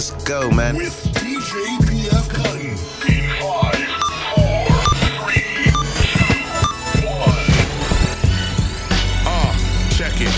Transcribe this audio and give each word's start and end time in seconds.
Let's 0.00 0.24
go, 0.24 0.50
man. 0.50 0.76
With 0.76 0.96
DJ 1.12 1.76
PF. 1.84 2.32
In. 2.56 2.72
Uh, 9.26 9.52
check 9.90 10.14
it. 10.16 10.32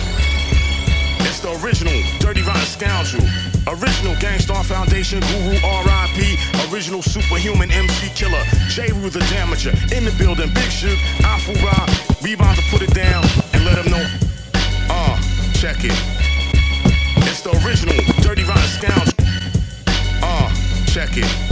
It's 1.20 1.38
the 1.38 1.52
original 1.62 1.94
Dirty 2.18 2.42
Rotten 2.42 2.60
Scoundrel. 2.62 3.22
Original 3.68 4.16
Gang 4.18 4.40
Starr 4.40 4.64
Foundation 4.64 5.20
Guru 5.20 5.54
RIP. 5.54 6.72
Original 6.72 7.00
Superhuman 7.00 7.70
MC 7.70 8.08
Killer. 8.16 8.42
J. 8.66 8.90
Rue 8.90 9.10
the 9.10 9.20
Damager. 9.30 9.70
In 9.96 10.04
the 10.04 10.14
building. 10.18 10.52
Big 10.52 10.72
Shug. 10.72 10.98
Afu 11.22 11.54
Ra. 11.62 11.86
We 12.20 12.32
about 12.34 12.56
to 12.56 12.62
put 12.62 12.82
it 12.82 12.92
down 12.92 13.22
and 13.52 13.64
let 13.64 13.76
them 13.76 13.92
know. 13.92 14.04
Uh, 14.90 15.20
check 15.54 15.84
it. 15.84 15.94
It's 17.30 17.42
the 17.42 17.50
original 17.64 17.94
check 21.12 21.51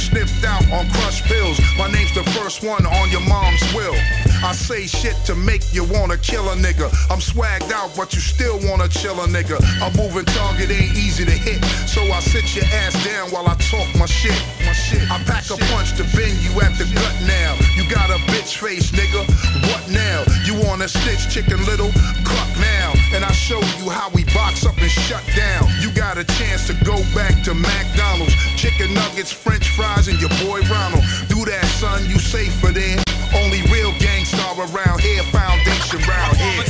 sniffed 0.00 0.44
out 0.44 0.64
on 0.72 0.88
crushed 0.90 1.24
pills. 1.24 1.60
My 1.76 1.90
name's 1.92 2.14
the 2.14 2.24
first 2.32 2.62
one 2.64 2.86
on 2.86 3.10
your 3.10 3.20
mom's 3.28 3.62
will. 3.74 3.94
I 4.42 4.52
say 4.52 4.86
shit 4.86 5.16
to 5.26 5.34
make 5.34 5.72
you 5.72 5.84
wanna 5.84 6.16
kill 6.16 6.48
a 6.48 6.56
nigga. 6.56 6.88
I'm 7.10 7.20
swagged 7.20 7.70
out, 7.70 7.94
but 7.94 8.14
you 8.14 8.20
still 8.20 8.58
wanna 8.64 8.88
chill 8.88 9.20
a 9.20 9.26
nigga. 9.26 9.60
A 9.84 9.88
moving 9.96 10.24
target 10.24 10.70
ain't 10.70 10.96
easy 10.96 11.24
to 11.26 11.36
hit, 11.46 11.60
so 11.86 12.00
I 12.10 12.20
sit 12.20 12.56
your 12.56 12.64
ass 12.82 12.94
down 13.04 13.30
while 13.30 13.46
I 13.46 13.54
talk 13.68 13.88
my 13.96 14.06
shit. 14.06 14.40
My 14.64 14.72
shit. 14.72 15.04
I 15.10 15.18
pack 15.24 15.44
a 15.50 15.56
punch 15.68 15.92
to 15.98 16.04
bend 16.16 16.38
you 16.40 16.52
at 16.60 16.72
the 16.78 16.88
gut 16.94 17.16
now. 17.28 17.52
You 17.76 17.84
got 17.90 18.08
a 18.08 18.18
bitch 18.32 18.56
face, 18.56 18.90
nigga. 18.92 19.28
What 19.68 19.82
now? 19.90 20.24
You 20.44 20.54
wanna 20.64 20.88
stitch 20.88 21.28
chicken 21.28 21.60
little? 21.66 21.92
Cluck 22.24 22.50
now. 22.56 22.94
And 23.12 23.24
I 23.24 23.32
show 23.32 23.60
you 23.78 23.90
how 23.90 24.08
we 24.14 24.24
box 24.32 24.64
up 24.64 24.78
and 24.78 24.90
shut 24.90 25.24
down. 25.36 25.68
You 25.80 25.92
got 25.92 26.16
a 26.16 26.24
chance 26.24 26.66
to 26.68 26.74
go 26.84 26.96
back 27.14 27.42
to 27.44 27.52
McDonald's. 27.52 28.34
Chicken 28.56 28.94
nuggets, 28.94 29.32
french 29.32 29.68
fries, 29.76 29.89
and 29.98 30.20
your 30.20 30.30
boy 30.46 30.60
Ronald. 30.70 31.04
Do 31.28 31.44
that, 31.44 31.64
son, 31.78 32.06
you 32.08 32.18
safer 32.18 32.72
there. 32.72 33.02
Only 33.34 33.62
real 33.70 33.92
Gang 33.98 34.24
Starr 34.24 34.54
around 34.54 35.00
here, 35.00 35.22
foundation 35.34 36.00
round 36.06 36.36
here. 36.36 36.62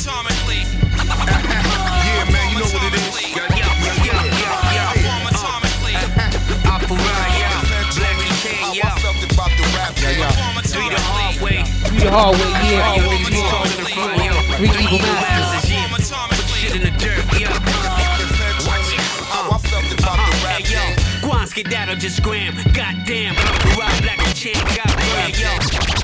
yeah, 2.01 2.25
man, 2.33 2.51
you 2.51 2.59
know 2.59 2.71
what 2.73 2.83
it 2.89 2.95
is. 2.97 3.21
Yeah, 3.37 3.45
yeah, 3.55 3.69
yeah, 3.85 4.09
yeah, 4.09 4.25
yeah, 4.75 5.05
yeah. 5.05 5.21
How 6.65 6.81
I 8.81 8.97
felt 8.99 9.21
about 9.21 9.53
the 9.53 9.65
rap 9.77 9.95
game. 10.01 10.25
Three 10.65 10.89
the 10.89 12.11
hard 12.11 12.37
way, 12.37 12.51
yeah. 12.73 12.97
Three 14.57 14.69
evil 14.69 14.99
masters. 14.99 15.70
Skedaddle 21.61 21.97
just 21.97 22.17
scram. 22.17 22.55
Goddamn, 22.73 23.35
Black 24.03 24.19
and 24.27 24.35
Chan 24.35 24.55
got 24.77 24.95
ran. 24.97 25.31
Yo, 25.35 26.00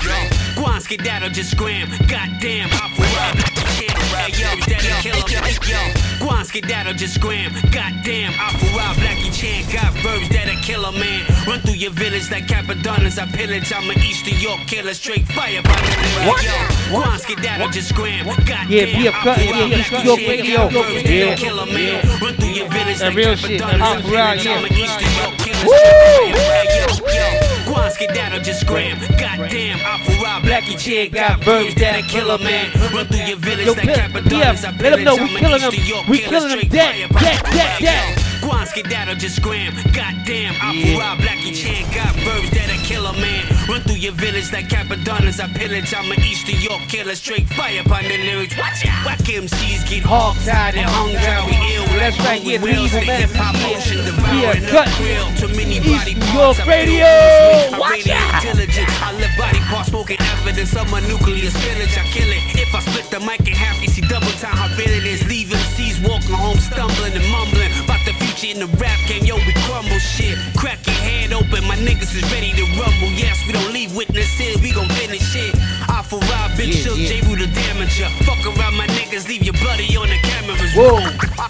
yo, 0.67 0.71
Guan 0.71 0.81
skedaddle 0.81 1.29
just 1.29 1.51
scram. 1.51 1.89
Goddamn, 2.07 2.69
Black 3.03 3.47
and 3.47 3.67
Chan. 3.77 3.97
Hey 4.17 4.31
yo, 4.35 4.49
that 4.67 4.83
a 4.83 5.01
killer. 5.01 5.47
Yo, 5.67 6.25
Guan 6.25 6.45
skedaddle 6.45 6.93
just 6.93 7.15
scram. 7.15 7.51
Goddamn, 7.71 8.33
Alpha 8.33 8.65
Rob 8.77 8.95
Black 8.97 9.17
and 9.23 9.33
Chan 9.33 9.63
got 9.71 9.93
verbs 10.03 10.29
that 10.29 10.47
a 10.49 10.55
killer 10.61 10.91
man. 10.91 11.25
Run 11.47 11.59
through 11.61 11.75
your 11.75 11.91
village 11.91 12.29
like 12.31 12.47
Cappadonnas. 12.47 13.17
I 13.19 13.25
pillage. 13.31 13.71
I'm 13.73 13.89
an 13.89 13.97
East 13.99 14.25
New 14.25 14.37
York 14.37 14.61
killer. 14.67 14.93
Straight 14.93 15.27
fire 15.27 15.61
by 15.61 15.75
the 15.75 16.25
lyric. 16.25 16.43
Yo, 16.43 16.57
Guan 16.99 17.19
skedaddle 17.19 17.69
just 17.69 17.89
scram. 17.89 18.25
Goddamn, 18.25 18.69
Yeah, 18.69 18.85
be 18.85 19.07
a 19.07 19.11
cut, 19.11 19.37
yeah, 19.39 19.67
Black 19.67 19.91
New 19.91 19.99
York 20.03 20.19
Chan 20.19 20.29
radio. 20.29 20.57
got 20.57 20.71
verbs 20.73 21.03
Yeah. 21.09 21.35
a 21.59 21.65
man. 21.65 22.21
Run 22.21 22.33
through 22.35 22.49
your 22.49 22.69
village 22.69 22.99
That 22.99 23.07
like 23.09 23.15
real 23.17 23.35
shit. 23.35 23.61
Cappadonnas. 23.61 23.81
I 23.81 23.95
Alpha 23.95 24.07
Rob, 24.11 24.29
pillage. 24.37 24.45
yeah. 24.45 24.57
I'm 24.57 24.65
an 24.65 24.73
East 24.73 24.99
New 25.01 25.13
York 25.21 25.37
killer. 25.37 25.67
Straight 25.67 25.97
fire. 26.07 26.35
Yo, 26.67 26.85
yo, 27.13 27.56
Guan 27.87 27.93
skedaddle 27.93 28.39
just 28.41 28.59
scram. 28.61 28.99
Goddamn, 29.17 29.79
Alpha 29.79 30.11
Rob 30.21 30.43
Black 30.43 30.67
and 30.69 30.77
Chan 30.77 31.09
got 31.11 31.39
verbs 31.45 31.73
that 31.75 31.95
a 31.95 32.03
man. 32.37 32.69
Run 32.93 33.05
through 33.07 33.23
your 33.23 33.37
village 33.37 33.65
Yo, 33.65 33.71
like 33.71 33.87
Cappadonnas. 33.87 34.31
yeah, 34.61 34.69
I 34.77 34.81
let 34.83 34.93
'em 34.93 35.03
know 35.05 35.15
we 35.15 35.29
killing 35.39 35.61
them. 35.61 35.71
We 36.09 36.17
killing 36.19 36.49
them 36.49 36.67
dead, 36.67 37.09
dead, 37.09 37.43
dead, 37.45 37.79
dead. 37.79 38.17
Guan 38.41 38.67
skedaddle 38.67 39.15
just 39.15 39.37
scram. 39.37 39.73
Goddamn, 39.93 40.55
Alpha 40.59 40.79
Yeah. 40.79 40.99
Rob 40.99 41.21
Black 41.21 41.39
and 41.45 41.55
got 41.95 42.13
verbs 42.27 42.49
that 42.51 42.69
a 43.07 43.13
man. 43.13 43.56
Run 43.67 43.81
through 43.83 43.99
your 43.99 44.13
village 44.13 44.51
like 44.53 44.69
Cappadonnas, 44.69 45.43
I 45.43 45.51
pillage. 45.51 45.93
I'm 45.93 46.09
an 46.11 46.21
Eastern 46.23 46.55
York 46.63 46.87
killer, 46.87 47.15
straight 47.15 47.47
fire 47.51 47.81
upon 47.83 48.03
the 48.03 48.15
lyrics. 48.23 48.55
Watch 48.57 48.85
out! 48.87 49.03
Whack 49.05 49.19
MCs 49.27 49.83
get 49.89 50.03
hog 50.07 50.39
tied 50.47 50.75
and 50.79 50.87
hung 50.87 51.11
down. 51.19 51.51
We 51.51 51.59
ill, 51.75 51.83
That's 51.99 52.15
right, 52.23 52.39
yeah, 52.41 52.57
the 52.57 52.63
wheels, 52.63 52.95
evil 52.95 53.03
the 53.03 53.27
hip 53.27 53.35
hop 53.35 53.59
motion, 53.59 53.99
devouring 54.07 54.63
Yeah, 54.63 54.71
cut. 54.71 54.87
grill. 54.95 55.27
Too 55.35 55.51
many 55.51 55.83
East 55.83 55.91
body 55.99 56.15
parts. 56.15 56.31
York 56.31 56.57
radio. 56.63 57.03
this 57.03 57.43
way. 57.43 57.67
I'm 57.75 57.79
Watch 57.83 58.07
out. 58.07 58.39
diligent. 58.39 58.87
I 59.03 59.11
live 59.19 59.35
body 59.35 59.59
parts, 59.67 59.89
smoking 59.91 60.17
evidence 60.39 60.71
of 60.79 60.87
my 60.87 61.03
nuclear 61.03 61.51
spillage. 61.51 61.91
I 61.99 62.07
kill 62.15 62.31
it. 62.31 62.41
If 62.55 62.71
I 62.71 62.79
split 62.87 63.11
the 63.11 63.19
mic 63.19 63.43
in 63.43 63.51
half, 63.51 63.75
you 63.83 63.91
see 63.91 64.01
double 64.07 64.31
time 64.39 64.55
how 64.55 64.71
real 64.79 64.95
it 64.95 65.03
is. 65.03 65.27
Leave 65.27 65.51
MCs 65.51 65.99
walking 66.07 66.31
home 66.39 66.55
stumbling 66.63 67.11
and 67.19 67.27
mumbling 67.35 67.67
future 67.75 67.96
in 68.43 68.59
the 68.59 68.67
rap 68.77 68.99
game. 69.07 69.25
Yo, 69.25 69.35
we 69.35 69.53
crumble 69.65 69.97
shit. 69.97 70.37
Crack 70.57 70.85
your 70.85 70.95
head 70.95 71.33
open, 71.33 71.65
my 71.65 71.75
niggas 71.77 72.13
is 72.13 72.21
ready 72.31 72.51
to 72.53 72.63
rumble. 72.77 73.09
Yes, 73.17 73.41
we 73.47 73.53
don't 73.53 73.73
leave 73.73 73.95
witnesses, 73.95 74.61
we 74.61 74.71
gon' 74.71 74.89
finish 74.89 75.21
shit. 75.21 75.55
I 75.89 76.03
for 76.03 76.19
Rob, 76.29 76.55
Big 76.55 76.69
Yeah, 76.69 76.81
Shook, 76.81 76.97
yeah. 76.97 77.21
Jeru 77.21 77.35
the 77.35 77.47
Damaja. 77.49 78.09
Fuck 78.25 78.45
around 78.45 78.75
my 78.77 78.85
niggas, 78.87 79.27
leave 79.27 79.43
your 79.43 79.55
bloody 79.55 79.89
on 79.97 80.09
the 80.09 80.19
cameras. 80.21 80.73
Whoa. 80.75 81.01
I 81.37 81.49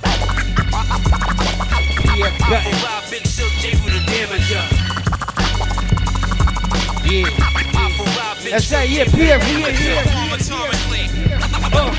Yeah, 2.15 2.31
for. 2.39 2.71
Rob, 2.85 3.03
Big 3.11 3.27
Shug, 3.27 3.51
J. 3.59 3.75
Roo 3.83 3.91
the 3.91 3.99
damager. 4.07 4.63
Yeah. 7.03 7.27
Oh. 7.27 7.83
Afu 7.83 8.03
Ra, 8.15 8.35
Big 8.43 8.51
That's 8.51 8.65
Shook, 8.65 8.77
right, 8.77 8.89
yeah, 8.89 9.03
J. 9.03 9.11
Roo 9.11 9.17
the 9.17 9.73
Pierre, 9.75 9.75
Pierre, 9.75 10.03
Oh, 11.73 11.91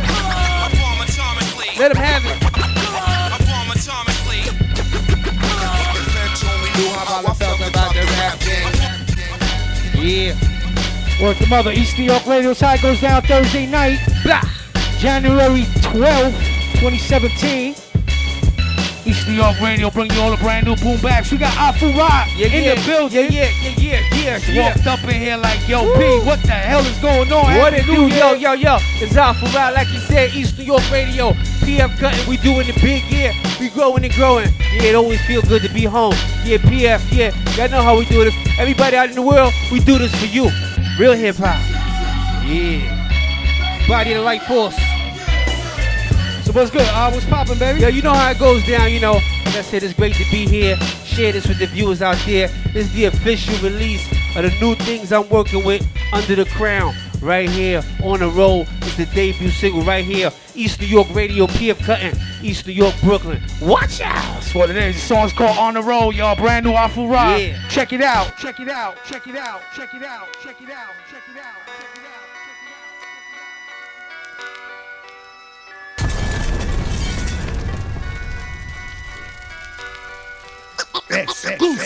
let 1.79 1.91
him 1.93 1.97
have 1.99 2.25
it. 2.25 2.58
How 7.19 7.27
I 7.27 7.35
felt 7.35 7.59
about 7.59 7.93
the 7.95 8.03
rap 8.15 8.39
game. 8.39 8.71
Yeah. 9.99 10.39
Work 11.21 11.39
the 11.39 11.49
mother. 11.49 11.73
East 11.73 11.99
New 11.99 12.05
York 12.05 12.25
Radio 12.27 12.53
side 12.53 12.81
goes 12.81 13.01
down 13.01 13.23
Thursday 13.23 13.67
night, 13.67 13.99
Blah. 14.23 14.41
January 15.01 15.63
12th, 15.91 16.39
2017. 16.79 17.75
East 19.05 19.27
New 19.27 19.35
York 19.35 19.59
Radio 19.61 19.91
bring 19.91 20.13
you 20.13 20.21
all 20.21 20.31
the 20.31 20.37
brand 20.37 20.67
new 20.69 20.77
boom 20.77 21.01
bags. 21.01 21.33
We 21.33 21.39
got 21.39 21.51
Afu 21.55 21.93
Ra 21.97 22.25
Yeah, 22.37 22.47
in 22.47 22.63
yeah. 22.63 22.75
the 22.77 22.87
building. 22.87 23.33
Yeah, 23.33 23.51
yeah, 23.63 23.75
yeah, 23.77 24.01
yeah, 24.15 24.39
yeah. 24.53 24.69
Walked 24.69 24.87
up 24.87 25.03
in 25.03 25.21
here 25.21 25.37
like, 25.39 25.67
yo, 25.67 25.93
P, 25.99 26.25
what 26.25 26.41
the 26.43 26.53
hell 26.53 26.87
is 26.87 26.99
going 26.99 27.33
on? 27.33 27.59
What 27.59 27.73
Happy 27.73 27.79
it 27.79 27.99
New 27.99 28.09
do, 28.11 28.15
yo, 28.15 28.35
yo, 28.35 28.53
yo? 28.53 28.77
It's 29.03 29.15
Afu 29.15 29.53
Ra, 29.53 29.71
like 29.71 29.89
you 29.89 29.99
said, 29.99 30.31
East 30.35 30.57
New 30.57 30.67
York 30.67 30.89
Radio, 30.93 31.33
PF 31.69 31.99
Cuttin, 31.99 32.27
we 32.27 32.39
doing 32.39 32.67
it 32.67 32.81
big, 32.81 33.05
yeah. 33.11 33.35
We 33.61 33.69
growing 33.69 34.03
and 34.03 34.15
growing. 34.15 34.49
Yeah, 34.73 34.85
it 34.85 34.95
always 34.95 35.21
feel 35.27 35.43
good 35.43 35.61
to 35.61 35.69
be 35.69 35.85
home. 35.85 36.15
Yeah, 36.43 36.57
PF, 36.57 37.13
yeah. 37.13 37.31
Y'all 37.57 37.69
know 37.69 37.83
how 37.83 37.99
we 37.99 38.07
do 38.07 38.25
this. 38.25 38.35
Everybody 38.59 38.97
out 38.97 39.11
in 39.11 39.15
the 39.15 39.21
world, 39.21 39.53
we 39.71 39.79
do 39.81 39.99
this 39.99 40.11
for 40.19 40.25
you. 40.25 40.49
Real 40.99 41.13
hip 41.13 41.37
hop. 41.37 41.61
Yeah. 42.49 43.87
Body 43.87 44.13
of 44.13 44.21
the 44.21 44.25
right 44.25 44.41
force. 44.45 44.77
So 46.47 46.53
what's 46.55 46.71
good? 46.71 46.89
Uh, 46.89 47.11
what's 47.11 47.27
poppin', 47.27 47.59
baby? 47.59 47.83
Yo, 47.83 47.89
you 47.89 48.01
know 48.01 48.15
how 48.15 48.31
it 48.31 48.39
goes 48.39 48.67
down, 48.67 48.91
you 48.91 49.01
know. 49.01 49.21
Like 49.45 49.57
I 49.57 49.61
said, 49.61 49.83
it's 49.83 49.93
great 49.93 50.15
to 50.15 50.25
be 50.31 50.47
here. 50.47 50.75
Share 51.05 51.33
this 51.33 51.47
with 51.47 51.59
the 51.59 51.67
viewers 51.67 52.01
out 52.01 52.17
there. 52.25 52.49
This 52.73 52.87
is 52.87 52.93
the 52.95 53.05
official 53.05 53.55
release 53.59 54.11
of 54.35 54.45
the 54.45 54.57
new 54.59 54.75
things 54.75 55.13
I'm 55.13 55.29
working 55.29 55.63
with 55.67 55.87
under 56.15 56.35
the 56.35 56.47
crown. 56.47 56.95
Right 57.21 57.49
here 57.49 57.83
on 58.03 58.21
the 58.21 58.29
road. 58.29 58.69
It's 58.83 58.97
the 58.97 59.07
debut 59.07 59.51
single 59.51 59.83
right 59.83 60.05
here. 60.05 60.31
East 60.55 60.81
New 60.81 60.87
York 60.87 61.09
Radio, 61.15 61.47
PF 61.47 61.85
Cuttin, 61.85 62.17
East 62.43 62.67
New 62.67 62.73
York, 62.73 62.95
Brooklyn. 63.03 63.43
Watch 63.61 64.01
out! 64.01 64.35
That's 64.35 64.55
what 64.55 64.71
it 64.71 64.77
is. 64.77 64.95
The 64.95 65.01
song's 65.03 65.33
called 65.33 65.59
On 65.59 65.75
the 65.75 65.83
Road, 65.83 66.15
y'all. 66.15 66.37
Brand 66.37 66.65
new 66.65 66.73
Afu 66.73 67.11
Ra. 67.11 67.37
Yeah. 67.37 67.69
Check 67.69 67.93
it 67.93 68.01
out. 68.01 68.37
Check 68.39 68.61
it 68.61 68.69
out. 68.69 68.97
Check 69.05 69.27
it 69.27 69.37
out. 69.37 69.61
Check 69.75 69.95
it 69.95 70.03
out. 70.03 70.29
Check 70.43 70.63
it 70.63 70.71
out. 70.71 70.89
Check 71.11 71.27
it 71.31 71.37
out. 71.37 71.57
Check 81.51 81.63
it 81.75 81.79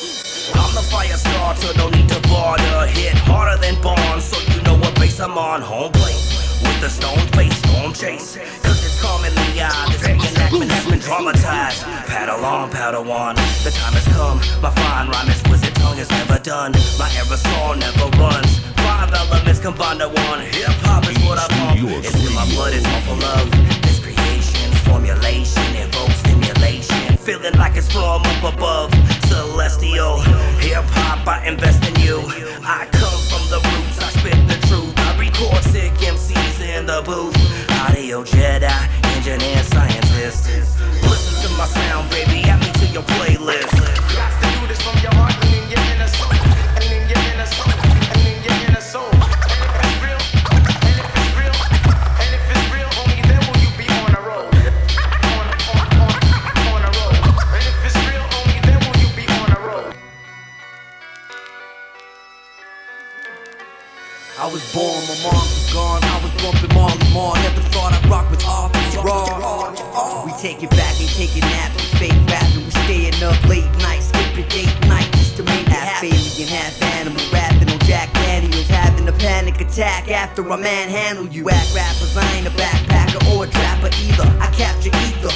out. 0.00 0.11
I'm 0.54 0.74
the 0.74 0.82
fire 0.82 1.16
starter, 1.16 1.76
no 1.78 1.88
need 1.90 2.08
to 2.08 2.20
bother. 2.28 2.86
Hit 2.86 3.14
harder 3.28 3.60
than 3.60 3.80
Bond, 3.80 4.22
so 4.22 4.36
you 4.52 4.62
know 4.62 4.74
what 4.74 4.94
base 4.96 5.20
I'm 5.20 5.38
on. 5.38 5.62
Home 5.62 5.92
plate 5.92 6.18
with 6.62 6.80
the 6.80 6.90
stone 6.90 7.26
face, 7.32 7.54
storm 7.58 7.92
chase. 7.92 8.36
Cause 8.62 8.84
it's 8.84 8.98
the 9.00 9.62
eye. 9.62 9.86
This 9.92 10.02
reenactment 10.02 10.70
has 10.70 10.86
been 10.86 10.98
dramatized. 10.98 11.82
Paddle 12.10 12.44
on, 12.44 12.70
paddle 12.70 13.10
on. 13.12 13.36
The 13.62 13.70
time 13.70 13.94
has 13.94 14.06
come. 14.14 14.38
My 14.62 14.70
fine 14.70 15.08
rhyme, 15.08 15.28
exquisite 15.28 15.74
tongue 15.76 15.98
is 15.98 16.10
never 16.10 16.38
done. 16.38 16.72
My 16.98 17.08
aerosol 17.14 17.78
never 17.78 18.10
runs. 18.18 18.58
Five 18.82 19.12
elements 19.14 19.60
combined 19.60 20.00
to 20.00 20.08
one. 20.08 20.40
Hip 20.40 20.74
hop 20.82 21.06
is 21.06 21.18
what 21.24 21.38
I 21.38 21.46
pump. 21.48 21.78
It's 22.02 22.18
in 22.18 22.34
my 22.34 22.46
blood, 22.54 22.74
it's 22.74 22.86
all 22.86 23.02
for 23.06 23.18
love. 23.22 23.50
This 23.82 23.98
creation, 24.00 24.70
formulation, 24.88 25.62
invokes 25.76 26.18
stimulation. 26.18 27.16
Feeling 27.18 27.54
like 27.54 27.76
it's 27.76 27.90
from 27.92 28.22
up 28.22 28.54
above. 28.54 29.11
Celestial. 29.32 30.20
Hip 30.60 30.84
hop, 30.92 31.26
I 31.26 31.46
invest 31.46 31.82
in 31.88 31.96
you. 32.04 32.18
I 32.62 32.86
come 32.92 33.20
from 33.32 33.42
the 33.48 33.60
roots, 33.64 33.98
I 33.98 34.10
spit 34.20 34.36
the 34.46 34.58
truth. 34.68 34.92
I 34.98 35.16
record 35.18 35.64
sick 35.64 35.92
MCs 35.94 36.60
in 36.60 36.84
the 36.84 37.00
booth. 37.00 37.34
Audio 37.80 38.22
Jedi, 38.24 38.68
engineer, 39.16 39.62
scientist. 39.62 40.50
Listen 41.00 41.48
to 41.48 41.56
my 41.56 41.64
sound, 41.64 42.10
baby. 42.10 42.44
Add 42.44 42.60
me 42.60 42.70
to 42.80 42.86
your 42.92 43.04
playlist. 43.04 44.01
I 64.42 64.46
was 64.50 64.74
born, 64.74 64.98
my 65.06 65.14
mom 65.22 65.38
was 65.38 65.72
gone. 65.72 66.02
I 66.02 66.18
was 66.18 66.34
bumping 66.42 66.74
Marley 66.74 66.98
Marl. 67.14 67.38
Never 67.46 67.62
thought 67.70 67.94
I'd 67.94 68.10
rock 68.10 68.28
with 68.28 68.42
all 68.44 68.66
these 68.74 68.96
raw. 68.98 69.70
We 70.26 70.32
take 70.42 70.64
it 70.64 70.70
back 70.70 70.98
and 70.98 71.08
take 71.14 71.30
a 71.38 71.46
nap 71.46 71.70
and 71.70 71.86
fake 72.02 72.18
rapping. 72.26 72.66
We 72.66 72.74
staying 72.82 73.22
up 73.22 73.38
late 73.46 73.70
nights, 73.78 74.10
skipping 74.10 74.50
date 74.50 74.74
night 74.90 75.06
just 75.14 75.36
to 75.36 75.44
make 75.46 75.62
it. 75.62 75.70
Half 75.70 76.02
alien, 76.02 76.48
half 76.50 76.74
animal, 76.98 77.22
rapping 77.30 77.70
on 77.70 77.78
Jack 77.86 78.12
Daniels, 78.14 78.66
having 78.66 79.06
a 79.06 79.12
panic 79.12 79.60
attack 79.60 80.10
after 80.10 80.42
I 80.50 80.56
manhandle 80.56 81.28
you. 81.28 81.44
Whack 81.44 81.62
rappers, 81.70 82.16
I 82.16 82.26
ain't 82.34 82.48
a 82.48 82.54
backpacker 82.58 83.22
or 83.30 83.44
a 83.44 83.46
trapper 83.46 83.94
either. 83.94 84.26
I 84.42 84.50
capture 84.58 84.90
ether, 84.90 85.30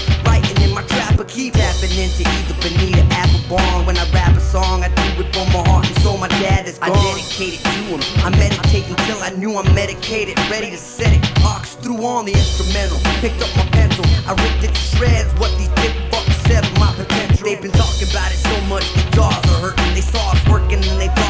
writing 1.16 1.24
in 1.24 1.24
my 1.24 1.24
trapper, 1.24 1.24
keep 1.24 1.54
tapping 1.54 1.96
into 1.98 2.22
either 2.28 2.54
Bonita 2.60 3.02
Applebum. 3.14 3.86
When 3.86 3.96
I 3.96 4.10
rap 4.12 4.36
a 4.36 4.40
song, 4.40 4.84
I 4.84 4.88
do 4.88 5.22
it 5.22 5.34
for 5.34 5.46
my 5.52 5.68
heart 5.68 5.86
and 5.86 5.98
soul. 6.02 6.18
My 6.18 6.28
dad 6.28 6.66
is 6.66 6.78
gone. 6.78 6.92
I 6.92 7.14
dedicated 7.14 7.60
to 7.60 7.70
him. 7.70 8.00
I 8.24 8.30
meditate 8.30 8.88
until 8.88 9.22
I 9.22 9.30
knew 9.30 9.56
I'm 9.56 9.74
medicated, 9.74 10.38
ready 10.50 10.70
to 10.70 10.78
set 10.78 11.12
it. 11.12 11.22
Ox 11.44 11.74
threw 11.76 12.04
on 12.04 12.24
the 12.24 12.32
instrumental, 12.32 12.98
picked 13.20 13.42
up 13.42 13.50
my 13.56 13.66
pencil. 13.72 14.04
I 14.26 14.34
ripped 14.34 14.64
it 14.64 14.74
to 14.74 14.80
shreds. 14.96 15.32
What 15.40 15.56
these 15.58 15.72
dick 15.80 15.94
fucks 16.10 16.36
said 16.48 16.64
of 16.64 16.78
my 16.78 16.92
potential. 16.94 17.44
They've 17.46 17.62
been 17.62 17.72
talking 17.72 18.08
about 18.10 18.32
it 18.32 18.38
so 18.38 18.60
much, 18.66 18.84
their 18.94 19.10
jaws 19.12 19.44
are 19.52 19.70
hurting. 19.70 19.94
They 19.94 20.00
saw 20.00 20.32
us 20.32 20.42
working 20.48 20.82
and 20.82 21.00
they 21.00 21.08
thought 21.08 21.25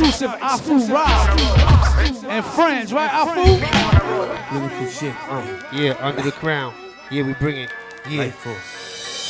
exclusive 0.00 0.30
Afu 0.40 0.88
Ra 0.90 1.04
and 2.30 2.44
friends, 2.44 2.92
right, 2.92 3.10
Afu? 3.10 4.52
Lyrical 4.52 4.86
shit. 4.86 5.14
Uh, 5.28 5.62
yeah, 5.72 5.96
under 6.00 6.22
the 6.22 6.32
crown. 6.32 6.72
Yeah, 7.10 7.24
we 7.24 7.34
bring 7.34 7.56
it. 7.58 7.70
Yeah. 8.08 8.30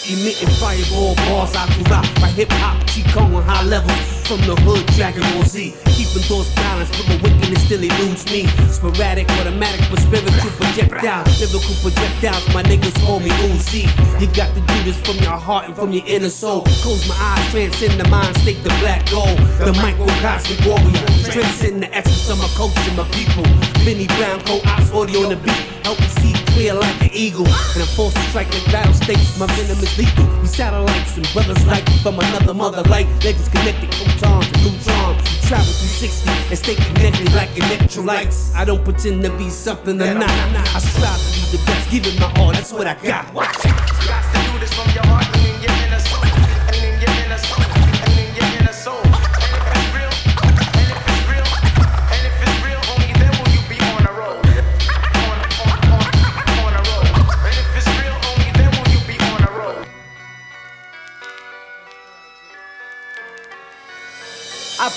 Emitting 0.08 0.48
fireball 0.56 1.14
bars 1.28 1.54
out 1.54 1.68
to 1.72 1.82
rock 1.90 2.08
my 2.20 2.28
hip 2.28 2.50
hop, 2.52 2.80
Chico 2.88 3.20
on 3.20 3.42
high 3.42 3.62
levels 3.64 4.00
from 4.26 4.40
the 4.48 4.56
hood, 4.64 4.86
Dragon 4.96 5.20
Ball 5.34 5.44
Z. 5.44 5.74
Keeping 5.92 6.24
thoughts 6.24 6.48
balanced, 6.54 6.96
but 6.96 7.06
my 7.08 7.16
wickedness 7.20 7.62
still 7.66 7.82
eludes 7.84 8.24
me. 8.32 8.46
Sporadic, 8.72 9.28
automatic, 9.36 9.84
but 9.90 10.00
spiritual 10.00 10.50
projectile. 10.56 11.26
Lyrical 11.36 11.76
projectiles, 11.84 12.46
my 12.54 12.62
niggas 12.62 12.96
call 13.04 13.20
me 13.20 13.28
Uzi. 13.52 13.84
You 14.16 14.26
got 14.32 14.54
to 14.54 14.60
do 14.64 14.76
this 14.88 14.96
from 15.04 15.20
your 15.20 15.36
heart 15.36 15.66
and 15.66 15.76
from 15.76 15.92
your 15.92 16.06
inner 16.06 16.30
soul. 16.30 16.62
Close 16.80 17.06
my 17.06 17.16
eyes, 17.20 17.50
transcend 17.50 18.00
the 18.00 18.08
mind 18.08 18.34
state, 18.38 18.62
the 18.64 18.72
black 18.80 19.04
gold. 19.10 19.36
The 19.60 19.76
microcosmic 19.84 20.64
warrior, 20.64 21.04
transcend 21.28 21.82
the 21.82 21.92
essence 21.92 22.30
of 22.30 22.38
my 22.38 22.48
culture, 22.56 22.94
my 22.96 23.04
people. 23.12 23.44
Benny 23.84 24.06
Brown, 24.16 24.40
co-ops, 24.48 24.90
audio 24.92 25.24
on 25.24 25.28
the 25.28 25.36
beat. 25.36 25.60
Help 25.84 26.00
me 26.00 26.08
see 26.22 26.32
clear 26.52 26.74
like 26.74 27.00
an 27.02 27.10
eagle. 27.12 27.46
And 27.74 27.82
I'm 27.82 27.90
forced 27.96 28.16
to 28.16 28.22
strike 28.30 28.52
like 28.52 28.72
rattlesnakes. 28.72 29.38
My 29.38 29.46
venom 29.46 29.82
is 29.82 29.89
lethal. 29.98 30.26
We 30.40 30.46
satellites 30.46 31.16
and 31.16 31.26
brothers 31.32 31.64
like 31.66 31.88
from 32.02 32.18
another 32.18 32.54
mother, 32.54 32.82
like 32.88 33.06
legends 33.24 33.48
connected. 33.48 33.90
Coach 33.92 34.18
croutons 34.20 34.46
to 34.52 34.58
neutron. 34.60 35.16
Travel 35.48 35.64
through 35.64 36.08
60 36.08 36.30
and 36.30 36.58
stay 36.58 36.74
connected 36.74 37.32
like 37.34 37.50
electrolytes. 37.50 38.54
I 38.54 38.64
don't 38.64 38.84
pretend 38.84 39.22
to 39.22 39.36
be 39.36 39.50
something 39.50 40.00
I'm 40.00 40.18
not. 40.18 40.30
I 40.30 40.78
strive 40.78 41.18
to 41.18 41.30
be 41.34 41.56
the 41.56 41.64
best, 41.66 41.90
give 41.90 42.06
it 42.06 42.20
my 42.20 42.32
all, 42.40 42.52
that's 42.52 42.72
what 42.72 42.86
I 42.86 42.94
got. 43.02 43.32
Watch 43.34 43.56
it. 43.64 43.74
Got 44.06 44.22
to 44.34 44.52
do 44.52 44.58
this 44.58 44.72
from 44.74 44.90
your 44.94 45.06
heart 45.06 45.39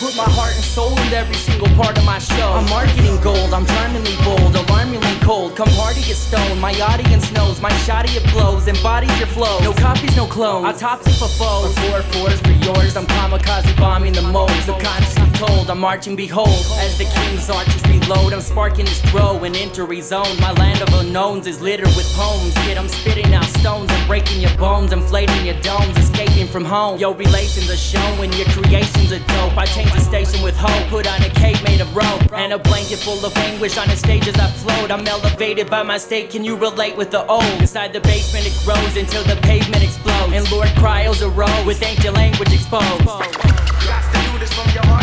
put 0.03 0.15
my 0.17 0.29
heart 0.35 0.53
and 0.53 0.63
soul 0.63 0.91
into 0.99 1.15
every 1.15 1.35
single 1.35 1.71
part 1.79 1.97
of 1.97 2.03
my 2.03 2.19
show. 2.19 2.51
I'm 2.51 2.67
marketing 2.69 3.19
gold, 3.21 3.53
I'm 3.53 3.65
charmingly 3.65 4.15
bold, 4.23 4.53
alarmingly 4.55 5.15
cold. 5.23 5.55
Come 5.55 5.69
party, 5.79 6.01
get 6.01 6.17
stoned. 6.17 6.59
My 6.59 6.73
audience 6.81 7.31
knows, 7.31 7.61
my 7.61 7.71
shoddy 7.87 8.11
it 8.11 8.25
blows, 8.33 8.67
embodies 8.67 9.17
your 9.17 9.27
flow. 9.27 9.59
No 9.63 9.71
copies, 9.73 10.15
no 10.17 10.25
clones. 10.27 10.67
Autopsy 10.67 11.13
for 11.13 11.31
foes. 11.39 11.71
Four 11.79 12.01
fours 12.11 12.39
for 12.41 12.51
yours. 12.67 12.97
I'm 12.97 13.07
kamikaze 13.07 13.71
bombing 13.79 14.13
the 14.13 14.21
mold. 14.21 14.51
Subconsciously 14.67 15.22
told, 15.33 15.69
I'm 15.69 15.79
marching, 15.79 16.15
behold. 16.15 16.65
As 16.79 16.97
the 16.97 17.05
king's 17.05 17.49
archers 17.49 17.83
reload, 17.87 18.33
I'm 18.33 18.41
sparking 18.41 18.85
his 18.85 18.99
throw 19.11 19.43
and 19.43 19.55
enter 19.55 19.85
zone. 20.01 20.39
My 20.39 20.51
land 20.53 20.81
of 20.81 20.89
unknowns 20.93 21.47
is 21.47 21.61
littered 21.61 21.93
with 21.95 22.11
poems. 22.13 22.55
Yet 22.67 22.77
I'm 22.77 22.87
spitting 22.87 23.33
out 23.33 23.45
stones 23.45 23.91
and 23.91 24.07
breaking 24.07 24.41
your 24.41 24.55
bones, 24.57 24.91
inflating 24.93 25.45
your 25.45 25.59
domes, 25.61 25.97
escaping 25.97 26.47
from 26.47 26.65
home. 26.65 26.99
Your 26.99 27.13
relations 27.13 27.69
are 27.69 27.77
when 28.17 28.31
your 28.33 28.47
creations 28.47 29.11
are 29.11 29.19
dope. 29.19 29.57
I 29.57 29.65
change 29.65 29.91
the 29.91 29.99
station 29.99 30.41
with 30.43 30.55
hope, 30.57 30.87
put 30.89 31.07
on 31.07 31.21
a 31.21 31.29
cape 31.29 31.61
made 31.63 31.81
of 31.81 31.95
rope 31.95 32.31
and 32.33 32.53
a 32.53 32.59
blanket 32.59 32.99
full 32.99 33.23
of 33.25 33.35
anguish 33.37 33.77
on 33.77 33.87
the 33.87 33.95
stage 33.95 34.27
as 34.27 34.35
I 34.35 34.49
float. 34.51 34.91
I'm 34.91 35.05
elevated 35.05 35.69
by 35.69 35.83
my 35.83 35.97
state. 35.97 36.29
Can 36.29 36.43
you 36.43 36.55
relate 36.55 36.95
with 36.95 37.11
the 37.11 37.25
old? 37.27 37.43
Inside 37.59 37.93
the 37.93 38.01
basement, 38.01 38.45
it 38.45 38.55
grows 38.65 38.95
until 38.97 39.23
the 39.23 39.39
pavement 39.41 39.83
explodes. 39.83 40.33
And 40.33 40.49
Lord 40.51 40.69
cryos 40.79 41.21
row 41.29 41.65
with 41.65 41.81
ancient 41.83 42.15
language 42.15 42.53
exposed. 42.53 43.05
Got 43.05 44.13
to 44.13 44.31
do 44.31 44.39
this 44.39 44.53
from 44.53 44.69
your 44.73 44.85
heart 44.85 45.02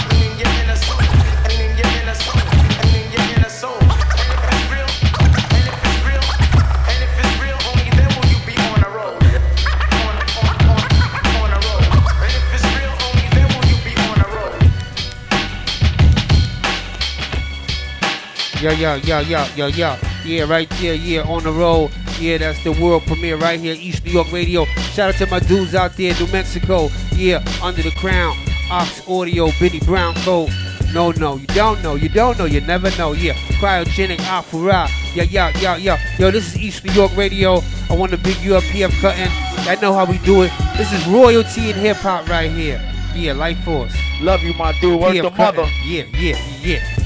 Yo, 18.61 18.73
yo, 18.73 18.97
yo, 18.97 19.21
yo, 19.21 19.47
yo, 19.57 19.69
yo. 19.69 19.97
Yeah, 20.23 20.45
right 20.45 20.69
there, 20.69 20.95
yeah, 20.95 21.23
on 21.23 21.43
the 21.45 21.51
road. 21.51 21.91
Yeah, 22.19 22.37
that's 22.37 22.63
the 22.63 22.73
world 22.73 23.05
premiere 23.07 23.39
right 23.39 23.59
here, 23.59 23.75
East 23.75 24.05
New 24.05 24.13
York 24.13 24.31
Radio. 24.33 24.67
Shout 24.93 25.15
out 25.15 25.19
to 25.19 25.27
my 25.29 25.39
dudes 25.41 25.75
out 25.75 25.97
there, 25.97 26.13
New 26.21 26.27
Mexico. 26.27 26.91
Yeah, 27.13 27.43
under 27.63 27.81
the 27.81 27.91
crown. 27.93 28.37
Ox 28.71 29.01
Audio, 29.09 29.49
Benny 29.59 29.81
Brown 29.81 30.15
Coat. 30.17 30.51
No, 30.93 31.11
no, 31.13 31.37
you 31.37 31.47
don't 31.47 31.83
know, 31.83 31.95
you 31.95 32.11
don't 32.11 32.37
know, 32.39 32.45
you 32.45 32.61
never 32.61 32.95
know. 32.99 33.13
Yeah, 33.13 33.33
cryogenic 33.59 34.19
Afura. 34.19 34.91
Yeah, 35.15 35.23
yeah, 35.23 35.59
yeah, 35.59 35.77
yeah. 35.77 36.17
Yo, 36.19 36.31
this 36.31 36.49
is 36.49 36.59
East 36.59 36.85
New 36.85 36.93
York 36.93 37.17
Radio. 37.17 37.63
I 37.89 37.97
want 37.97 38.13
to 38.13 38.19
big 38.19 38.37
you 38.43 38.57
up, 38.57 38.63
PF 38.65 38.93
Cuttin. 39.01 39.29
I 39.67 39.79
know 39.81 39.95
how 39.95 40.05
we 40.05 40.19
do 40.19 40.43
it. 40.43 40.53
This 40.77 40.93
is 40.93 41.07
royalty 41.07 41.71
and 41.71 41.81
hip 41.81 41.97
hop 41.97 42.29
right 42.29 42.51
here. 42.51 42.79
Yeah, 43.15 43.33
Life 43.33 43.65
Force. 43.65 43.97
Love 44.21 44.43
you, 44.43 44.53
my 44.53 44.79
dude. 44.81 45.01
Where's 45.01 45.19
the 45.19 45.31
mother? 45.31 45.67
Yeah, 45.83 46.05
yeah, 46.13 46.39
yeah. 46.61 47.00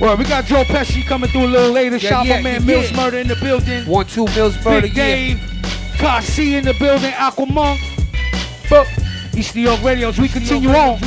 Well, 0.00 0.16
we 0.16 0.24
got 0.24 0.46
Dro 0.46 0.64
Pesci 0.64 1.04
coming 1.06 1.30
through 1.30 1.44
a 1.44 1.46
little 1.46 1.70
later. 1.70 1.96
Yeah, 1.96 2.08
Shout 2.10 2.26
yeah, 2.26 2.36
my 2.36 2.42
man 2.42 2.60
yeah. 2.60 2.66
Mills 2.66 2.92
Murder 2.92 3.18
in 3.18 3.28
the 3.28 3.36
building. 3.36 3.86
One, 3.86 4.06
two, 4.06 4.24
Mills 4.34 4.56
Murder, 4.64 4.88
Big 4.88 4.96
yeah. 4.96 5.06
Dave, 5.06 5.40
Kasi 5.98 6.56
in 6.56 6.64
the 6.64 6.74
building, 6.74 7.12
Aquamonk. 7.12 7.78
But 8.68 8.88
East 9.36 9.54
New 9.54 9.62
York 9.62 9.82
Radios, 9.82 10.18
we 10.18 10.28
continue 10.28 10.70
on. 10.70 10.98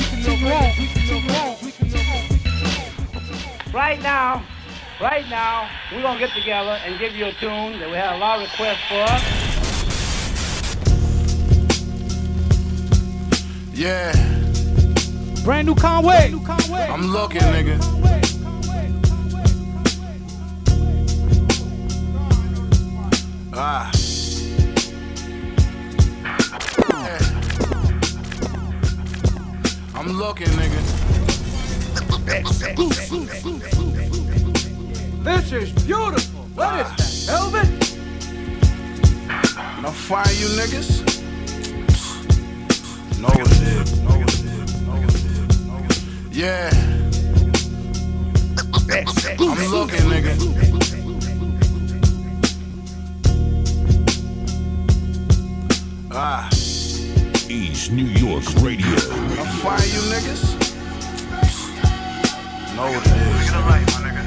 Right 3.73 4.01
now, 4.01 4.43
right 5.01 5.27
now, 5.29 5.69
we're 5.91 6.01
gonna 6.01 6.19
get 6.19 6.31
together 6.33 6.79
and 6.85 6.97
give 6.97 7.13
you 7.15 7.25
a 7.25 7.33
tune 7.33 7.77
that 7.79 7.89
we 7.89 7.97
had 7.97 8.15
a 8.15 8.17
lot 8.17 8.39
of 8.41 8.49
requests 8.49 8.85
for. 8.87 9.05
Yeah, 13.73 14.13
Brand 15.43 15.67
new 15.67 15.75
Conway. 15.75 16.29
new 16.31 16.39
conway 16.45 16.87
I'm 16.89 17.07
looking, 17.11 17.41
nigga. 17.41 17.77
Ah. 23.57 23.89
I'm 29.95 30.11
looking, 30.11 30.47
nigga. 30.47 30.81
This 35.23 35.51
is 35.53 35.71
beautiful. 35.85 36.41
What 36.53 36.81
is 36.81 36.89
that, 36.97 37.27
Velvet? 37.27 37.69
Now 39.81 39.91
fire 39.91 40.31
you 40.33 40.47
niggas. 40.59 41.03
What 43.21 43.39
it 43.39 43.47
what 43.47 43.61
it 43.61 44.33
what 44.85 44.99
it 45.01 45.15
what 45.65 45.91
it. 45.91 46.35
Yeah. 46.35 46.69
I'm 49.39 49.71
looking, 49.71 50.05
nigga. 50.11 50.94
Ah. 56.17 56.47
East 57.49 57.91
New 57.91 58.05
York 58.05 58.45
Radio. 58.61 58.87
Now 58.87 59.43
fire 59.59 59.85
you 59.85 59.99
niggas. 60.07 60.55
Know 62.73 62.89
what 62.89 63.05
it 63.05 63.11
is. 63.11 63.49
Get 63.49 63.59
it 63.59 63.65
right, 63.67 63.85
my 63.91 63.99
nigga. 64.07 64.23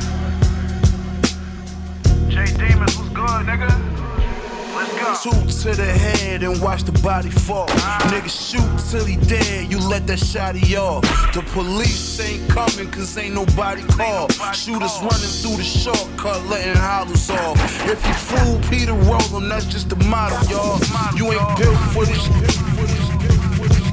Jay 2.28 2.48
Demons, 2.58 2.94
what's 2.98 3.08
good, 3.08 3.46
nigga? 3.46 3.72
Two 5.22 5.30
to 5.30 5.74
the 5.74 5.84
head 5.84 6.44
and 6.44 6.62
watch 6.62 6.84
the 6.84 6.92
body 7.02 7.30
fall. 7.30 7.66
Nigga 8.12 8.30
shoot 8.30 8.90
till 8.90 9.04
he 9.04 9.16
dead, 9.26 9.72
you 9.72 9.80
let 9.80 10.06
that 10.06 10.20
shotty 10.20 10.78
off. 10.78 11.02
The 11.34 11.42
police 11.52 12.20
ain't 12.20 12.48
coming 12.48 12.88
cause 12.88 13.18
ain't 13.18 13.34
nobody 13.34 13.82
called. 13.82 14.32
Shooters 14.54 14.96
running 15.00 15.34
through 15.42 15.56
the 15.56 15.64
shortcut, 15.64 16.46
letting 16.46 16.76
hollows 16.76 17.28
off. 17.30 17.58
If 17.88 18.06
you 18.06 18.14
fool 18.14 18.60
Peter 18.70 18.92
Rollum, 18.92 19.48
that's 19.48 19.64
just 19.64 19.88
the 19.88 19.96
motto, 20.04 20.38
y'all. 20.48 20.78
You 21.16 21.32
ain't 21.32 21.58
built 21.58 21.78
for 21.90 22.04
this. 22.06 22.24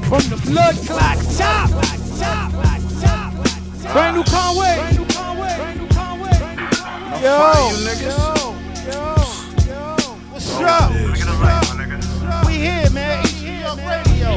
From 0.06 0.22
the 0.30 0.40
blood 0.46 0.76
clot 0.86 1.18
top. 1.36 1.70
Brand 3.92 4.16
new 4.16 4.22
Conway. 4.22 4.76
Yo, 7.22 7.32
fire 7.38 7.70
you 7.70 7.76
niggas. 7.88 8.18
What's 8.18 8.35
We 12.46 12.54
here, 12.54 12.88
man. 12.90 13.24
York 13.60 13.78
Radio. 13.84 14.36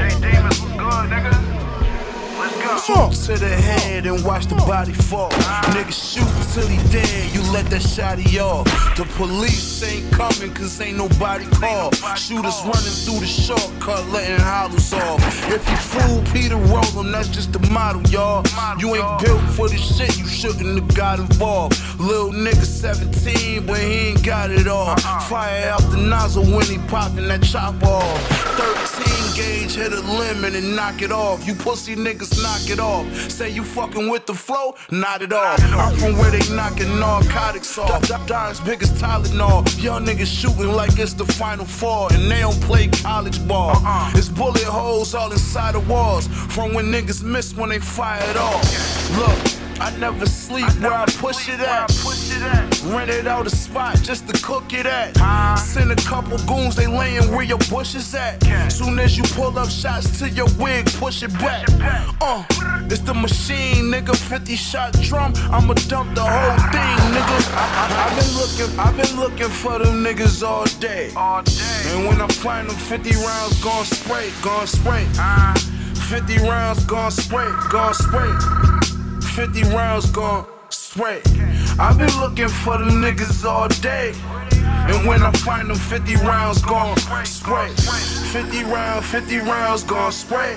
Shoot 2.39 3.11
to 3.25 3.37
the 3.37 3.49
head 3.49 4.05
and 4.05 4.23
watch 4.23 4.45
the 4.45 4.55
body 4.55 4.93
fall. 4.93 5.29
Nigga 5.75 5.91
shoot 5.91 6.53
till 6.53 6.67
he 6.67 6.77
dead, 6.89 7.35
you 7.35 7.41
let 7.51 7.65
that 7.65 7.81
shotty 7.81 8.39
off. 8.39 8.65
The 8.95 9.03
police 9.17 9.83
ain't 9.83 10.09
coming 10.13 10.53
cause 10.53 10.79
ain't 10.79 10.97
nobody 10.97 11.45
called. 11.47 11.95
Shooters 12.17 12.61
running 12.63 12.95
through 13.03 13.19
the 13.19 13.27
shortcut, 13.27 14.07
letting 14.07 14.39
hollows 14.39 14.93
off. 14.93 15.19
If 15.51 15.69
you 15.69 15.75
fool 15.75 16.23
Peter 16.31 16.55
Rollum, 16.55 17.11
that's 17.11 17.27
just 17.27 17.51
the 17.51 17.59
model, 17.71 18.01
y'all. 18.03 18.45
You 18.79 18.95
ain't 18.95 19.21
built 19.21 19.41
for 19.51 19.67
this 19.67 19.97
shit, 19.97 20.17
you 20.17 20.25
shouldn't 20.25 20.79
have 20.79 20.95
got 20.95 21.19
involved. 21.19 21.77
Little 21.99 22.31
nigga 22.31 22.63
17, 22.63 23.65
but 23.65 23.79
he 23.79 24.09
ain't 24.09 24.23
got 24.23 24.49
it 24.49 24.67
all. 24.67 24.95
Fire 25.27 25.69
out 25.69 25.81
the 25.91 25.97
nozzle 25.97 26.45
when 26.45 26.65
he 26.65 26.77
popping 26.87 27.27
that 27.27 27.43
chop 27.43 27.83
off. 27.83 28.27
13 28.57 29.18
gauge 29.39 29.75
hit 29.75 29.93
a 29.93 30.01
limit 30.01 30.53
and 30.55 30.75
knock 30.75 31.01
it 31.01 31.11
off. 31.11 31.47
You 31.47 31.53
pussy 31.55 31.95
niggas 31.95 32.41
knock 32.43 32.69
it 32.69 32.79
off. 32.79 33.05
Say 33.31 33.49
you 33.49 33.63
fucking 33.63 34.09
with 34.09 34.25
the 34.25 34.33
flow, 34.33 34.75
not 34.91 35.21
at 35.21 35.31
all. 35.33 35.57
I'm 35.79 35.95
from 35.97 36.17
where 36.17 36.31
they 36.31 36.43
knocking 36.53 36.99
narcotics 36.99 37.77
off. 37.77 38.01
Dying's 38.27 38.59
big 38.59 38.83
as 38.83 38.91
Tylenol. 39.01 39.59
Young 39.81 40.05
niggas 40.05 40.27
shooting 40.27 40.73
like 40.73 40.97
it's 40.99 41.13
the 41.13 41.25
final 41.25 41.65
four, 41.65 42.11
and 42.13 42.29
they 42.29 42.41
don't 42.41 42.61
play 42.61 42.87
college 42.87 43.39
ball. 43.47 43.75
Uh-uh. 43.77 44.11
It's 44.15 44.29
bullet 44.29 44.63
holes 44.63 45.15
all 45.15 45.31
inside 45.31 45.75
the 45.75 45.79
walls 45.81 46.27
from 46.27 46.73
when 46.73 46.85
niggas 46.85 47.23
miss 47.23 47.55
when 47.55 47.69
they 47.69 47.79
fired 47.79 48.37
off. 48.37 48.63
Look. 49.17 49.68
I 49.81 49.95
never 49.97 50.25
sleep 50.25 50.69
where 50.81 50.93
I 50.93 51.05
push 51.05 51.47
it 51.49 51.59
at. 51.59 51.89
Rented 52.83 53.27
out 53.27 53.47
a 53.47 53.49
spot 53.49 53.95
just 54.01 54.27
to 54.27 54.33
cook 54.43 54.73
it 54.73 54.85
at. 54.85 55.17
Send 55.57 55.91
a 55.91 55.95
couple 55.95 56.37
goons, 56.39 56.75
they 56.75 56.87
laying 56.87 57.31
where 57.31 57.43
your 57.43 57.57
bush 57.69 57.95
is 57.95 58.13
at. 58.13 58.43
Soon 58.71 58.99
as 58.99 59.17
you 59.17 59.23
pull 59.35 59.57
up 59.57 59.69
shots 59.69 60.19
to 60.19 60.29
your 60.29 60.47
wig, 60.59 60.85
push 60.93 61.23
it 61.23 61.31
back. 61.33 61.67
Uh, 62.21 62.43
it's 62.91 63.01
the 63.01 63.13
machine, 63.13 63.85
nigga. 63.85 64.15
50 64.15 64.55
shot 64.55 64.93
drum, 65.01 65.33
I'ma 65.51 65.73
dump 65.87 66.13
the 66.13 66.23
whole 66.23 66.57
thing, 66.71 66.99
nigga. 67.15 67.37
I, 67.55 67.65
I, 67.81 68.05
I've 68.05 68.15
been 68.19 68.33
looking, 68.35 68.79
I've 68.79 68.97
been 68.97 69.19
looking 69.19 69.49
for 69.49 69.79
them 69.79 70.03
niggas 70.03 70.45
all 70.45 70.65
day. 70.79 71.11
All 71.15 71.41
day. 71.43 71.81
And 71.87 72.05
when 72.05 72.21
I 72.21 72.27
find 72.27 72.69
them 72.69 72.75
50 72.75 73.11
rounds, 73.15 73.63
gon' 73.63 73.85
spray, 73.85 74.29
gon' 74.41 74.67
spray. 74.67 75.05
50 76.09 76.37
rounds, 76.47 76.83
gon' 76.85 77.11
spray, 77.11 77.49
gon' 77.69 77.93
spray. 77.93 78.88
50 79.29 79.63
rounds, 79.75 80.09
gon' 80.11 80.45
spray. 80.69 81.21
I've 81.79 81.97
been 81.97 82.13
looking 82.19 82.47
for 82.47 82.77
the 82.77 82.85
niggas 82.85 83.45
all 83.45 83.67
day. 83.81 84.13
And 84.91 85.07
when 85.07 85.21
I 85.23 85.31
find 85.31 85.69
them 85.69 85.77
50 85.77 86.15
rounds, 86.17 86.61
gon' 86.61 86.97
spray. 87.25 87.69
50 87.69 88.63
rounds, 88.63 89.05
50 89.07 89.37
rounds, 89.39 89.83
gon' 89.83 90.11
spray. 90.11 90.55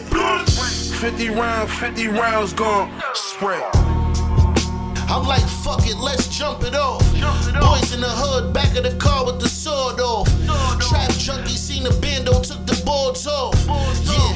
50 1.00 1.28
rounds, 1.30 1.72
50 1.74 2.08
rounds, 2.08 2.52
gon' 2.52 2.90
spray. 3.14 3.62
I'm 5.08 5.26
like, 5.26 5.46
fuck 5.62 5.86
it, 5.86 5.98
let's 5.98 6.28
jump 6.28 6.62
it 6.62 6.74
off. 6.74 7.02
Boys 7.12 7.92
in 7.92 8.00
the 8.00 8.08
hood, 8.08 8.54
back 8.54 8.76
of 8.76 8.84
the 8.84 8.96
car 8.98 9.26
with 9.26 9.40
the 9.40 9.48
sword 9.48 10.00
off. 10.00 10.28
Trap 10.80 11.10
junkie 11.10 11.56
seen 11.56 11.82
the 11.82 11.90
bando, 12.00 12.40
took 12.40 12.64
the 12.64 12.80
boards 12.86 13.26
off. 13.26 13.54
Yeah, 13.66 14.32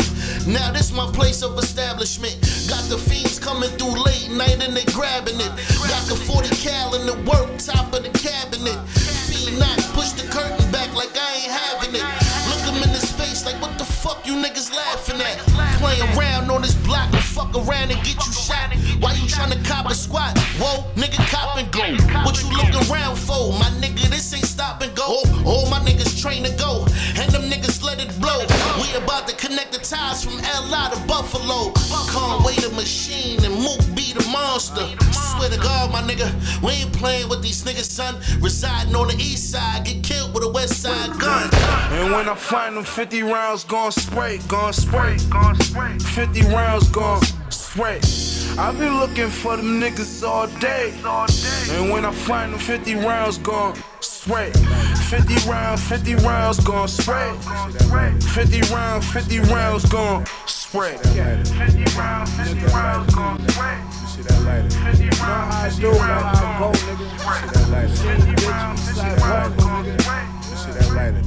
now 0.46 0.70
this 0.72 0.92
my 0.92 1.10
place 1.12 1.42
of 1.42 1.58
establishment. 1.58 2.34
Got 2.68 2.84
the 2.88 2.98
fiends 2.98 3.38
coming 3.38 3.70
through 3.78 4.02
late 4.02 4.30
night 4.30 4.62
and 4.62 4.76
they 4.76 4.84
grabbing 4.92 5.40
it. 5.40 5.52
Got 5.90 6.06
the 6.06 6.16
40 6.16 6.54
cal 6.56 6.94
in 6.94 7.06
the 7.06 7.14
work, 7.28 7.50
top 7.58 7.92
of 7.92 8.02
the 8.02 8.10
cabinet. 8.18 8.78
Fiend 9.26 9.58
not 9.58 9.78
push 9.94 10.12
the 10.12 10.26
curtain 10.30 10.70
back 10.70 10.94
like 10.94 11.10
I 11.14 11.28
ain't 11.42 11.52
having 11.52 11.94
it. 11.94 12.06
Look 12.50 12.82
in 12.82 12.88
his 12.90 13.10
face 13.12 13.44
like, 13.44 13.60
what 13.60 13.76
the 13.78 13.84
fuck 13.84 14.26
you 14.26 14.34
niggas 14.34 14.74
laughing 14.74 15.20
at? 15.20 15.38
Playing 15.78 16.02
around 16.16 16.50
on 16.50 16.62
this 16.62 16.74
block 16.86 17.10
fuck 17.36 17.54
around 17.54 17.92
and 17.92 18.00
get 18.02 18.16
you 18.24 18.32
shot. 18.32 18.72
Why 18.98 19.12
you 19.12 19.28
tryna 19.28 19.62
cop 19.68 19.90
a 19.90 19.94
squat? 19.94 20.38
Whoa, 20.56 20.88
nigga, 20.96 21.20
cop 21.28 21.58
and 21.58 21.70
go. 21.70 21.84
What 22.24 22.40
you 22.40 22.48
looking 22.48 22.80
around 22.90 23.16
for? 23.16 23.52
My 23.52 23.68
nigga, 23.76 24.08
this 24.08 24.32
ain't 24.32 24.46
stop 24.46 24.80
and 24.80 24.96
go. 24.96 25.04
Oh, 25.06 25.42
all 25.44 25.68
my 25.68 25.78
niggas 25.80 26.18
train 26.20 26.44
to 26.44 26.52
go. 26.56 26.86
And 27.20 27.30
them 27.30 27.42
niggas 27.52 27.84
let 27.84 28.00
it 28.00 28.08
blow. 28.20 28.40
We 28.80 28.88
about 28.96 29.28
to 29.28 29.36
connect 29.36 29.72
the 29.72 29.80
ties 29.80 30.24
from 30.24 30.38
LA 30.40 30.88
to 30.88 31.00
Buffalo. 31.06 31.72
Conway 32.08 32.54
the 32.54 32.70
machine 32.74 33.44
and 33.44 33.54
Mook 33.54 33.84
be 34.06 34.12
the 34.12 34.28
monster. 34.28 34.86
Swear 35.12 35.50
to 35.50 35.58
God, 35.58 35.90
my 35.90 36.02
nigga, 36.02 36.30
we 36.62 36.72
ain't 36.72 36.92
playing 36.92 37.28
with 37.28 37.42
these 37.42 37.62
niggas, 37.64 37.90
son. 37.90 38.16
Residing 38.40 38.94
on 38.94 39.08
the 39.08 39.14
east 39.14 39.50
side, 39.50 39.84
get 39.84 40.02
killed 40.02 40.34
with 40.34 40.44
a 40.44 40.48
west 40.48 40.82
side 40.82 41.18
gun. 41.18 41.48
And 41.92 42.12
when 42.12 42.28
I 42.28 42.34
find 42.34 42.76
them 42.76 42.84
50 42.84 43.22
rounds, 43.22 43.64
gon' 43.64 43.92
spray, 43.92 44.38
gon' 44.48 44.72
spray. 44.72 45.18
50 45.18 46.42
rounds, 46.42 46.88
gon' 46.88 47.22
spray. 47.50 48.00
I've 48.58 48.78
been 48.78 48.98
looking 48.98 49.28
for 49.28 49.56
them 49.56 49.80
niggas 49.80 50.26
all 50.26 50.46
day. 50.60 50.94
And 51.76 51.90
when 51.90 52.04
I 52.04 52.12
find 52.12 52.52
them 52.52 52.60
50 52.60 52.94
rounds, 52.96 53.38
gon' 53.38 53.74
spray. 54.26 54.50
50 55.08 55.48
rounds, 55.48 55.82
50 55.88 56.14
rounds, 56.16 56.58
gon' 56.60 56.88
spray. 56.88 57.32
50 57.38 58.60
rounds, 58.74 59.12
50 59.12 59.38
rounds, 59.52 59.84
gon' 59.86 60.26
spray. 60.46 60.96
50 60.96 61.20
rounds, 61.96 62.30
50 62.36 62.64
rounds, 62.74 63.14
gon' 63.14 63.48
spray. 63.48 63.78
See 64.08 64.22
that? 64.22 64.34
You 64.98 65.06
know 65.06 65.16
how 65.16 65.62
I 65.62 65.70
do, 65.70 65.82
know 65.82 65.98
how 65.98 66.32
I 66.34 66.58
go, 66.58 66.72
nigga. 66.72 67.06
See 67.36 67.46
that 67.54 67.66
lighter? 67.70 67.94
See 67.96 69.02
that 69.02 69.20
lighter, 70.90 71.22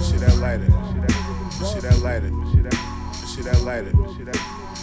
see 0.00 0.18
that 0.18 0.36
lighter? 0.38 0.70
See 1.62 1.78
that 1.78 1.98
lighter? 2.00 2.30
See 3.24 3.40
that 3.40 3.40
lighter? 3.40 3.40
See 3.40 3.42
that 3.42 3.60
lighter? 3.62 3.92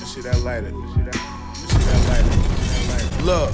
See 0.06 0.22
that 0.22 0.40
lighter? 0.40 0.72
See 1.56 1.78
that 1.78 2.02
lighter? 2.08 3.24
Look, 3.24 3.52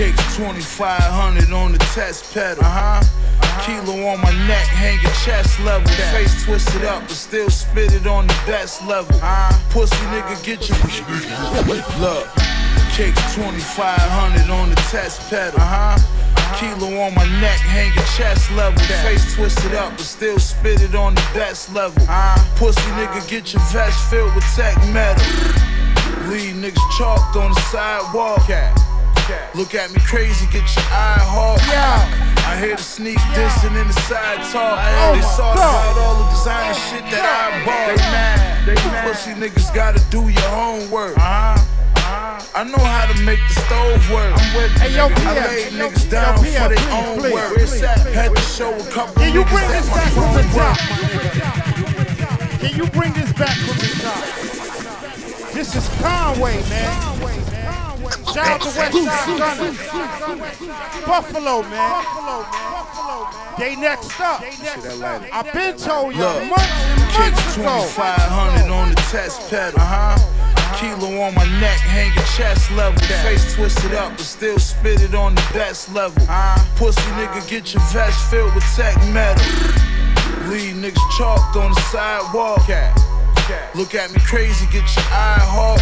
kicks 0.00 0.36
2500 0.36 1.52
on 1.52 1.72
the 1.72 1.78
test 1.92 2.32
pedal. 2.32 2.64
Uh 2.64 3.00
huh. 3.00 3.60
Kilo 3.60 3.92
on 4.08 4.18
my 4.22 4.32
neck, 4.48 4.64
hanging 4.64 5.04
chest 5.24 5.60
level. 5.60 5.86
Face 6.16 6.42
twisted 6.44 6.84
up, 6.86 7.02
but 7.02 7.10
still 7.10 7.50
spit 7.50 7.92
it 7.92 8.06
on 8.06 8.26
the 8.26 8.38
best 8.46 8.80
level. 8.86 9.14
Uh, 9.22 9.52
Pussy 9.68 9.96
nigga, 10.08 10.40
get 10.42 10.64
your. 10.68 10.78
Look, 12.00 12.26
kicks 12.96 13.20
2500 13.36 14.48
on 14.48 14.70
the 14.70 14.80
test 14.88 15.20
pedal. 15.28 15.60
Uh 15.60 15.68
huh. 15.68 16.56
Kilo 16.56 16.88
on 17.04 17.14
my 17.14 17.28
neck, 17.44 17.60
hanging 17.60 17.92
chest 18.16 18.50
level. 18.52 18.80
Face 19.04 19.34
twisted 19.34 19.74
up, 19.74 19.90
but 19.92 20.00
still 20.00 20.38
spit 20.38 20.80
it 20.80 20.94
on 20.94 21.14
the 21.14 21.26
best 21.34 21.74
level. 21.74 22.00
Pussy 22.56 22.80
nigga, 22.96 23.20
get 23.28 23.52
your 23.52 23.62
vest 23.68 24.00
filled 24.08 24.34
with 24.34 24.48
tech 24.56 24.76
metal. 24.96 25.20
Leave 26.32 26.56
niggas 26.56 26.88
chalked 26.96 27.36
on 27.36 27.52
the 27.52 27.60
sidewalk. 27.68 28.48
Look 29.54 29.74
at 29.74 29.92
me 29.92 30.00
crazy, 30.06 30.46
get 30.46 30.64
your 30.74 30.84
eye 30.90 31.22
hard. 31.22 31.60
I 32.46 32.58
hear 32.58 32.76
the 32.76 32.82
sneak 32.82 33.18
dissing 33.34 33.78
in 33.80 33.86
the 33.86 33.92
side 34.08 34.42
talk. 34.50 34.78
Oh 34.78 35.14
they 35.14 35.22
saw 35.22 35.52
about 35.52 35.98
all 35.98 36.24
the 36.24 36.30
designer 36.30 36.74
shit 36.74 37.04
that 37.14 37.22
I 37.22 37.64
bought. 37.64 37.86
They 37.86 38.02
mad, 38.10 38.66
they 38.66 38.74
mad. 38.90 39.06
Pussy 39.06 39.30
niggas 39.38 39.74
gotta 39.74 40.02
do 40.10 40.28
your 40.28 40.50
homework. 40.50 41.16
Uh-huh. 41.16 41.58
I 42.54 42.64
know 42.64 42.82
how 42.82 43.06
to 43.06 43.22
make 43.22 43.38
the 43.46 43.54
stove 43.62 44.02
work. 44.10 44.34
I'm 44.34 44.56
with 44.56 44.72
Hey, 44.82 44.96
yo, 44.96 45.06
I 45.06 45.46
laid 45.46 45.72
niggas 45.78 46.04
yo, 46.06 46.10
down 46.10 46.42
PM, 46.42 46.62
for 46.62 46.68
their 46.74 46.82
please, 46.82 46.90
own 46.90 47.18
please, 47.18 47.34
work. 47.34 47.54
please, 47.54 47.80
Had 48.14 48.34
to 48.34 48.42
show 48.42 48.74
a 48.74 48.84
couple 48.90 49.14
Can 49.22 49.32
you 49.32 49.44
bring 49.46 49.68
this 49.70 49.86
back 49.94 50.10
from 50.10 50.34
the 50.34 50.42
top? 50.50 50.76
Can 52.58 52.74
you 52.74 52.86
bring 52.90 53.12
this 53.12 53.32
back 53.34 53.56
from 53.62 53.78
the 53.78 53.90
top? 54.02 54.24
This 55.54 55.76
is 55.76 55.86
Conway, 56.02 56.58
man. 56.68 57.39
Shout 58.32 58.46
out 58.46 58.60
to 58.62 58.78
West 58.78 59.04
Side 59.04 59.38
Gunners. 59.38 59.78
Buffalo, 61.06 61.62
man. 61.62 62.04
They 63.58 63.76
next 63.76 64.20
up. 64.20 64.42
I've 65.32 65.52
been 65.52 65.76
told 65.76 66.14
y'all 66.14 66.40
Look, 66.40 66.50
months 66.50 66.70
and 66.70 67.00
months 67.00 67.16
kicks 67.16 67.56
ago. 67.56 67.86
2500 67.94 68.70
on 68.72 68.88
the 68.90 68.94
test 69.10 69.50
pedal. 69.50 69.80
Uh 69.80 70.16
huh. 70.16 70.76
Kilo 70.78 71.20
on 71.20 71.34
my 71.34 71.44
neck, 71.60 71.78
hanging 71.80 72.14
chest 72.36 72.70
level. 72.72 72.98
Face 73.22 73.54
twisted 73.54 73.92
up, 73.94 74.12
but 74.12 74.20
still 74.20 74.58
spit 74.58 75.02
it 75.02 75.14
on 75.14 75.34
the 75.34 75.50
best 75.52 75.92
level. 75.92 76.22
Pussy 76.76 77.00
nigga, 77.18 77.46
get 77.48 77.74
your 77.74 77.82
vest 77.92 78.30
filled 78.30 78.54
with 78.54 78.64
tech 78.76 78.96
metal. 79.12 79.44
Leave 80.48 80.74
niggas 80.74 81.18
chalked 81.18 81.56
on 81.56 81.72
the 81.72 81.80
sidewalk. 81.92 82.66
Look 83.74 83.94
at 83.94 84.12
me 84.12 84.20
crazy, 84.26 84.66
get 84.66 84.84
your 84.94 85.06
eye 85.10 85.42
hard. 85.42 85.80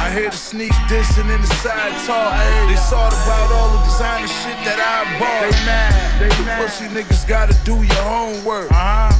I 0.00 0.10
hear 0.12 0.30
the 0.30 0.36
sneak 0.36 0.72
dissing 0.88 1.32
in 1.32 1.40
the 1.40 1.46
side 1.64 1.92
talk. 2.04 2.32
They 2.68 2.76
saw 2.76 3.08
about 3.08 3.52
all 3.52 3.70
the 3.76 3.84
designer 3.84 4.28
shit 4.28 4.58
that 4.68 4.76
I 4.76 5.04
bought. 5.18 5.40
They 5.40 5.56
mad, 5.64 5.92
they 6.20 6.28
mad. 6.44 6.60
Pussy 6.60 6.86
niggas 6.92 7.26
gotta 7.28 7.56
do 7.64 7.76
your 7.80 8.04
homework. 8.04 8.70
Uh-huh. 8.70 9.12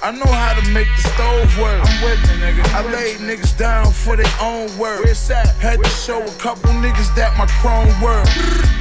I 0.00 0.12
know 0.12 0.30
how 0.30 0.54
to 0.54 0.62
make 0.70 0.86
the 0.94 1.02
stove 1.10 1.50
work. 1.58 1.82
I'm 1.82 1.98
with 2.04 2.20
me, 2.30 2.46
nigga. 2.46 2.62
I 2.70 2.86
laid 2.92 3.18
niggas 3.18 3.58
down 3.58 3.90
for 3.90 4.14
their 4.14 4.30
own 4.40 4.70
work. 4.78 5.02
Had 5.58 5.82
to 5.82 5.90
show 5.90 6.22
a 6.22 6.34
couple 6.38 6.70
niggas 6.78 7.10
that 7.16 7.34
my 7.36 7.46
chrome 7.58 7.90
work. 8.00 8.28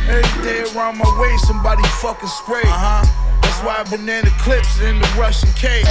Every 0.05 0.43
day 0.43 0.61
around 0.69 0.97
my 0.99 1.09
way, 1.19 1.35
somebody 1.47 1.81
fucking 2.01 2.29
spray. 2.29 2.61
Uh-huh. 2.65 3.01
That's 3.41 3.59
why 3.65 3.81
banana 3.89 4.29
clips 4.37 4.79
in 4.81 4.99
the 4.99 5.09
Russian 5.17 5.49
cake. 5.53 5.89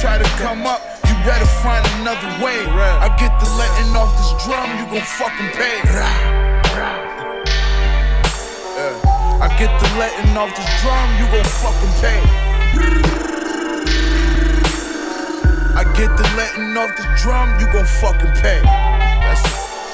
Try 0.00 0.18
to 0.18 0.28
come 0.38 0.66
up, 0.66 0.78
you 0.78 0.97
better 1.24 1.46
find 1.62 1.84
another 2.00 2.28
way. 2.44 2.58
I 2.66 3.08
get 3.18 3.32
the 3.40 3.48
letting 3.56 3.94
off 3.96 4.12
this 4.18 4.32
drum, 4.44 4.68
you 4.78 4.86
gon' 4.90 5.06
fucking 5.18 5.50
pay. 5.56 5.78
Yeah. 5.84 6.38
I 9.40 9.48
get 9.58 9.70
the 9.80 9.88
letting 9.98 10.36
off 10.36 10.54
this 10.54 10.66
drum, 10.82 11.08
you 11.18 11.26
gon' 11.30 11.44
fucking 11.62 11.94
pay. 12.02 12.20
I 15.74 15.84
get 15.96 16.10
the 16.16 16.26
letting 16.36 16.76
off 16.76 16.96
this 16.96 17.22
drum, 17.22 17.48
you 17.60 17.66
gon' 17.72 17.86
fucking 17.86 18.34
pay. 18.42 18.60
That's 18.62 19.42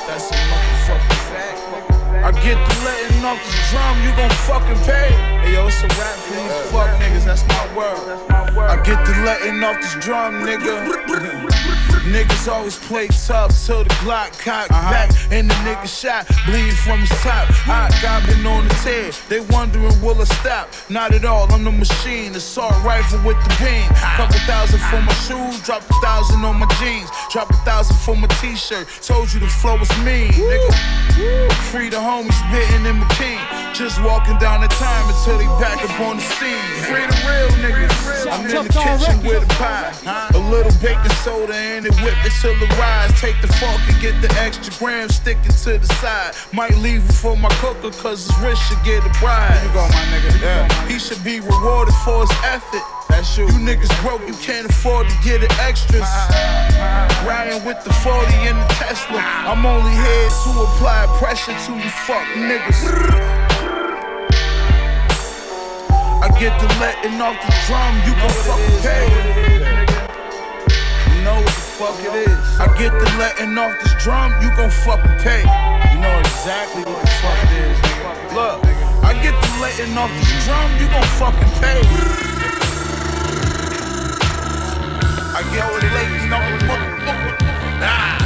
that's 0.06 0.30
a 0.30 0.34
motherfucking 0.34 1.20
fact. 1.32 1.83
I 2.24 2.32
get 2.32 2.56
the 2.56 2.84
letting 2.86 3.22
off 3.22 3.36
this 3.44 3.70
drum, 3.70 4.02
you 4.02 4.08
gon' 4.16 4.30
fucking 4.48 4.82
pay. 4.86 5.12
Hey 5.42 5.52
yo, 5.52 5.66
it's 5.66 5.82
a 5.82 5.88
rap 5.88 6.16
for 6.24 6.32
these 6.32 6.72
fuck 6.72 6.88
niggas, 6.98 7.26
that's 7.26 7.46
my 7.46 7.76
word. 7.76 8.66
I 8.66 8.82
get 8.82 9.04
the 9.04 9.12
letting 9.26 9.62
off 9.62 9.76
this 9.82 10.02
drum, 10.02 10.36
nigga. 10.40 11.80
Niggas 12.04 12.52
always 12.52 12.76
play 12.76 13.08
tough 13.08 13.56
till 13.64 13.82
the 13.82 13.88
Glock 14.04 14.38
cock 14.38 14.68
back 14.68 15.10
and 15.32 15.48
the 15.48 15.54
nigga 15.64 15.88
shot 15.88 16.28
bleed 16.44 16.76
from 16.84 17.00
his 17.00 17.08
top. 17.24 17.48
I 17.66 17.88
got 18.02 18.26
been 18.26 18.44
on 18.44 18.68
the 18.68 18.74
tear. 18.84 19.10
They 19.30 19.40
wondering 19.54 19.98
will 20.02 20.20
I 20.20 20.24
stop? 20.24 20.68
Not 20.90 21.14
at 21.14 21.24
all. 21.24 21.50
I'm 21.50 21.64
the 21.64 21.72
machine. 21.72 22.34
Assault 22.34 22.74
rifle 22.84 23.24
with 23.24 23.40
the 23.44 23.56
beam. 23.56 23.88
Couple 24.20 24.38
thousand 24.44 24.80
for 24.92 25.00
my 25.00 25.14
shoes. 25.24 25.64
Drop 25.64 25.80
a 25.88 25.94
thousand 26.04 26.44
on 26.44 26.60
my 26.60 26.68
jeans. 26.76 27.08
Drop 27.32 27.48
a 27.48 27.56
thousand 27.64 27.96
for 27.96 28.14
my 28.14 28.28
t-shirt. 28.36 28.86
Told 29.00 29.32
you 29.32 29.40
the 29.40 29.48
flow 29.48 29.78
was 29.78 29.88
mean, 30.04 30.30
nigga. 30.32 31.52
Free 31.72 31.88
the 31.88 31.96
homies 31.96 32.36
spitting 32.36 32.84
in 32.84 33.00
McKean. 33.00 33.40
Just 33.72 34.02
walking 34.04 34.36
down 34.38 34.60
the 34.60 34.68
time 34.68 35.08
until 35.08 35.38
they 35.38 35.48
back 35.56 35.82
up 35.82 36.00
on 36.00 36.16
the 36.16 36.26
scene. 36.36 36.60
Free 36.84 37.06
the 37.08 37.16
real 37.24 37.48
niggas. 37.64 38.30
I'm 38.30 38.44
in 38.44 38.68
the 38.68 38.72
kitchen 38.76 39.24
with 39.24 39.42
a 39.42 39.48
pie. 39.56 39.90
A 40.34 40.38
little 40.50 40.72
baking 40.82 41.16
soda 41.24 41.54
and 41.54 41.86
it 41.86 41.93
whip 42.02 42.16
it 42.24 42.32
till 42.40 42.56
it 42.56 42.78
rise. 42.78 43.12
Take 43.20 43.40
the 43.40 43.48
fork 43.60 43.80
and 43.88 44.00
get 44.00 44.20
the 44.22 44.32
extra 44.40 44.72
gram, 44.78 45.08
stick 45.08 45.38
it 45.44 45.56
to 45.64 45.78
the 45.78 45.86
side. 46.00 46.34
Might 46.52 46.76
leave 46.78 47.04
it 47.04 47.12
for 47.12 47.36
my 47.36 47.50
cooker, 47.60 47.90
cause 48.02 48.26
his 48.26 48.36
wrist 48.40 48.62
should 48.68 48.82
get 48.84 49.04
a 49.04 49.12
bride. 49.20 49.60
You 49.62 49.72
go, 49.72 49.84
my 49.88 50.04
nigga. 50.12 50.40
Yeah. 50.40 50.88
He 50.88 50.98
should 50.98 51.22
be 51.22 51.40
rewarded 51.40 51.94
for 52.04 52.20
his 52.22 52.32
effort. 52.44 52.82
That's 53.08 53.36
you. 53.36 53.46
You 53.46 53.58
niggas 53.60 53.92
broke, 54.02 54.26
you 54.26 54.34
can't 54.34 54.68
afford 54.68 55.08
to 55.08 55.16
get 55.22 55.42
it 55.42 55.52
extras. 55.60 56.02
Ah, 56.02 56.28
ah, 56.30 57.08
ah. 57.22 57.26
Riding 57.28 57.64
with 57.64 57.82
the 57.84 57.92
40 57.92 58.26
in 58.48 58.56
the 58.56 58.66
Tesla. 58.74 59.20
I'm 59.20 59.64
only 59.64 59.92
here 59.92 60.28
to 60.28 60.50
apply 60.66 61.06
pressure 61.18 61.52
to 61.52 61.72
you 61.72 61.90
fuck 62.06 62.26
niggas. 62.34 63.44
I 66.24 66.28
get 66.40 66.58
to 66.58 66.66
letting 66.80 67.20
off 67.20 67.36
the 67.44 67.52
drum, 67.66 67.94
you 68.06 68.14
gon' 68.16 68.30
fucking 68.30 68.80
pay. 68.80 69.73
Fuck 71.74 71.98
it 71.98 72.14
is. 72.14 72.38
I 72.60 72.66
get 72.78 72.90
to 72.92 73.08
letting 73.18 73.58
off 73.58 73.74
this 73.82 73.94
drum, 74.04 74.30
you 74.40 74.48
gon' 74.54 74.70
fucking 74.70 75.18
pay. 75.18 75.42
You 75.90 75.98
know 75.98 76.18
exactly 76.20 76.82
what 76.86 77.02
the 77.02 77.10
fuck 77.18 77.38
it 77.44 77.52
is. 77.66 77.78
Look, 78.30 78.62
I 79.02 79.10
get 79.22 79.34
to 79.34 79.50
letting 79.60 79.98
off 79.98 80.10
this 80.14 80.44
drum, 80.46 80.70
you 80.78 80.86
gon' 80.86 81.02
fucking 81.18 81.52
pay. 81.58 81.80
I 85.34 85.42
get 85.50 85.66
to 85.66 85.88
letting 85.96 86.32
off 86.32 86.46
the 86.46 86.66
motherfucker. 86.66 87.34
Ah. 87.82 88.24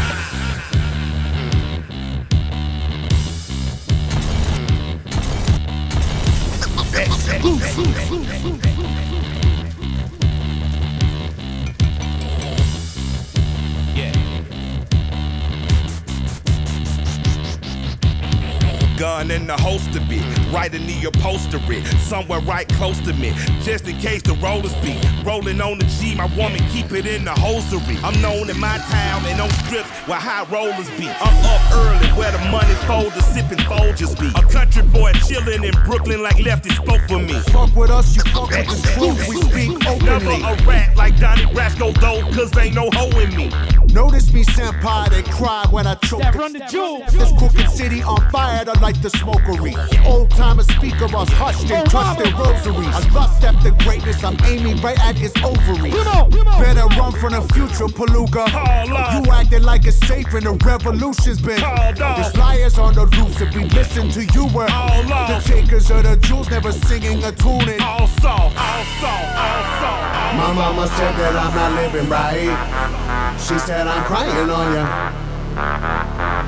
Gun 18.99 19.31
in 19.31 19.47
the 19.47 19.57
holster 19.57 20.01
be 20.09 20.19
right 20.51 20.75
in 20.75 20.85
the 20.89 21.07
upholstery, 21.07 21.85
somewhere 22.03 22.41
right 22.41 22.69
close 22.71 22.99
to 23.03 23.13
me, 23.13 23.33
just 23.63 23.87
in 23.87 23.97
case 23.99 24.23
the 24.23 24.35
rollers 24.43 24.75
be 24.83 24.99
rolling 25.25 25.61
on 25.61 25.79
the 25.79 25.85
G. 25.85 26.17
My 26.17 26.27
woman 26.35 26.59
keep 26.71 26.91
it 26.91 27.07
in 27.07 27.25
the 27.25 27.31
hosiery. 27.31 27.97
I'm 28.03 28.21
known 28.21 28.51
in 28.51 28.59
my 28.59 28.77
town 28.91 29.25
and 29.27 29.41
on 29.41 29.51
strips 29.63 29.89
where 30.09 30.19
high 30.19 30.43
rollers 30.51 30.91
be. 30.99 31.07
I'm 31.09 31.37
up 31.47 31.63
early 31.71 32.09
where 32.19 32.33
the 32.33 32.43
money 32.51 32.75
folders 32.91 33.25
sipping 33.27 33.63
Folgers 33.71 34.19
be. 34.19 34.35
A 34.35 34.43
country 34.51 34.83
boy 34.83 35.13
chilling 35.29 35.63
in 35.63 35.75
Brooklyn 35.87 36.21
like 36.21 36.43
Lefty 36.43 36.71
spoke 36.71 37.03
for 37.07 37.21
me. 37.21 37.39
Fuck 37.55 37.77
with 37.77 37.91
us, 37.91 38.17
you 38.17 38.23
fuck 38.35 38.51
with 38.51 38.67
the 38.67 38.89
truth. 38.99 39.29
We 39.29 39.37
speak 39.43 39.87
openly. 39.87 40.43
Never 40.43 40.61
a 40.61 40.67
rat 40.67 40.97
like 40.97 41.17
Donnie 41.21 41.45
Brasco 41.55 41.95
though, 42.01 42.27
cause 42.35 42.51
ain't 42.59 42.75
no 42.75 42.91
hoe 42.93 43.17
in 43.21 43.31
me. 43.37 43.78
Notice 43.93 44.33
me, 44.33 44.45
senpai, 44.45 45.11
they 45.11 45.23
cry 45.23 45.67
when 45.71 45.87
I 45.87 45.95
choke. 45.97 46.21
That 46.21 46.35
run 46.35 46.53
the 46.53 46.61
jewels. 46.71 47.13
This 47.13 47.33
crooked 47.39 47.71
city 47.71 48.03
on 48.03 48.21
fire, 48.31 48.65
I 48.67 48.81
like 48.81 49.01
the 49.03 49.11
smokery. 49.11 49.75
Old 50.07 50.31
timers 50.31 50.69
speak 50.69 51.01
of 51.01 51.15
us, 51.15 51.29
hush, 51.31 51.63
they 51.65 51.83
trust 51.85 52.19
their 52.19 52.33
rosaries. 52.35 52.95
I 52.95 53.09
lust 53.13 53.43
after 53.45 53.71
greatness, 53.85 54.23
I'm 54.23 54.37
aiming 54.45 54.81
right 54.83 54.99
at 55.01 55.17
his 55.17 55.33
ovaries. 55.43 55.95
Better 55.95 56.87
run 56.99 57.13
from 57.13 57.33
the 57.33 57.43
future, 57.55 57.87
Palooka. 57.87 58.47
You 58.87 59.31
acting 59.33 59.63
like 59.63 59.87
it's 59.87 59.99
safe 60.07 60.33
and 60.35 60.47
the 60.47 60.53
revolution's 60.65 61.41
been. 61.41 61.61
There's 61.97 62.37
liars 62.37 62.79
on 62.79 62.95
the 62.95 63.07
loose 63.07 63.41
if 63.41 63.55
we 63.55 63.65
listen 63.65 64.11
to 64.11 64.25
you, 64.35 64.45
uh. 64.47 64.55
we're 64.55 64.67
the 64.67 65.43
takers 65.45 65.91
of 65.91 66.03
the 66.05 66.17
jewels, 66.17 66.51
never 66.51 66.73
singing 66.73 67.25
a 67.25 67.33
tune 67.33 67.69
in. 67.69 67.81
All 67.83 68.07
soft, 68.07 68.57
all 68.57 68.85
soft, 69.01 69.37
all 69.37 69.63
soft. 69.81 70.19
My 70.39 70.53
mama 70.53 70.87
said 70.87 71.15
that 71.17 71.35
I'm 71.35 71.55
not 71.55 71.73
living 71.83 72.09
right. 72.09 73.39
She 73.41 73.59
said 73.59 73.88
I'm 73.89 74.05
crying 74.05 74.51
on 74.51 74.75
ya. 74.77 74.85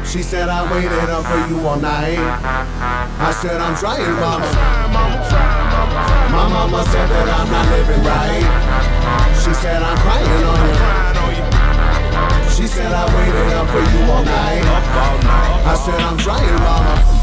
She 0.04 0.22
said 0.22 0.48
I 0.48 0.60
waited 0.72 1.08
up 1.08 1.24
for 1.24 1.40
you 1.48 1.66
all 1.66 1.80
night. 1.80 2.18
I 2.18 3.32
said 3.32 3.60
I'm 3.60 3.74
trying, 3.76 4.12
mama. 4.20 4.46
My 6.30 6.48
mama 6.48 6.84
said 6.92 7.08
that 7.08 7.28
I'm 7.28 7.48
not 7.50 7.66
living 7.72 8.02
right. 8.04 8.44
She 9.42 9.52
said 9.54 9.82
I'm 9.82 9.96
crying 9.98 10.44
on 10.52 10.60
ya. 10.68 11.00
She 12.50 12.66
said 12.66 12.92
I 12.92 13.04
waited 13.16 13.52
up 13.56 13.66
for 13.72 13.80
you 13.80 14.00
all 14.12 14.24
night. 14.24 14.64
I 15.64 15.74
said 15.74 16.00
I'm 16.00 16.18
trying, 16.18 16.54
mama. 16.60 16.94
Mama, 17.00 17.19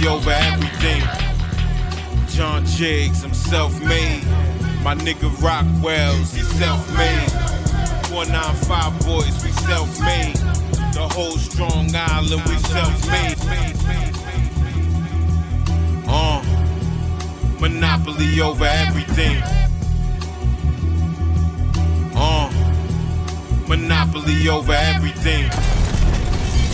Monopoly 0.00 0.08
over 0.08 0.30
everything. 0.30 1.02
John 2.28 2.64
Jiggs, 2.64 3.24
I'm 3.24 3.34
self-made. 3.34 4.24
My 4.82 4.94
nigga 4.94 5.28
Rockwells, 5.40 6.34
he 6.34 6.42
self-made. 6.42 7.30
495 8.08 9.06
boys, 9.06 9.44
we 9.44 9.50
self-made. 9.52 10.36
The 10.94 11.08
whole 11.12 11.36
Strong 11.36 11.94
Island, 11.94 12.42
we 12.46 12.56
self-made. 12.58 13.36
Uh, 16.08 16.42
monopoly 17.60 18.40
over 18.40 18.64
everything. 18.64 19.42
Uh, 22.14 22.50
monopoly 23.68 24.48
over 24.48 24.72
everything. 24.72 25.50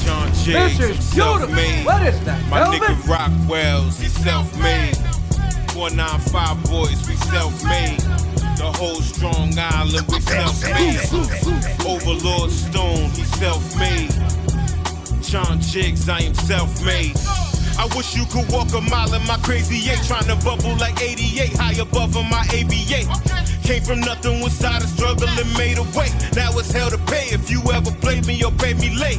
John 0.06 0.28
Jiggs, 0.34 0.78
This 0.78 0.98
is 0.98 1.14
beautiful. 1.14 1.48
What 1.84 2.02
is 2.06 2.20
that, 2.24 2.40
My 2.48 2.60
velvet? 2.60 2.80
nigga 2.80 2.94
Rockwells, 3.10 4.00
he 4.00 4.08
self-made. 4.08 4.96
495 5.72 6.64
boys, 6.70 7.08
we 7.08 7.16
self-made. 7.16 7.98
The 8.56 8.72
whole 8.78 9.00
Strong 9.02 9.58
Island, 9.58 10.06
we 10.08 10.20
self-made. 10.20 11.02
Overlord 11.84 12.50
Stone, 12.50 13.10
he 13.10 13.24
self-made. 13.24 14.10
John 15.22 15.60
Jiggs, 15.60 16.08
I 16.08 16.20
am 16.20 16.34
self-made. 16.34 17.16
I 17.78 17.84
wish 17.96 18.16
you 18.16 18.24
could 18.26 18.50
walk 18.50 18.72
a 18.72 18.80
mile 18.80 19.12
in 19.12 19.26
my 19.26 19.36
crazy 19.38 19.90
eight, 19.90 20.00
trying 20.06 20.24
to 20.24 20.36
bubble 20.44 20.76
like 20.78 21.02
88, 21.02 21.56
high 21.58 21.74
above 21.82 22.16
on 22.16 22.30
my 22.30 22.40
ABA. 22.54 23.10
Came 23.66 23.82
from 23.82 24.00
nothing, 24.00 24.40
was 24.40 24.56
tired 24.60 24.84
of 24.84 24.88
struggle 24.90 25.28
and 25.28 25.58
made 25.58 25.76
a 25.76 25.82
way. 25.98 26.06
Now 26.36 26.56
it's 26.56 26.70
hell 26.70 26.88
to 26.88 26.98
pay 27.10 27.26
if 27.34 27.50
you 27.50 27.60
ever 27.72 27.90
played 27.90 28.24
me 28.24 28.40
or 28.44 28.52
pay 28.52 28.74
me 28.74 28.94
late. 28.94 29.18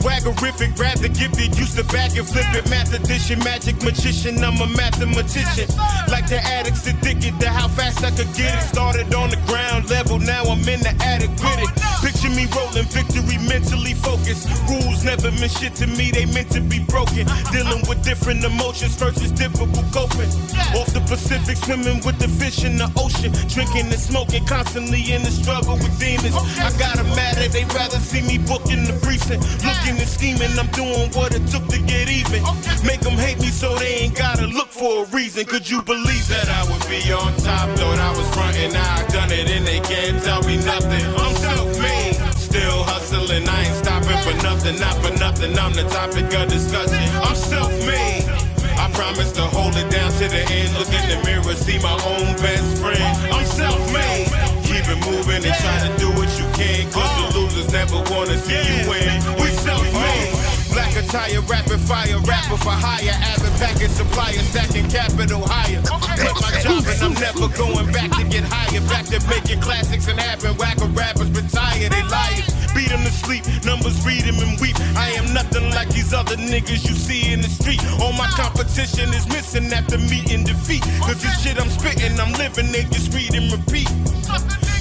Swaggerific, 0.00 0.78
rather 0.80 1.08
gifted, 1.08 1.56
used 1.58 1.76
to 1.76 1.84
back 1.92 2.16
and 2.16 2.26
flip 2.26 2.48
it. 2.54 2.68
Math 2.70 2.92
addition, 2.94 3.38
magic 3.40 3.76
magician, 3.84 4.42
I'm 4.42 4.56
a 4.60 4.66
mathematician. 4.66 5.68
Like 6.08 6.26
the 6.26 6.40
addicts 6.42 6.86
addicted 6.86 7.38
to 7.40 7.48
how 7.50 7.68
fast 7.68 8.02
I 8.02 8.10
could 8.10 8.32
get 8.34 8.56
it. 8.56 8.66
Started 8.66 9.14
on 9.14 9.28
the 9.28 9.36
ground 9.46 9.90
level, 9.90 10.18
now 10.18 10.42
I'm 10.44 10.66
in 10.66 10.80
the 10.80 10.96
attic 11.04 11.30
with 11.44 11.60
it. 11.60 11.70
Picture 12.00 12.30
me 12.34 12.48
rolling 12.56 12.88
victory, 12.88 13.38
mentally 13.46 13.94
focused. 13.94 14.48
Rules 14.68 15.04
never 15.04 15.30
meant 15.38 15.52
shit 15.52 15.74
to 15.76 15.86
me, 15.86 16.10
they 16.10 16.24
meant 16.26 16.50
to 16.50 16.60
be 16.60 16.80
broken. 16.88 17.28
Dealing 17.52 17.86
with 17.86 18.02
different 18.02 18.42
emotions, 18.42 18.96
is 19.22 19.30
difficult 19.32 19.86
coping. 19.92 20.32
Off 20.74 20.90
the 20.90 21.02
Pacific, 21.06 21.56
swimming 21.56 22.00
with 22.04 22.18
the 22.18 22.28
fish 22.28 22.64
in 22.64 22.76
the 22.76 22.90
ocean. 22.96 23.30
Drinking 23.46 23.81
and 23.86 24.00
smoking, 24.00 24.44
constantly 24.46 25.12
in 25.12 25.22
the 25.22 25.30
struggle 25.30 25.74
with 25.74 25.98
demons. 25.98 26.34
I 26.58 26.70
got 26.78 26.98
'em 26.98 27.08
mad 27.16 27.38
at, 27.38 27.52
they 27.52 27.64
rather 27.64 27.98
see 27.98 28.22
me 28.22 28.38
booking 28.38 28.84
the 28.84 28.94
precinct. 29.04 29.42
Looking 29.64 29.98
and 29.98 30.08
scheming, 30.08 30.58
I'm 30.58 30.68
doing 30.72 31.10
what 31.12 31.34
it 31.34 31.46
took 31.48 31.66
to 31.68 31.78
get 31.78 32.08
even. 32.08 32.42
Make 32.84 33.00
them 33.00 33.16
hate 33.16 33.40
me 33.40 33.48
so 33.48 33.76
they 33.76 33.94
ain't 34.04 34.14
gotta 34.14 34.46
look 34.46 34.70
for 34.70 35.04
a 35.04 35.06
reason. 35.06 35.44
Could 35.44 35.68
you 35.68 35.82
believe 35.82 36.26
that 36.28 36.48
I 36.48 36.62
would 36.70 36.86
be 36.88 37.00
on 37.12 37.34
top? 37.36 37.68
Thought 37.78 37.98
I 37.98 38.10
was 38.16 38.28
frontin', 38.34 38.72
now 38.72 38.96
I 38.98 39.02
done 39.08 39.30
it 39.32 39.50
and 39.50 39.66
they 39.66 39.80
can't 39.80 40.22
tell 40.22 40.42
me 40.42 40.56
nothing. 40.58 41.04
I'm 41.16 41.34
self-made, 41.36 42.16
still 42.36 42.82
hustling, 42.84 43.48
I 43.48 43.64
ain't 43.64 43.76
stopping 43.76 44.18
for 44.26 44.34
nothing, 44.42 44.78
not 44.78 44.96
for 45.02 45.12
nothing. 45.18 45.58
I'm 45.58 45.72
the 45.72 45.84
topic 45.84 46.32
of 46.34 46.48
discussion. 46.48 47.04
I'm 47.22 47.36
self-made. 47.36 48.41
I 48.82 48.90
promise 48.90 49.30
to 49.38 49.46
hold 49.46 49.76
it 49.78 49.86
down 49.94 50.10
to 50.18 50.26
the 50.26 50.42
end. 50.50 50.74
Look 50.74 50.90
in 50.90 51.06
the 51.06 51.22
mirror, 51.22 51.54
see 51.54 51.78
my 51.78 51.94
own 52.02 52.34
best 52.42 52.82
friend. 52.82 53.06
I'm 53.30 53.46
self-made. 53.46 54.26
Keep 54.66 54.90
it 54.90 54.98
moving 55.06 55.38
and 55.38 55.54
try 55.54 55.78
to 55.86 55.90
do 56.02 56.10
what 56.18 56.26
you 56.34 56.46
can. 56.58 56.90
Cause 56.90 57.06
the 57.14 57.38
losers 57.38 57.70
never 57.70 58.02
wanna 58.10 58.34
see 58.42 58.58
you 58.58 58.90
win. 58.90 59.22
We 59.38 59.54
self-made. 59.62 60.34
Black 60.74 60.90
retire, 60.98 61.38
rapid 61.46 61.78
fire, 61.78 62.18
rapper 62.26 62.58
for 62.58 62.74
hire, 62.74 63.14
avid 63.30 63.54
packet 63.62 63.90
supplier, 63.94 64.42
stacking 64.50 64.90
capital 64.90 65.46
higher. 65.46 65.78
Quit 66.18 66.34
my 66.42 66.50
job 66.58 66.82
and 66.82 67.02
I'm 67.06 67.14
never 67.22 67.46
going 67.54 67.86
back 67.94 68.10
to 68.18 68.24
get 68.26 68.42
higher. 68.50 68.82
Back 68.90 69.06
to 69.14 69.22
making 69.30 69.60
classics 69.60 70.08
and 70.08 70.18
having 70.18 70.58
whacker 70.58 70.90
rappers 70.90 71.30
retire, 71.30 71.86
they 71.86 72.02
liars. 72.10 72.61
Beat 72.74 72.88
them 72.88 73.04
to 73.04 73.12
sleep, 73.12 73.44
numbers 73.64 74.04
read 74.06 74.24
them 74.24 74.38
and 74.40 74.58
weep. 74.60 74.76
I 74.96 75.10
am 75.12 75.32
nothing 75.34 75.70
like 75.70 75.88
these 75.88 76.12
other 76.14 76.36
niggas 76.36 76.88
you 76.88 76.94
see 76.94 77.32
in 77.32 77.40
the 77.40 77.48
street. 77.48 77.80
All 78.00 78.12
my 78.12 78.28
competition 78.28 79.12
is 79.12 79.26
missing 79.28 79.72
after 79.72 79.98
meeting 79.98 80.44
defeat. 80.44 80.82
Cause 81.00 81.20
this 81.20 81.42
shit 81.42 81.60
I'm 81.60 81.68
spitting, 81.68 82.18
I'm 82.18 82.32
living, 82.34 82.72
they 82.72 82.84
just 82.84 83.12
read 83.12 83.34
and 83.34 83.52
repeat. 83.52 83.90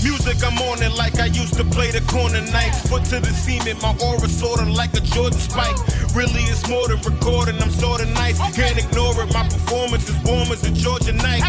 Music, 0.04 0.42
I'm 0.44 0.58
on 0.70 0.82
it 0.82 0.98
like 0.98 1.20
I 1.20 1.28
used 1.28 1.56
to 1.56 1.64
play 1.64 1.92
the 1.92 2.02
corner 2.10 2.42
knife. 2.52 2.90
Foot 2.90 3.06
to 3.14 3.20
the 3.20 3.34
cement, 3.34 3.82
my 3.82 3.96
aura 4.02 4.28
sorta 4.28 4.66
like 4.66 4.94
a 4.96 5.02
Jordan 5.02 5.40
spike. 5.40 5.78
Really, 6.16 6.42
it's 6.50 6.68
more 6.68 6.88
than 6.88 7.02
recording, 7.02 7.62
I'm 7.62 7.70
sorta 7.70 8.06
nice. 8.06 8.40
Can't 8.56 8.78
ignore 8.78 9.14
it, 9.22 9.34
my 9.34 9.44
performance 9.44 10.10
is 10.10 10.18
warm 10.24 10.50
as 10.52 10.64
a 10.64 10.72
Georgia 10.72 11.14
night. 11.14 11.44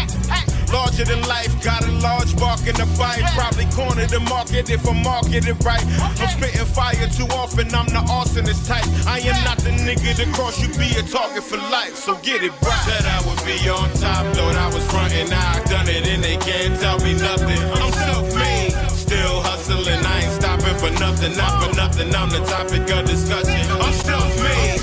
Larger 0.73 1.05
than 1.05 1.21
life, 1.29 1.53
got 1.63 1.85
a 1.85 1.91
large 2.01 2.35
bark 2.35 2.65
in 2.65 2.73
the 2.73 2.89
bite. 2.97 3.21
Probably 3.37 3.65
corner 3.77 4.07
the 4.07 4.19
market 4.21 4.71
if 4.71 4.87
I 4.89 4.93
market 5.03 5.45
it 5.47 5.63
right. 5.63 5.85
I'm 6.19 6.27
spitting 6.33 6.65
fire 6.65 7.07
too 7.13 7.29
often, 7.29 7.69
I'm 7.75 7.85
the 7.85 8.01
arsonist 8.09 8.65
type. 8.65 8.83
I 9.05 9.19
am 9.19 9.37
not 9.45 9.59
the 9.59 9.69
nigga 9.69 10.17
to 10.17 10.25
cross 10.33 10.59
you, 10.59 10.69
be 10.73 10.89
a 10.97 11.03
target 11.03 11.43
for 11.43 11.57
life, 11.57 11.95
so 11.95 12.17
get 12.25 12.41
it 12.41 12.51
right. 12.65 12.83
Said 12.89 13.05
I 13.05 13.21
would 13.29 13.37
be 13.45 13.69
on 13.69 13.85
top, 14.01 14.25
thought 14.33 14.57
I 14.57 14.67
was 14.73 14.83
frontin', 14.89 15.31
I 15.31 15.63
done 15.69 15.87
it 15.87 16.07
and 16.07 16.23
they 16.23 16.37
can't 16.37 16.73
tell 16.81 16.97
me 16.99 17.13
nothing. 17.13 17.61
I'm 17.77 17.93
self-made, 17.93 18.73
still 18.89 19.41
hustling, 19.45 20.03
I 20.03 20.25
ain't 20.25 20.33
stopping 20.41 20.77
for 20.81 20.89
nothing, 20.99 21.37
not 21.37 21.53
for 21.61 21.75
nothing. 21.75 22.13
I'm 22.15 22.29
the 22.29 22.43
topic 22.49 22.89
of 22.89 23.05
discussion. 23.05 23.61
I'm 23.77 23.93
self-made. 23.93 24.82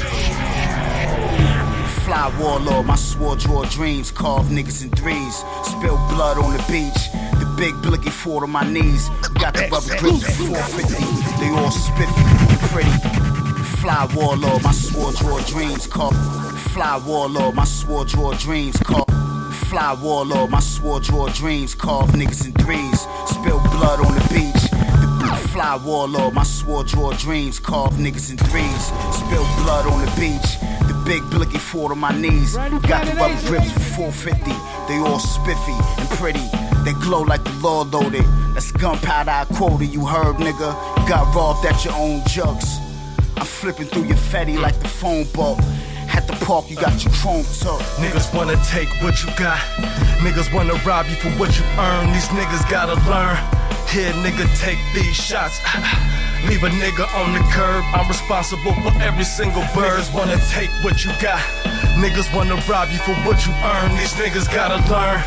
Fly 2.11 2.37
warlord, 2.40 2.87
my 2.87 2.96
sword 2.96 3.38
draw 3.38 3.64
dreams, 3.66 4.11
carve 4.11 4.46
niggas 4.46 4.83
in 4.83 4.90
threes, 4.90 5.44
spill 5.62 5.96
blood 6.11 6.38
on 6.38 6.57
the 6.57 6.64
beach. 6.66 7.03
The 7.38 7.46
big 7.57 7.73
blicky 7.83 8.11
fall 8.11 8.40
to 8.40 8.49
my 8.49 8.68
knees. 8.68 9.09
Got 9.38 9.55
the 9.55 9.68
rubber 9.70 9.96
grips 9.96 10.29
at 10.29 10.35
450. 10.35 10.90
They 11.38 11.51
all 11.55 11.70
spiffy 11.70 12.66
pretty. 12.66 12.90
Fly 13.79 14.09
warlord, 14.16 14.61
my 14.64 14.73
sword 14.73 15.14
draw 15.14 15.38
dreams, 15.42 15.87
carve. 15.87 16.16
Fly 16.73 17.01
warlord, 17.07 17.55
my 17.55 17.62
sword 17.62 18.09
draw 18.09 18.33
dreams, 18.33 18.77
carve. 18.79 19.07
Fly 19.70 19.96
warlord, 20.03 20.51
my 20.51 20.59
sword 20.59 21.05
draw 21.05 21.29
dreams, 21.29 21.77
carve 21.77 22.11
niggas 22.11 22.44
in 22.44 22.53
threes, 22.55 23.07
spill 23.31 23.61
blood 23.70 24.05
on 24.05 24.12
the 24.18 24.29
beach. 24.35 24.64
The 25.31 25.49
fly 25.53 25.79
warlord, 25.87 26.35
my 26.35 26.42
sword 26.42 26.88
draw 26.88 27.12
dreams, 27.12 27.61
carve 27.61 27.92
niggas 27.92 28.33
in 28.33 28.37
threes, 28.37 28.87
spill 29.14 29.46
blood 29.62 29.87
on 29.87 30.05
the 30.05 30.11
beach. 30.18 30.89
Big 31.11 31.29
blicky 31.29 31.59
fall 31.59 31.88
to 31.88 31.96
my 31.96 32.16
knees. 32.16 32.55
Got 32.55 33.05
the 33.05 33.16
rubber 33.16 33.49
grips 33.49 33.73
for 33.73 34.12
450. 34.14 34.53
They 34.87 34.99
all 35.01 35.18
spiffy 35.18 35.75
and 35.99 36.09
pretty. 36.11 36.46
They 36.85 36.92
glow 37.03 37.23
like 37.23 37.42
the 37.42 37.51
law 37.55 37.83
loaded. 37.83 38.25
That's 38.55 38.70
gunpowder 38.70 39.29
I 39.29 39.44
quoted. 39.57 39.87
You 39.87 40.07
heard, 40.07 40.37
nigga. 40.37 40.70
Got 41.09 41.35
robbed 41.35 41.66
at 41.66 41.85
your 41.85 41.94
own 41.94 42.23
jugs. 42.29 42.79
I'm 43.37 43.44
flipping 43.44 43.87
through 43.87 44.05
your 44.05 44.18
fatty 44.31 44.57
like 44.57 44.79
the 44.79 44.87
phone 44.87 45.25
book. 45.33 45.59
At 46.14 46.29
the 46.29 46.35
park, 46.46 46.70
you 46.70 46.77
got 46.77 47.03
your 47.03 47.12
chrome 47.14 47.42
tuck. 47.59 47.81
Niggas 47.99 48.33
wanna 48.33 48.55
take 48.68 48.88
what 49.03 49.25
you 49.25 49.35
got. 49.37 49.59
Niggas 50.23 50.55
wanna 50.55 50.75
rob 50.87 51.09
you 51.09 51.16
for 51.16 51.31
what 51.31 51.59
you 51.59 51.64
earn. 51.77 52.12
These 52.12 52.29
niggas 52.29 52.70
gotta 52.70 52.94
learn. 53.11 53.60
Here, 53.88 54.12
nigga, 54.12 54.47
take 54.59 54.79
these 54.95 55.16
shots. 55.16 55.61
Leave 56.49 56.62
a 56.62 56.71
nigga 56.71 57.07
on 57.14 57.33
the 57.33 57.40
curb. 57.51 57.85
I'm 57.93 58.09
responsible 58.09 58.73
for 58.75 58.93
every 59.03 59.25
single 59.25 59.62
bird. 59.75 60.01
Niggas 60.01 60.14
wanna 60.14 60.38
take 60.49 60.71
what 60.85 61.05
you 61.05 61.11
got. 61.21 61.80
Niggas 61.98 62.35
wanna 62.35 62.57
rob 62.68 62.90
you 62.90 62.98
for 62.98 63.14
what 63.26 63.46
you 63.46 63.53
earn. 63.64 63.90
These 63.96 64.14
niggas 64.14 64.53
gotta 64.53 64.79
learn. 64.90 65.20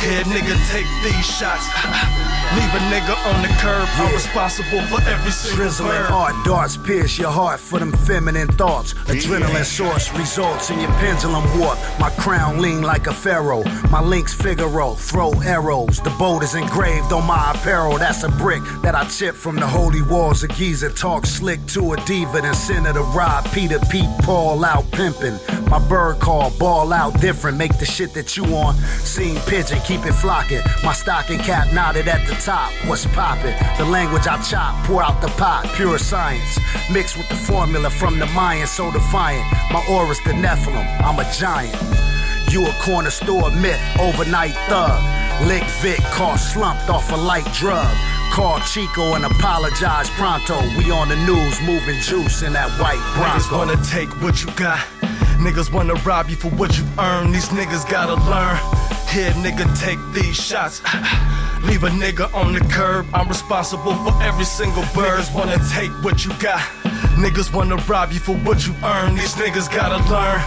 Here, 0.00 0.22
nigga, 0.24 0.54
take 0.70 0.86
these 1.02 1.26
shots. 1.26 1.66
Leave 2.54 2.74
a 2.74 2.78
nigga 2.88 3.14
on 3.26 3.42
the 3.42 3.48
curb. 3.60 3.86
I'm 3.92 4.14
responsible 4.14 4.80
for 4.86 5.02
every 5.02 5.30
single 5.30 5.58
Drizzling 5.58 5.90
art 5.90 6.34
darts 6.46 6.78
pierce 6.78 7.18
your 7.18 7.30
heart 7.30 7.60
for 7.60 7.78
them 7.78 7.92
feminine 7.92 8.48
thoughts. 8.48 8.94
Adrenaline 8.94 9.64
source 9.64 10.10
results 10.14 10.70
in 10.70 10.80
your 10.80 10.90
pendulum 10.92 11.44
warp. 11.58 11.78
My 12.00 12.08
crown 12.10 12.62
lean 12.62 12.80
like 12.80 13.06
a 13.06 13.12
pharaoh. 13.12 13.64
My 13.90 14.00
links 14.00 14.32
Figaro 14.32 14.94
throw 14.94 15.32
arrows. 15.42 16.00
The 16.00 16.10
boat 16.18 16.42
is 16.42 16.54
engraved 16.54 17.12
on 17.12 17.26
my 17.26 17.52
apparel. 17.54 17.98
That's 17.98 18.22
a 18.22 18.30
brick 18.30 18.62
that 18.82 18.94
I 18.94 19.04
chip 19.08 19.34
from 19.34 19.56
the 19.56 19.66
holy 19.66 20.00
walls 20.00 20.42
of 20.42 20.50
Giza. 20.56 20.90
Talk 20.90 21.26
slick 21.26 21.64
to 21.66 21.92
a 21.92 21.96
diva, 22.06 22.40
then 22.40 22.54
send 22.54 22.86
her 22.86 22.94
to 22.94 23.02
Rob 23.02 23.44
Peter 23.52 23.78
Pete 23.90 24.08
Paul 24.22 24.64
out 24.64 24.90
pimping. 24.92 25.38
My 25.68 25.86
bird 25.86 26.07
call 26.14 26.50
ball 26.58 26.92
out 26.92 27.20
different. 27.20 27.56
Make 27.56 27.78
the 27.78 27.86
shit 27.86 28.14
that 28.14 28.36
you 28.36 28.44
on. 28.56 28.74
Seen 29.04 29.36
pigeon, 29.46 29.80
keep 29.84 30.04
it 30.06 30.12
flocking. 30.12 30.60
My 30.84 30.92
stocking 30.92 31.38
cap 31.38 31.72
knotted 31.72 32.08
at 32.08 32.26
the 32.26 32.34
top. 32.34 32.72
What's 32.86 33.06
poppin'? 33.06 33.54
The 33.78 33.84
language 33.84 34.26
I 34.26 34.40
chop, 34.42 34.84
pour 34.86 35.02
out 35.02 35.20
the 35.20 35.28
pot. 35.28 35.68
Pure 35.74 35.98
science. 35.98 36.58
Mixed 36.90 37.16
with 37.16 37.28
the 37.28 37.36
formula 37.36 37.90
from 37.90 38.18
the 38.18 38.26
Mayan, 38.26 38.66
so 38.66 38.90
defiant. 38.90 39.44
My 39.72 39.84
aura's 39.88 40.20
the 40.24 40.32
Nephilim. 40.32 40.86
I'm 41.02 41.18
a 41.18 41.30
giant. 41.32 41.76
You 42.50 42.66
a 42.66 42.72
corner 42.80 43.10
store 43.10 43.50
myth, 43.50 43.80
overnight 44.00 44.54
thug. 44.68 45.02
Lick 45.46 45.64
Vic, 45.82 46.00
car 46.12 46.38
slumped 46.38 46.88
off 46.88 47.12
a 47.12 47.16
light 47.16 47.44
drug. 47.52 47.94
Call 48.32 48.60
Chico 48.60 49.14
and 49.14 49.24
apologize 49.24 50.08
pronto. 50.10 50.60
We 50.76 50.90
on 50.90 51.08
the 51.08 51.16
news, 51.16 51.60
moving 51.62 52.00
juice 52.00 52.42
in 52.42 52.52
that 52.54 52.70
white 52.80 52.98
Niggas 53.14 53.48
Bronco. 53.48 53.58
wanna 53.58 53.84
take 53.84 54.08
what 54.22 54.42
you 54.42 54.50
got. 54.52 54.80
Niggas 55.38 55.72
wanna 55.72 55.94
rob 55.94 56.28
you 56.28 56.36
for 56.36 56.50
what 56.50 56.76
you 56.76 56.84
earn. 56.98 57.30
These 57.30 57.48
niggas 57.48 57.88
gotta 57.88 58.14
learn. 58.28 58.56
Here, 59.08 59.30
nigga, 59.42 59.66
take 59.78 59.98
these 60.12 60.36
shots. 60.36 60.82
Leave 61.62 61.84
a 61.84 61.90
nigga 61.90 62.32
on 62.34 62.52
the 62.52 62.60
curb. 62.60 63.06
I'm 63.14 63.28
responsible 63.28 63.94
for 63.94 64.22
every 64.22 64.44
single 64.44 64.82
bird. 64.94 65.20
Niggas 65.20 65.34
wanna 65.34 65.58
take 65.72 65.90
what 66.02 66.24
you 66.24 66.32
got. 66.40 66.60
Niggas 67.22 67.54
wanna 67.54 67.76
rob 67.88 68.12
you 68.12 68.18
for 68.18 68.36
what 68.38 68.66
you 68.66 68.74
earn. 68.84 69.14
These 69.14 69.34
niggas 69.36 69.72
gotta 69.72 69.98
learn. 70.10 70.40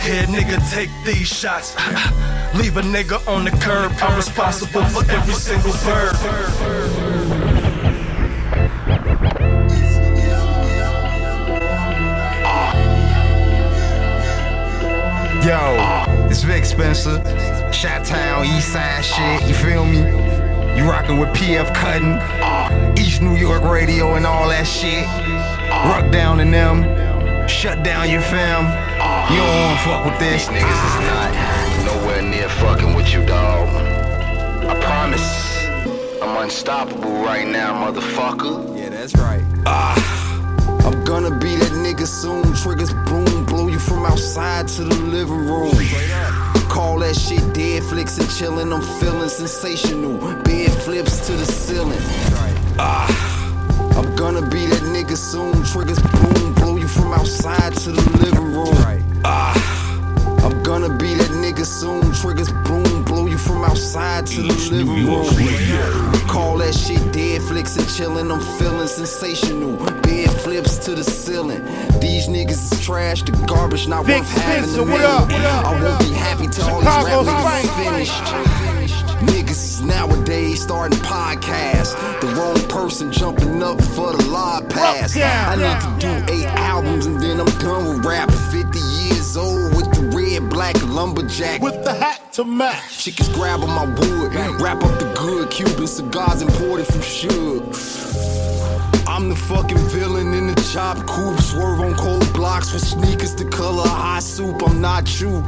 Here, 0.00 0.24
nigga, 0.24 0.58
take 0.72 0.90
these 1.04 1.28
shots. 1.28 1.76
Leave 2.54 2.78
a 2.78 2.82
nigga 2.82 3.20
on 3.28 3.44
the 3.44 3.50
curb. 3.50 3.92
I'm 4.00 4.16
responsible 4.16 4.84
for 4.86 5.04
every 5.10 5.34
single 5.34 5.72
bird. 5.84 7.07
Yo, 15.48 16.04
it's 16.28 16.42
Vic 16.42 16.62
Spencer. 16.62 17.16
Shot 17.72 18.04
Town, 18.04 18.44
East 18.44 18.70
Side 18.70 19.02
shit, 19.02 19.48
you 19.48 19.54
feel 19.54 19.86
me? 19.86 20.00
You 20.76 20.84
rockin' 20.84 21.16
with 21.18 21.30
PF 21.30 21.74
Cuttin, 21.74 22.20
East 22.98 23.22
New 23.22 23.34
York 23.34 23.62
Radio 23.62 24.16
and 24.16 24.26
all 24.26 24.46
that 24.50 24.66
shit. 24.66 25.06
Ruck 25.88 26.12
down 26.12 26.40
in 26.40 26.50
them, 26.50 26.82
shut 27.48 27.82
down 27.82 28.10
your 28.10 28.20
fam. 28.20 28.64
You 29.32 29.38
don't 29.38 29.62
wanna 29.62 29.78
fuck 29.78 30.04
with 30.04 30.18
this. 30.18 30.48
These 30.48 30.58
niggas 30.58 30.82
is 30.84 30.98
not 31.08 31.32
nowhere 31.86 32.20
near 32.20 32.50
fucking 32.60 32.94
with 32.94 33.10
you, 33.10 33.24
dog. 33.24 33.68
I 34.68 34.78
promise. 34.82 35.66
I'm 36.20 36.36
unstoppable 36.44 37.22
right 37.24 37.48
now, 37.48 37.72
motherfucker. 37.90 38.76
Yeah, 38.76 38.90
that's 38.90 39.16
right. 39.16 39.42
Ah, 39.64 39.96
I'm 40.84 41.02
gonna 41.04 41.34
be 41.38 41.56
that 41.56 41.72
nigga 41.72 42.06
soon. 42.06 42.52
Triggers 42.52 42.92
boom, 43.08 43.24
blow 43.24 43.24
you 43.24 43.37
from 43.37 43.37
outside 44.08 44.66
to 44.68 44.84
the 44.84 44.94
living 44.94 45.46
room. 45.46 45.76
Call 46.68 46.98
that 47.00 47.14
shit 47.14 47.44
dead 47.54 47.82
flicks 47.84 48.18
and 48.18 48.28
chillin'. 48.28 48.72
I'm 48.74 48.82
feeling 49.00 49.28
sensational. 49.28 50.18
Bed 50.42 50.70
flips 50.84 51.26
to 51.26 51.32
the 51.32 51.44
ceiling. 51.44 52.00
Ah, 52.78 53.08
I'm 53.96 54.14
gonna 54.16 54.46
be 54.48 54.66
that 54.66 54.82
nigga 54.94 55.16
soon. 55.16 55.62
Triggers 55.64 56.00
boom, 56.00 56.54
blow 56.54 56.76
you 56.76 56.88
from 56.88 57.12
outside 57.12 57.74
to 57.84 57.92
the 57.92 58.04
living 58.24 58.52
room. 58.56 58.76
Ah, 59.24 59.54
I'm 60.44 60.62
gonna 60.62 60.96
be 60.96 61.14
that 61.14 61.30
nigga 61.44 61.64
soon. 61.66 62.12
Triggers 62.12 62.52
boom, 62.66 62.97
you 63.38 63.44
from 63.44 63.64
outside 63.64 64.26
to 64.26 64.42
the 64.42 64.54
living 64.70 65.06
room. 65.06 65.26
Call 66.28 66.58
that 66.58 66.74
shit 66.74 67.12
dead 67.12 67.42
flicks 67.42 67.76
and 67.76 67.86
chillin'. 67.86 68.32
I'm 68.32 68.40
feeling 68.58 68.88
sensational. 68.88 69.76
Bed 70.02 70.30
flips 70.30 70.78
to 70.84 70.94
the 70.94 71.04
ceiling. 71.04 71.64
These 72.00 72.28
niggas 72.28 72.72
is 72.72 72.84
trash, 72.84 73.22
the 73.22 73.32
garbage 73.46 73.88
not 73.88 74.06
Vic 74.06 74.18
worth 74.18 74.30
having 74.30 74.74
to 74.74 74.82
what 74.82 75.00
up, 75.00 75.30
what 75.30 75.40
up, 75.40 75.64
I 75.66 75.82
won't 75.82 76.00
be 76.00 76.12
happy 76.12 76.46
till 76.48 76.68
all 76.68 76.82
Chicago's 76.82 77.26
these 77.26 77.34
rap 77.34 77.44
fight. 77.44 77.64
niggas 77.64 77.84
finished. 77.84 78.98
Niggas 79.32 79.84
nowadays 79.84 80.62
starting 80.62 80.98
podcasts. 81.00 81.94
The 82.20 82.28
wrong 82.28 82.60
person 82.68 83.12
jumping 83.12 83.62
up 83.62 83.80
for 83.82 84.12
the 84.12 84.24
law 84.26 84.60
pass. 84.60 85.16
I 85.16 85.56
need 85.56 85.80
to 85.80 86.26
do 86.26 86.32
eight 86.32 86.46
albums 86.46 87.06
and 87.06 87.20
then 87.20 87.40
I'm 87.40 87.46
done 87.58 87.88
with 87.88 88.06
rap. 88.06 88.30
50 88.30 88.78
years 88.78 89.36
old 89.36 89.74
with 89.76 89.90
the 89.92 90.16
red, 90.16 90.48
black 90.48 90.76
lumberjack. 90.86 91.60
With 91.60 91.82
the 91.84 91.94
hat 91.94 92.17
to 92.32 92.44
match. 92.44 93.04
Chickens 93.04 93.28
grab 93.30 93.60
on 93.60 93.70
my 93.70 93.84
wood. 93.84 94.34
Wrap 94.60 94.82
up 94.82 94.98
the 94.98 95.12
good 95.18 95.50
Cuban 95.50 95.86
cigars 95.86 96.42
imported 96.42 96.86
from 96.86 97.00
Suge. 97.00 97.74
I'm 99.06 99.28
the 99.28 99.36
fucking 99.36 99.78
villain 99.88 100.32
in 100.34 100.48
the 100.48 100.54
chop 100.72 100.98
coupe. 101.06 101.40
Swerve 101.40 101.80
on 101.80 101.94
cold 101.94 102.32
blocks 102.32 102.72
with 102.72 102.84
sneakers 102.84 103.34
the 103.34 103.44
color 103.46 103.82
of 103.82 103.88
hot 103.88 104.22
soup. 104.22 104.62
I'm 104.66 104.80
not 104.80 105.20
you. 105.20 105.44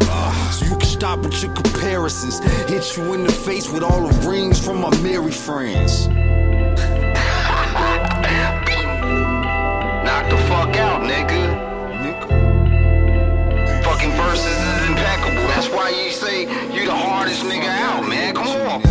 So 0.52 0.64
you 0.64 0.76
can 0.76 0.88
stop 0.88 1.20
with 1.20 1.42
your 1.42 1.52
comparisons. 1.52 2.38
Hit 2.68 2.96
you 2.96 3.14
in 3.14 3.24
the 3.24 3.32
face 3.32 3.70
with 3.70 3.82
all 3.82 4.06
the 4.06 4.28
rings 4.28 4.58
from 4.64 4.80
my 4.80 4.90
merry 5.00 5.32
friends. 5.32 6.08
Knock 10.04 10.30
the 10.30 10.36
fuck 10.48 10.76
out, 10.76 11.02
nigga. 11.02 11.49
Why 15.72 15.90
you 15.90 16.11
say 16.11 16.42
you 16.74 16.87
the 16.87 16.94
hardest 16.94 17.42
nigga 17.44 17.68
out, 17.68 18.09
man. 18.09 18.35
Come 18.35 18.48
on. 18.48 18.83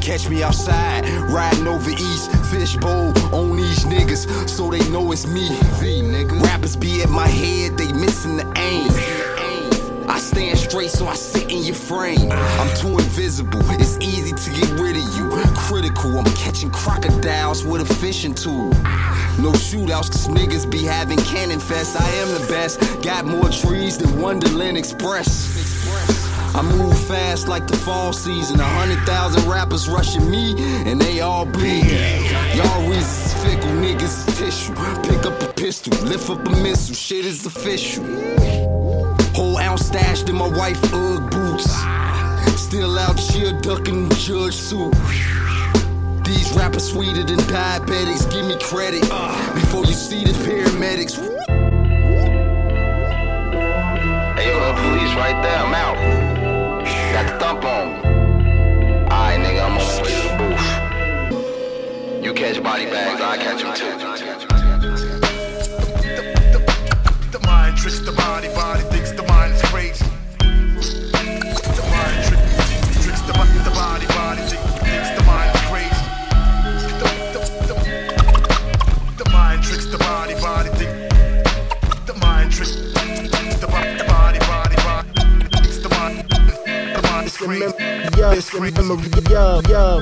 Catch 0.00 0.28
me 0.28 0.42
outside, 0.42 1.06
riding 1.30 1.66
over 1.66 1.90
east, 1.90 2.30
fishbowl 2.50 3.12
on 3.32 3.56
these 3.56 3.84
niggas, 3.84 4.48
so 4.48 4.70
they 4.70 4.82
know 4.90 5.12
it's 5.12 5.26
me. 5.26 5.48
V, 5.80 6.02
nigga. 6.02 6.42
Rappers 6.42 6.76
be 6.76 7.02
at 7.02 7.08
my 7.08 7.28
head, 7.28 7.78
they 7.78 7.92
missing 7.92 8.36
the 8.36 8.52
aim. 8.56 9.31
Stand 10.32 10.58
straight, 10.58 10.90
so 10.90 11.06
I 11.08 11.14
sit 11.14 11.52
in 11.52 11.62
your 11.62 11.74
frame. 11.74 12.32
I'm 12.32 12.74
too 12.74 12.88
invisible, 12.88 13.60
it's 13.72 13.98
easy 13.98 14.32
to 14.32 14.50
get 14.58 14.70
rid 14.80 14.96
of 14.96 15.02
you. 15.14 15.28
Critical, 15.54 16.18
I'm 16.18 16.24
catching 16.36 16.70
crocodiles 16.70 17.66
with 17.66 17.82
a 17.82 17.94
fishing 17.96 18.34
tool. 18.34 18.70
No 19.38 19.52
shootouts, 19.52 20.10
cause 20.10 20.28
niggas 20.28 20.70
be 20.70 20.84
having 20.84 21.18
cannon 21.18 21.60
fest. 21.60 22.00
I 22.00 22.08
am 22.22 22.28
the 22.32 22.46
best, 22.48 22.80
got 23.02 23.26
more 23.26 23.50
trees 23.50 23.98
than 23.98 24.22
Wonderland 24.22 24.78
Express. 24.78 25.52
I 26.54 26.62
move 26.62 26.98
fast 27.06 27.46
like 27.46 27.66
the 27.66 27.76
fall 27.76 28.14
season. 28.14 28.58
A 28.58 28.64
hundred 28.64 29.04
thousand 29.04 29.46
rappers 29.46 29.86
rushing 29.86 30.30
me, 30.30 30.54
and 30.90 30.98
they 30.98 31.20
all 31.20 31.44
bleed. 31.44 31.84
Y'all 32.54 32.88
reasons 32.88 33.34
fickle, 33.44 33.68
niggas 33.68 34.28
is 34.28 34.38
tissue. 34.38 34.74
Pick 35.02 35.26
up 35.26 35.42
a 35.42 35.52
pistol, 35.52 35.92
lift 36.06 36.30
up 36.30 36.46
a 36.46 36.50
missile. 36.62 36.94
Shit 36.94 37.26
is 37.26 37.44
official. 37.44 38.02
Whole 39.72 39.78
ounce 39.78 39.86
stashed 39.86 40.28
in 40.28 40.36
my 40.36 40.48
wife 40.48 40.78
Ugg 40.92 41.30
boots. 41.30 41.64
Still 42.60 42.98
out 42.98 43.18
here 43.18 43.52
ducking 43.62 44.10
the 44.10 44.14
judge 44.16 44.52
suit. 44.52 44.92
These 46.26 46.52
rappers 46.52 46.90
sweeter 46.90 47.22
than 47.22 47.38
diabetics. 47.38 48.30
Give 48.30 48.44
me 48.44 48.58
credit 48.60 49.00
before 49.54 49.86
you 49.86 49.94
see 49.94 50.24
the 50.24 50.32
paramedics. 50.44 51.16
Hey, 54.36 54.48
yo, 54.50 54.60
the 54.60 54.74
police 54.82 55.14
right 55.16 55.40
there. 55.42 55.58
I'm 55.58 55.74
out. 55.74 55.96
Got 57.14 57.24
the 57.32 57.38
thump 57.40 57.64
on 57.64 57.92
me. 57.92 57.98
Alright, 59.04 59.40
nigga, 59.40 59.62
I'm 59.64 59.72
on 59.72 59.86
my 59.86 60.02
way 60.02 60.12
to 60.12 60.22
the 60.28 60.36
booth. 62.12 62.24
You 62.24 62.34
catch 62.34 62.62
body 62.62 62.84
bags, 62.84 63.20
I 63.22 63.38
catch 63.38 63.62
them 63.62 63.74
too. 63.74 63.92
The 67.30 67.40
mind 67.46 67.78
tricks 67.78 68.00
the 68.00 68.12
body, 68.12 68.48
body 68.48 68.91
crazy. 87.44 87.64
It's 88.36 88.54
a 88.54 88.60
memory 88.60 89.10
of, 89.36 89.68
yo. 89.68 90.00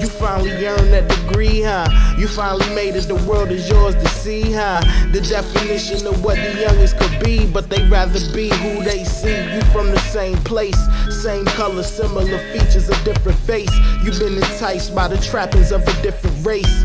You 0.00 0.06
finally 0.06 0.52
earned 0.64 0.92
that 0.92 1.08
degree, 1.08 1.62
huh? 1.62 1.88
You 2.16 2.28
finally 2.28 2.72
made 2.72 2.94
it, 2.94 3.08
the 3.08 3.16
world 3.28 3.50
is 3.50 3.68
yours 3.68 3.96
to 3.96 4.08
see, 4.08 4.52
huh? 4.52 4.80
The 5.12 5.20
definition 5.20 6.06
of 6.06 6.22
what 6.22 6.36
the 6.36 6.60
youngest 6.60 6.98
could 6.98 7.18
be, 7.24 7.50
but 7.50 7.68
they 7.68 7.88
rather 7.88 8.20
be 8.32 8.48
who 8.48 8.84
they 8.84 9.02
see. 9.02 9.34
You 9.54 9.60
from 9.72 9.90
the 9.90 9.98
same 9.98 10.36
place, 10.44 10.78
same 11.10 11.44
color, 11.46 11.82
similar 11.82 12.38
features, 12.52 12.88
a 12.88 13.04
different 13.04 13.38
face. 13.38 13.74
You've 14.04 14.20
been 14.20 14.36
enticed 14.36 14.94
by 14.94 15.08
the 15.08 15.18
trappings 15.18 15.72
of 15.72 15.82
a 15.82 16.02
different 16.02 16.46
race. 16.46 16.84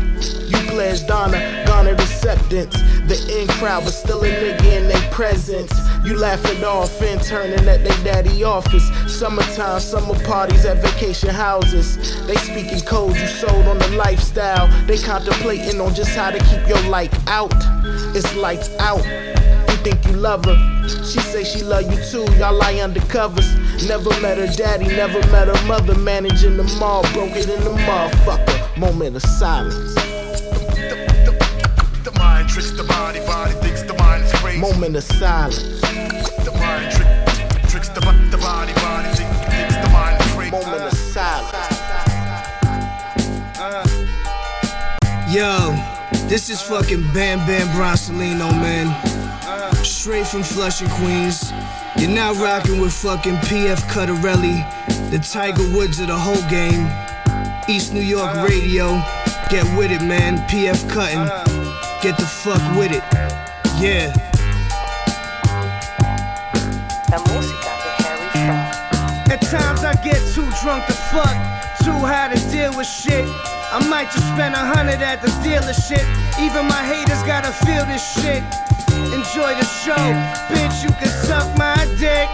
You 0.50 0.58
pledged 0.70 1.08
honor, 1.08 1.38
garnered 1.66 2.00
acceptance. 2.00 2.74
The 3.06 3.40
in 3.40 3.46
crowd, 3.58 3.84
was 3.84 3.96
still 3.96 4.24
a 4.24 4.28
nigga 4.28 4.64
in 4.72 4.88
their 4.88 5.10
presence. 5.12 5.70
You 6.04 6.18
laughing 6.18 6.62
off, 6.64 7.00
and 7.00 7.18
interning 7.18 7.66
at 7.66 7.82
their 7.82 8.04
daddy 8.04 8.44
office. 8.44 8.86
Summertime, 9.06 9.80
summer 9.80 10.14
parties 10.24 10.66
at 10.66 10.76
vacation 10.82 11.30
houses. 11.30 11.96
They 12.26 12.36
speaking 12.36 12.80
codes 12.80 13.18
you 13.18 13.26
sold 13.26 13.66
on 13.66 13.78
the 13.78 13.88
lifestyle. 13.96 14.68
They 14.86 14.98
contemplating 14.98 15.80
on 15.80 15.94
just 15.94 16.10
how 16.10 16.30
to 16.30 16.38
keep 16.38 16.68
your 16.68 16.82
light 16.90 17.10
out. 17.26 17.54
It's 18.14 18.36
lights 18.36 18.68
out. 18.80 19.02
You 19.06 19.76
think 19.82 20.04
you 20.04 20.12
love 20.12 20.44
her? 20.44 20.88
She 20.88 21.20
say 21.20 21.42
she 21.42 21.62
love 21.62 21.90
you 21.90 21.96
too. 22.04 22.30
Y'all 22.34 22.52
lie 22.52 22.82
under 22.82 23.00
covers. 23.00 23.54
Never 23.88 24.10
met 24.20 24.36
her 24.36 24.46
daddy, 24.46 24.88
never 24.88 25.20
met 25.32 25.48
her 25.48 25.66
mother. 25.66 25.94
Managing 25.94 26.58
the 26.58 26.64
mall, 26.78 27.02
broke 27.14 27.30
it 27.30 27.48
in 27.48 27.64
the 27.64 27.70
motherfucker. 27.70 28.76
Moment 28.76 29.16
of 29.16 29.22
silence. 29.22 29.94
The 32.04 32.12
mind 32.18 32.50
tricks 32.50 32.72
the 32.72 32.84
body, 32.84 33.20
body 33.20 33.52
thinks 33.54 33.82
the 33.84 33.94
mind 33.94 34.24
is 34.24 34.32
crazy. 34.34 34.60
Moment 34.60 34.96
of 34.96 35.02
silence. 35.02 35.93
Body, 38.44 38.74
body 38.74 39.08
think, 39.16 39.30
thinks 39.48 39.74
the 39.74 39.88
mind 39.88 40.20
is 40.20 40.32
crazy. 40.32 40.50
Moment 40.50 40.82
of 40.82 40.92
silence. 40.92 41.54
Yo, 45.32 45.72
this 46.28 46.50
is 46.50 46.60
fucking 46.60 47.00
Bam 47.14 47.38
Bam 47.46 47.66
Bronsolino, 47.68 48.52
man. 48.52 48.92
Straight 49.82 50.26
from 50.26 50.42
Flushing, 50.42 50.90
Queens. 50.90 51.52
You're 51.96 52.10
now 52.10 52.34
rocking 52.34 52.82
with 52.82 52.92
fucking 52.92 53.36
PF 53.36 53.78
Cutterelli, 53.88 54.62
the 55.10 55.20
Tiger 55.20 55.66
Woods 55.74 55.98
of 56.00 56.08
the 56.08 56.18
whole 56.18 56.36
game. 56.50 56.86
East 57.66 57.94
New 57.94 58.02
York 58.02 58.46
Radio. 58.46 59.02
Get 59.48 59.64
with 59.78 59.90
it, 59.90 60.02
man. 60.02 60.36
PF 60.48 60.86
Cuttin. 60.90 61.24
Get 62.02 62.18
the 62.18 62.26
fuck 62.26 62.60
with 62.76 62.92
it. 62.92 63.02
Yeah. 63.80 64.12
At 67.10 67.63
times 69.54 69.84
I 69.84 69.94
get 70.02 70.18
too 70.34 70.48
drunk 70.62 70.86
to 70.86 70.96
fuck, 71.14 71.34
too 71.86 71.94
high 72.02 72.26
to 72.34 72.38
deal 72.50 72.76
with 72.76 72.88
shit. 72.88 73.24
I 73.70 73.78
might 73.88 74.10
just 74.10 74.26
spend 74.34 74.54
a 74.54 74.64
hundred 74.74 75.00
at 75.00 75.22
the 75.22 75.30
dealership. 75.46 76.02
Even 76.42 76.66
my 76.66 76.82
haters 76.82 77.22
gotta 77.22 77.52
feel 77.62 77.86
this 77.86 78.02
shit. 78.18 78.42
Enjoy 79.14 79.54
the 79.54 79.68
show, 79.82 80.06
bitch. 80.50 80.82
You 80.82 80.90
can 80.98 81.12
suck 81.26 81.46
my 81.56 81.78
dick. 82.02 82.28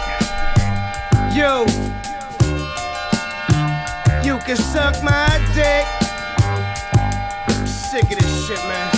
Yo, 1.37 1.65
you 4.25 4.39
can 4.45 4.57
suck 4.57 4.97
my 5.03 5.29
dick. 5.53 5.85
I'm 7.53 7.67
sick 7.67 8.05
of 8.11 8.17
this 8.17 8.47
shit, 8.47 8.61
man. 8.65 8.89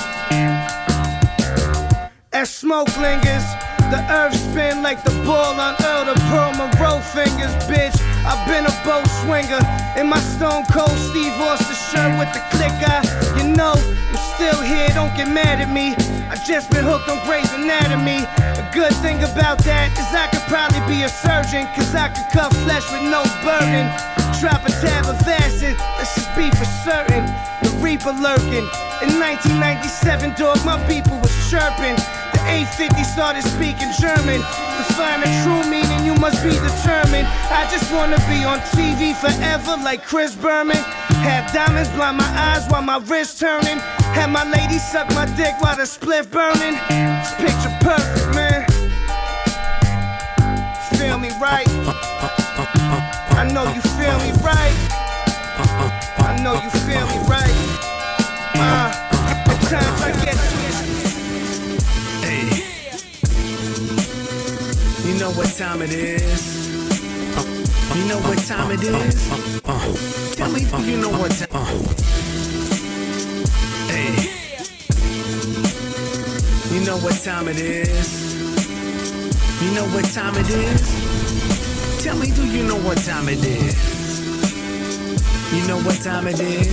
As 2.31 2.49
smoke 2.49 2.95
lingers, 2.97 3.45
the 3.91 3.99
earth 4.09 4.35
spin 4.35 4.81
like 4.81 5.03
the 5.03 5.11
ball 5.25 5.59
on 5.59 5.75
the 6.05 6.15
Pearl 6.29 6.51
Monroe 6.53 6.99
fingers, 6.99 7.53
bitch. 7.67 8.02
I've 8.25 8.47
been 8.47 8.63
a 8.63 8.75
bow 8.87 9.03
swinger 9.23 9.59
in 9.99 10.07
my 10.07 10.19
stone 10.19 10.63
cold 10.71 10.95
Steve 11.11 11.35
Austin 11.43 11.75
shirt 11.91 12.11
with 12.15 12.31
the 12.31 12.39
clicker. 12.55 12.99
You 13.35 13.51
know, 13.51 13.75
I'm 13.75 14.19
still 14.35 14.61
here, 14.63 14.87
don't 14.95 15.11
get 15.15 15.27
mad 15.27 15.59
at 15.59 15.67
me. 15.67 15.91
I 16.31 16.35
just 16.39 16.71
been 16.71 16.87
hooked 16.87 17.09
on 17.09 17.19
Grey's 17.27 17.51
Anatomy. 17.51 18.23
A 18.23 18.63
good 18.71 18.95
thing 19.03 19.19
about 19.27 19.59
that 19.67 19.91
is 19.99 20.07
I 20.15 20.31
could 20.31 20.45
probably 20.47 20.79
be 20.87 21.03
a 21.03 21.11
surgeon, 21.11 21.67
cause 21.75 21.91
I 21.91 22.07
could 22.15 22.25
cut 22.31 22.55
flesh 22.63 22.87
with 22.95 23.03
no 23.11 23.27
burden. 23.43 23.91
Drop 24.39 24.63
a 24.63 24.71
tab 24.79 25.05
of 25.11 25.19
acid, 25.27 25.75
let's 25.99 26.15
just 26.15 26.31
be 26.35 26.47
for 26.55 26.67
certain. 26.87 27.27
The 27.59 27.75
Reaper 27.83 28.15
lurking. 28.15 28.67
In 29.03 29.19
1997, 29.19 30.39
dog, 30.39 30.63
my 30.63 30.79
people 30.87 31.19
was 31.19 31.35
chirping. 31.51 31.99
The 32.31 32.39
850 32.71 33.03
started 33.03 33.43
speaking 33.43 33.91
German. 33.99 34.39
To 34.39 34.83
find 34.95 35.21
the 35.21 35.29
true 35.43 35.63
must 36.23 36.41
be 36.41 36.51
determined. 36.51 37.27
I 37.51 37.67
just 37.69 37.91
wanna 37.91 38.15
be 38.31 38.45
on 38.45 38.59
TV 38.71 39.13
forever 39.13 39.75
like 39.83 40.05
Chris 40.05 40.33
Berman. 40.37 40.77
Have 41.27 41.51
diamonds 41.51 41.89
blind 41.89 42.15
my 42.15 42.31
eyes 42.47 42.65
while 42.69 42.81
my 42.81 42.99
wrist 43.09 43.41
turning. 43.41 43.77
Have 44.15 44.29
my 44.29 44.45
lady 44.49 44.79
suck 44.79 45.09
my 45.09 45.25
dick 45.35 45.53
while 45.59 45.75
the 45.75 45.83
spliff 45.83 46.31
burning. 46.31 46.79
It's 46.87 47.33
picture 47.43 47.75
perfect, 47.83 48.33
man. 48.35 48.63
Feel 50.95 51.19
me 51.19 51.29
right? 51.41 51.67
I 53.35 53.43
know 53.53 53.65
you 53.75 53.81
feel 53.99 54.17
me 54.23 54.31
right. 54.39 54.79
I 56.23 56.39
know 56.41 56.53
you 56.53 56.71
feel 56.87 57.05
me 57.11 57.19
right. 57.27 57.57
Uh, 58.55 58.95
at 59.27 59.43
times 59.67 60.01
I 60.01 60.11
get 60.23 60.42
know 65.23 65.31
what 65.37 65.47
time 65.55 65.81
it 65.81 65.93
is? 65.93 66.67
You 67.95 68.05
know 68.09 68.19
what 68.27 68.37
time 68.39 68.71
it 68.71 68.83
is? 68.83 69.29
Tell 70.35 70.51
me 70.51 70.59
you 70.83 70.97
know 70.97 71.11
what 71.17 71.31
time. 71.31 71.49
Hey. 73.87 74.15
You 76.73 76.85
know 76.85 76.97
what 76.97 77.15
time 77.23 77.47
it 77.47 77.57
is? 77.57 78.09
You 79.63 79.71
know 79.73 79.85
what 79.95 80.03
time 80.11 80.35
it 80.35 80.49
is? 80.49 82.03
Tell 82.03 82.17
me, 82.17 82.27
do 82.31 82.45
you 82.45 82.63
know 82.67 82.79
what 82.83 82.97
time 82.97 83.29
it 83.29 83.45
is? 83.45 83.77
You 85.53 85.65
know 85.69 85.79
what 85.83 86.01
time 86.01 86.27
it 86.27 86.39
is? 86.41 86.67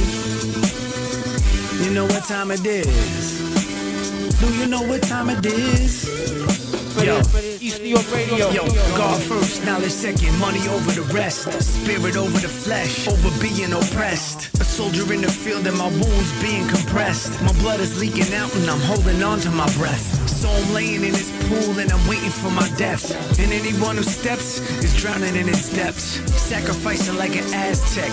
You 1.85 1.93
know 1.93 2.05
what 2.05 2.25
time 2.25 2.51
it 2.51 2.67
is? 2.67 4.41
Do 4.41 4.53
you 4.55 4.67
know 4.67 4.83
what 4.83 5.03
time 5.03 5.31
it 5.31 5.47
is? 5.47 6.80
Yo, 6.99 7.19
East 7.61 7.81
New 7.81 7.89
York 7.89 8.13
Radio. 8.13 8.51
Yo, 8.51 8.67
God 8.97 9.23
first, 9.23 9.65
knowledge 9.65 9.93
second, 9.93 10.37
money 10.39 10.67
over 10.69 10.91
the 10.91 11.07
rest. 11.15 11.51
Spirit 11.63 12.17
over 12.17 12.39
the 12.39 12.49
flesh, 12.49 13.07
over 13.07 13.31
being 13.41 13.73
oppressed. 13.73 14.53
A 14.61 14.65
soldier 14.65 15.13
in 15.13 15.21
the 15.23 15.31
field 15.31 15.67
and 15.67 15.79
my 15.79 15.89
wounds 15.89 16.43
being 16.43 16.67
compressed. 16.69 17.41
My 17.43 17.53
blood 17.61 17.81
is 17.81 17.99
leaking 18.01 18.35
out 18.35 18.55
and 18.57 18.69
I'm 18.69 18.81
holding 18.81 19.23
on 19.23 19.39
to 19.41 19.51
my 19.51 19.71
breath. 19.75 20.29
So 20.29 20.49
I'm 20.51 20.75
laying 20.75 21.05
in 21.05 21.13
this 21.13 21.31
pool 21.51 21.79
and 21.83 21.91
I'm 21.91 22.05
waiting 22.07 22.31
for 22.31 22.51
my 22.51 22.69
death. 22.79 23.11
And 23.39 23.53
anyone 23.53 23.97
who 23.97 24.05
steps 24.05 24.61
is 24.85 24.95
drowning 24.95 25.35
in 25.35 25.49
its 25.49 25.69
depths. 25.75 26.23
Sacrificing 26.39 27.17
like 27.17 27.35
an 27.35 27.47
Aztec. 27.53 28.11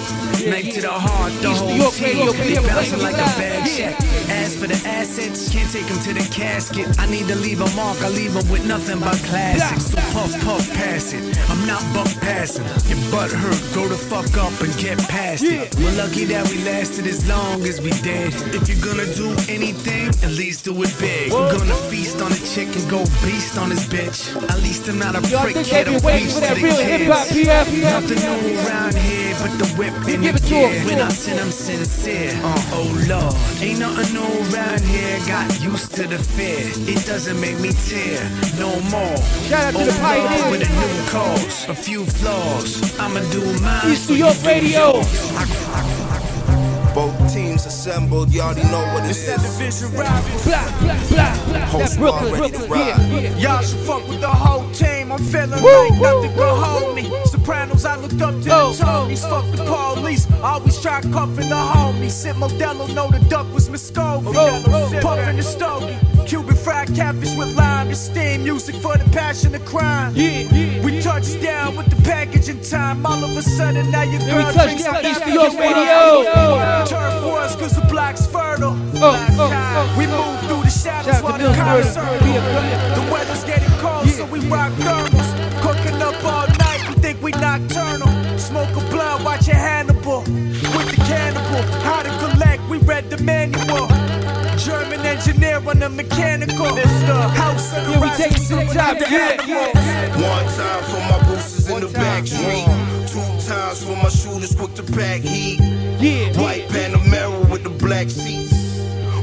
Knife 0.49 0.73
to 0.75 0.81
the 0.81 0.91
heart, 0.91 1.31
the 1.41 1.53
whole 1.53 1.91
team. 1.91 2.33
They 2.33 2.57
bouncing 2.67 3.01
like 3.01 3.15
a 3.15 3.29
bad 3.37 3.69
check. 3.69 3.95
As 4.29 4.57
for 4.57 4.67
the 4.67 4.79
assets, 4.87 5.51
can't 5.53 5.69
take 5.71 5.85
them 5.85 5.99
to 6.07 6.13
the 6.13 6.25
casket. 6.33 6.87
I 6.99 7.05
need 7.09 7.27
to 7.27 7.35
leave 7.35 7.61
a 7.61 7.69
mark, 7.75 8.01
I 8.01 8.09
leave 8.09 8.33
them 8.33 8.47
with 8.49 8.65
nothing 8.65 8.99
but 8.99 9.17
classics. 9.29 9.91
So 9.91 9.97
puff, 10.13 10.33
puff, 10.43 10.65
pass 10.73 11.13
it. 11.13 11.23
I'm 11.49 11.65
not 11.65 11.81
buck 11.93 12.09
passing. 12.21 12.65
Your 12.89 13.01
butt 13.11 13.31
hurt, 13.31 13.61
go 13.73 13.87
the 13.87 13.97
fuck 13.97 14.33
up 14.37 14.53
and 14.61 14.73
get 14.77 14.97
past 15.09 15.43
it. 15.43 15.75
We're 15.77 15.97
lucky 15.97 16.25
that 16.25 16.49
we 16.49 16.57
lasted 16.63 17.05
as 17.05 17.27
long 17.27 17.61
as 17.63 17.81
we 17.81 17.91
did. 18.01 18.33
If 18.57 18.69
you're 18.69 18.81
gonna 18.81 19.09
do 19.13 19.29
anything, 19.49 20.09
at 20.25 20.33
least 20.33 20.65
do 20.65 20.73
it 20.83 20.93
big. 20.99 21.33
I'm 21.33 21.49
gonna 21.55 21.79
feast 21.89 22.21
on 22.21 22.31
a 22.31 22.41
chick 22.53 22.69
and 22.75 22.89
go 22.89 23.05
beast 23.27 23.57
on 23.57 23.69
this 23.69 23.85
bitch. 23.87 24.19
At 24.49 24.59
least 24.63 24.87
I'm 24.87 24.97
not 24.99 25.13
a 25.15 25.21
Yo, 25.27 25.37
I 25.37 25.41
prick 25.43 25.55
think 25.55 25.67
they 25.67 25.83
be 25.83 26.05
waiting 26.05 26.29
for 26.29 26.39
that 26.39 26.55
real 26.63 26.77
kids. 26.77 27.03
hip-hop, 27.03 27.27
PF. 27.27 27.67
Nothing 27.83 28.19
new 28.23 28.59
around 28.63 28.95
here 28.95 29.35
but 29.41 29.53
the 29.59 29.67
whip 29.77 29.93
Give 30.07 30.33
the 30.33 30.47
gear. 30.47 30.71
When. 30.85 31.01
I 31.01 31.09
sin, 31.09 31.37
I'm 31.37 31.51
sincere. 31.51 32.31
Uh, 32.41 32.77
oh 32.79 32.89
Lord, 33.11 33.35
ain't 33.61 33.79
nothing 33.79 34.13
new 34.15 34.31
around 34.47 34.81
here. 34.81 35.19
Got 35.27 35.47
used 35.61 35.93
to 35.95 36.07
the 36.07 36.17
fear. 36.17 36.71
It 36.87 37.05
doesn't 37.05 37.39
make 37.39 37.59
me 37.59 37.71
tear 37.87 38.23
no 38.57 38.71
more. 38.95 39.17
Shout 39.49 39.65
out 39.67 39.73
to 39.75 39.81
oh 39.81 39.85
the 39.85 39.97
pioneers. 39.99 40.51
With 40.51 40.63
a 40.63 40.71
new 40.81 40.95
cause, 41.11 41.69
a 41.69 41.75
few 41.75 42.05
flaws. 42.05 42.97
I'ma 42.99 43.19
do 43.31 43.43
mine. 43.59 43.91
East 43.91 44.09
New 44.09 44.15
York 44.15 44.41
Radio. 44.43 44.93
Both 44.93 46.06
teams 47.57 47.65
assembled, 47.65 48.33
you 48.33 48.41
already 48.41 48.63
know 48.63 48.83
what 48.93 49.03
it 49.05 49.11
is. 49.11 49.25
That 49.25 49.41
division 49.41 49.91
rival. 49.97 50.43
Black, 50.43 50.79
black, 50.79 51.09
black, 51.09 51.45
black. 51.47 51.69
Host 51.69 51.93
That 51.93 51.99
Brooklyn, 51.99 52.33
ready 52.33 52.51
to 52.51 52.67
Brooklyn, 52.67 53.11
yeah, 53.11 53.19
yeah. 53.19 53.37
Y'all 53.37 53.61
should 53.61 53.79
fuck 53.79 54.07
with 54.07 54.21
the 54.21 54.27
whole 54.27 54.69
team. 54.71 54.96
I'm 55.17 55.23
feeling 55.23 55.63
Woo, 55.63 55.89
like 55.89 55.99
nothing 55.99 56.31
hold 56.37 56.95
me. 56.95 57.11
Sopranos, 57.25 57.85
I 57.85 57.95
looked 57.95 58.21
up 58.21 58.39
to 58.43 58.49
Oh, 58.53 58.71
the 58.71 58.83
Tonys. 58.83 59.27
Fuck 59.27 59.45
the 59.55 59.63
police. 59.65 60.27
Always 60.43 60.79
try 60.79 61.01
cuffing 61.01 61.49
the 61.49 61.55
homies. 61.55 62.11
Sit 62.11 62.35
Modelo, 62.35 62.93
know 62.93 63.09
the 63.09 63.19
duck 63.27 63.51
was 63.51 63.67
Muscovy. 63.67 64.27
Oh, 64.35 64.99
Puffing 65.01 65.37
the 65.37 65.41
stogie. 65.41 65.97
Cuban 66.27 66.55
fried 66.55 66.93
catfish 66.95 67.35
with 67.35 67.55
lime 67.55 67.87
and 67.87 67.97
steam. 67.97 68.43
Music 68.43 68.75
for 68.75 68.95
the 68.95 69.09
passion 69.09 69.55
of 69.55 69.65
crime. 69.65 70.13
Yeah, 70.15 70.41
yeah, 70.51 70.83
We 70.83 71.01
touched 71.01 71.41
down 71.41 71.75
with 71.75 71.87
the 71.89 71.99
package 72.03 72.49
in 72.49 72.61
time. 72.61 73.03
All 73.03 73.23
of 73.23 73.35
a 73.35 73.41
sudden, 73.41 73.89
now 73.89 74.03
your 74.03 74.21
Yeah, 74.21 74.37
we 74.37 74.53
touched 74.53 74.83
down 74.83 75.01
the 75.01 75.09
East 75.09 75.25
York 75.27 75.53
Radio. 75.57 76.85
Turf 76.85 77.23
wars 77.23 77.55
cause 77.55 77.73
the 77.73 77.85
block's 77.89 78.27
fertile. 78.27 78.75
Oh, 78.95 79.27
oh, 79.39 79.49
oh. 79.49 79.95
We 79.97 80.05
move 80.05 80.39
through 80.47 80.63
the 80.63 80.69
shadows 80.69 81.23
while 81.23 81.33
the 81.33 81.45
Mills 81.45 81.55
cars 81.57 81.95
Murder. 81.95 82.07
circle. 82.11 82.27
Be. 82.27 82.33
The 83.01 83.11
weather's 83.11 83.43
getting 83.45 83.71
cold, 83.79 84.07
so 84.09 84.25
we 84.25 84.39
rock 84.49 84.71
thermals. 84.73 85.06
Think 87.17 87.35
we 87.35 87.41
nocturnal. 87.41 88.07
Smoke 88.37 88.69
a 88.69 88.89
blunt, 88.89 89.23
watch 89.23 89.47
your 89.47 89.55
Hannibal. 89.55 90.19
With 90.21 90.89
the 90.89 91.03
cannibal, 91.05 91.63
how 91.81 92.03
to 92.03 92.09
collect, 92.19 92.63
we 92.69 92.77
read 92.79 93.09
the 93.09 93.21
manual. 93.23 93.87
German 94.57 95.05
engineer 95.05 95.57
on 95.67 95.79
the 95.79 95.89
mechanical. 95.89 96.75
House 96.75 97.73
of 97.73 97.85
the 97.85 97.91
Yeah, 97.91 97.99
we 97.99 98.07
rising 98.07 98.25
take 98.25 98.37
it 98.37 98.47
to 98.47 98.55
the 98.55 98.67
sun 98.67 98.75
top, 98.75 98.99
with 98.99 99.11
yeah. 99.11 99.67
One 100.17 100.45
time 100.55 100.83
for 100.83 100.99
my 101.11 101.27
boosters 101.27 101.69
in 101.69 101.81
the 101.81 101.87
back 101.87 102.27
street. 102.27 102.65
Two 103.07 103.47
times 103.47 103.83
for 103.83 103.95
my 103.95 104.09
shooters 104.09 104.55
quick 104.55 104.73
to 104.75 104.83
pack 104.83 105.21
heat. 105.21 105.59
Yeah, 105.99 106.41
White 106.41 106.67
Panamera 106.69 107.49
with 107.49 107.63
the 107.63 107.69
black 107.69 108.09
seats. 108.09 108.56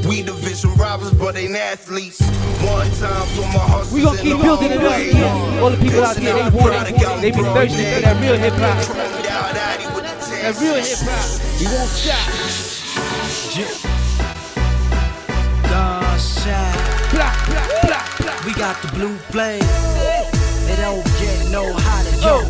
We 0.06 0.22
division 0.22 0.74
robbers, 0.74 1.12
but 1.12 1.36
ain't 1.36 1.56
athletes. 1.56 2.20
One 2.20 2.90
time 2.92 3.26
for 3.34 3.40
my 3.42 3.64
hustlers 3.64 3.92
We 3.92 4.02
gonna 4.02 4.20
keep 4.20 4.40
building 4.40 4.70
it 4.72 4.78
up. 4.78 4.92
hallway. 4.92 5.12
Yeah. 5.12 5.60
All 5.62 5.70
the 5.70 5.76
people 5.78 6.04
out 6.04 6.16
there, 6.16 6.34
they 6.34 6.56
want 6.56 6.88
it. 6.88 7.20
They 7.22 7.30
be 7.30 7.42
thirsty 7.42 7.84
for 7.84 8.00
that 8.00 8.20
real 8.20 8.36
hip 8.36 8.52
hop. 8.54 8.76
Chromed 8.84 9.26
out 9.30 9.56
Addy 9.56 9.84
That 9.84 10.60
real 10.60 10.74
hip 10.76 10.98
hop. 11.00 11.40
We 11.58 11.66
won't 11.72 11.88
stop. 11.88 12.28
God 15.70 16.20
shine. 16.20 17.10
Black, 17.14 17.46
black, 17.46 17.68
black, 17.82 18.18
black. 18.18 18.44
We 18.44 18.52
got 18.54 18.82
the 18.82 18.88
blue 18.88 19.16
flame. 19.32 20.43
It 20.64 20.80
don't 20.80 21.04
get 21.20 21.36
no 21.52 21.72
hotter, 21.76 22.16
yo. 22.24 22.40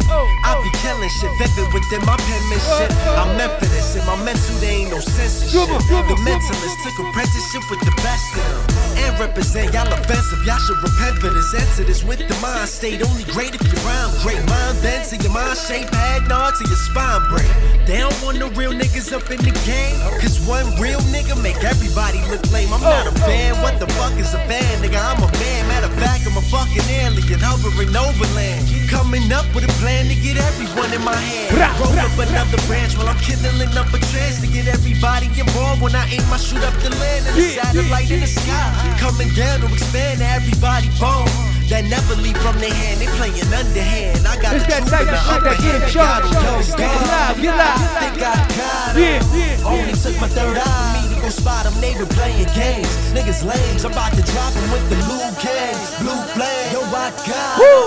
I 0.46 0.54
be 0.62 0.70
killing 0.78 1.10
shit, 1.18 1.32
vivid 1.38 1.68
within 1.74 2.02
my 2.06 2.16
penmanship. 2.16 2.90
I'm 3.18 3.36
Memphis, 3.36 3.96
in 3.96 4.06
my 4.06 4.16
mental, 4.22 4.54
there 4.62 4.70
ain't 4.70 4.90
no 4.90 5.00
censorship. 5.00 5.66
The 5.66 6.16
mentalist 6.22 6.76
took 6.86 6.96
apprenticeship 7.02 7.64
with 7.70 7.82
the 7.82 7.94
best 8.02 8.36
of 8.38 8.44
them. 8.46 8.84
And 8.94 9.18
represent 9.18 9.74
y'all 9.74 9.90
offensive, 9.90 10.38
y'all 10.46 10.62
should 10.62 10.78
repent 10.78 11.18
for 11.18 11.30
this. 11.34 11.54
Answer 11.54 11.84
this 11.84 12.04
with 12.04 12.22
the 12.22 12.36
mind 12.38 12.68
state, 12.68 13.02
only 13.02 13.24
great 13.34 13.54
if 13.54 13.62
you 13.66 13.78
rhyme 13.82 14.14
great. 14.22 14.38
Mind 14.46 14.78
bend 14.80 15.02
to 15.10 15.16
your 15.18 15.34
mind 15.34 15.58
shape, 15.58 15.90
head 15.90 16.28
nod 16.28 16.54
to 16.54 16.62
your 16.64 16.78
spine 16.86 17.22
break. 17.28 17.50
They 17.84 17.98
don't 17.98 18.14
want 18.22 18.38
no 18.38 18.48
real 18.54 18.72
niggas 18.72 19.12
up 19.12 19.26
in 19.34 19.42
the 19.42 19.52
game. 19.66 19.98
Cause 20.22 20.38
one 20.46 20.64
real 20.78 21.02
nigga 21.10 21.34
make 21.42 21.58
everybody 21.66 22.22
look 22.30 22.40
lame. 22.54 22.72
I'm 22.72 22.80
not 22.80 23.10
a 23.10 23.14
fan, 23.26 23.58
what 23.60 23.82
the 23.82 23.90
fuck 23.98 24.14
is 24.16 24.32
a 24.32 24.40
fan, 24.46 24.70
nigga? 24.78 25.02
I'm 25.02 25.18
a 25.18 25.28
man, 25.42 25.68
matter 25.68 25.90
of 25.90 25.98
fact, 25.98 26.24
I'm 26.26 26.38
a 26.38 26.44
fucking 26.46 26.86
alien 26.88 27.40
hovering 27.42 27.90
overland. 28.04 28.68
Coming 28.88 29.32
up 29.32 29.46
with 29.54 29.64
a 29.64 29.72
plan 29.80 30.06
to 30.12 30.14
get 30.14 30.36
everyone 30.36 30.92
in 30.92 31.02
my 31.02 31.16
hand. 31.16 31.56
Roll 31.80 31.96
up 31.98 32.12
another 32.20 32.60
branch 32.68 32.96
while 32.96 33.08
I'm 33.08 33.18
kindling 33.18 33.72
up 33.76 33.88
a 33.92 33.98
chance 34.12 34.40
to 34.40 34.46
get 34.46 34.68
everybody 34.68 35.26
involved. 35.34 35.80
When 35.82 35.94
I 35.96 36.04
aim, 36.12 36.22
I 36.30 36.36
shoot 36.36 36.62
up 36.62 36.74
the 36.84 36.90
land 37.00 37.26
and 37.26 37.34
the 37.36 37.48
satellite 37.58 38.10
in 38.10 38.20
the 38.20 38.26
sky. 38.30 38.70
Coming 39.00 39.30
down 39.34 39.60
to 39.60 39.66
expand 39.72 40.20
to 40.20 40.26
everybody 40.28 40.88
bone. 41.00 41.28
That 41.72 41.88
never 41.88 42.14
leave 42.20 42.36
from 42.44 42.58
their 42.60 42.68
hand, 42.72 43.00
they 43.00 43.08
playing 43.16 43.40
underhand. 43.48 44.26
I 44.28 44.36
got 44.36 44.52
It's 44.54 44.68
the 44.68 44.70
that 44.70 44.84
truth 44.84 44.92
type 44.92 45.08
of 45.08 45.16
shit 45.24 45.42
that 45.42 45.56
get 45.56 45.64
hand. 45.64 45.72
him 45.72 45.80
They 45.80 45.92
charged. 45.96 46.32
got 46.34 46.44
'em, 46.44 46.76
Get 46.76 46.92
live, 47.08 47.36
get 47.40 47.56
live. 47.56 47.80
Think 48.04 48.20
I 48.20 48.36
got. 48.60 48.96
Yeah, 49.00 49.24
yeah. 49.32 49.64
Only 49.72 49.94
took 49.96 50.20
my 50.20 50.28
third 50.28 50.58
eye 50.60 51.03
me 51.24 51.30
to 51.30 51.36
go 51.36 51.42
spot 51.42 51.64
them. 51.64 51.74
They 51.80 51.94
been 51.94 52.06
playing 52.06 52.48
games. 52.54 52.88
Niggas 53.12 53.44
lames. 53.44 53.84
I'm 53.84 53.92
about 53.92 54.12
to 54.14 54.22
drop 54.22 54.52
them 54.52 54.70
with 54.70 54.88
the 54.90 54.96
blue 54.96 55.30
gang. 55.42 55.76
Blue 56.00 56.20
flame. 56.34 56.72
Yo, 56.72 56.80
I 56.82 57.10
got 57.26 57.58
'em. 57.60 57.84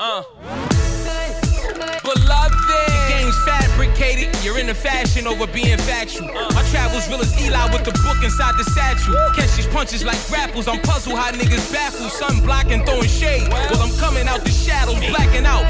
Uh. 0.00 0.22
Beloved. 2.02 2.52
The 2.66 3.00
game's 3.08 3.38
fabricated. 3.44 4.28
You're 4.44 4.58
into 4.58 4.74
fashion 4.74 5.26
over 5.26 5.46
being 5.46 5.78
factual. 5.78 6.28
My 6.54 6.62
travels 6.70 7.08
real 7.08 7.20
as 7.20 7.32
Eli 7.40 7.72
with 7.72 7.84
the 7.84 7.92
book 8.04 8.22
inside 8.22 8.54
the 8.58 8.64
satchel. 8.64 9.14
Catch 9.34 9.56
these 9.56 9.66
punches 9.66 10.04
like 10.04 10.18
grapples. 10.28 10.68
I'm 10.68 10.80
puzzled 10.82 11.18
how 11.18 11.32
niggas 11.32 11.72
baffle. 11.72 12.08
Sun 12.08 12.40
blocking, 12.40 12.84
throwing 12.84 13.08
shade. 13.08 13.48
While 13.48 13.82
I'm 13.82 13.96
coming 13.98 14.28
out 14.28 14.44
the 14.44 14.50
shadows, 14.50 15.00
blacking 15.10 15.46
out. 15.46 15.64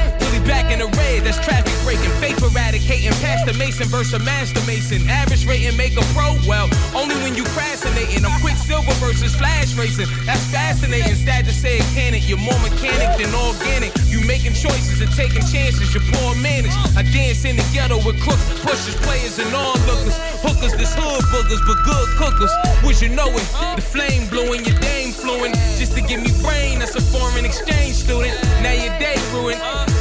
Back 0.47 0.71
in 0.71 0.79
the 0.79 0.87
red. 0.99 1.25
That's 1.25 1.39
traffic 1.43 1.75
breaking. 1.83 2.11
Faith 2.23 2.43
eradicating. 2.43 3.11
Past 3.19 3.47
the 3.47 3.55
Mason 3.55 3.87
versus 3.89 4.23
Master 4.25 4.63
Mason. 4.67 5.03
Average 5.09 5.45
rating 5.47 5.77
make 5.77 5.99
a 5.99 6.05
pro. 6.15 6.39
Well, 6.47 6.71
only 6.95 7.17
when 7.27 7.35
you 7.35 7.43
crasinating. 7.51 8.25
I'm 8.25 8.41
Quicksilver 8.41 8.95
versus 9.03 9.35
Flash 9.35 9.75
racing. 9.75 10.07
That's 10.25 10.45
fascinating. 10.47 11.15
Sad 11.15 11.45
to 11.47 11.53
say 11.53 11.79
it 11.79 11.87
can't. 11.95 12.17
You're 12.17 12.39
more 12.39 12.59
mechanic 12.63 13.19
than 13.19 13.35
organic. 13.35 13.93
You 14.07 14.25
making 14.25 14.55
choices 14.55 15.01
and 15.03 15.11
taking 15.13 15.43
chances. 15.43 15.93
You're 15.93 16.07
poor 16.15 16.35
managed. 16.37 16.79
I 16.97 17.03
dance 17.03 17.45
in 17.45 17.57
the 17.57 17.67
ghetto 17.75 17.99
with 18.07 18.21
crooks, 18.23 18.47
pushers, 18.63 18.97
players, 19.03 19.39
and 19.39 19.53
onlookers. 19.53 20.17
Hookers, 20.47 20.75
this 20.79 20.95
hood 20.95 21.25
boogers, 21.35 21.61
but 21.67 21.83
good 21.83 22.09
cookers. 22.17 22.53
Would 22.85 23.03
you 23.03 23.11
know 23.11 23.29
it? 23.35 23.47
The 23.75 23.83
flame 23.83 24.29
blowing, 24.31 24.65
your 24.65 24.79
dame 24.79 25.11
fluent. 25.11 25.55
Just 25.77 25.99
to 25.99 26.01
give 26.01 26.23
me 26.23 26.31
brain, 26.41 26.79
that's 26.79 26.95
a 26.95 27.03
foreign 27.03 27.45
exchange 27.45 27.97
student. 27.97 28.33
Now 28.63 28.73
your 28.73 28.95
day 28.99 29.19
ruined. 29.35 29.56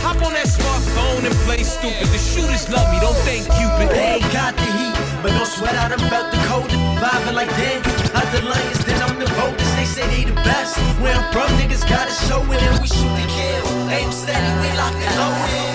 Hop 0.05 0.21
on 0.21 0.37
that 0.37 0.45
smartphone 0.45 1.25
and 1.25 1.33
play 1.49 1.65
stupid. 1.65 2.05
The 2.13 2.21
shooters 2.21 2.69
love 2.69 2.85
me, 2.93 3.01
don't 3.01 3.17
think 3.25 3.49
Cupid. 3.57 3.89
They 3.89 4.21
ain't 4.21 4.29
got 4.29 4.53
the 4.53 4.69
heat, 4.77 4.93
but 5.25 5.33
no 5.33 5.43
sweat. 5.43 5.73
I 5.73 5.89
done 5.89 6.05
felt 6.13 6.29
the 6.29 6.37
cold. 6.45 6.69
Vibing 7.01 7.33
like 7.33 7.49
damn, 7.57 7.81
out 8.13 8.29
the 8.29 8.45
lions, 8.45 8.85
then 8.85 9.01
I'm 9.01 9.17
the 9.17 9.25
boldest. 9.33 9.73
They 9.73 9.89
say 9.89 10.05
they 10.13 10.29
the 10.29 10.37
best. 10.45 10.77
Where 11.01 11.17
I'm 11.17 11.25
from, 11.33 11.49
niggas 11.57 11.89
gotta 11.89 12.13
show 12.29 12.45
it, 12.53 12.61
and 12.61 12.77
we 12.77 12.87
shoot 12.87 13.13
to 13.17 13.25
kill. 13.33 13.65
Aim 13.89 14.13
steady, 14.13 14.51
we 14.61 14.69
lock 14.77 14.93
and 14.93 15.17
loaded. 15.17 15.65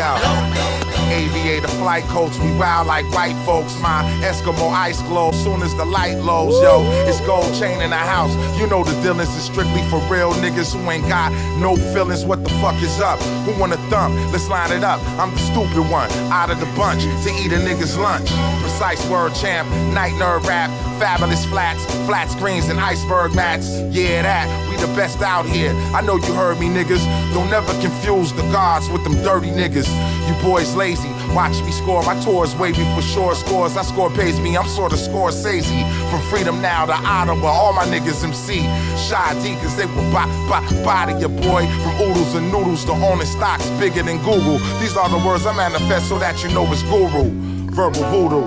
Yo. 0.00 0.79
Aviator 1.10 1.68
flight 1.68 2.04
coach, 2.04 2.38
we 2.38 2.52
wild 2.56 2.86
like 2.86 3.04
white 3.12 3.36
folks. 3.44 3.74
My 3.80 4.02
Eskimo 4.22 4.70
ice 4.70 5.02
glow, 5.02 5.32
soon 5.32 5.62
as 5.62 5.74
the 5.74 5.84
light 5.84 6.16
lows, 6.18 6.60
yo. 6.62 6.82
It's 7.08 7.20
gold 7.22 7.52
chain 7.58 7.80
in 7.80 7.90
the 7.90 7.96
house. 7.96 8.32
You 8.58 8.66
know 8.66 8.84
the 8.84 8.92
dealings 9.02 9.34
is 9.36 9.44
strictly 9.44 9.82
for 9.90 9.98
real 10.12 10.32
niggas 10.34 10.74
who 10.74 10.90
ain't 10.90 11.08
got 11.08 11.32
no 11.58 11.76
feelings. 11.92 12.24
What 12.24 12.44
the 12.44 12.50
fuck 12.60 12.80
is 12.82 13.00
up? 13.00 13.20
Who 13.44 13.58
wanna 13.60 13.76
thump? 13.90 14.14
Let's 14.32 14.48
line 14.48 14.72
it 14.72 14.84
up. 14.84 15.00
I'm 15.18 15.32
the 15.32 15.40
stupid 15.40 15.90
one 15.90 16.10
out 16.30 16.50
of 16.50 16.60
the 16.60 16.66
bunch 16.76 17.02
to 17.02 17.30
eat 17.42 17.52
a 17.52 17.58
nigga's 17.58 17.98
lunch. 17.98 18.30
Precise 18.62 19.04
word 19.10 19.34
champ, 19.34 19.68
night 19.92 20.12
nerd 20.14 20.44
rap, 20.46 20.70
fabulous 21.00 21.44
flats, 21.46 21.84
flat 22.06 22.30
screens 22.30 22.68
and 22.68 22.78
iceberg 22.78 23.34
mats. 23.34 23.80
Yeah, 23.90 24.22
that 24.22 24.46
we 24.68 24.76
the 24.76 24.86
best 24.94 25.22
out 25.22 25.46
here. 25.46 25.72
I 25.94 26.00
know 26.02 26.16
you 26.16 26.32
heard 26.34 26.58
me, 26.58 26.66
niggas. 26.68 27.04
Don't 27.34 27.50
never 27.50 27.72
confuse 27.80 28.32
the 28.32 28.42
gods 28.52 28.88
with 28.88 29.02
them 29.04 29.14
dirty 29.22 29.50
niggas. 29.50 29.88
You 30.28 30.34
boys 30.42 30.74
lazy. 30.76 30.99
Watch 31.34 31.62
me 31.62 31.70
score. 31.70 32.02
My 32.02 32.18
tours 32.20 32.54
way 32.56 32.72
for 32.72 33.02
sure 33.02 33.34
scores. 33.34 33.76
I 33.76 33.82
score 33.82 34.10
pays 34.10 34.40
me. 34.40 34.56
I'm 34.56 34.66
sorta 34.66 34.96
Scorsese. 34.96 36.10
From 36.10 36.20
freedom 36.30 36.60
now 36.60 36.86
to 36.86 36.92
Ottawa, 36.92 37.48
all 37.48 37.72
my 37.72 37.84
niggas 37.84 38.24
MC. 38.24 38.62
Shy 39.08 39.42
D, 39.42 39.54
cause 39.60 39.76
they 39.76 39.86
will 39.86 40.12
buy, 40.12 40.26
buy, 40.48 40.60
body 40.82 41.14
your 41.20 41.28
boy. 41.28 41.66
From 41.82 41.94
oodles 42.02 42.34
and 42.34 42.50
noodles 42.50 42.84
to 42.86 42.92
owning 42.92 43.26
stocks 43.26 43.68
bigger 43.78 44.02
than 44.02 44.18
Google. 44.18 44.58
These 44.80 44.96
are 44.96 45.08
the 45.08 45.18
words 45.24 45.46
I 45.46 45.54
manifest 45.54 46.08
so 46.08 46.18
that 46.18 46.42
you 46.42 46.50
know 46.50 46.66
it's 46.72 46.82
guru. 46.82 47.30
Verbal 47.70 48.04
voodoo. 48.10 48.44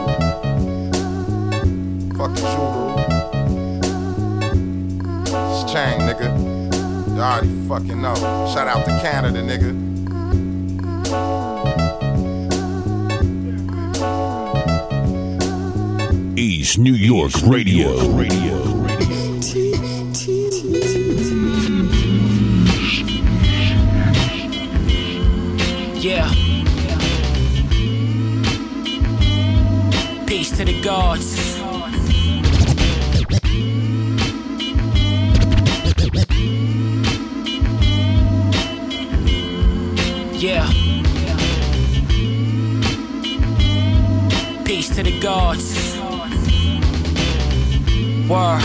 Fucking 2.18 2.47
voodoo. 2.54 2.84
It's 5.51 5.72
Chang, 5.72 5.99
nigga. 6.01 6.54
You 7.16 7.22
already 7.22 7.68
fucking 7.68 8.01
know. 8.01 8.16
Shout 8.54 8.68
out 8.68 8.86
to 8.86 8.91
Canada, 9.01 9.41
nigga. 9.41 9.93
East 16.36 16.80
New 16.80 16.94
York 16.94 17.32
Radio. 17.44 17.92
Yeah. 26.00 26.28
Peace 30.26 30.58
to 30.58 30.66
the 30.66 30.82
gods. 30.82 31.60
Yeah. 40.42 40.68
Peace 44.66 44.96
to 44.96 45.04
the 45.04 45.20
gods. 45.22 45.83
Word. 48.34 48.64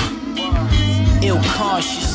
Ill. 1.23 2.08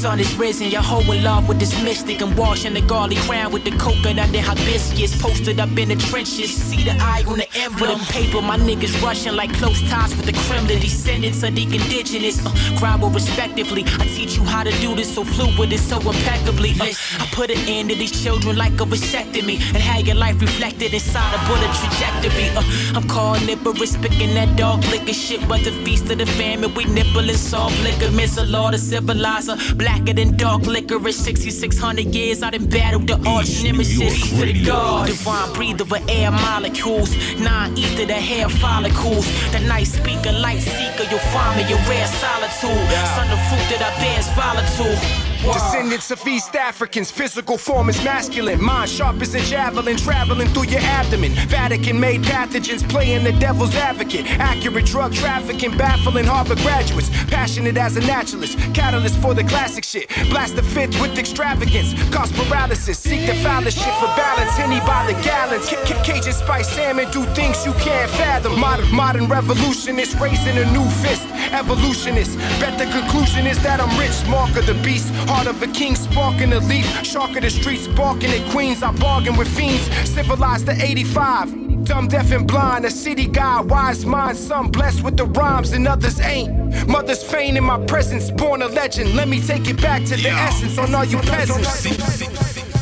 Sun 0.00 0.18
is 0.18 0.34
risen. 0.36 0.70
Your 0.70 0.80
hoe 0.80 1.12
in 1.12 1.22
love 1.22 1.46
with 1.46 1.58
this 1.58 1.74
mystic. 1.84 2.22
I'm 2.22 2.34
washing 2.34 2.72
the 2.72 2.80
garlic 2.80 3.18
crown 3.28 3.52
with 3.52 3.64
the 3.64 3.72
coconut 3.72 4.34
and 4.34 4.36
hibiscus. 4.36 5.20
Posted 5.20 5.60
up 5.60 5.76
in 5.76 5.88
the 5.90 5.96
trenches. 5.96 6.50
See 6.50 6.82
the 6.82 6.96
eye 7.12 7.22
on 7.28 7.36
the 7.36 7.48
emblem. 7.54 7.98
The 7.98 8.06
paper, 8.06 8.40
my 8.40 8.56
niggas 8.56 9.02
rushing 9.02 9.34
like 9.36 9.52
close 9.52 9.80
ties 9.90 10.16
with 10.16 10.24
the 10.24 10.32
Kremlin. 10.44 10.80
Descendants 10.80 11.42
of 11.42 11.54
the 11.54 11.64
indigenous. 11.64 12.36
Uh, 12.44 12.50
grovel 12.78 13.10
respectively. 13.10 13.84
I 14.02 14.06
teach 14.16 14.36
you 14.38 14.44
how 14.44 14.62
to 14.62 14.72
do 14.80 14.94
this 14.94 15.14
so 15.14 15.22
fluid 15.22 15.70
and 15.70 15.80
so 15.80 15.96
impeccably. 16.00 16.72
Uh, 16.80 16.94
I 17.22 17.28
put 17.32 17.50
an 17.50 17.58
end 17.68 17.90
to 17.90 17.94
these 17.94 18.14
children 18.22 18.56
like 18.56 18.72
a 18.80 18.86
vasectomy. 18.86 19.56
And 19.74 19.82
have 19.88 20.06
your 20.06 20.16
life 20.16 20.40
reflected 20.40 20.94
inside 20.94 21.34
a 21.36 21.40
bullet 21.46 21.72
trajectory. 21.80 22.48
Uh, 22.56 22.96
I'm 22.96 23.06
carnivorous, 23.06 23.96
picking 23.98 24.32
that 24.34 24.56
dog 24.56 24.82
liquor 24.86 25.12
shit. 25.12 25.46
But 25.46 25.62
the 25.64 25.72
feast 25.84 26.10
of 26.10 26.18
the 26.18 26.26
famine, 26.26 26.72
we 26.74 26.84
nibble 26.84 27.28
and 27.28 27.38
soft 27.38 27.78
liquor. 27.82 28.10
Miss 28.10 28.38
a 28.38 28.46
law, 28.46 28.70
the 28.70 28.78
civilizer. 28.78 29.56
Blacker 29.90 30.12
than 30.12 30.36
dark 30.36 30.62
licorice. 30.66 31.16
6600 31.16 32.14
years, 32.14 32.42
I 32.42 32.50
done 32.50 32.66
battled 32.66 33.08
the 33.08 33.14
arch 33.28 33.62
nemesis. 33.64 34.30
The 34.30 34.64
God, 34.64 35.06
divine 35.06 35.52
breather 35.52 35.82
of 35.82 36.08
air 36.08 36.30
molecules. 36.30 37.10
Non 37.40 37.76
ether, 37.76 38.06
the 38.06 38.14
hair 38.14 38.48
follicles. 38.48 39.26
The 39.50 39.60
night 39.60 39.88
speaker, 39.88 40.32
light 40.32 40.60
seeker, 40.60 41.04
you'll 41.10 41.26
find 41.34 41.56
me 41.56 41.62
in 41.72 41.78
rare 41.88 42.06
solitude. 42.06 42.90
Son 43.16 43.30
of 43.30 43.40
fruit 43.48 43.66
that 43.70 43.82
I 43.82 44.00
bear 44.00 44.18
is 44.18 44.28
volatile. 44.38 45.29
Descendants 45.42 46.10
of 46.10 46.26
East 46.26 46.54
Africans, 46.54 47.10
physical 47.10 47.56
form 47.56 47.88
is 47.88 48.02
masculine. 48.04 48.62
Mind 48.62 48.90
sharp 48.90 49.20
as 49.22 49.34
a 49.34 49.40
javelin, 49.40 49.96
traveling 49.96 50.48
through 50.48 50.66
your 50.66 50.80
abdomen. 50.80 51.32
Vatican 51.48 51.98
made 51.98 52.22
pathogens, 52.22 52.86
playing 52.88 53.24
the 53.24 53.32
devil's 53.32 53.74
advocate. 53.74 54.26
Accurate 54.38 54.84
drug 54.84 55.14
trafficking, 55.14 55.76
baffling 55.78 56.26
Harvard 56.26 56.58
graduates. 56.58 57.08
Passionate 57.26 57.76
as 57.78 57.96
a 57.96 58.00
naturalist, 58.00 58.58
catalyst 58.74 59.16
for 59.18 59.32
the 59.32 59.42
classic 59.44 59.82
shit. 59.84 60.08
Blast 60.28 60.56
the 60.56 60.62
fifth 60.62 61.00
with 61.00 61.18
extravagance, 61.18 61.94
cause 62.14 62.30
paralysis. 62.32 62.98
Seek 62.98 63.26
the 63.26 63.34
foulest 63.42 63.78
shit 63.78 63.94
for 63.94 64.12
balance, 64.16 64.52
Henny 64.56 64.80
by 64.80 65.06
the 65.10 65.14
gallons. 65.22 65.64
C- 65.64 65.76
Cajun 66.04 66.32
spice 66.34 66.68
salmon, 66.68 67.10
do 67.12 67.24
things 67.34 67.64
you 67.64 67.72
can't 67.74 68.10
fathom. 68.10 68.60
Modern, 68.60 68.94
modern 68.94 69.26
revolutionist, 69.26 70.20
raising 70.20 70.58
a 70.58 70.70
new 70.72 70.84
fist. 71.00 71.26
Evolutionist, 71.52 72.36
bet 72.60 72.78
the 72.78 72.86
conclusion 72.92 73.46
is 73.46 73.60
that 73.62 73.80
I'm 73.80 73.90
rich. 73.98 74.10
Mark 74.28 74.54
of 74.56 74.66
the 74.66 74.74
beast, 74.84 75.08
heart 75.30 75.46
of 75.46 75.62
a 75.62 75.68
king, 75.68 75.94
sparking 75.94 76.50
the 76.50 76.60
leaf. 76.60 76.86
Shark 77.04 77.36
of 77.36 77.42
the 77.42 77.50
streets, 77.50 77.86
barking 77.86 78.30
at 78.30 78.50
queens. 78.50 78.82
I 78.82 78.90
bargain 78.92 79.36
with 79.36 79.48
fiends, 79.56 79.84
civilized 80.08 80.66
to 80.66 80.72
85. 80.72 81.84
Dumb, 81.84 82.08
deaf, 82.08 82.32
and 82.32 82.46
blind, 82.46 82.84
a 82.84 82.90
city 82.90 83.26
guy, 83.26 83.60
wise 83.60 84.04
mind. 84.04 84.36
Some 84.36 84.70
blessed 84.70 85.02
with 85.04 85.16
the 85.16 85.26
rhymes, 85.26 85.72
and 85.72 85.86
others 85.86 86.20
ain't. 86.20 86.50
Mothers 86.88 87.22
faint 87.22 87.56
in 87.56 87.64
my 87.64 87.78
presence, 87.86 88.30
born 88.30 88.62
a 88.62 88.68
legend. 88.68 89.14
Let 89.14 89.28
me 89.28 89.40
take 89.40 89.68
it 89.68 89.80
back 89.80 90.04
to 90.06 90.16
the 90.16 90.30
essence 90.30 90.78
on 90.78 90.94
all 90.94 91.04
you 91.04 91.18
peasants. 91.18 91.86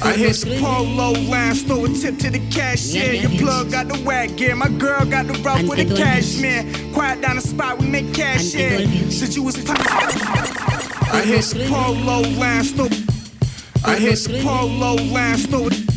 I 0.03 0.13
hit 0.13 0.37
the 0.37 0.59
polo 0.61 1.13
lounge, 1.29 1.67
throw 1.67 1.85
a 1.85 1.89
tip 1.89 2.19
to 2.19 2.31
the 2.31 2.41
cashier. 2.51 3.15
Your 3.15 3.35
plug 3.41 3.73
got 3.73 3.89
the 3.89 4.01
wag 4.05 4.37
gear, 4.37 4.55
my 4.57 4.69
girl 4.69 5.05
got 5.05 5.27
the 5.27 5.35
rough 5.43 5.63
with 5.69 5.79
the 5.87 5.95
cashmere. 5.95 6.65
Quiet 6.95 7.21
down 7.21 7.37
the 7.37 7.43
spot, 7.43 7.79
we 7.79 7.87
make 7.87 8.15
cash 8.15 8.53
here. 8.53 8.87
Since 9.11 9.37
you 9.37 9.43
was 9.43 9.57
pop- 9.65 10.88
I 11.11 11.23
hit 11.23 11.69
polo 11.69 12.23
throw. 12.39 12.89
I 13.85 13.97
hit 13.97 14.43
polo 14.43 14.97
a 14.97 15.88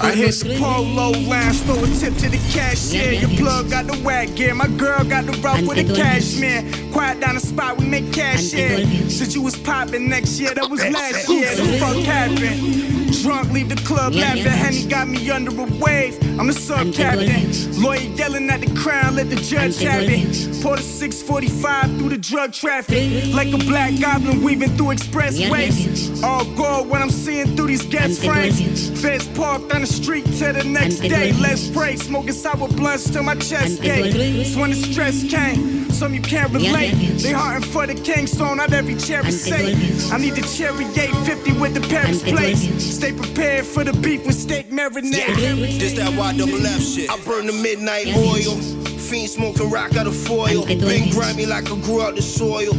I 0.00 0.12
hit 0.12 0.34
the 0.34 0.56
polo 0.58 1.10
lounge, 1.10 1.60
throw 1.60 1.82
a 1.82 1.86
tip 1.86 2.14
to 2.18 2.28
the 2.28 2.38
cashier. 2.52 3.12
Your 3.12 3.30
plug 3.38 3.70
got 3.70 3.86
the 3.86 4.00
wag 4.02 4.34
gear, 4.36 4.54
my 4.54 4.68
girl 4.68 5.04
got 5.04 5.26
the 5.26 5.32
rough 5.40 5.62
with 5.62 5.86
the 5.86 5.94
cashmere. 5.94 6.64
Quiet 6.92 7.20
down 7.20 7.34
the 7.34 7.40
spot, 7.40 7.78
we 7.78 7.86
make 7.86 8.12
cash 8.12 8.50
here. 8.50 8.84
Since 9.08 9.34
you 9.34 9.42
was 9.42 9.56
popping 9.56 10.08
next 10.08 10.38
year, 10.40 10.54
that 10.54 10.68
was 10.68 10.80
last 10.80 11.28
year. 11.28 11.54
The 11.54 11.78
fuck 11.78 11.96
happened? 11.96 12.94
Drunk, 13.22 13.52
leave 13.52 13.68
the 13.68 13.76
club 13.76 14.14
laughing. 14.14 14.44
Henny 14.44 14.86
got 14.86 15.08
me 15.08 15.30
under 15.30 15.50
a 15.50 15.64
wave. 15.78 16.18
I'm 16.38 16.48
the 16.48 16.52
sub 16.52 16.92
captain. 16.92 17.80
Lawyer 17.80 18.00
yelling 18.00 18.50
at 18.50 18.60
the 18.60 18.74
crown, 18.74 19.14
let 19.14 19.30
the 19.30 19.36
judge 19.36 19.80
have 19.82 20.02
it. 20.02 20.62
Pour 20.62 20.76
the 20.76 20.82
645 20.82 21.96
through 21.96 22.08
the 22.08 22.18
drug 22.18 22.52
traffic. 22.52 23.32
Like 23.32 23.52
a 23.52 23.58
black 23.58 23.98
goblin 24.00 24.42
weaving 24.42 24.76
through 24.76 24.94
expressways. 24.96 26.22
All 26.24 26.44
gold 26.56 26.88
when 26.88 27.02
I'm 27.02 27.10
seeing 27.10 27.56
through 27.56 27.68
these 27.68 27.86
gas 27.86 28.18
frames. 28.18 29.00
Feds 29.00 29.28
parked 29.28 29.72
on 29.72 29.83
the 29.86 29.92
street 29.92 30.24
till 30.38 30.52
the 30.52 30.64
next 30.64 31.00
day. 31.00 31.32
Let's 31.32 31.68
pray. 31.68 31.96
Smoking 31.96 32.32
sour 32.32 32.68
blunts 32.68 33.10
till 33.10 33.22
my 33.22 33.34
chest 33.34 33.82
ache. 33.82 34.14
It's 34.14 34.56
when 34.56 34.70
the 34.70 34.76
stress 34.76 35.22
came. 35.24 35.90
Some 35.90 36.14
you 36.14 36.22
can't 36.22 36.52
relate. 36.52 36.94
They 37.18 37.32
hunting 37.32 37.70
for 37.70 37.86
the 37.86 37.94
Kingstone 37.94 38.60
out 38.60 38.72
every 38.72 38.94
cherry 38.96 39.30
safe. 39.30 40.10
I 40.12 40.18
need 40.18 40.34
the 40.34 40.42
cherry 40.56 40.86
850 40.86 41.52
with 41.60 41.74
the 41.74 41.86
Paris 41.88 42.22
plates. 42.22 42.62
Stay 42.82 43.12
prepared 43.12 43.66
for 43.66 43.84
the 43.84 43.92
beef 43.92 44.24
with 44.26 44.36
steak 44.36 44.70
marinade. 44.70 45.78
This 45.78 45.92
that 45.94 46.16
Y 46.16 46.36
double 46.36 46.66
F 46.66 46.80
shit. 46.80 47.10
I 47.10 47.20
burn 47.24 47.46
the 47.46 47.52
midnight 47.52 48.06
oil. 48.16 48.93
Fiend 49.04 49.28
smoking 49.28 49.70
rock 49.70 49.96
out 49.96 50.06
of 50.06 50.16
foil. 50.16 50.64
Been 50.64 51.10
grimy 51.10 51.44
like 51.44 51.70
I 51.70 51.78
grew 51.80 52.00
out 52.00 52.16
the 52.16 52.22
soil. 52.22 52.72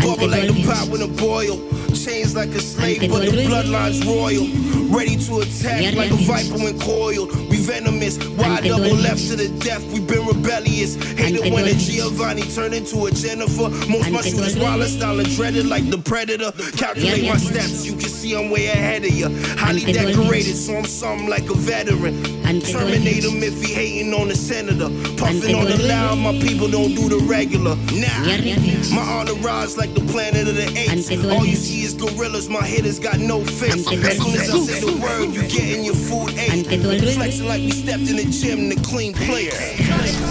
Bubble 0.00 0.28
like 0.28 0.48
the 0.48 0.64
pot 0.64 0.88
when 0.88 1.02
it 1.02 1.16
boil. 1.18 1.58
Chains 1.92 2.34
like 2.34 2.50
a 2.50 2.60
slave, 2.60 3.10
but 3.10 3.24
the 3.24 3.44
bloodline's 3.46 4.04
royal. 4.04 4.46
Ready 4.88 5.16
to 5.16 5.40
attack 5.40 5.94
like 5.94 6.10
a 6.10 6.16
viper 6.24 6.56
when 6.56 6.78
coiled. 6.80 7.34
We 7.50 7.56
venomous. 7.58 8.16
Y 8.18 8.60
double 8.62 8.94
left 8.96 9.28
to 9.28 9.36
the 9.36 9.48
death. 9.60 9.84
We 9.92 10.00
been 10.00 10.26
rebellious. 10.26 10.94
Hate 11.18 11.36
it 11.36 11.52
when 11.52 11.66
a 11.66 11.74
Giovanni 11.74 12.42
turned 12.42 12.74
into 12.74 13.06
a 13.06 13.10
Jennifer. 13.10 13.68
Most 13.90 14.10
my 14.10 14.22
shooters 14.22 14.56
wild 14.56 14.82
style 14.84 15.20
and 15.20 15.28
dreaded 15.36 15.66
like 15.66 15.90
the 15.90 15.98
predator. 15.98 16.52
Calculate 16.76 17.28
my 17.28 17.36
steps. 17.36 17.84
You 17.84 17.92
can 17.92 18.08
see 18.08 18.34
I'm 18.34 18.50
way 18.50 18.68
ahead 18.68 19.04
of 19.04 19.12
you. 19.12 19.28
Highly 19.56 19.92
decorated, 19.92 20.56
so 20.56 20.76
I'm 20.76 20.84
something 20.84 21.28
like 21.28 21.50
a 21.50 21.54
veteran. 21.54 22.22
Terminate 22.62 23.24
him 23.24 23.42
if 23.42 23.62
he 23.62 23.74
hating 23.74 24.14
on 24.14 24.28
the 24.28 24.34
senator. 24.34 24.88
Puffing 25.16 25.54
on 25.54 25.65
the 25.66 25.88
loud, 25.88 26.18
my 26.18 26.32
people 26.38 26.68
don't 26.68 26.94
do 26.94 27.08
the 27.08 27.18
regular. 27.26 27.76
Nah, 27.94 28.94
my 28.94 29.02
entourage 29.20 29.76
like 29.76 29.92
the 29.94 30.00
planet 30.12 30.48
of 30.48 30.54
the 30.54 30.68
apes. 30.76 31.10
All 31.26 31.44
you 31.44 31.56
see 31.56 31.82
is 31.82 31.94
gorillas, 31.94 32.48
my 32.48 32.62
hitters 32.62 32.98
got 32.98 33.18
no 33.18 33.44
face. 33.44 33.86
As 33.86 34.18
soon 34.18 34.34
as 34.34 34.50
I 34.50 34.58
say 34.58 34.80
the 34.80 35.00
word, 35.00 35.34
you 35.34 35.42
getting 35.48 35.84
your 35.84 35.94
food 35.94 36.30
ate. 36.38 36.66
Flexing 36.66 37.46
like 37.46 37.60
we 37.60 37.70
stepped 37.70 38.08
in 38.08 38.16
the 38.16 38.24
gym 38.24 38.70
to 38.70 38.76
clean 38.88 39.12
plates. 39.14 39.56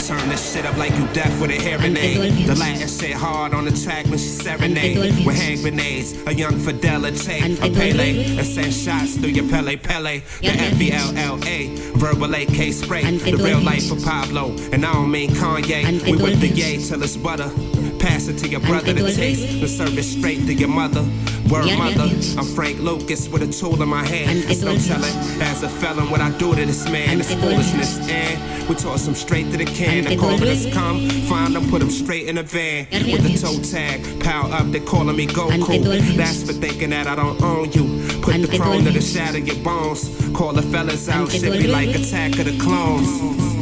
Turn 0.08 0.30
this 0.30 0.54
shit 0.54 0.66
up 0.66 0.78
like 0.78 0.94
you 0.96 1.08
deaf 1.14 1.40
with 1.42 1.52
a 1.52 1.56
hearing 1.56 1.98
aid. 1.98 2.48
The 2.48 2.56
Latin 2.56 2.88
shit 2.88 3.14
hard 3.14 3.54
on 3.54 3.66
the 3.66 3.72
track 3.72 4.06
when 4.06 4.18
she 4.18 4.30
serenade. 4.30 5.26
With 5.26 5.36
hand 5.36 5.62
grenades, 5.62 6.14
a 6.28 6.34
young 6.34 6.60
fidelity, 6.60 7.40
a 7.40 7.70
Pele, 7.72 8.38
and 8.38 8.46
send 8.46 8.74
shots 8.74 9.18
through 9.18 9.30
your 9.30 9.50
Pele 9.50 9.76
Pele. 9.78 10.20
The 10.42 10.50
F-E-L-L-A, 10.50 11.76
verbal 11.98 12.34
AK 12.36 12.74
spray. 12.74 13.04
The 13.18 13.38
real 13.38 13.62
life 13.62 13.92
of 13.92 14.04
Pablo, 14.04 14.56
and 14.72 14.86
I 14.86 14.94
don't 14.94 15.12
mean 15.12 15.25
Kanye. 15.28 16.04
We 16.04 16.18
whip 16.18 16.40
the 16.40 16.48
yay 16.48 16.78
till 16.78 17.02
it's 17.04 17.18
butter. 17.18 17.44
Uh, 17.44 18.00
pass 18.00 18.28
it 18.28 18.38
to 18.40 18.48
your 18.48 18.62
brother 18.62 18.94
to 18.94 19.14
taste. 19.14 19.60
The 19.60 19.68
service 19.68 20.12
straight 20.12 20.46
to 20.46 20.54
your 20.54 20.70
mother. 20.70 21.04
Word 21.50 21.66
Yeah, 21.68 21.78
mother, 21.78 22.08
yeah. 22.08 22.40
I'm 22.40 22.46
Frank 22.46 22.80
Lucas 22.80 23.30
with 23.30 23.44
a 23.44 23.48
tool 23.48 23.82
in 23.82 23.88
my 23.90 24.04
hand. 24.04 24.46
It's 24.50 24.62
no 24.62 24.76
telling 24.78 25.14
as 25.42 25.62
a 25.62 25.70
felon 25.70 26.10
what 26.10 26.20
I 26.20 26.32
do 26.40 26.56
to 26.56 26.66
this 26.66 26.90
man. 26.90 27.20
It's 27.20 27.34
foolishness, 27.36 28.00
and 28.10 28.68
we 28.68 28.76
toss 28.76 29.08
him 29.08 29.14
straight 29.14 29.52
to 29.52 29.58
the 29.58 29.66
can. 29.66 30.06
The 30.06 30.18
callers 30.18 30.66
come, 30.74 31.08
find 31.30 31.56
them, 31.56 31.70
put 31.70 31.80
them 31.80 31.92
straight 31.92 32.28
in 32.28 32.40
a 32.40 32.44
van 32.44 32.88
with 32.92 33.22
the 33.24 33.38
toe 33.38 33.62
tag. 33.62 34.02
Power 34.24 34.52
up, 34.52 34.72
they 34.72 34.80
calling 34.80 35.16
me 35.16 35.28
Goku. 35.28 36.18
That's 36.18 36.44
for 36.44 36.54
thinking 36.54 36.90
that 36.90 37.06
I 37.06 37.16
don't 37.16 37.40
own 37.44 37.72
you. 37.74 37.86
Put 38.22 38.42
the 38.42 38.58
chrome 38.58 38.84
to 38.86 38.92
the 38.92 39.02
shatter 39.02 39.38
your 39.38 39.64
bones. 39.64 40.10
Call 40.36 40.54
the 40.54 40.64
fellas 40.64 41.08
out, 41.10 41.32
shit 41.32 41.52
be 41.54 41.68
like 41.68 41.90
Attack 41.90 42.40
of 42.40 42.46
the 42.46 42.58
Clones. 42.60 43.55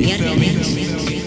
You 0.00 1.19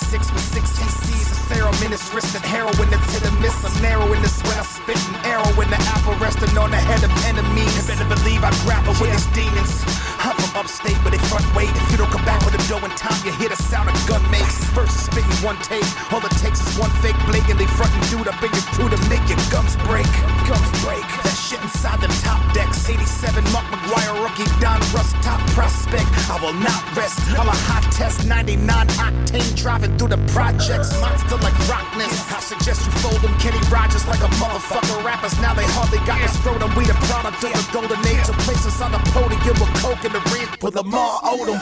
86 0.00 0.32
with 0.32 0.44
6 0.56 0.80
CCs 0.80 1.28
of 1.30 1.38
serum 1.52 1.76
in 1.84 1.92
his 1.92 2.02
wrist 2.14 2.34
and 2.34 2.44
heroin 2.44 2.88
that's 2.88 3.12
hit 3.12 3.20
and 3.20 3.36
miss. 3.40 3.52
I'm 3.60 3.74
narrowing 3.82 4.22
this 4.22 4.40
when 4.42 4.56
I 4.56 4.64
spit 4.64 4.96
an 4.96 5.16
arrow 5.28 5.52
in 5.60 5.68
the 5.68 5.80
apple 5.92 6.16
resting 6.16 6.56
on 6.56 6.70
the 6.70 6.80
head 6.80 7.04
of 7.04 7.12
enemies. 7.28 7.68
You 7.76 7.84
better 7.84 8.08
believe 8.08 8.40
I 8.42 8.50
grapple 8.64 8.96
with 8.96 9.12
these 9.12 9.28
demons. 9.36 9.84
I'm 10.24 10.32
from 10.40 10.64
upstate, 10.64 10.96
but 11.04 11.12
they 11.12 11.20
front 11.28 11.44
weight. 11.54 11.68
If 11.68 11.84
you 11.92 11.98
don't 12.00 12.10
come 12.10 12.24
back 12.24 12.40
with 12.48 12.56
a 12.56 12.62
dough 12.64 12.80
in 12.80 12.92
time, 12.96 13.20
you 13.24 13.32
hear 13.36 13.52
the 13.52 13.60
sound 13.60 13.92
of 13.92 13.96
gun 14.08 14.24
makes. 14.32 14.64
Versus 14.72 15.04
spitting 15.04 15.36
one 15.44 15.60
take. 15.60 15.84
All 16.08 16.24
it 16.24 16.32
takes 16.40 16.64
is 16.64 16.72
one 16.80 16.90
fake 17.04 17.18
blade 17.28 17.44
and 17.52 17.60
they 17.60 17.68
frontin' 17.76 18.00
dude 18.08 18.28
up 18.28 18.40
in 18.40 18.50
your 18.56 18.66
crew 18.72 18.88
to 18.88 18.98
make 19.12 19.24
your 19.28 19.40
gums 19.52 19.76
break. 19.84 20.08
Gums 20.48 20.70
break. 20.80 21.04
Shit 21.50 21.66
inside 21.66 21.98
them 21.98 22.14
top 22.22 22.38
decks. 22.54 22.86
87 22.88 23.42
Mark 23.50 23.66
McGwire, 23.74 24.14
rookie 24.22 24.46
Don 24.62 24.78
Russ, 24.94 25.10
top 25.18 25.42
prospect. 25.50 26.06
I 26.30 26.38
will 26.38 26.54
not 26.54 26.78
rest. 26.94 27.18
I'm 27.34 27.50
a 27.50 27.58
hot 27.66 27.82
test 27.90 28.22
99 28.22 28.70
octane 29.02 29.50
driving 29.58 29.98
through 29.98 30.14
the 30.14 30.22
projects. 30.30 30.94
Monster 31.02 31.42
like 31.42 31.58
rockness. 31.66 32.14
I 32.30 32.38
suggest 32.38 32.86
you 32.86 32.94
fold 33.02 33.18
them 33.18 33.34
Kenny 33.42 33.58
Rogers 33.66 34.06
like 34.06 34.22
a 34.22 34.30
motherfucker. 34.38 35.02
Rappers 35.02 35.34
now 35.42 35.50
they 35.58 35.66
hardly 35.74 35.98
got 36.06 36.22
the 36.22 36.30
scrotum. 36.38 36.70
We 36.78 36.86
the 36.86 36.94
product 37.10 37.42
of 37.42 37.50
a 37.50 37.62
golden 37.74 37.98
age. 38.06 38.30
A 38.30 38.34
place 38.46 38.62
us 38.62 38.78
on 38.78 38.94
the 38.94 39.02
podium 39.10 39.58
with 39.58 39.74
coke 39.82 40.06
in 40.06 40.14
the 40.14 40.22
ring 40.30 40.46
with 40.62 40.78
Lamar 40.78 41.18
Odom. 41.26 41.58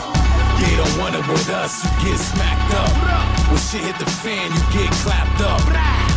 They 0.61 0.77
don't 0.77 0.97
want 1.01 1.17
it 1.17 1.25
with 1.25 1.49
us, 1.49 1.81
you 2.05 2.13
get 2.13 2.21
smacked 2.21 2.77
up. 2.77 2.93
When 3.49 3.57
shit 3.57 3.89
hit 3.89 3.97
the 3.97 4.11
fan, 4.21 4.53
you 4.53 4.61
get 4.69 4.93
clapped 5.01 5.41
up. 5.41 5.65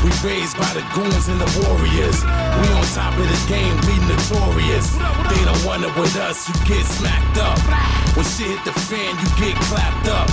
We 0.01 0.09
raised 0.25 0.57
by 0.57 0.73
the 0.73 0.81
goons 0.97 1.29
and 1.29 1.37
the 1.37 1.49
warriors. 1.61 2.25
We 2.25 2.67
on 2.73 2.85
top 2.97 3.13
of 3.21 3.27
this 3.29 3.45
game, 3.45 3.77
we 3.85 3.93
notorious. 4.09 4.97
They 5.29 5.41
don't 5.45 5.63
want 5.63 5.85
it 5.85 5.93
with 5.93 6.15
us, 6.17 6.49
you 6.49 6.55
get 6.65 6.85
smacked 6.85 7.37
up. 7.37 7.61
When 8.17 8.25
shit 8.25 8.49
hit 8.49 8.65
the 8.65 8.73
fan, 8.73 9.13
you 9.21 9.29
get 9.37 9.55
clapped 9.69 10.09
up. 10.09 10.25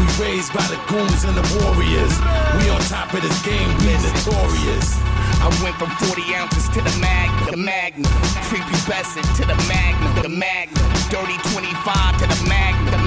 We 0.00 0.08
raised 0.16 0.52
by 0.56 0.64
the 0.72 0.80
goons 0.88 1.24
and 1.28 1.36
the 1.36 1.44
warriors. 1.60 2.16
We 2.56 2.72
on 2.72 2.80
top 2.88 3.12
of 3.12 3.20
this 3.20 3.36
game, 3.44 3.68
we 3.84 3.92
notorious. 4.00 4.96
I 5.44 5.50
went 5.60 5.76
from 5.76 5.90
40 6.08 6.34
ounces 6.34 6.68
to 6.72 6.80
the 6.80 6.94
mag, 6.96 7.28
the 7.50 7.56
Magnum. 7.56 8.08
Prepubescent 8.48 9.28
to 9.36 9.44
the 9.44 9.58
Magnum, 9.68 10.22
the 10.22 10.32
Magnum. 10.32 10.88
Dirty 11.12 11.36
25 11.52 12.16
to 12.16 12.26
the 12.32 12.48
Magnum, 12.48 12.88
the 12.96 13.01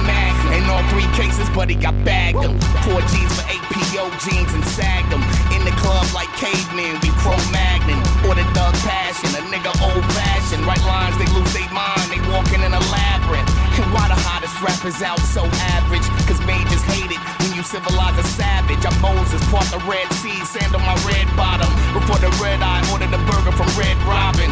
all 0.76 0.84
three 0.91 1.07
cases, 1.15 1.47
but 1.55 1.71
he 1.71 1.76
got 1.76 1.95
bagged 2.03 2.43
them. 2.43 2.59
Four 2.84 2.99
G's 3.07 3.32
for 3.32 3.47
APO 3.47 4.11
jeans 4.28 4.51
and 4.51 4.63
sagged 4.76 5.07
them. 5.07 5.23
In 5.55 5.63
the 5.63 5.71
club 5.80 6.03
like 6.11 6.28
cavemen, 6.36 6.99
we 6.99 7.09
pro 7.23 7.39
magnon. 7.55 7.95
Or 8.28 8.36
the 8.36 8.43
Thug 8.51 8.76
Passion, 8.84 9.32
a 9.39 9.41
nigga 9.47 9.71
old 9.80 10.03
fashioned. 10.11 10.67
Right 10.67 10.84
lines, 10.84 11.15
they 11.15 11.30
lose 11.32 11.47
their 11.55 11.71
mind, 11.71 12.11
they 12.11 12.19
walking 12.28 12.59
in 12.59 12.76
a 12.76 12.84
labyrinth. 12.91 13.47
And 13.80 13.88
why 13.95 14.11
the 14.11 14.19
hottest 14.19 14.59
rappers 14.59 14.99
out 14.99 15.19
so 15.32 15.47
average? 15.80 16.03
Cause 16.28 16.39
majors 16.43 16.84
hate 16.91 17.11
it 17.11 17.21
when 17.39 17.55
you 17.55 17.63
civilize 17.63 18.19
a 18.19 18.28
savage. 18.28 18.84
I'm 18.84 18.95
Moses, 18.99 19.39
part 19.47 19.67
the 19.71 19.80
Red 19.88 20.11
Sea, 20.19 20.43
sand 20.43 20.76
on 20.76 20.84
my 20.84 20.97
red 21.07 21.28
bottom. 21.39 21.71
Before 21.95 22.19
the 22.19 22.32
red 22.43 22.59
eye, 22.59 22.84
ordered 22.91 23.15
a 23.15 23.21
burger 23.32 23.55
from 23.55 23.71
Red 23.80 23.95
Robin. 24.03 24.51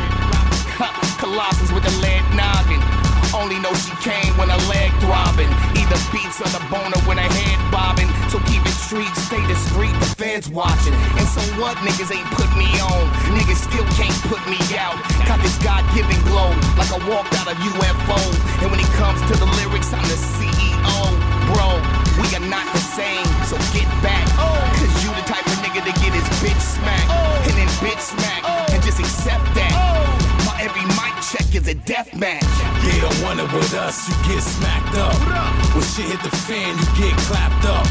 Colossus 1.19 1.71
with 1.75 1.83
a 1.83 1.93
lead 1.99 2.23
noggin. 2.31 2.52
Only 3.33 3.57
know 3.57 3.73
she 3.73 3.93
came 4.05 4.29
when 4.37 4.49
her 4.49 4.63
leg 4.69 4.93
throbbing. 5.01 5.49
Either 5.73 5.99
beats 6.13 6.37
or 6.37 6.49
the 6.53 6.61
boner 6.69 7.01
when 7.09 7.17
her 7.17 7.25
head 7.25 7.59
bobbing. 7.73 8.09
So 8.29 8.37
keep 8.45 8.61
it 8.61 8.77
street, 8.77 9.09
stay 9.25 9.41
discreet, 9.49 9.93
the 9.97 10.09
feds 10.13 10.49
watching. 10.49 10.93
And 11.17 11.27
so 11.27 11.41
what? 11.57 11.73
Niggas 11.81 12.13
ain't 12.13 12.29
put 12.37 12.49
me 12.53 12.69
on. 12.77 13.03
Niggas 13.33 13.65
still 13.65 13.85
can't 13.97 14.13
put 14.29 14.41
me 14.45 14.61
out. 14.77 14.97
Got 15.25 15.41
this 15.41 15.57
God 15.65 15.81
given 15.97 16.17
glow, 16.29 16.53
like 16.77 16.93
I 16.93 17.01
walked 17.09 17.33
out 17.41 17.49
of 17.49 17.57
UFO. 17.57 18.19
And 18.61 18.69
when 18.69 18.79
it 18.79 18.91
comes 19.01 19.17
to 19.29 19.33
the 19.33 19.49
lyrics, 19.57 19.89
I'm 19.93 20.05
the 20.05 20.19
CEO. 20.37 20.97
Bro, 21.49 21.81
we 22.21 22.29
are 22.37 22.45
not 22.45 22.69
the 22.69 22.83
same, 22.93 23.25
so 23.49 23.57
get 23.73 23.89
back. 24.05 24.29
Cause 24.77 24.93
you 25.01 25.09
the 25.17 25.25
type 25.25 25.45
of 25.45 25.57
nigga 25.65 25.81
to 25.81 25.93
get 26.05 26.13
his 26.13 26.27
bitch 26.37 26.61
smacked. 26.61 27.09
And 27.49 27.53
then 27.57 27.69
bitch 27.81 27.99
smack. 27.99 28.45
And 28.69 28.81
just 28.83 28.99
accept 28.99 29.43
that. 29.57 29.73
My 30.45 30.53
every 30.61 30.85
mic 30.93 31.13
check 31.33 31.55
is 31.55 31.67
a 31.67 31.73
death 31.73 32.13
match. 32.13 32.52
Don't 33.03 33.21
want 33.21 33.39
it 33.41 33.51
with 33.51 33.73
us, 33.73 34.07
you 34.07 34.15
get 34.23 34.41
smacked 34.41 34.95
up. 34.95 35.11
When 35.75 35.83
shit 35.83 36.07
hit 36.07 36.23
the 36.23 36.31
fan, 36.47 36.71
you 36.79 36.87
get 36.95 37.11
clapped 37.27 37.67
up. 37.67 37.83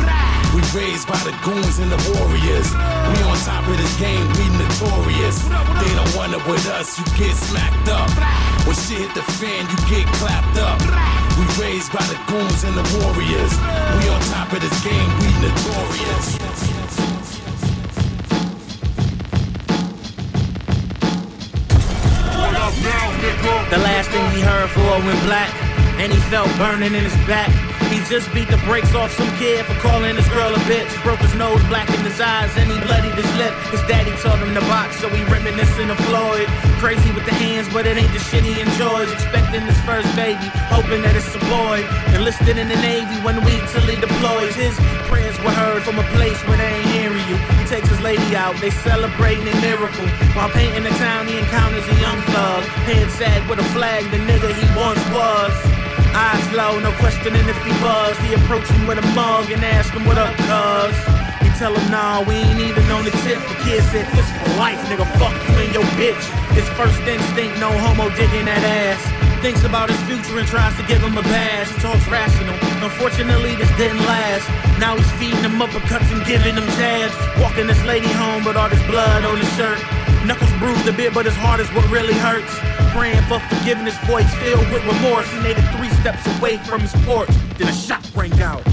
We 0.57 0.65
raised 0.73 1.07
by 1.07 1.21
the 1.21 1.37
goons 1.45 1.79
and 1.81 1.93
the 1.93 2.01
warriors. 2.17 2.73
We 2.73 3.21
on 3.29 3.37
top 3.45 3.69
of 3.69 3.77
this 3.77 3.93
game, 4.01 4.25
we 4.41 4.49
notorious. 4.57 5.45
They 5.45 5.93
don't 5.93 6.17
want 6.17 6.33
it 6.33 6.41
with 6.49 6.65
us, 6.73 6.97
you 6.97 7.05
get 7.21 7.37
smacked 7.37 7.91
up. 7.93 8.09
When 8.65 8.75
shit 8.75 9.05
hit 9.05 9.13
the 9.13 9.21
fan, 9.37 9.69
you 9.69 9.77
get 9.93 10.09
clapped 10.17 10.57
up. 10.57 10.81
We 11.37 11.45
raised 11.61 11.93
by 11.93 12.05
the 12.09 12.17
goons 12.25 12.65
and 12.65 12.73
the 12.73 12.87
warriors. 13.05 13.53
We 14.01 14.09
on 14.09 14.21
top 14.33 14.51
of 14.51 14.65
this 14.65 14.79
game, 14.81 15.11
we 15.21 15.29
notorious. 15.45 16.72
The 23.73 23.79
last 23.79 24.11
thing 24.11 24.29
he 24.33 24.43
heard 24.43 24.69
for 24.69 24.81
went 24.81 25.23
black, 25.25 25.49
and 25.99 26.13
he 26.13 26.19
felt 26.29 26.49
burning 26.59 26.95
in 26.95 27.05
his 27.05 27.17
back. 27.27 27.72
Just 28.11 28.29
beat 28.35 28.51
the 28.53 28.61
brakes 28.69 28.93
off 28.95 29.11
some 29.13 29.31
kid 29.41 29.65
for 29.65 29.73
calling 29.81 30.17
his 30.17 30.29
girl 30.29 30.53
a 30.53 30.61
bitch. 30.69 30.91
Broke 31.03 31.21
his 31.21 31.35
nose, 31.35 31.65
blackened 31.73 32.05
his 32.05 32.21
eyes, 32.21 32.53
and 32.61 32.69
he 32.69 32.77
bloodied 32.85 33.17
his 33.17 33.25
lip. 33.41 33.55
His 33.73 33.81
daddy 33.89 34.13
told 34.21 34.37
him 34.37 34.53
to 34.53 34.61
box, 34.69 35.01
so 35.01 35.09
he 35.09 35.25
reminiscing 35.33 35.89
of 35.89 35.97
Floyd. 36.05 36.45
Crazy 36.77 37.09
with 37.17 37.25
the 37.25 37.33
hands, 37.33 37.73
but 37.73 37.87
it 37.87 37.97
ain't 37.97 38.13
the 38.13 38.21
shit 38.21 38.45
he 38.45 38.61
enjoys. 38.61 39.09
Expecting 39.17 39.65
his 39.65 39.81
first 39.89 40.13
baby, 40.13 40.45
hoping 40.69 41.01
that 41.01 41.17
it's 41.17 41.33
a 41.33 41.41
boy. 41.49 41.81
Enlisted 42.13 42.61
in 42.61 42.69
the 42.69 42.77
Navy 42.85 43.17
one 43.25 43.41
week 43.49 43.65
till 43.73 43.87
he 43.89 43.97
deploys. 43.97 44.53
His 44.61 44.77
prayers 45.09 45.39
were 45.41 45.57
heard 45.57 45.81
from 45.81 45.97
a 45.97 46.07
place 46.13 46.37
where 46.45 46.61
they 46.61 46.69
ain't 46.69 46.93
hearing 46.93 47.25
you. 47.33 47.41
He 47.57 47.65
takes 47.65 47.89
his 47.89 48.01
lady 48.05 48.37
out, 48.37 48.53
they 48.61 48.77
celebrating 48.85 49.49
a 49.49 49.57
miracle. 49.65 50.05
While 50.37 50.53
painting 50.53 50.85
the 50.85 50.95
town, 51.01 51.33
he 51.33 51.41
encounters 51.41 51.89
a 51.89 51.97
young 51.97 52.21
thug. 52.29 52.61
Head 52.85 53.09
sag 53.17 53.49
with 53.49 53.59
a 53.59 53.69
flag, 53.73 54.05
the 54.13 54.21
nigga 54.21 54.53
he 54.53 54.65
once 54.77 55.01
was. 55.17 55.82
Eyes 56.15 56.45
low, 56.53 56.79
no 56.81 56.93
questioning 57.01 57.49
if 57.49 57.57
he 57.65 57.73
buzzed. 57.81 58.21
He 58.21 58.35
approach 58.35 58.69
him 58.69 58.87
with 58.87 58.99
a 58.99 59.07
mug 59.17 59.51
and 59.51 59.65
ask 59.65 59.93
him 59.93 60.05
what 60.05 60.19
up, 60.19 60.35
cuz. 60.45 60.97
He 61.41 61.49
tell 61.59 61.73
him, 61.75 61.91
nah, 61.91 62.21
we 62.23 62.35
ain't 62.37 62.61
even 62.61 62.85
on 62.93 63.05
the 63.05 63.15
tip. 63.25 63.41
The 63.49 63.57
kid 63.65 63.83
said, 63.89 64.07
this 64.13 64.29
for 64.29 64.61
life, 64.61 64.81
nigga, 64.93 65.09
fuck 65.17 65.33
you 65.49 65.55
and 65.57 65.73
your 65.73 65.89
bitch. 65.97 66.25
His 66.53 66.69
first 66.77 67.01
instinct, 67.09 67.59
no 67.59 67.73
homo 67.73 68.09
digging 68.15 68.45
that 68.45 68.61
ass. 68.61 69.01
Thinks 69.43 69.65
about 69.65 69.91
his 69.91 69.99
future 70.07 70.39
and 70.39 70.47
tries 70.47 70.77
to 70.77 70.85
give 70.87 71.03
him 71.03 71.19
a 71.19 71.23
pass. 71.23 71.67
He 71.73 71.81
talks 71.81 72.07
rational. 72.07 72.55
Unfortunately, 72.79 73.57
this 73.57 73.73
didn't 73.75 74.05
last. 74.07 74.47
Now 74.79 74.95
he's 74.95 75.11
feeding 75.19 75.43
him 75.43 75.59
uppercuts 75.59 76.13
and 76.15 76.23
giving 76.25 76.55
him 76.55 76.69
jabs. 76.79 77.17
Walking 77.43 77.67
this 77.67 77.83
lady 77.83 78.07
home 78.07 78.45
with 78.45 78.55
all 78.55 78.69
this 78.69 78.83
blood 78.87 79.25
on 79.25 79.39
his 79.39 79.51
shirt. 79.57 79.83
Knuckles 80.27 80.53
bruised 80.61 80.87
a 80.87 80.93
bit, 80.93 81.13
but 81.13 81.27
his 81.27 81.35
heart 81.35 81.59
is 81.59 81.69
what 81.71 81.89
really 81.91 82.15
hurts. 82.15 82.55
Praying 82.95 83.23
for 83.27 83.41
forgiveness, 83.51 83.99
voice 84.07 84.33
filled 84.37 84.71
with 84.71 84.85
remorse. 84.87 85.29
He 85.33 85.41
made 85.41 85.59
it 85.59 85.67
three 85.75 85.91
steps 85.99 86.25
away 86.39 86.59
from 86.59 86.81
his 86.81 86.93
porch. 87.05 87.29
Then 87.59 87.69
a 87.69 87.73
shot 87.73 88.09
rang 88.15 88.33
out. 88.41 88.65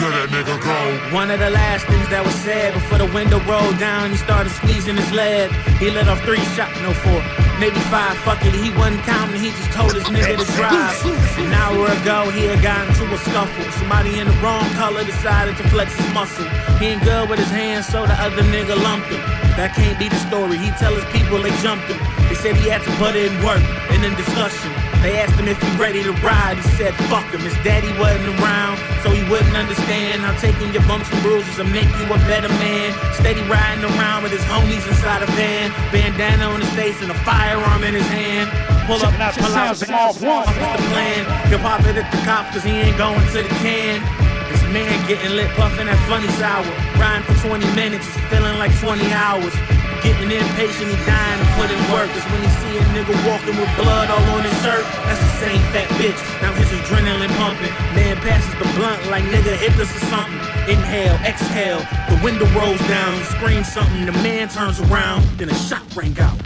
Let 0.00 0.12
that 0.12 0.28
nigga 0.30 0.56
go. 0.62 1.14
One 1.14 1.30
of 1.30 1.40
the 1.40 1.50
last 1.50 1.84
things 1.86 2.08
that 2.08 2.24
was 2.24 2.34
said 2.36 2.72
before 2.72 2.98
the 2.98 3.12
window 3.12 3.40
rolled 3.44 3.78
down, 3.78 4.10
he 4.10 4.16
started 4.16 4.50
squeezing 4.50 4.96
his 4.96 5.12
lead. 5.12 5.50
He 5.76 5.90
let 5.90 6.08
off 6.08 6.22
three 6.22 6.40
shots, 6.54 6.78
no 6.80 6.94
four, 6.94 7.20
maybe 7.58 7.80
five. 7.92 8.16
Fuck 8.26 8.44
it, 8.44 8.54
he 8.54 8.70
wasn't 8.76 9.02
counting, 9.02 9.40
he 9.40 9.50
just 9.50 9.72
told 9.72 9.92
his 9.94 10.04
nigga 10.04 10.36
to 10.36 10.46
drive. 10.56 10.96
An 11.38 11.52
hour 11.52 11.86
ago, 12.00 12.30
he 12.30 12.44
had 12.46 12.62
gotten 12.62 12.88
into 12.88 13.04
a 13.12 13.18
scuffle. 13.18 13.64
Somebody 13.72 14.18
in 14.18 14.26
the 14.26 14.36
wrong 14.44 14.68
color 14.74 15.04
decided 15.04 15.56
to 15.56 15.64
flex 15.68 15.94
his 15.96 16.08
muscle. 16.12 16.44
He 16.78 16.86
ain't 16.92 17.02
good 17.02 17.28
with 17.28 17.38
his 17.38 17.50
hands, 17.50 17.86
so 17.86 18.06
the 18.06 18.14
other 18.14 18.42
nigga 18.42 18.76
lumped 18.80 19.08
him. 19.08 19.20
That 19.56 19.74
can't 19.74 19.98
be 19.98 20.08
the 20.08 20.20
story. 20.28 20.58
He 20.58 20.70
tell 20.76 20.94
his 20.94 21.04
people 21.12 21.40
they 21.40 21.54
jumped 21.64 21.88
him. 21.88 21.98
They 22.28 22.34
said 22.34 22.56
he 22.56 22.68
had 22.68 22.82
to 22.84 22.92
put 23.00 23.16
in 23.16 23.32
work 23.44 23.62
and 23.88 24.04
in 24.04 24.14
discussion. 24.16 24.70
They 25.06 25.22
asked 25.22 25.38
him 25.38 25.46
if 25.46 25.62
he 25.62 25.70
ready 25.78 26.02
to 26.02 26.10
ride. 26.18 26.58
He 26.58 26.66
said 26.74 26.90
fuck 27.06 27.30
him. 27.30 27.38
His 27.46 27.54
daddy 27.62 27.94
wasn't 27.94 28.26
around, 28.42 28.74
so 29.06 29.14
he 29.14 29.22
wouldn't 29.30 29.54
understand 29.54 30.26
I'm 30.26 30.34
taking 30.42 30.74
your 30.74 30.82
bumps 30.90 31.06
and 31.14 31.22
bruises 31.22 31.62
will 31.62 31.70
make 31.70 31.86
you 31.86 32.10
a 32.10 32.18
better 32.26 32.50
man. 32.58 32.90
Steady 33.14 33.38
riding 33.46 33.86
around 33.86 34.26
with 34.26 34.34
his 34.34 34.42
homies 34.50 34.82
inside 34.82 35.22
a 35.22 35.30
van, 35.38 35.70
bandana 35.94 36.50
on 36.50 36.58
his 36.58 36.74
face 36.74 36.98
and 37.06 37.14
a 37.14 37.18
firearm 37.22 37.86
in 37.86 37.94
his 37.94 38.06
hand. 38.10 38.50
Pull 38.90 38.98
up, 38.98 39.14
pull 39.14 39.54
out, 39.54 39.78
small 39.78 40.10
one. 40.26 40.42
What's 40.42 40.82
the 40.82 40.90
plan? 40.90 41.22
He'll 41.54 41.62
pop 41.62 41.86
it 41.86 41.94
at 41.94 42.10
the 42.10 42.18
cops 42.26 42.50
cause 42.50 42.64
he 42.66 42.74
ain't 42.74 42.98
going 42.98 43.22
to 43.30 43.46
the 43.46 43.54
can. 43.62 44.02
This 44.02 44.35
man 44.72 44.94
getting 45.06 45.34
lit, 45.36 45.50
puffing 45.54 45.86
that 45.86 45.98
funny 46.08 46.28
sour. 46.38 46.66
Riding 46.98 47.26
for 47.26 47.36
20 47.46 47.66
minutes, 47.74 48.06
feeling 48.30 48.56
like 48.58 48.72
20 48.80 49.02
hours. 49.12 49.54
Getting 50.02 50.30
impatient, 50.30 50.86
he 50.86 50.98
dying 51.02 51.38
to 51.42 51.46
put 51.58 51.68
in 51.70 51.80
work. 51.90 52.06
Cause 52.14 52.26
when 52.30 52.40
he 52.42 52.50
see 52.62 52.74
a 52.78 52.84
nigga 52.94 53.14
walking 53.26 53.56
with 53.58 53.70
blood 53.74 54.10
all 54.10 54.22
on 54.36 54.42
his 54.44 54.54
shirt, 54.62 54.84
that's 55.06 55.18
the 55.18 55.34
same 55.42 55.62
fat 55.74 55.88
bitch. 55.98 56.18
Now 56.42 56.52
his 56.54 56.70
adrenaline 56.78 57.32
pumping. 57.38 57.74
Man 57.94 58.16
passes 58.22 58.54
the 58.60 58.68
blunt 58.78 59.00
like 59.10 59.24
nigga 59.24 59.56
hit 59.56 59.74
this 59.74 59.90
or 59.90 60.04
something. 60.06 60.38
Inhale, 60.70 61.16
exhale, 61.26 61.80
the 62.10 62.18
window 62.22 62.46
rolls 62.58 62.80
down. 62.86 63.14
He 63.14 63.24
screams 63.24 63.72
something, 63.72 64.06
the 64.06 64.12
man 64.22 64.48
turns 64.48 64.80
around, 64.80 65.22
then 65.38 65.50
a 65.50 65.54
shot 65.54 65.82
rang 65.96 66.18
out. 66.18 66.38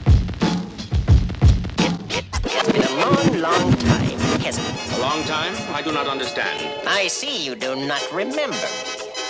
It's 2.08 2.72
been 2.72 2.82
a 2.82 2.94
long, 2.96 3.40
long 3.40 3.72
time, 3.76 4.19
hasn't 4.41 4.66
it? 4.66 4.99
A 4.99 5.01
long 5.01 5.22
time? 5.24 5.55
I 5.74 5.82
do 5.82 5.93
not 5.93 6.07
understand. 6.07 6.59
I 6.86 7.09
see 7.09 7.45
you 7.45 7.55
do 7.55 7.76
not 7.76 8.03
remember. 8.12 8.68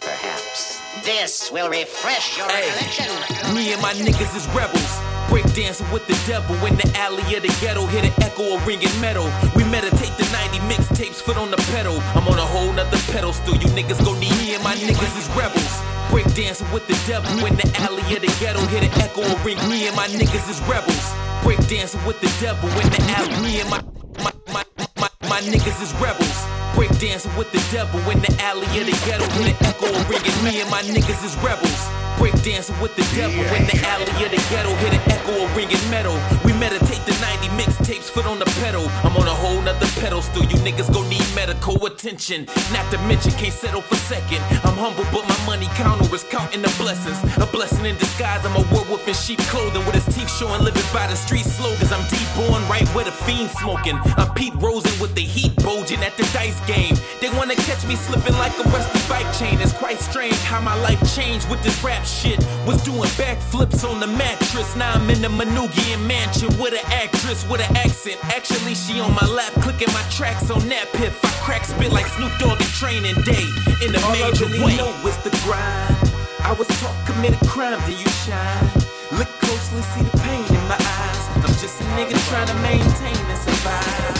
Perhaps 0.03 0.81
this 1.05 1.51
will 1.51 1.69
refresh 1.69 2.37
your 2.37 2.47
recollection. 2.47 3.07
Me 3.55 3.73
and 3.73 3.83
my 3.83 3.93
niggas 3.93 4.37
is 4.37 4.47
rebels. 4.55 5.01
Break 5.31 5.47
dancing 5.55 5.87
with 5.93 6.07
the 6.07 6.19
devil 6.27 6.55
in 6.67 6.75
the 6.75 6.91
alley 6.99 7.23
of 7.37 7.43
the 7.43 7.55
ghetto. 7.61 7.87
Hit 7.87 8.05
an 8.05 8.15
echo 8.23 8.57
of 8.57 8.67
ringing 8.67 8.91
metal. 9.01 9.31
We 9.55 9.63
meditate 9.65 10.11
the 10.19 10.27
90 10.33 10.59
mixtapes, 10.67 11.23
foot 11.23 11.37
on 11.37 11.51
the 11.51 11.61
pedal. 11.71 12.03
I'm 12.19 12.27
on 12.27 12.39
a 12.39 12.49
whole 12.51 12.73
nother 12.73 12.99
pedal 13.13 13.33
still. 13.33 13.55
You 13.55 13.71
niggas 13.71 14.05
go 14.05 14.13
need 14.19 14.35
me 14.43 14.55
and 14.55 14.65
my 14.65 14.75
niggas 14.75 15.15
is 15.17 15.29
rebels. 15.39 15.71
Break 16.11 16.27
dancing 16.35 16.67
with 16.73 16.87
the 16.89 16.99
devil 17.07 17.31
in 17.47 17.55
the 17.55 17.71
alley 17.79 18.03
of 18.15 18.23
the 18.23 18.33
ghetto. 18.41 18.61
Hit 18.67 18.83
an 18.83 19.01
echo 19.01 19.23
of 19.23 19.45
ring. 19.47 19.59
Me 19.71 19.87
and 19.87 19.95
my 19.95 20.09
niggas 20.09 20.51
is 20.51 20.61
rebels. 20.67 21.15
Break 21.45 21.63
dancing 21.69 22.05
with 22.05 22.21
the 22.21 22.31
devil 22.41 22.69
in 22.69 22.91
the 22.91 23.03
alley. 23.15 23.31
Me 23.43 23.61
and 23.61 23.71
my 23.71 23.81
my 23.81 23.83
my 23.95 24.00
my, 25.31 25.41
niggas 25.43 25.81
is 25.81 25.95
rebels. 26.01 26.45
Breakdancing 26.75 27.37
with 27.39 27.53
the 27.53 27.63
devil 27.71 28.01
in 28.11 28.21
the 28.21 28.35
alley 28.43 28.67
of 28.81 28.87
the 28.87 29.07
ghetto. 29.07 29.25
Hit 29.39 29.55
an 29.55 29.67
echo 29.67 29.87
ringing. 30.11 30.45
Me 30.45 30.61
and 30.61 30.71
my 30.71 30.83
niggas 30.83 31.25
is 31.25 31.37
rebels. 31.37 32.00
Break 32.21 32.37
dancing 32.43 32.79
with 32.85 32.95
the 32.97 33.07
devil 33.17 33.41
in 33.57 33.65
the 33.65 33.81
alley 33.89 34.05
of 34.05 34.31
the 34.31 34.37
ghetto. 34.53 34.69
Hit 34.85 34.93
an 34.93 35.01
echo 35.09 35.43
of 35.43 35.57
ringing 35.57 35.81
metal. 35.89 36.13
We 36.45 36.53
meditate 36.53 37.01
the 37.09 37.17
90 37.17 37.49
mixtapes, 37.57 38.13
foot 38.13 38.27
on 38.27 38.39
the 38.39 38.45
pedal. 38.61 38.85
I'm 39.09 39.17
on 39.17 39.27
a 39.27 39.33
whole 39.33 39.63
nother 39.63 39.89
pedal 39.97 40.21
still. 40.21 40.45
You 40.45 40.61
niggas 40.61 40.93
gon' 40.93 41.09
need 41.09 41.25
medical 41.35 41.81
attention. 41.87 42.45
Not 42.77 42.85
to 42.93 42.99
mention, 43.09 43.33
can't 43.41 43.55
settle 43.55 43.81
for 43.81 43.97
second. 43.97 44.45
I'm 44.69 44.77
humble, 44.77 45.09
but 45.17 45.25
my 45.33 45.41
money 45.47 45.65
counter 45.81 46.15
is 46.15 46.23
counting 46.25 46.61
the 46.61 46.69
blessings. 46.77 47.17
A 47.41 47.47
blessing 47.47 47.87
in 47.87 47.97
disguise. 47.97 48.45
I'm 48.45 48.53
a 48.53 48.69
werewolf 48.69 49.09
in 49.09 49.15
sheep 49.15 49.41
clothing 49.49 49.81
with 49.87 49.97
his 49.97 50.05
teeth 50.15 50.29
showing, 50.29 50.61
living 50.61 50.85
by 50.93 51.07
the 51.07 51.17
street 51.17 51.49
slogans. 51.49 51.91
I'm 51.91 52.05
deep 52.13 52.29
born 52.37 52.61
right 52.69 52.87
where 52.93 53.07
the 53.07 53.17
fiend 53.25 53.49
smoking. 53.49 53.97
I'm 54.21 54.29
Pete 54.35 54.53
Rosen 54.61 54.93
with 55.01 55.15
the 55.15 55.25
heat 55.25 55.57
bulging 55.65 56.05
at 56.05 56.19
the 56.19 56.29
dice 56.37 56.61
game. 56.69 56.97
They 57.23 57.31
wanna 57.33 57.57
catch 57.57 57.81
me 57.89 57.97
slipping 57.97 58.37
like 58.37 58.53
a 58.61 58.69
rusty 58.69 59.01
bike 59.09 59.33
chain. 59.41 59.57
It's 59.65 59.73
quite 59.73 59.99
strange 60.01 60.37
how 60.45 60.61
my 60.61 60.77
life 60.85 61.01
changed 61.17 61.49
with 61.49 61.63
this 61.63 61.83
rap 61.83 62.05
shit. 62.11 62.39
Was 62.67 62.83
doing 62.83 63.09
backflips 63.15 63.89
on 63.89 64.01
the 64.01 64.07
mattress. 64.07 64.75
Now 64.77 64.93
I'm 64.93 65.09
in 65.11 65.23
the 65.23 65.29
Manoogian 65.29 66.07
mansion 66.07 66.49
with 66.59 66.75
an 66.75 66.85
actress 66.91 67.47
with 67.49 67.61
an 67.63 67.77
accent. 67.77 68.19
Actually, 68.37 68.75
she 68.75 69.01
on 69.01 69.15
my 69.15 69.27
lap 69.27 69.53
clicking 69.63 69.93
my 69.95 70.03
tracks 70.11 70.51
on 70.51 70.67
that 70.69 70.89
piff. 70.93 71.15
I 71.25 71.31
crack 71.47 71.65
spit 71.65 71.93
like 71.93 72.07
Snoop 72.07 72.33
Dogg 72.39 72.61
in 72.61 72.67
training 72.83 73.17
day. 73.23 73.47
In 73.85 73.95
a 73.95 74.01
All 74.03 74.13
I 74.13 74.31
major 74.31 74.47
really 74.47 74.65
way. 74.65 74.77
know 74.77 74.91
is 75.07 75.17
the 75.23 75.31
grind. 75.47 75.97
I 76.43 76.53
was 76.59 76.67
taught 76.81 76.97
committed 77.07 77.41
crime, 77.49 77.79
then 77.87 77.97
you 77.97 78.09
shine. 78.27 78.67
Look 79.19 79.29
closely, 79.41 79.83
see 79.95 80.03
the 80.03 80.17
pain 80.19 80.45
in 80.49 80.65
my 80.69 80.79
eyes. 80.79 81.25
I'm 81.45 81.55
just 81.63 81.81
a 81.81 81.85
nigga 81.97 82.17
trying 82.29 82.49
to 82.49 82.55
maintain 82.67 83.17
and 83.31 83.39
survive. 83.39 84.17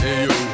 Hey 0.00 0.26
yo. 0.26 0.45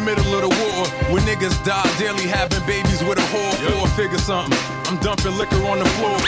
Middle 0.00 0.34
of 0.34 0.42
the 0.42 0.48
war 0.48 0.86
where 1.12 1.22
niggas 1.22 1.56
die 1.64 1.90
daily 1.98 2.26
having 2.26 2.64
babies 2.66 3.02
with 3.04 3.18
a 3.18 3.26
whore 3.32 3.54
for 3.64 3.86
a 3.86 3.90
figure 3.90 4.18
something. 4.18 4.56
I'm 4.86 4.98
dumping 4.98 5.36
liquor 5.36 5.62
on 5.66 5.78
the 5.78 5.88
floor. 5.96 6.18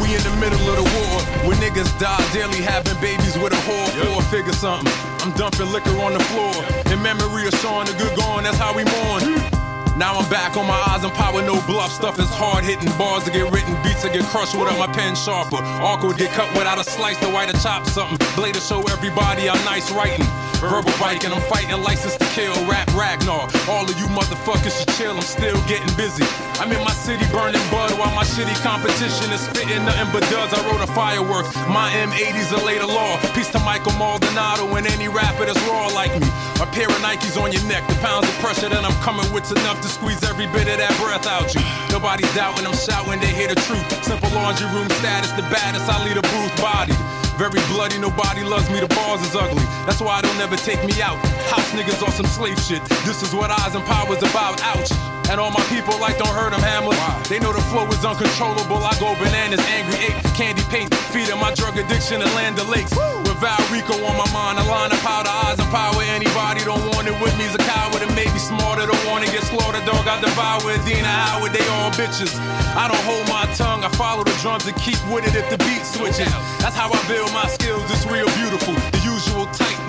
We 0.00 0.14
in 0.14 0.22
the 0.22 0.36
middle 0.40 0.64
of 0.70 0.76
the 0.76 0.86
war 0.96 1.16
where 1.46 1.56
niggas 1.58 1.90
die 1.98 2.32
daily 2.32 2.62
having 2.62 2.98
babies 3.00 3.36
with 3.38 3.52
a 3.52 3.60
whore 3.66 3.90
for 4.00 4.20
a 4.20 4.24
figure 4.30 4.52
something. 4.52 4.92
I'm 5.20 5.32
dumping 5.32 5.72
liquor 5.72 5.96
on 6.00 6.12
the 6.12 6.24
floor 6.30 6.54
in 6.92 7.02
memory 7.02 7.46
of 7.46 7.54
Sean 7.60 7.86
the 7.86 7.92
good 7.94 8.16
gone. 8.16 8.44
That's 8.44 8.58
how 8.58 8.74
we 8.74 8.84
mourn. 8.84 9.65
Now 9.96 10.20
I'm 10.20 10.28
back 10.28 10.58
on 10.58 10.66
my 10.66 10.76
eyes 10.92 11.04
and 11.04 11.12
power, 11.14 11.40
no 11.40 11.56
bluff. 11.64 11.90
Stuff 11.90 12.18
is 12.20 12.28
hard 12.28 12.64
hitting. 12.64 12.92
Bars 12.98 13.24
to 13.24 13.30
get 13.30 13.50
written, 13.50 13.72
beats 13.82 14.02
to 14.02 14.10
get 14.12 14.24
crushed 14.28 14.52
without 14.52 14.78
my 14.78 14.92
pen 14.92 15.16
sharper. 15.16 15.56
Awkward 15.80 16.18
get 16.18 16.30
cut 16.36 16.52
without 16.52 16.78
a 16.78 16.84
slice, 16.84 17.16
the 17.18 17.30
white 17.30 17.48
to 17.48 17.56
chop 17.62 17.86
something. 17.86 18.20
Blade 18.36 18.54
to 18.54 18.60
show 18.60 18.84
everybody 18.92 19.48
I'm 19.48 19.64
nice 19.64 19.90
writing. 19.90 20.26
Verbal 20.60 20.92
Viking, 21.00 21.32
I'm 21.32 21.40
fighting 21.48 21.80
license 21.80 22.16
to 22.16 22.24
kill. 22.36 22.52
Rap 22.68 22.88
Ragnar. 22.92 23.48
All 23.68 23.84
of 23.88 23.96
you 23.96 24.04
motherfuckers 24.12 24.76
should 24.76 24.92
chill, 25.00 25.16
I'm 25.16 25.24
still 25.24 25.56
getting 25.64 25.88
busy. 25.96 26.24
I'm 26.60 26.72
in 26.72 26.80
my 26.84 26.92
city 26.92 27.24
burning 27.32 27.64
bud 27.72 27.92
while 27.96 28.12
my 28.12 28.24
shitty 28.24 28.56
competition 28.60 29.32
is 29.32 29.40
spitting 29.48 29.84
nothing 29.84 30.12
but 30.12 30.28
duds. 30.28 30.52
I 30.52 30.60
wrote 30.68 30.84
a 30.84 30.92
firework. 30.92 31.44
My 31.72 31.88
M80's 32.04 32.52
a 32.52 32.60
later 32.64 32.86
law. 32.86 33.16
Peace 33.32 33.48
to 33.52 33.60
Michael 33.60 33.92
Maldonado 33.96 34.68
and 34.76 34.86
any 34.86 35.08
rapper 35.08 35.44
that's 35.44 35.60
raw 35.68 35.88
like 35.88 36.12
me. 36.20 36.28
A 36.60 36.66
pair 36.72 36.88
of 36.88 37.00
Nikes 37.04 37.36
on 37.36 37.52
your 37.52 37.64
neck, 37.64 37.86
the 37.88 37.94
pounds 38.00 38.26
of 38.28 38.34
pressure 38.40 38.68
that 38.68 38.84
I'm 38.84 38.96
coming 39.04 39.28
with's 39.32 39.52
enough 39.52 39.80
to 39.82 39.85
squeeze 39.88 40.22
every 40.24 40.46
bit 40.48 40.68
of 40.68 40.78
that 40.78 40.94
breath 41.00 41.26
out 41.26 41.54
you. 41.54 41.62
Nobody's 41.90 42.32
doubting, 42.34 42.66
I'm 42.66 42.76
shouting, 42.76 43.20
they 43.20 43.32
hear 43.32 43.48
the 43.48 43.58
truth. 43.66 43.86
Simple 44.04 44.30
laundry 44.34 44.66
room 44.74 44.88
status, 45.00 45.32
the 45.32 45.46
baddest, 45.48 45.88
I 45.88 46.02
lead 46.04 46.16
a 46.16 46.22
booth 46.22 46.54
body. 46.60 46.94
Very 47.36 47.60
bloody, 47.68 47.98
nobody 47.98 48.42
loves 48.42 48.68
me, 48.70 48.80
the 48.80 48.88
bars 48.88 49.20
is 49.20 49.36
ugly. 49.36 49.64
That's 49.84 50.00
why 50.00 50.18
I 50.18 50.22
don't 50.22 50.40
ever 50.40 50.56
take 50.56 50.82
me 50.84 51.00
out. 51.02 51.18
House 51.52 51.70
niggas 51.72 52.02
on 52.02 52.12
some 52.12 52.26
slave 52.26 52.58
shit. 52.60 52.82
This 53.04 53.22
is 53.22 53.34
what 53.34 53.50
eyes 53.50 53.74
and 53.74 53.84
power's 53.84 54.22
about, 54.22 54.60
ouch. 54.62 55.15
And 55.30 55.40
all 55.40 55.50
my 55.50 55.64
people 55.66 55.98
like 55.98 56.18
don't 56.18 56.34
hurt 56.34 56.52
them 56.54 56.62
hammer. 56.62 56.94
They 57.28 57.38
know 57.38 57.52
the 57.52 57.64
flow 57.72 57.86
is 57.90 58.04
uncontrollable. 58.04 58.78
I 58.78 58.94
go 59.02 59.14
bananas, 59.18 59.60
angry 59.74 59.98
ape, 60.06 60.18
candy 60.38 60.62
paint, 60.70 60.94
feeding 61.10 61.38
my 61.40 61.52
drug 61.54 61.76
addiction 61.76 62.22
and 62.22 62.30
land 62.38 62.56
the 62.56 62.64
lakes. 62.64 62.94
With 63.26 63.38
Val 63.42 63.58
Rico 63.74 63.94
on 64.06 64.16
my 64.16 64.28
mind, 64.32 64.58
a 64.58 64.64
line 64.70 64.92
of 64.92 65.00
powder, 65.02 65.28
eyes 65.28 65.58
and 65.58 65.68
power. 65.74 65.98
Anybody 66.14 66.62
don't 66.62 66.82
want 66.94 67.08
it 67.08 67.16
with 67.20 67.34
me's 67.38 67.54
a 67.54 67.62
coward 67.66 68.02
and 68.02 68.14
maybe 68.14 68.38
smarter. 68.38 68.86
Don't 68.86 69.06
wanna 69.10 69.26
get 69.26 69.42
slaughtered, 69.42 69.84
dog. 69.84 70.06
I 70.06 70.20
devour. 70.22 70.70
Dina 70.86 71.08
Howard, 71.08 71.52
they 71.52 71.66
all 71.74 71.90
bitches. 71.98 72.30
I 72.78 72.86
don't 72.86 73.02
hold 73.02 73.26
my 73.28 73.44
tongue. 73.58 73.82
I 73.82 73.90
follow 73.98 74.22
the 74.22 74.36
drums 74.42 74.66
and 74.66 74.76
keep 74.78 74.98
with 75.10 75.26
it 75.26 75.34
if 75.34 75.50
the 75.50 75.58
beat 75.66 75.82
switches. 75.84 76.30
Oh, 76.30 76.58
That's 76.60 76.76
how 76.76 76.86
I 76.92 77.00
build 77.08 77.32
my 77.32 77.46
skills. 77.48 77.82
It's 77.90 78.06
real 78.06 78.30
beautiful. 78.38 78.74
The 78.94 79.02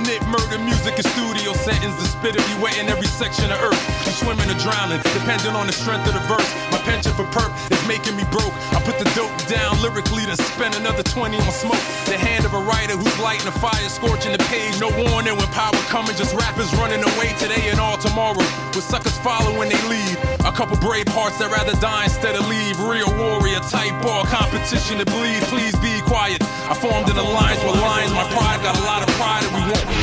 knit 0.08 0.24
murder 0.32 0.58
music 0.64 0.96
and 0.96 1.06
studio 1.12 1.52
settings. 1.52 1.94
The 2.00 2.08
spit 2.08 2.40
will 2.40 2.48
be 2.48 2.58
wet 2.64 2.80
in 2.80 2.88
every 2.88 3.12
section 3.12 3.52
of 3.52 3.60
earth. 3.60 3.78
You 4.08 4.16
swimming 4.16 4.48
or 4.48 4.56
drowning, 4.64 5.04
depending 5.12 5.52
on 5.52 5.68
the 5.68 5.76
strength 5.76 6.08
of 6.08 6.16
the 6.16 6.24
verse. 6.32 6.48
My 6.72 6.80
penchant 6.88 7.14
for 7.20 7.28
perp 7.36 7.52
is 7.68 7.84
making 7.86 8.16
me 8.16 8.24
broke. 8.32 8.56
I 8.72 8.80
put 8.88 8.96
the 8.98 9.10
dope 9.12 9.36
down 9.52 9.76
lyrically, 9.84 10.24
to 10.26 10.36
spend 10.56 10.76
another 10.80 11.04
20 11.04 11.36
on 11.36 11.52
smoke. 11.52 11.84
The 12.08 12.16
hand 12.16 12.48
of 12.48 12.56
a 12.56 12.62
writer 12.64 12.96
who's 12.96 13.20
lighting 13.20 13.48
a 13.48 13.56
fire, 13.60 13.90
scorching 13.92 14.32
the 14.32 14.40
page. 14.48 14.80
No 14.80 14.88
warning 14.96 15.36
when 15.36 15.52
power 15.52 15.76
coming, 15.92 16.16
just 16.16 16.34
rappers 16.40 16.72
running 16.80 17.04
away 17.04 17.36
today 17.36 17.68
and 17.68 17.80
all 17.80 18.00
tomorrow. 18.00 18.48
With 18.72 18.88
suckers 18.88 19.18
following 19.20 19.68
they 19.68 19.82
lead. 19.92 20.16
A 20.48 20.56
couple 20.56 20.80
brave 20.80 21.08
hearts 21.12 21.38
that 21.44 21.52
rather 21.52 21.76
die 21.84 22.08
instead 22.08 22.40
of 22.40 22.48
leave. 22.48 22.80
Real 22.80 23.12
warrior 23.20 23.60
type 23.68 23.92
ball, 24.00 24.24
competition 24.24 25.04
to 25.04 25.06
bleed. 25.06 25.44
Please 25.52 25.76
be 25.84 26.00
quiet. 26.08 26.40
I 26.72 26.76
formed 26.80 27.12
an 27.12 27.20
alliance 27.20 27.60
with 27.60 27.76
lions. 27.84 28.16
My 28.16 28.24
pride 28.32 28.64
got 28.64 28.80
a 28.80 28.84
lot 28.88 29.04
of 29.04 29.12
pride 29.20 29.44
and 29.44 29.52
we 29.52 29.64
want. 29.68 29.97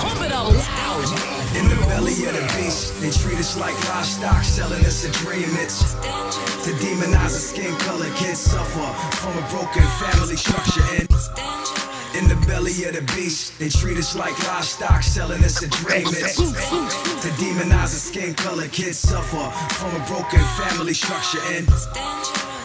Pump 0.00 0.20
it 0.22 0.32
all 0.32 0.52
loud. 0.52 1.04
In 1.56 1.68
the 1.68 1.76
belly 1.88 2.24
of 2.26 2.34
the 2.34 2.44
beast, 2.56 3.00
they 3.00 3.10
treat 3.10 3.38
us 3.38 3.56
like 3.58 3.74
livestock, 3.88 4.44
selling 4.44 4.84
us 4.84 5.04
a 5.04 5.10
dream. 5.24 5.48
It's 5.58 5.94
to 5.94 6.72
demonize 6.72 7.34
a 7.34 7.40
skin 7.50 7.74
color, 7.78 8.10
kids 8.16 8.38
suffer 8.38 8.92
from 9.16 9.36
a 9.38 9.42
broken 9.48 9.86
family 9.98 10.36
structure. 10.36 10.84
And 10.98 11.08
in 12.18 12.28
the 12.28 12.36
belly 12.46 12.84
of 12.84 12.94
the 12.94 13.02
beast, 13.14 13.58
they 13.58 13.68
treat 13.68 13.96
us 13.96 14.14
like 14.14 14.36
livestock, 14.46 15.02
selling 15.02 15.42
us 15.42 15.62
a 15.62 15.68
dream. 15.68 16.06
It's 16.06 16.36
to 16.36 17.28
demonize 17.40 17.94
a 17.94 18.00
skin 18.08 18.34
color, 18.34 18.68
kids 18.68 18.98
suffer 18.98 19.50
from 19.74 19.94
a 20.00 20.04
broken 20.06 20.44
family 20.60 20.94
structure. 20.94 21.40
And 21.48 21.66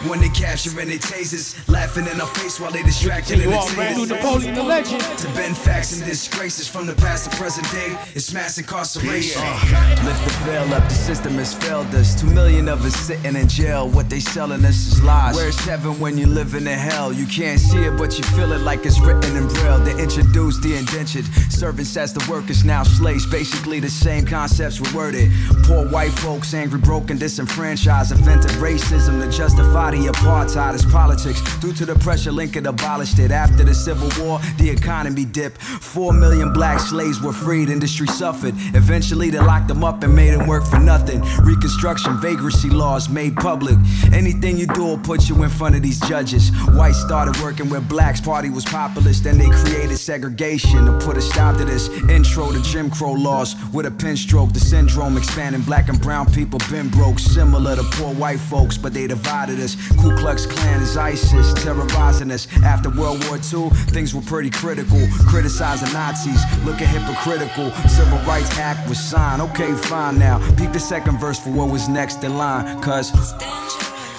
when 0.08 0.20
they 0.20 0.28
capture 0.28 0.78
and 0.80 0.90
they 0.90 0.98
tasers, 0.98 1.56
laughing 1.68 2.06
in 2.06 2.20
our 2.20 2.26
face 2.28 2.60
while 2.60 2.70
they 2.70 2.82
distracted 2.82 3.38
You 3.38 3.44
and 3.44 3.54
already 3.54 3.96
knew 3.96 4.06
Napoleon 4.06 4.54
the 4.54 4.62
legend. 4.62 5.02
To 5.02 5.26
bend 5.28 5.56
facts 5.56 5.96
and 5.96 6.04
disgraces 6.04 6.68
from 6.68 6.86
the 6.86 6.94
past 6.94 7.30
to 7.30 7.36
present 7.36 7.70
day, 7.72 7.96
it's 8.14 8.32
mass 8.32 8.58
incarceration. 8.58 9.42
Uh-huh. 9.42 10.06
Lift 10.06 10.24
the 10.24 10.44
veil 10.44 10.74
up, 10.74 10.84
the 10.84 10.94
system 10.94 11.34
has 11.34 11.54
failed 11.54 11.92
us. 11.94 12.20
Two 12.20 12.28
million 12.28 12.68
of 12.68 12.84
us 12.84 12.94
sitting 12.94 13.36
in 13.36 13.48
jail. 13.48 13.88
What 13.88 14.10
they 14.10 14.20
selling 14.20 14.64
us 14.64 14.86
is 14.86 15.02
lies. 15.02 15.34
Where's 15.34 15.58
heaven 15.60 15.98
when 15.98 16.18
you 16.18 16.26
living 16.26 16.56
in 16.58 16.64
the 16.64 16.74
hell? 16.74 17.12
You 17.12 17.26
can't 17.26 17.60
see 17.60 17.84
it, 17.84 17.96
but 17.96 18.16
you 18.18 18.24
feel 18.36 18.52
it 18.52 18.60
like 18.60 18.84
it's 18.84 19.00
written 19.00 19.36
in 19.36 19.48
braille. 19.48 19.78
They 19.78 20.02
introduced 20.02 20.62
the 20.62 20.76
indentured 20.76 21.24
servants 21.50 21.96
as 21.96 22.12
the 22.12 22.24
workers, 22.30 22.64
now 22.64 22.82
slaves. 22.82 23.26
Basically, 23.26 23.80
the 23.80 23.90
same 23.90 24.26
concepts 24.26 24.80
were 24.80 24.96
worded. 24.96 25.30
Poor 25.64 25.88
white 25.88 26.12
folks, 26.12 26.54
angry, 26.54 26.80
broken, 26.80 27.18
disenfranchised, 27.18 28.12
invented 28.12 28.50
racism 28.52 29.22
to 29.22 29.30
justify 29.30 29.85
the 29.90 30.06
apartheid 30.06 30.74
is 30.74 30.84
politics. 30.84 31.40
Due 31.58 31.72
to 31.72 31.86
the 31.86 31.94
pressure, 31.96 32.32
Lincoln 32.32 32.66
abolished 32.66 33.18
it. 33.18 33.30
After 33.30 33.64
the 33.64 33.74
Civil 33.74 34.10
War, 34.24 34.40
the 34.58 34.68
economy 34.70 35.24
dipped. 35.24 35.60
Four 35.60 36.12
million 36.12 36.52
black 36.52 36.80
slaves 36.80 37.20
were 37.20 37.32
freed, 37.32 37.68
industry 37.68 38.06
suffered. 38.06 38.54
Eventually, 38.74 39.30
they 39.30 39.38
locked 39.38 39.68
them 39.68 39.84
up 39.84 40.02
and 40.02 40.14
made 40.14 40.34
them 40.34 40.46
work 40.46 40.64
for 40.64 40.78
nothing. 40.78 41.20
Reconstruction, 41.42 42.20
vagrancy 42.20 42.70
laws 42.70 43.08
made 43.08 43.36
public. 43.36 43.76
Anything 44.12 44.56
you 44.56 44.66
do 44.66 44.84
will 44.84 44.98
put 44.98 45.28
you 45.28 45.42
in 45.42 45.50
front 45.50 45.76
of 45.76 45.82
these 45.82 46.00
judges. 46.00 46.50
Whites 46.68 47.00
started 47.00 47.36
working 47.42 47.68
with 47.68 47.88
blacks, 47.88 48.20
party 48.20 48.50
was 48.50 48.64
populist, 48.64 49.24
then 49.24 49.38
they 49.38 49.48
created 49.48 49.98
segregation 49.98 50.86
to 50.86 50.92
put 50.98 51.16
a 51.16 51.22
stop 51.22 51.56
to 51.58 51.64
this. 51.64 51.88
Intro 52.08 52.52
to 52.52 52.62
Jim 52.62 52.90
Crow 52.90 53.12
laws 53.12 53.56
with 53.72 53.86
a 53.86 53.90
pen 53.90 54.16
stroke. 54.16 54.52
The 54.52 54.60
syndrome 54.60 55.16
expanding, 55.16 55.62
black 55.62 55.88
and 55.88 56.00
brown 56.00 56.30
people 56.32 56.58
been 56.70 56.88
broke, 56.88 57.18
similar 57.18 57.76
to 57.76 57.82
poor 57.92 58.14
white 58.14 58.40
folks, 58.40 58.76
but 58.78 58.92
they 58.92 59.06
divided 59.06 59.60
us. 59.60 59.75
Ku 60.00 60.14
Klux 60.16 60.46
Klan 60.46 60.82
is 60.82 60.96
ISIS, 60.96 61.52
terrorizing 61.62 62.30
us. 62.30 62.46
After 62.62 62.90
World 62.90 63.24
War 63.26 63.36
II, 63.36 63.70
things 63.90 64.14
were 64.14 64.22
pretty 64.22 64.50
critical. 64.50 64.98
Criticizing 65.28 65.92
Nazis, 65.92 66.42
looking 66.64 66.88
hypocritical. 66.88 67.70
Civil 67.88 68.18
Rights 68.20 68.56
Act 68.58 68.88
was 68.88 68.98
signed. 68.98 69.42
Okay, 69.42 69.72
fine 69.72 70.18
now. 70.18 70.38
Peep 70.56 70.72
the 70.72 70.80
second 70.80 71.18
verse 71.18 71.38
for 71.38 71.50
what 71.50 71.70
was 71.70 71.88
next 71.88 72.24
in 72.24 72.36
line, 72.36 72.80
cause. 72.80 73.12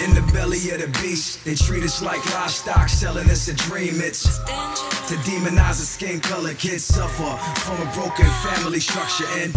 In 0.00 0.14
the 0.14 0.22
belly 0.32 0.70
of 0.70 0.80
the 0.80 0.86
beast, 1.02 1.44
they 1.44 1.56
treat 1.56 1.82
us 1.82 2.00
like 2.00 2.24
livestock, 2.32 2.88
selling 2.88 3.28
us 3.30 3.48
a 3.48 3.54
dream. 3.54 3.94
It's 3.96 4.38
to 5.08 5.14
demonize 5.26 5.80
a 5.82 5.86
skin 5.86 6.20
color, 6.20 6.54
kids 6.54 6.84
suffer 6.84 7.36
from 7.62 7.80
a 7.86 7.90
broken 7.92 8.26
family 8.46 8.78
structure. 8.78 9.26
And 9.38 9.52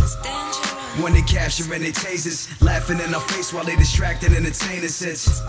when 1.00 1.14
they 1.14 1.22
capture 1.22 1.64
and 1.74 1.84
they 1.84 1.92
tasers, 1.92 2.50
laughing 2.62 3.00
in 3.00 3.14
our 3.14 3.22
face 3.22 3.54
while 3.54 3.64
they 3.64 3.76
distract 3.76 4.24
and 4.24 4.36
entertain 4.36 4.84
us. 4.84 5.02
It's 5.02 5.42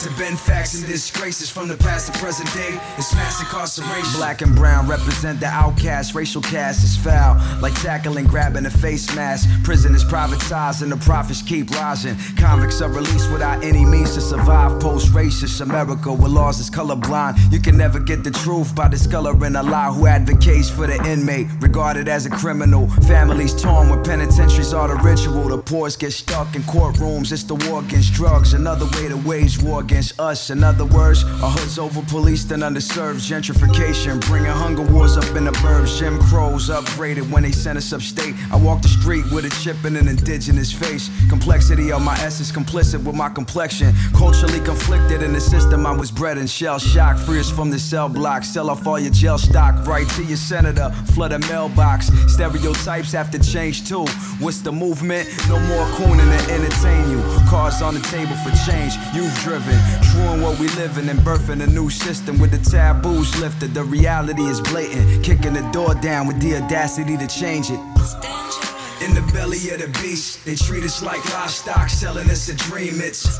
to 0.00 0.10
bend 0.16 0.40
facts 0.40 0.74
and 0.74 0.86
disgraces 0.86 1.50
from 1.50 1.68
the 1.68 1.76
past 1.76 2.10
to 2.10 2.18
present 2.18 2.50
day. 2.54 2.80
It's 2.96 3.14
mass 3.14 3.40
incarceration. 3.40 4.12
Black 4.16 4.40
and 4.40 4.54
brown 4.54 4.88
represent 4.88 5.40
the 5.40 5.46
outcast. 5.46 6.14
Racial 6.14 6.40
caste 6.40 6.82
is 6.82 6.96
foul, 6.96 7.36
like 7.60 7.74
tackling, 7.82 8.26
grabbing 8.26 8.64
a 8.64 8.70
face 8.70 9.14
mask. 9.14 9.48
Prison 9.62 9.94
is 9.94 10.04
privatized 10.04 10.80
and 10.80 10.90
the 10.90 10.96
profits 10.96 11.42
keep 11.42 11.70
rising. 11.72 12.16
Convicts 12.36 12.80
are 12.80 12.88
released 12.88 13.30
without 13.30 13.62
any 13.62 13.84
means 13.84 14.14
to 14.14 14.22
survive. 14.22 14.80
Post-racist 14.80 15.60
America 15.60 16.12
where 16.12 16.30
laws 16.30 16.60
is 16.60 16.70
colorblind. 16.70 17.52
You 17.52 17.60
can 17.60 17.76
never 17.76 18.00
get 18.00 18.24
the 18.24 18.30
truth 18.30 18.74
by 18.74 18.88
discoloring 18.88 19.56
a 19.56 19.62
lie. 19.62 19.92
Who 19.92 20.06
advocates 20.06 20.70
for 20.70 20.86
the 20.86 20.96
inmate, 21.06 21.48
regarded 21.60 22.08
as 22.08 22.24
a 22.24 22.30
criminal? 22.30 22.88
Families 23.06 23.60
torn 23.60 23.90
with 23.90 24.06
penitentiaries 24.06 24.69
are 24.72 24.88
the 24.88 24.96
ritual. 25.02 25.48
The 25.48 25.58
poor 25.58 25.88
get 25.90 26.12
stuck 26.12 26.54
in 26.54 26.62
courtrooms. 26.62 27.32
It's 27.32 27.42
the 27.42 27.54
war 27.54 27.80
against 27.80 28.12
drugs. 28.12 28.54
Another 28.54 28.86
way 28.96 29.08
to 29.08 29.16
wage 29.16 29.60
war 29.62 29.80
against 29.80 30.18
us. 30.20 30.50
In 30.50 30.62
other 30.62 30.84
words, 30.84 31.24
our 31.42 31.50
hoods 31.50 31.78
over 31.78 32.02
policed 32.02 32.50
and 32.52 32.62
underserved. 32.62 33.20
Gentrification, 33.20 34.20
bringing 34.22 34.50
hunger 34.50 34.82
wars 34.82 35.16
up 35.16 35.36
in 35.36 35.44
the 35.44 35.52
burbs. 35.52 35.98
Jim 35.98 36.18
Crows 36.18 36.68
upgraded 36.68 37.30
when 37.30 37.42
they 37.42 37.52
sent 37.52 37.78
us 37.78 37.92
upstate. 37.92 38.34
I 38.52 38.56
walk 38.56 38.82
the 38.82 38.88
street 38.88 39.24
with 39.32 39.44
a 39.44 39.50
chip 39.62 39.84
in 39.84 39.96
an 39.96 40.08
indigenous 40.08 40.72
face. 40.72 41.10
Complexity 41.28 41.92
of 41.92 42.02
my 42.02 42.14
essence, 42.20 42.52
complicit 42.52 43.02
with 43.04 43.16
my 43.16 43.28
complexion. 43.28 43.94
Culturally 44.14 44.60
conflicted 44.60 45.22
in 45.22 45.32
the 45.32 45.40
system 45.40 45.86
I 45.86 45.92
was 45.92 46.10
bred 46.10 46.38
in. 46.38 46.46
Shell 46.46 46.78
shock, 46.78 47.18
free 47.18 47.40
us 47.40 47.50
from 47.50 47.70
the 47.70 47.78
cell 47.78 48.08
block. 48.08 48.44
Sell 48.44 48.70
off 48.70 48.86
all 48.86 48.98
your 48.98 49.12
jail 49.12 49.38
stock, 49.38 49.86
right 49.86 50.08
to 50.10 50.24
your 50.24 50.36
senator. 50.36 50.90
Flood 51.14 51.32
a 51.32 51.38
mailbox. 51.40 52.08
Stereotypes 52.28 53.12
have 53.12 53.30
to 53.30 53.38
change 53.38 53.88
too. 53.88 54.04
What's 54.38 54.59
the 54.62 54.72
movement? 54.72 55.28
No 55.48 55.58
more 55.68 55.84
cooning 55.96 56.26
to 56.26 56.52
entertain 56.52 57.10
you. 57.10 57.20
Cars 57.48 57.82
on 57.82 57.94
the 57.94 58.00
table 58.00 58.36
for 58.44 58.50
change. 58.66 58.94
You've 59.14 59.34
driven. 59.40 59.78
True 60.12 60.34
in 60.34 60.42
what 60.42 60.58
we 60.58 60.68
live 60.80 60.98
in 60.98 61.08
and 61.08 61.20
birthing 61.20 61.62
a 61.62 61.66
new 61.66 61.90
system 61.90 62.38
with 62.38 62.50
the 62.50 62.70
taboos 62.70 63.38
lifted. 63.40 63.74
The 63.74 63.84
reality 63.84 64.42
is 64.42 64.60
blatant. 64.60 65.24
Kicking 65.24 65.54
the 65.54 65.68
door 65.72 65.94
down 65.94 66.26
with 66.26 66.40
the 66.40 66.56
audacity 66.56 67.16
to 67.16 67.26
change 67.26 67.70
it. 67.70 68.69
In 69.00 69.14
the 69.14 69.22
belly 69.32 69.56
of 69.70 69.80
the 69.80 69.88
beast, 70.02 70.44
they 70.44 70.54
treat 70.54 70.84
us 70.84 71.02
like 71.02 71.24
livestock, 71.32 71.88
selling 71.88 72.28
us 72.28 72.50
a 72.50 72.54
dream. 72.54 73.00
It's 73.00 73.38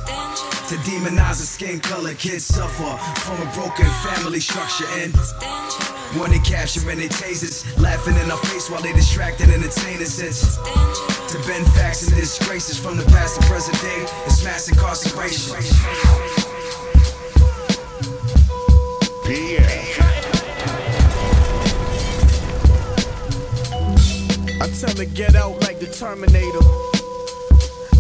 to 0.69 0.77
demonize 0.89 1.43
a 1.43 1.47
skin 1.47 1.81
color, 1.81 2.15
kids 2.15 2.47
suffer 2.47 2.97
from 3.21 3.47
a 3.47 3.53
broken 3.53 3.85
family 4.01 4.41
structure. 4.41 4.87
And 4.97 5.15
when 6.19 6.31
they 6.31 6.39
capture 6.39 6.89
and 6.89 6.99
they 6.99 7.09
tasers, 7.09 7.65
laughing 7.79 8.17
in 8.17 8.31
our 8.31 8.39
face 8.49 8.71
while 8.71 8.81
they 8.81 8.95
distract 8.95 9.43
and 9.43 9.53
entertain 9.53 10.01
us. 10.01 10.19
It's 10.19 10.57
to 10.57 11.39
bend 11.47 11.67
facts 11.73 12.09
and 12.09 12.17
disgraces 12.17 12.79
from 12.79 12.97
the 12.97 13.05
past 13.13 13.41
to 13.41 13.47
present 13.47 13.79
day. 13.83 14.07
It's 14.25 14.43
mass 14.43 14.67
incarceration. 14.69 15.57
I 24.61 24.69
tell 24.69 24.95
her 24.97 25.05
get 25.07 25.37
out 25.37 25.61
like 25.63 25.79
the 25.79 25.87
Terminator. 25.87 26.61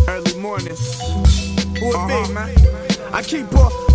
Early 0.09 0.39
mornings. 0.39 1.01
Who 1.01 1.89
it 1.89 1.93
be, 1.93 1.97
uh-huh. 1.97 2.33
man? 2.33 3.15
I 3.15 3.23
keep 3.23 3.51
a 3.53 3.90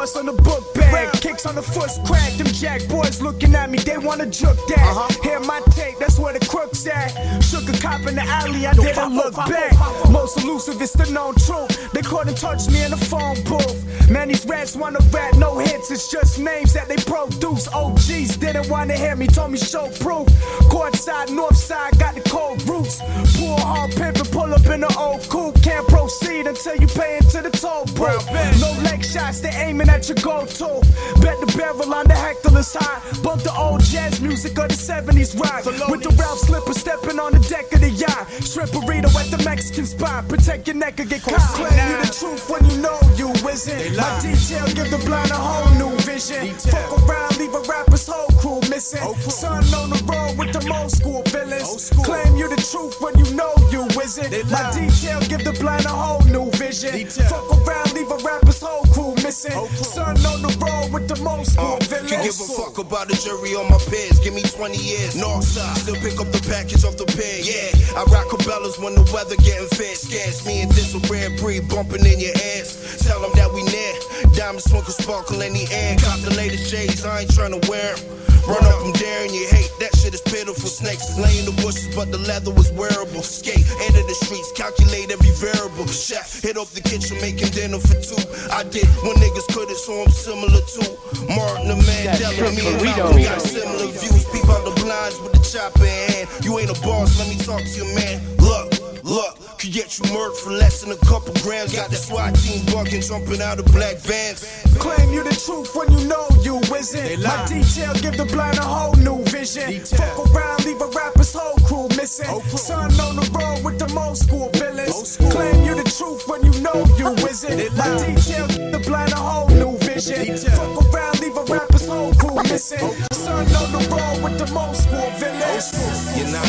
on 0.00 0.24
the 0.24 0.32
book 0.32 0.72
bag, 0.72 1.12
kicks 1.20 1.44
on 1.44 1.54
the 1.54 1.62
foot's 1.62 1.98
crack. 2.06 2.32
Them 2.38 2.46
jack 2.46 2.88
boys 2.88 3.20
looking 3.20 3.54
at 3.54 3.68
me, 3.68 3.76
they 3.78 3.98
wanna 3.98 4.24
juke 4.24 4.56
that. 4.68 5.18
Hear 5.22 5.40
my 5.40 5.60
tape, 5.72 5.98
that's 5.98 6.18
where 6.18 6.32
the 6.32 6.44
crooks 6.46 6.86
at. 6.86 7.10
Shook 7.42 7.68
a 7.68 7.78
cop 7.78 8.06
in 8.06 8.14
the 8.14 8.22
alley, 8.22 8.66
I 8.66 8.72
didn't 8.72 9.14
look 9.14 9.36
back. 9.36 9.74
Most 10.10 10.42
elusive, 10.42 10.80
it's 10.80 10.94
the 10.94 11.04
known 11.12 11.34
truth. 11.34 11.92
They 11.92 12.00
couldn't 12.00 12.38
touch 12.38 12.66
me 12.70 12.82
in 12.82 12.92
the 12.92 12.96
phone 12.96 13.36
booth. 13.44 14.08
Man, 14.08 14.28
these 14.28 14.46
rats 14.46 14.74
wanna 14.74 15.00
rap, 15.12 15.34
no 15.36 15.58
hits, 15.58 15.90
it's 15.90 16.10
just 16.10 16.38
names 16.38 16.72
that 16.72 16.88
they 16.88 16.96
produce. 16.96 17.68
OGs 17.68 18.38
didn't 18.38 18.70
wanna 18.70 18.94
hear 18.94 19.16
me, 19.16 19.26
told 19.26 19.52
me 19.52 19.58
show 19.58 19.88
proof. 20.00 20.26
Courtside, 20.72 21.30
north 21.30 21.58
side, 21.58 21.98
got 21.98 22.14
the 22.14 22.22
cold 22.22 22.66
roots. 22.66 23.00
Poor 23.36 23.58
hard 23.58 23.92
and 24.00 24.30
pull 24.32 24.54
up 24.54 24.66
in 24.66 24.80
the 24.80 24.94
old 24.98 25.28
coupe. 25.28 25.62
Can't 25.62 25.86
proceed 25.88 26.46
until 26.46 26.76
you 26.76 26.86
pay 26.86 27.18
into 27.18 27.42
the 27.42 27.50
toll 27.50 27.84
booth. 27.96 28.24
No 28.60 28.72
leg 28.82 29.04
shots, 29.04 29.40
they 29.40 29.50
aiming 29.50 29.89
at 29.90 30.08
your 30.08 30.16
go-to. 30.22 30.80
Bet 31.20 31.36
the 31.40 31.52
barrel 31.56 31.92
on 31.92 32.06
the 32.06 32.14
heckler's 32.14 32.74
high. 32.74 33.00
Bump 33.22 33.42
the 33.42 33.54
old 33.54 33.82
jazz 33.82 34.20
music 34.20 34.58
of 34.58 34.68
the 34.68 34.74
70s 34.74 35.38
rock. 35.38 35.64
With 35.90 36.02
the 36.02 36.14
Ralph 36.18 36.38
slipper 36.38 36.74
stepping 36.74 37.18
on 37.18 37.32
the 37.32 37.40
deck 37.40 37.72
of 37.74 37.80
the 37.80 37.90
yacht. 37.90 38.26
Shrimp 38.42 38.70
burrito 38.70 39.10
at 39.20 39.28
the 39.30 39.42
Mexican 39.44 39.86
spot. 39.86 40.28
Protect 40.28 40.66
your 40.68 40.76
neck 40.76 41.00
or 41.00 41.04
get 41.04 41.22
caught. 41.22 41.40
Claim 41.58 41.72
you 41.90 41.96
the 42.00 42.12
truth 42.12 42.48
when 42.48 42.64
you 42.70 42.76
know 42.78 43.09
you 43.20 43.30
isn't. 43.52 43.96
My 43.96 44.18
detail 44.20 44.66
give 44.72 44.90
the 44.90 45.00
blind 45.04 45.30
a 45.30 45.34
whole 45.34 45.70
new 45.76 45.92
vision. 46.00 46.54
Fuck 46.72 46.90
around, 47.04 47.36
leave 47.38 47.54
a 47.54 47.60
rapper's 47.68 48.06
whole 48.06 48.32
crew 48.40 48.60
missing. 48.72 49.00
missing. 49.04 49.30
Son 49.30 49.62
on 49.76 49.90
the 49.90 50.00
road 50.08 50.38
with 50.38 50.52
the 50.56 50.62
old 50.72 50.90
school 50.90 51.22
villains. 51.28 51.90
Claim 52.04 52.36
you 52.36 52.48
the 52.48 52.56
truth 52.56 52.96
when 53.00 53.14
you 53.20 53.28
know 53.36 53.52
you 53.70 53.84
isn't. 54.00 54.32
My 54.50 54.72
detail 54.72 55.20
give 55.28 55.44
the 55.44 55.52
blind 55.60 55.84
a 55.84 55.92
whole 55.92 56.24
new 56.32 56.50
vision. 56.56 56.96
Fuck 57.28 57.50
around, 57.60 57.92
leave 57.92 58.10
a 58.10 58.16
rapper's 58.24 58.60
whole 58.60 58.84
crew 58.94 59.14
missing. 59.22 59.52
Son 59.76 60.16
on 60.24 60.40
the 60.40 60.52
road 60.64 60.92
with 60.92 61.06
the 61.06 61.20
most 61.22 61.52
school 61.52 61.76
uh, 61.76 61.84
villains. 61.84 62.10
Can 62.10 62.24
give 62.24 62.40
a 62.40 62.48
fuck 62.56 62.78
about 62.78 63.08
the 63.08 63.16
jury 63.20 63.54
on 63.54 63.68
my 63.68 63.78
peers. 63.92 64.18
Give 64.20 64.34
me 64.34 64.42
20 64.42 64.76
years. 64.76 65.14
Northside, 65.14 65.76
still 65.76 66.00
pick 66.00 66.18
up 66.18 66.32
the 66.32 66.40
package 66.48 66.84
off 66.84 66.96
the 66.96 67.06
peg. 67.06 67.44
Yeah, 67.44 68.00
I 68.00 68.04
rock 68.08 68.32
cabellas 68.32 68.80
when 68.80 68.94
the 68.94 69.04
weather 69.12 69.36
getting 69.36 69.68
fit. 69.76 69.96
Scans 69.96 70.46
me 70.46 70.62
and 70.62 70.70
this 70.72 70.94
a 70.96 71.00
rare 71.12 71.30
breed 71.36 71.68
bumping 71.68 72.06
in 72.06 72.18
your 72.18 72.34
ass. 72.56 73.00
Tell 73.10 73.18
them 73.26 73.34
that 73.34 73.50
we 73.50 73.66
near. 73.66 73.94
Diamonds 74.38 74.70
smoking 74.70 74.94
sparkle 74.94 75.42
in 75.42 75.52
the 75.52 75.66
air. 75.74 75.98
Cop 75.98 76.20
the 76.20 76.30
latest 76.38 76.70
shades, 76.70 77.04
I 77.04 77.26
ain't 77.26 77.34
trying 77.34 77.50
to 77.50 77.58
wear 77.68 77.80
wear 77.80 77.94
'em. 77.94 78.20
Run 78.48 78.64
up 78.64 78.80
from 78.82 78.92
there 78.92 79.22
and 79.24 79.32
you 79.32 79.46
hate 79.46 79.70
that 79.80 79.94
shit 79.96 80.12
is 80.14 80.20
pitiful. 80.22 80.68
Snakes 80.68 81.16
lay 81.18 81.38
in 81.38 81.44
the 81.44 81.56
bushes, 81.62 81.94
but 81.94 82.10
the 82.10 82.18
leather 82.18 82.50
was 82.50 82.70
wearable. 82.72 83.22
Skate, 83.22 83.64
enter 83.86 84.02
the 84.02 84.14
streets, 84.14 84.50
calculate 84.52 85.10
every 85.10 85.30
variable. 85.38 85.86
Chef, 85.86 86.42
hit 86.42 86.56
up 86.56 86.68
the 86.70 86.80
kitchen, 86.80 87.20
making 87.20 87.50
dinner 87.50 87.78
for 87.78 87.94
two. 88.00 88.22
I 88.50 88.64
did 88.64 88.86
when 89.04 89.16
niggas 89.22 89.46
couldn't, 89.54 89.76
so 89.76 90.02
I'm 90.02 90.10
similar 90.10 90.62
to 90.74 90.82
Martin 91.28 91.68
the 91.68 91.76
man 91.76 92.04
Mandela. 92.16 92.50
Me 92.56 92.66
and 92.66 92.82
Malcolm 92.82 93.22
got 93.22 93.40
similar 93.42 93.86
views. 93.92 94.24
Peep 94.32 94.48
out 94.48 94.64
the 94.64 94.74
blinds 94.82 95.18
with 95.20 95.32
the 95.32 95.42
chopper 95.50 95.84
in 95.84 96.12
hand. 96.12 96.28
You 96.44 96.58
ain't 96.58 96.70
a 96.70 96.80
boss, 96.80 97.18
let 97.18 97.28
me 97.28 97.36
talk 97.44 97.62
to 97.62 97.76
your 97.76 97.92
man. 97.94 98.18
Look, 98.38 98.79
look. 99.10 99.36
Could 99.58 99.72
get 99.72 99.98
you 99.98 100.04
murked 100.14 100.38
for 100.38 100.52
less 100.52 100.80
than 100.80 100.92
a 100.92 100.96
couple 101.04 101.34
grams. 101.42 101.74
Got 101.74 101.90
the 101.90 101.96
SWAT 101.96 102.34
team 102.36 102.64
bucking, 102.72 103.02
jumping 103.02 103.42
out 103.42 103.58
of 103.58 103.66
black 103.66 103.98
vans. 103.98 104.46
Claim 104.78 105.12
you 105.12 105.22
the 105.22 105.34
truth 105.34 105.74
when 105.74 105.90
you 105.92 106.08
know 106.08 106.26
you 106.42 106.58
isn't. 106.72 107.22
My 107.22 107.44
detail 107.46 107.92
give 108.00 108.16
the 108.16 108.24
blind 108.24 108.56
a 108.58 108.62
whole 108.62 108.94
new 108.96 109.22
vision. 109.24 109.84
Fuck 109.84 110.32
around, 110.32 110.64
leave 110.64 110.80
a 110.80 110.86
rapper's 110.86 111.34
whole 111.34 111.58
crew 111.66 111.88
missing. 111.96 112.30
Son 112.56 112.90
on 113.00 113.16
the 113.16 113.28
road 113.36 113.64
with 113.64 113.78
the 113.78 113.92
most 113.92 114.26
school 114.26 114.48
villains. 114.54 115.16
Claim 115.16 115.64
you 115.64 115.74
the 115.74 115.84
truth 115.84 116.26
when 116.28 116.40
you 116.46 116.54
know 116.62 116.78
you 116.96 117.10
isn't. 117.28 117.76
My 117.76 117.84
detail 117.98 118.46
give 118.48 118.72
the 118.72 118.82
blind 118.86 119.12
a 119.12 119.16
whole 119.16 119.48
new 119.48 119.76
vision. 119.78 119.89
Fuck 120.00 120.94
around, 120.94 121.20
leave 121.20 121.36
a 121.36 121.44
rapper's 121.44 121.86
whole 121.86 122.14
crew 122.14 122.34
missing. 122.44 122.78
Son 123.12 123.44
on 123.44 123.72
the 123.72 123.86
road 123.90 124.22
with 124.22 124.38
the 124.38 124.46
most 124.54 124.84
school 124.84 125.10
villains. 125.18 126.16
You're 126.16 126.32
not 126.32 126.46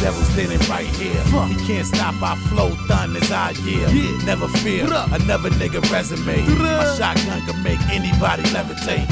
Devil 0.00 0.22
standing 0.32 0.58
right 0.70 0.86
here. 0.86 1.22
He 1.48 1.66
can't 1.66 1.86
stop 1.86 2.22
our 2.22 2.36
flow, 2.48 2.74
done 2.86 3.14
as 3.14 3.30
I 3.30 3.50
yeah. 3.62 3.90
Never 4.24 4.48
fear 4.48 4.86
another 4.86 5.50
nigga 5.50 5.82
resume. 5.92 6.46
My 6.56 6.96
shotgun 6.96 7.42
can 7.42 7.62
make 7.62 7.80
anybody 7.90 8.44
levitate. 8.44 9.06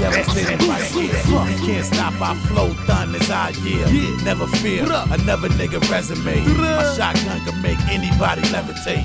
Right 0.00 0.80
here. 0.92 1.12
He 1.46 1.66
can't 1.66 1.84
stop 1.84 2.20
our 2.20 2.36
flow, 2.46 2.70
as 2.88 3.30
I 3.30 3.50
yeah. 3.64 3.90
Never 4.24 4.46
fear 4.46 4.84
another 4.84 5.48
nigga 5.48 5.80
resume. 5.90 6.44
My 6.56 6.94
shotgun 6.96 7.40
can 7.44 7.60
make 7.60 7.78
anybody 7.88 8.42
levitate. 8.42 9.04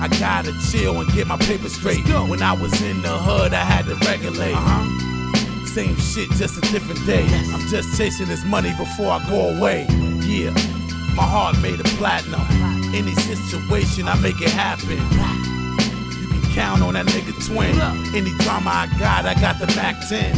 I 0.00 0.08
gotta 0.18 0.52
chill 0.70 1.00
and 1.00 1.12
get 1.12 1.28
my 1.28 1.36
paper 1.36 1.68
straight. 1.68 2.04
When 2.28 2.42
I 2.42 2.52
was 2.52 2.82
in 2.82 3.00
the 3.02 3.16
hood, 3.16 3.54
I 3.54 3.62
had 3.62 3.84
to 3.86 3.94
regulate. 4.06 4.56
Same 5.68 5.96
shit, 5.96 6.28
just 6.32 6.58
a 6.58 6.60
different 6.72 7.04
day. 7.06 7.26
I'm 7.52 7.68
just 7.68 7.96
chasing 7.96 8.26
this 8.26 8.44
money 8.44 8.74
before 8.76 9.12
I 9.12 9.24
go 9.28 9.56
away. 9.56 9.86
Yeah, 10.22 10.50
my 11.14 11.22
heart 11.22 11.60
made 11.62 11.78
of 11.78 11.86
platinum. 11.98 12.40
Any 12.92 13.14
situation, 13.14 14.08
I 14.08 14.16
make 14.20 14.40
it 14.40 14.50
happen. 14.50 14.98
Count 16.54 16.82
on 16.82 16.94
that 16.94 17.06
nigga 17.06 17.34
twin. 17.46 17.74
Any 18.14 18.30
drama 18.44 18.70
I 18.70 18.86
got, 18.96 19.26
I 19.26 19.34
got 19.34 19.58
the 19.58 19.66
Mac 19.74 19.96
10. 20.08 20.34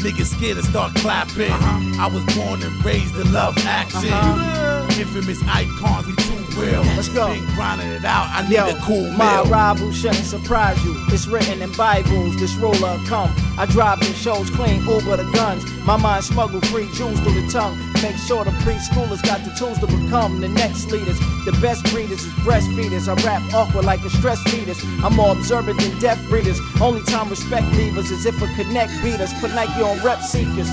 Niggas 0.00 0.34
scared 0.34 0.56
to 0.56 0.62
start 0.62 0.94
clapping. 0.94 1.52
Uh-huh. 1.52 2.02
I 2.02 2.06
was 2.08 2.24
born 2.34 2.62
and 2.62 2.84
raised 2.84 3.14
to 3.16 3.24
love 3.24 3.54
action. 3.58 4.10
Uh-huh. 4.10 4.88
Infamous 4.98 5.42
icons, 5.46 6.06
we 6.06 6.14
too 6.16 6.39
real. 6.54 6.82
Let's 6.96 7.08
go. 7.08 7.32
Been 7.32 7.44
grinding 7.54 7.88
it 7.88 8.04
out, 8.04 8.28
I 8.30 8.48
need 8.48 8.56
Yo, 8.56 8.68
a 8.68 8.74
cool 8.80 9.10
my 9.12 9.42
meal. 9.42 9.52
arrival 9.52 9.92
shouldn't 9.92 10.24
surprise 10.24 10.82
you. 10.84 10.94
It's 11.08 11.26
written 11.26 11.62
in 11.62 11.72
Bibles, 11.72 12.36
this 12.38 12.54
ruler 12.56 12.98
come. 13.06 13.30
I 13.58 13.66
drive 13.66 14.00
in 14.02 14.12
shows 14.14 14.50
clean, 14.50 14.82
Uber 14.86 15.16
the 15.16 15.30
guns. 15.32 15.64
My 15.84 15.96
mind 15.96 16.24
smuggle 16.24 16.60
free 16.62 16.88
jewels 16.94 17.20
through 17.20 17.40
the 17.40 17.50
tongue. 17.50 17.78
Make 18.02 18.16
sure 18.16 18.44
the 18.44 18.50
preschoolers 18.62 19.22
got 19.22 19.44
the 19.44 19.50
tools 19.58 19.78
to 19.80 19.86
become 19.86 20.40
the 20.40 20.48
next 20.48 20.90
leaders. 20.90 21.18
The 21.44 21.56
best 21.60 21.84
breeders 21.92 22.24
is 22.24 22.32
breastfeeders. 22.44 23.08
I 23.08 23.14
rap 23.26 23.42
awkward 23.52 23.84
like 23.84 24.02
a 24.04 24.10
stress 24.10 24.42
fetus. 24.44 24.82
I'm 25.04 25.14
more 25.16 25.32
observant 25.32 25.80
than 25.80 25.98
deaf 26.00 26.18
readers. 26.30 26.58
Only 26.80 27.02
time 27.02 27.28
respect 27.28 27.66
leavers 27.72 28.10
is 28.10 28.24
if 28.24 28.40
a 28.40 28.46
connect 28.54 28.92
beat 29.02 29.20
us. 29.20 29.38
Put 29.40 29.50
Nike 29.54 29.82
on 29.82 30.02
rep 30.02 30.20
seekers. 30.20 30.68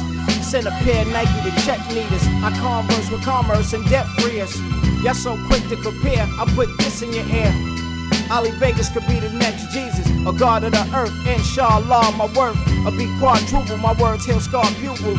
Send 0.48 0.66
a 0.66 0.72
pair 0.72 1.02
of 1.02 1.12
Nike 1.12 1.50
to 1.50 1.66
check 1.66 1.80
leaders. 1.89 2.24
I 2.41 2.56
converse 2.58 3.12
with 3.12 3.22
commerce 3.24 3.74
and 3.74 3.84
debt 3.89 4.06
free 4.20 4.39
us. 4.39 4.58
Y'all 5.04 5.14
so 5.14 5.36
quick 5.48 5.68
to 5.68 5.76
compare. 5.76 6.24
I 6.24 6.45
put 6.56 6.70
this 6.78 7.02
in 7.02 7.12
your 7.12 7.26
ear. 7.28 7.54
Ali 8.32 8.52
Vegas 8.52 8.88
could 8.89 9.06
be 9.08 9.20
the 9.20 9.30
next 9.30 9.72
Jesus, 9.74 10.08
a 10.26 10.32
god 10.32 10.64
of 10.64 10.72
the 10.72 10.89
earth. 10.95 11.12
Inshallah, 11.28 12.14
my 12.18 12.28
worth. 12.38 12.58
A 12.88 12.91
be 12.91 13.08
quadruple, 13.20 13.76
my 13.78 13.91
words 14.02 14.26
he'll 14.26 14.39
scar 14.39 14.66
pupil. 14.80 15.16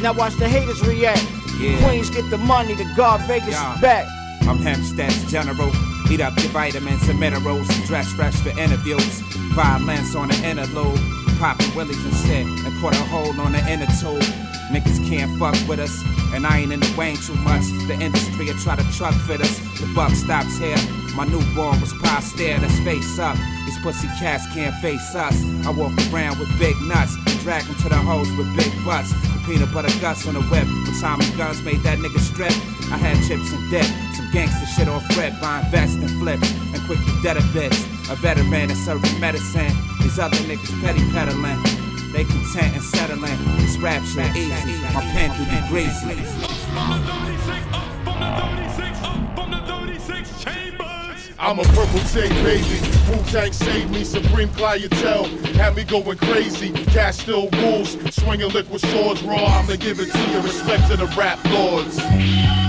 Now 0.00 0.12
watch 0.12 0.34
the 0.36 0.48
haters 0.48 0.86
react. 0.86 1.24
Yeah. 1.58 1.82
Queens 1.84 2.08
get 2.08 2.30
the 2.30 2.38
money, 2.38 2.74
the 2.74 2.86
god 2.96 3.20
Vegas 3.22 3.50
Yeah. 3.50 3.74
is 3.74 3.80
back. 3.80 4.06
I'm 4.42 4.58
Hempstead's 4.58 5.28
general. 5.30 5.72
Eat 6.12 6.20
up 6.20 6.38
your 6.38 6.50
vitamins 6.52 7.08
and 7.08 7.18
minerals. 7.18 7.66
Dress 7.88 8.06
fresh 8.12 8.34
for 8.36 8.50
interviews. 8.50 9.20
Violence 9.58 10.14
on 10.14 10.28
the 10.28 10.36
interlude. 10.46 11.00
Popping 11.40 11.74
willies 11.74 12.04
and 12.04 12.14
shit. 12.26 12.46
Caught 12.80 12.94
a 12.94 13.04
hole 13.10 13.40
on 13.40 13.52
the 13.52 13.62
inner 13.70 13.90
tube. 13.98 14.22
Niggas 14.70 15.08
can't 15.08 15.38
fuck 15.38 15.56
with 15.68 15.80
us. 15.80 16.02
And 16.32 16.46
I 16.46 16.58
ain't 16.58 16.72
in 16.72 16.80
the 16.80 16.94
way 16.96 17.16
too 17.16 17.34
much. 17.36 17.64
The 17.88 17.98
industry 18.00 18.46
will 18.46 18.58
try 18.58 18.76
to 18.76 18.86
truck 18.96 19.14
fit 19.26 19.40
us. 19.40 19.58
The 19.80 19.90
buck 19.94 20.12
stops 20.12 20.58
here. 20.58 20.76
My 21.18 21.24
newborn 21.24 21.80
was 21.80 21.92
past 21.94 22.36
there, 22.36 22.60
that's 22.60 22.78
face 22.86 23.18
up. 23.18 23.36
These 23.66 23.78
pussy 23.82 24.06
cats 24.20 24.46
can't 24.54 24.72
face 24.76 25.16
us. 25.16 25.34
I 25.66 25.70
walk 25.70 25.90
around 26.12 26.38
with 26.38 26.46
big 26.60 26.76
nuts, 26.82 27.16
drag 27.42 27.64
them 27.64 27.74
to 27.82 27.88
the 27.88 27.96
hoes 27.96 28.30
with 28.38 28.46
big 28.54 28.70
butts. 28.84 29.10
The 29.10 29.42
peanut 29.44 29.74
butter 29.74 29.90
guts 30.00 30.28
on 30.28 30.34
the 30.34 30.42
whip. 30.42 30.62
When 30.62 30.94
Tommy 31.00 31.26
Guns 31.36 31.60
made 31.62 31.82
that 31.82 31.98
nigga 31.98 32.20
strip, 32.20 32.54
I 32.94 32.98
had 33.02 33.18
chips 33.26 33.50
and 33.50 33.68
dip. 33.68 33.86
Some 34.14 34.30
gangster 34.30 34.66
shit 34.66 34.86
off 34.86 35.02
red, 35.18 35.34
buying 35.40 35.68
vests 35.72 35.96
and 35.96 36.10
flips. 36.22 36.52
And 36.70 36.80
quick 36.86 37.00
to 37.00 37.22
dead 37.24 37.36
a. 37.36 37.42
A 38.12 38.16
veteran 38.16 38.68
that's 38.68 38.78
serving 38.84 39.18
medicine. 39.18 39.74
These 40.00 40.20
other 40.20 40.36
niggas 40.46 40.80
petty 40.80 41.02
peddling. 41.10 41.87
They 42.12 42.24
content 42.24 42.74
and 42.74 42.82
settling. 42.82 43.38
This 43.58 43.76
rap 43.78 44.02
shit 44.04 44.34
easy. 44.34 44.50
My 44.94 45.02
pen 45.12 45.30
be 45.48 45.68
greasy. 45.68 46.16
I'm 51.40 51.58
a 51.60 51.62
purple 51.62 52.00
tape 52.00 52.30
baby. 52.42 52.80
Wu 53.08 53.22
Tang 53.30 53.52
saved 53.52 53.90
me, 53.90 54.04
supreme 54.04 54.48
clientele. 54.50 55.26
Had 55.54 55.76
me 55.76 55.84
going 55.84 56.18
crazy. 56.18 56.72
Cash 56.72 57.18
still 57.18 57.48
rules. 57.50 57.96
Swinging 58.14 58.50
liquid 58.50 58.80
swords 58.80 59.22
raw. 59.22 59.36
I'ma 59.36 59.76
give 59.76 60.00
it 60.00 60.10
to 60.10 60.30
you. 60.30 60.40
Respect 60.40 60.90
to 60.90 60.96
the 60.96 61.06
rap 61.16 61.42
lords. 61.44 62.67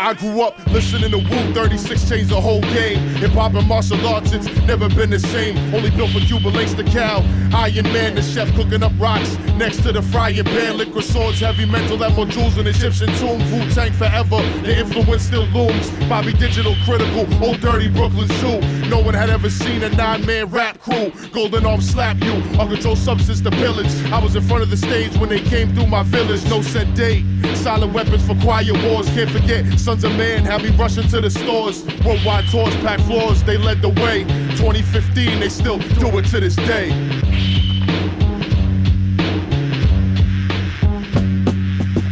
I 0.00 0.14
grew 0.14 0.40
up 0.40 0.56
listening 0.68 1.10
to 1.10 1.18
Wu 1.18 1.52
36 1.52 2.08
changed 2.08 2.30
the 2.30 2.40
whole 2.40 2.62
game. 2.62 2.98
Hip 3.20 3.32
hop 3.32 3.52
and 3.52 3.68
martial 3.68 4.00
arts, 4.06 4.32
it's 4.32 4.46
never 4.62 4.88
been 4.88 5.10
the 5.10 5.18
same. 5.18 5.58
Only 5.74 5.90
built 5.90 6.12
for 6.12 6.20
Cuban 6.20 6.54
Linx 6.54 6.74
the 6.74 6.84
cow. 6.84 7.18
Iron 7.54 7.84
Man, 7.92 8.14
the 8.14 8.22
chef 8.22 8.50
cooking 8.54 8.82
up 8.82 8.92
rocks. 8.98 9.36
Next 9.56 9.82
to 9.82 9.92
the 9.92 10.00
frying 10.00 10.42
pan, 10.42 10.78
liquid 10.78 11.04
swords, 11.04 11.40
heavy 11.40 11.66
metal, 11.66 11.98
that 11.98 12.16
more 12.16 12.24
jewels 12.24 12.56
in 12.56 12.66
Egyptian 12.66 13.08
tomb. 13.18 13.38
Wu 13.52 13.68
Tang 13.74 13.92
forever, 13.92 14.40
the 14.62 14.78
influence 14.78 15.24
still 15.24 15.44
looms. 15.48 15.90
Bobby 16.08 16.32
Digital 16.32 16.74
critical, 16.86 17.28
old 17.44 17.60
dirty 17.60 17.88
Brooklyn 17.88 18.28
Zoo. 18.40 18.58
No 18.88 19.00
one 19.00 19.12
had 19.12 19.28
ever 19.28 19.50
seen 19.50 19.82
a 19.82 19.90
nine 19.90 20.24
man 20.24 20.46
rap 20.46 20.80
crew. 20.80 21.12
Golden 21.30 21.66
Arm 21.66 21.82
slap 21.82 22.16
you, 22.22 22.32
uncontrolled 22.58 22.96
substance 22.96 23.42
to 23.42 23.50
pillage. 23.50 23.92
I 24.06 24.18
was 24.18 24.34
in 24.34 24.42
front 24.44 24.62
of 24.62 24.70
the 24.70 24.78
stage 24.78 25.14
when 25.18 25.28
they 25.28 25.42
came 25.42 25.74
through 25.74 25.88
my 25.88 26.04
village, 26.04 26.42
no 26.46 26.62
set 26.62 26.94
date. 26.94 27.22
Silent 27.54 27.92
weapons 27.92 28.26
for 28.26 28.34
quiet 28.36 28.72
wars, 28.84 29.06
can't 29.10 29.30
forget. 29.30 29.66
Sons 29.90 30.04
of 30.04 30.16
Man 30.16 30.44
had 30.44 30.62
me 30.62 30.70
rushing 30.76 31.08
to 31.08 31.20
the 31.20 31.28
stores. 31.28 31.84
Worldwide 32.04 32.48
tours, 32.48 32.76
packed 32.76 33.02
floors, 33.02 33.42
they 33.42 33.56
led 33.56 33.82
the 33.82 33.88
way. 33.88 34.22
2015, 34.56 35.40
they 35.40 35.48
still 35.48 35.78
do 35.78 36.16
it 36.16 36.26
to 36.26 36.38
this 36.38 36.54
day. 36.54 37.69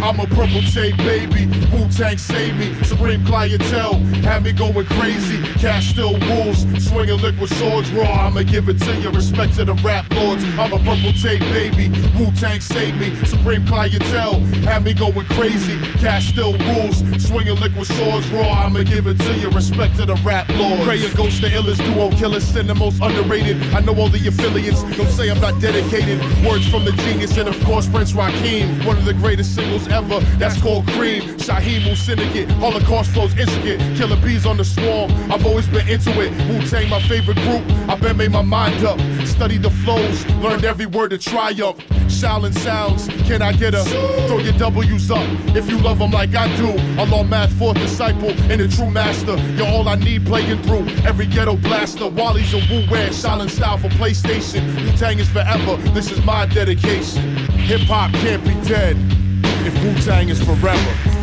I'm 0.08 0.20
a 0.20 0.26
purple 0.26 0.62
tape 0.62 0.96
baby. 0.96 1.44
Wu 1.70 1.86
Tang 1.90 2.16
save 2.16 2.56
me. 2.56 2.72
Supreme 2.82 3.22
clientele 3.26 3.98
Have 4.24 4.42
me 4.42 4.52
going 4.52 4.86
crazy. 4.86 5.42
Cash 5.60 5.90
still 5.90 6.18
rules. 6.20 6.64
Swinging 6.82 7.20
liquid 7.20 7.50
swords 7.50 7.92
raw. 7.92 8.26
I'ma 8.26 8.40
give 8.40 8.70
it 8.70 8.78
to 8.80 9.00
you. 9.02 9.10
Respect 9.10 9.56
to 9.56 9.66
the 9.66 9.74
rap 9.74 10.10
lords. 10.14 10.42
I'm 10.58 10.72
a 10.72 10.78
purple 10.78 11.12
tape 11.12 11.42
baby. 11.52 11.90
Wu 12.18 12.32
Tang 12.40 12.58
save 12.62 12.98
me. 12.98 13.14
Supreme 13.26 13.66
clientele 13.66 14.40
Have 14.64 14.84
me 14.84 14.94
going 14.94 15.26
crazy. 15.36 15.78
Cash 15.98 16.28
still 16.28 16.56
rules. 16.56 17.04
Swinging 17.22 17.60
liquid 17.60 17.86
swords 17.86 18.26
raw. 18.30 18.64
I'ma 18.64 18.84
give 18.84 19.06
it 19.08 19.18
to 19.18 19.34
you. 19.34 19.50
Respect 19.50 19.96
to 19.98 20.06
the 20.06 20.14
rap 20.24 20.48
lords. 20.56 20.84
Pray 20.84 21.04
a 21.04 21.14
ghost, 21.14 21.42
the 21.42 21.48
illest 21.48 21.84
duo 21.84 22.08
killers. 22.12 22.44
Send 22.44 22.70
the 22.70 22.74
most 22.74 23.02
underrated. 23.02 23.62
I 23.74 23.80
know 23.80 23.94
all 23.94 24.08
the 24.08 24.26
affiliates. 24.26 24.82
Don't 24.96 25.10
say 25.10 25.30
I'm 25.30 25.40
not 25.42 25.60
dedicated. 25.60 26.18
Words 26.46 26.66
from 26.66 26.86
the 26.86 26.92
genius 26.92 27.36
and 27.36 27.46
of 27.46 27.62
course 27.64 27.86
Prince 27.86 28.12
Rakeem. 28.12 28.86
One 28.86 28.96
of 28.96 29.04
the 29.04 29.12
greatest 29.12 29.54
singles 29.54 29.86
ever. 29.88 29.97
That's 30.06 30.60
called 30.62 30.86
Cream. 30.88 31.22
Shaheem 31.38 31.96
Syndicate. 31.96 32.48
Holocaust 32.52 33.10
flows 33.10 33.36
intricate. 33.36 33.80
Killer 33.96 34.16
bees 34.16 34.46
on 34.46 34.56
the 34.56 34.64
swarm. 34.64 35.10
I've 35.30 35.44
always 35.44 35.66
been 35.66 35.88
into 35.88 36.10
it. 36.20 36.30
Wu 36.48 36.64
Tang, 36.68 36.88
my 36.88 37.00
favorite 37.02 37.36
group. 37.38 37.62
I've 37.88 38.00
been 38.00 38.16
made 38.16 38.30
my 38.30 38.42
mind 38.42 38.84
up. 38.84 39.00
Studied 39.26 39.62
the 39.62 39.70
flows. 39.70 40.24
Learned 40.36 40.64
every 40.64 40.86
word 40.86 41.10
to 41.10 41.18
triumph. 41.18 41.78
Shaolin 42.06 42.56
sounds. 42.58 43.08
Can 43.26 43.42
I 43.42 43.52
get 43.52 43.74
a 43.74 43.82
throw 44.28 44.38
your 44.38 44.52
W's 44.52 45.10
up? 45.10 45.26
If 45.56 45.68
you 45.68 45.78
love 45.78 45.98
them 45.98 46.12
like 46.12 46.34
I 46.34 46.54
do. 46.56 46.70
Allah 47.00 47.24
math 47.24 47.52
fourth 47.54 47.78
disciple 47.78 48.30
and 48.50 48.60
a 48.60 48.68
true 48.68 48.90
master. 48.90 49.36
You're 49.56 49.66
all 49.66 49.88
I 49.88 49.96
need 49.96 50.26
playing 50.26 50.62
through 50.62 50.86
every 51.04 51.26
ghetto 51.26 51.56
blaster. 51.56 52.06
Wally's 52.08 52.54
a 52.54 52.58
Wu 52.58 52.86
wear. 52.90 53.08
Shaolin 53.08 53.50
style 53.50 53.78
for 53.78 53.88
PlayStation. 53.88 54.62
Wu 54.76 54.96
Tang 54.96 55.18
is 55.18 55.28
forever. 55.28 55.76
This 55.90 56.12
is 56.12 56.24
my 56.24 56.46
dedication. 56.46 57.22
Hip 57.68 57.80
hop 57.82 58.12
can't 58.12 58.44
be 58.44 58.54
dead 58.68 58.96
if 59.66 59.74
Wu 59.82 59.94
Tang 60.02 60.28
is 60.28 60.42
forever. 60.42 61.17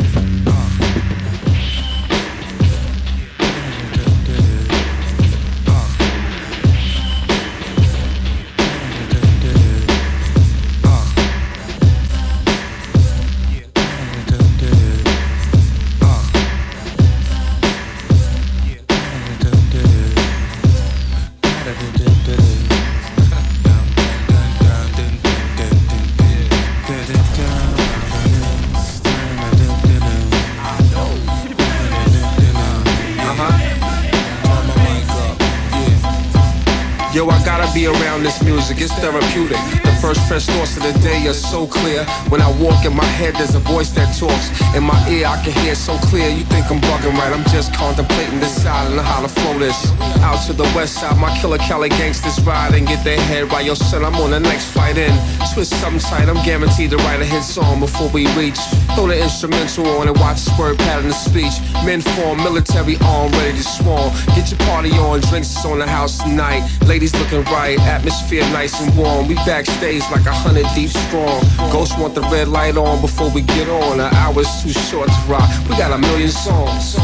Music, 38.76 38.84
it's 38.84 38.94
therapeutic. 39.02 39.58
The 39.84 39.98
first 40.02 40.28
fresh 40.28 40.46
thoughts 40.46 40.78
of 40.78 40.84
the 40.84 40.94
day 41.00 41.28
are 41.28 41.34
so 41.34 41.68
clear. 41.68 42.06
When 42.30 42.42
I 42.42 42.52
walk 42.60 42.86
in 42.86 42.96
my 42.96 43.06
head, 43.06 43.36
there's 43.36 43.56
a 43.56 43.60
voice 43.60 43.90
that 43.92 44.16
talks. 44.18 44.50
In 44.76 44.84
my 44.84 44.98
ear, 45.10 45.28
I 45.28 45.42
can 45.44 45.54
hear 45.64 45.74
it 45.74 45.78
so 45.78 45.98
clear. 46.10 46.30
You 46.30 46.44
think 46.46 46.70
I'm 46.72 46.80
bugging 46.82 47.18
right? 47.18 47.34
I'm 47.34 47.44
just 47.52 47.74
contemplating 47.74 48.40
this 48.40 48.64
side 48.64 48.92
and 48.92 49.00
how 49.00 49.22
to 49.22 49.28
flow 49.28 49.58
this. 49.60 49.92
Out 50.22 50.46
to 50.48 50.54
the 50.54 50.70
west 50.76 50.96
side, 50.96 51.18
my 51.18 51.36
killer 51.38 51.58
Cali 51.58 51.90
gangsters 51.90 52.40
ride 52.42 52.74
and 52.74 52.88
get 52.88 53.04
their 53.04 53.20
head 53.20 53.52
right. 53.52 53.66
Yo, 53.66 53.74
son, 53.74 54.04
I'm 54.04 54.16
on 54.16 54.32
the 54.32 54.40
next 54.40 54.72
flight 54.72 54.98
in. 54.98 55.14
Twist 55.54 55.74
something 55.82 56.02
tight, 56.02 56.28
I'm 56.28 56.44
guaranteed 56.46 56.92
to 56.92 56.98
write 56.98 57.22
a 57.22 57.26
hit 57.26 57.44
song 57.44 57.80
before 57.80 58.10
we 58.10 58.28
reach. 58.36 58.60
Throw 58.96 59.08
the 59.08 59.22
instrumental 59.22 59.86
on 60.00 60.08
and 60.08 60.18
watch 60.18 60.46
the 60.46 60.56
word 60.58 60.78
pattern 60.78 61.08
of 61.08 61.16
speech. 61.16 61.52
Men 61.84 62.00
form, 62.00 62.38
military 62.38 62.96
arm, 63.04 63.30
ready 63.34 63.58
to 63.58 63.64
swarm. 63.64 64.14
Get 64.28 64.50
your 64.50 64.60
party 64.60 64.92
on, 64.92 65.20
drinks 65.20 65.66
on 65.66 65.80
the 65.80 65.88
house 65.88 66.20
tonight. 66.20 66.64
Ladies 66.86 67.14
looking 67.20 67.44
right, 67.52 67.78
atmosphere 67.82 68.44
nice 68.54 68.80
and 68.80 68.96
warm. 68.98 69.28
We 69.28 69.36
backstage 69.36 70.04
like 70.12 70.26
a 70.26 70.34
hundred 70.34 70.66
deep 70.74 70.92
strong. 70.92 71.42
Ghosts 71.74 71.98
want 72.00 72.16
the 72.16 72.22
red 72.22 72.48
light 72.48 72.78
on 72.78 73.02
before 73.02 73.30
we 73.30 73.42
get 73.42 73.68
on. 73.68 74.00
An 74.00 74.14
hour's 74.16 74.64
too 74.64 74.72
short 74.72 75.10
to 75.10 75.22
rock. 75.28 75.50
We 75.68 75.76
got 75.76 75.92
a 75.92 75.98
million 75.98 76.30
songs. 76.30 76.96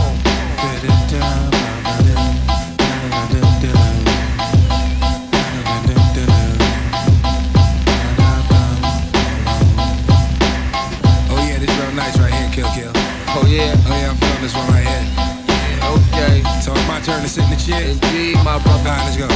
My 18.51 18.63
brother. 18.63 18.95
Let's 19.05 19.15
go. 19.15 19.27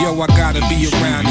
Yo, 0.00 0.18
I 0.18 0.26
gotta 0.28 0.60
be 0.68 0.88
around 0.88 1.29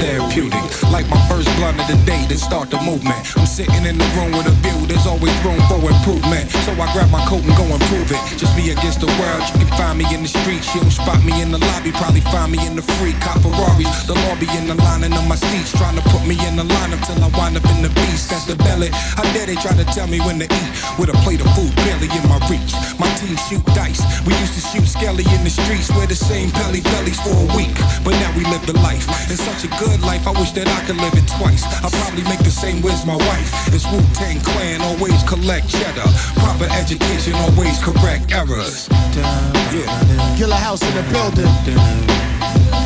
therapeutic. 0.00 0.64
Like 0.88 1.06
my 1.12 1.20
first 1.28 1.46
blunt 1.56 1.78
of 1.78 1.86
the 1.86 2.00
day 2.08 2.24
to 2.26 2.36
start 2.36 2.70
the 2.70 2.80
movement. 2.80 3.20
I'm 3.36 3.46
sitting 3.46 3.84
in 3.84 4.00
the 4.00 4.08
room 4.16 4.32
with 4.32 4.48
a 4.48 4.56
view, 4.64 4.88
there's 4.88 5.06
always 5.06 5.36
room 5.44 5.60
for 5.68 5.78
improvement. 5.78 6.50
So 6.64 6.72
I 6.72 6.88
grab 6.96 7.12
my 7.12 7.22
coat 7.28 7.44
and 7.44 7.54
go 7.54 7.64
and 7.68 7.80
prove 7.92 8.10
it. 8.10 8.20
Just 8.40 8.56
me 8.56 8.72
against 8.72 9.00
the 9.04 9.12
world, 9.20 9.44
you 9.52 9.60
can 9.60 9.70
find 9.76 9.96
me 10.00 10.08
in 10.10 10.24
the 10.24 10.32
streets. 10.32 10.72
You 10.74 10.80
don't 10.80 10.90
spot 10.90 11.20
me 11.22 11.40
in 11.44 11.52
the 11.52 11.60
lobby, 11.60 11.92
probably 11.92 12.24
find 12.32 12.50
me 12.50 12.58
in 12.66 12.74
the 12.74 12.82
free 12.96 13.14
cop 13.20 13.38
Ferraris. 13.44 14.08
The 14.08 14.16
lobby 14.26 14.48
in 14.56 14.66
the 14.66 14.76
lining 14.80 15.12
of 15.12 15.24
my 15.28 15.36
seats, 15.36 15.76
trying 15.76 15.96
to 16.00 16.04
put 16.08 16.24
me 16.26 16.34
in 16.48 16.56
the 16.56 16.64
lineup 16.64 17.04
till 17.04 17.20
I 17.20 17.28
wind 17.36 17.60
up 17.60 17.66
in 17.76 17.84
the 17.84 17.92
beast. 18.00 18.30
That's 18.32 18.46
the 18.48 18.56
belly. 18.56 18.88
How 18.92 19.24
dare 19.36 19.46
they 19.46 19.56
try 19.60 19.76
to 19.76 19.84
tell 19.92 20.08
me 20.08 20.18
when 20.24 20.40
to 20.40 20.48
eat? 20.48 20.70
With 20.98 21.12
a 21.12 21.18
plate 21.22 21.40
of 21.44 21.50
food 21.54 21.72
barely 21.84 22.08
in 22.08 22.24
my 22.26 22.40
reach. 22.48 22.72
My 22.98 23.08
team 23.20 23.36
shoot 23.46 23.64
dice. 23.76 24.00
We 24.24 24.32
used 24.40 24.54
to 24.56 24.62
shoot 24.64 24.86
skelly 24.88 25.24
in 25.36 25.44
the 25.44 25.52
streets, 25.52 25.92
wear 25.92 26.06
the 26.06 26.16
same 26.16 26.50
belly 26.56 26.80
bellies 26.80 27.20
for 27.20 27.34
a 27.34 27.48
week. 27.56 27.76
But 28.04 28.16
now 28.22 28.32
we 28.36 28.44
live 28.48 28.64
the 28.66 28.76
life. 28.80 29.04
It's 29.30 29.42
such 29.42 29.64
a 29.64 29.70
good 29.78 29.89
life, 29.98 30.26
I 30.26 30.32
wish 30.38 30.52
that 30.52 30.68
I 30.68 30.80
could 30.86 30.96
live 30.96 31.14
it 31.14 31.26
twice. 31.26 31.64
I'll 31.82 31.90
probably 31.90 32.22
make 32.24 32.42
the 32.46 32.50
same 32.50 32.82
with 32.82 33.04
my 33.06 33.16
wife. 33.16 33.50
It's 33.74 33.86
Wu 33.90 33.98
Tang 34.14 34.40
Clan, 34.40 34.80
always 34.82 35.22
collect 35.24 35.68
cheddar. 35.68 36.06
Proper 36.38 36.68
education, 36.70 37.34
always 37.34 37.78
correct 37.82 38.32
errors. 38.32 38.88
Yeah. 39.14 40.36
Killer 40.36 40.56
house 40.56 40.82
in 40.82 40.94
the 40.94 41.04
building. 41.10 41.50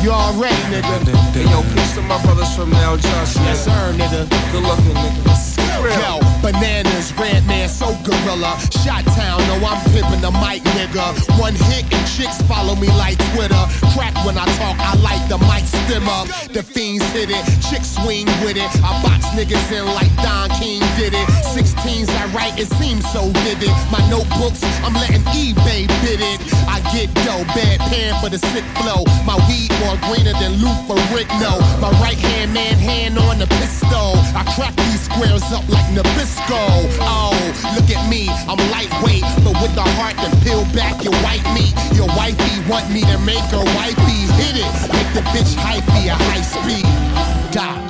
You 0.03 0.11
already, 0.11 0.55
nigga. 0.69 1.15
Hey, 1.33 1.49
yo, 1.49 1.61
peace 1.73 1.93
to 1.95 2.01
my 2.01 2.21
brothers 2.23 2.53
from 2.55 2.69
Now 2.71 2.95
Johnson. 2.97 3.43
Yes, 3.43 3.65
sir, 3.65 3.93
nigga. 3.93 4.29
Good 4.51 4.63
looking, 4.63 4.93
nigga. 4.93 5.54
Yo, 5.83 6.19
bananas, 6.41 7.11
red 7.19 7.45
man, 7.45 7.67
so 7.67 7.91
gorilla. 8.03 8.55
Shot 8.83 9.03
town, 9.17 9.39
no, 9.47 9.55
I'm 9.67 9.79
pimping 9.91 10.21
the 10.21 10.31
mic, 10.39 10.63
nigga. 10.77 11.05
One 11.39 11.53
hit 11.53 11.83
and 11.91 12.07
chicks 12.07 12.41
follow 12.43 12.75
me 12.75 12.87
like 12.95 13.17
Twitter. 13.33 13.63
Crack 13.93 14.15
when 14.25 14.37
I 14.37 14.45
talk, 14.55 14.79
I 14.79 14.95
like 15.03 15.27
the 15.27 15.37
mic 15.49 15.65
stimmer. 15.67 16.21
The 16.53 16.63
fiends 16.63 17.03
hit 17.11 17.29
it, 17.29 17.43
chicks 17.67 17.91
swing 17.99 18.25
with 18.43 18.57
it. 18.57 18.71
I 18.83 19.03
box 19.03 19.25
niggas 19.35 19.71
in 19.71 19.85
like 19.93 20.13
Don 20.23 20.49
King 20.57 20.79
did 20.97 21.13
it. 21.13 21.27
16s 21.53 22.09
I 22.09 22.25
write, 22.33 22.57
it 22.57 22.67
seems 22.79 23.03
so 23.11 23.27
vivid. 23.43 23.73
My 23.91 24.01
notebooks, 24.09 24.63
I'm 24.83 24.93
letting 24.93 25.23
eBay 25.35 25.87
bid 26.01 26.21
it. 26.21 26.39
I 26.67 26.79
get 26.95 27.13
dough, 27.25 27.43
bad 27.53 27.79
pan 27.91 28.15
for 28.21 28.29
the 28.29 28.39
sick 28.53 28.65
flow. 28.79 29.03
My 29.25 29.35
weed 29.47 29.71
more 29.83 29.97
greener 30.07 30.33
than 30.39 30.53
Lou 30.63 30.73
for 30.87 30.95
My 31.81 31.91
right 32.01 32.17
hand 32.17 32.53
man, 32.53 32.77
hand 32.77 33.19
on 33.19 33.37
the 33.37 33.47
pistol. 33.47 34.15
I 34.33 34.43
crack 34.55 34.75
these 34.75 35.01
squares 35.01 35.43
up 35.51 35.64
like 35.69 35.85
Nabisco. 35.93 36.61
Oh, 37.01 37.33
look 37.75 37.89
at 37.89 38.09
me, 38.09 38.29
I'm 38.47 38.59
lightweight, 38.71 39.25
but 39.43 39.55
with 39.61 39.73
the 39.75 39.87
heart 39.97 40.15
to 40.23 40.29
peel 40.43 40.65
back 40.73 41.03
your 41.03 41.15
white 41.25 41.45
meat. 41.53 41.73
Your 41.95 42.07
wifey 42.07 42.69
want 42.69 42.89
me 42.91 43.01
to 43.01 43.17
make 43.19 43.45
her 43.51 43.63
wifey 43.77 44.19
hit 44.39 44.55
it. 44.63 44.71
Make 44.93 45.11
the 45.13 45.23
bitch 45.33 45.55
hyphy 45.55 46.07
a 46.07 46.15
high 46.15 46.41
speed. 46.41 46.85
Doc. 47.51 47.85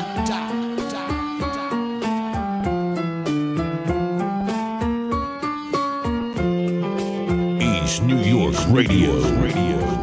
New 8.06 8.18
York 8.18 8.56
Radio. 8.70 9.14
Radio. 9.42 9.95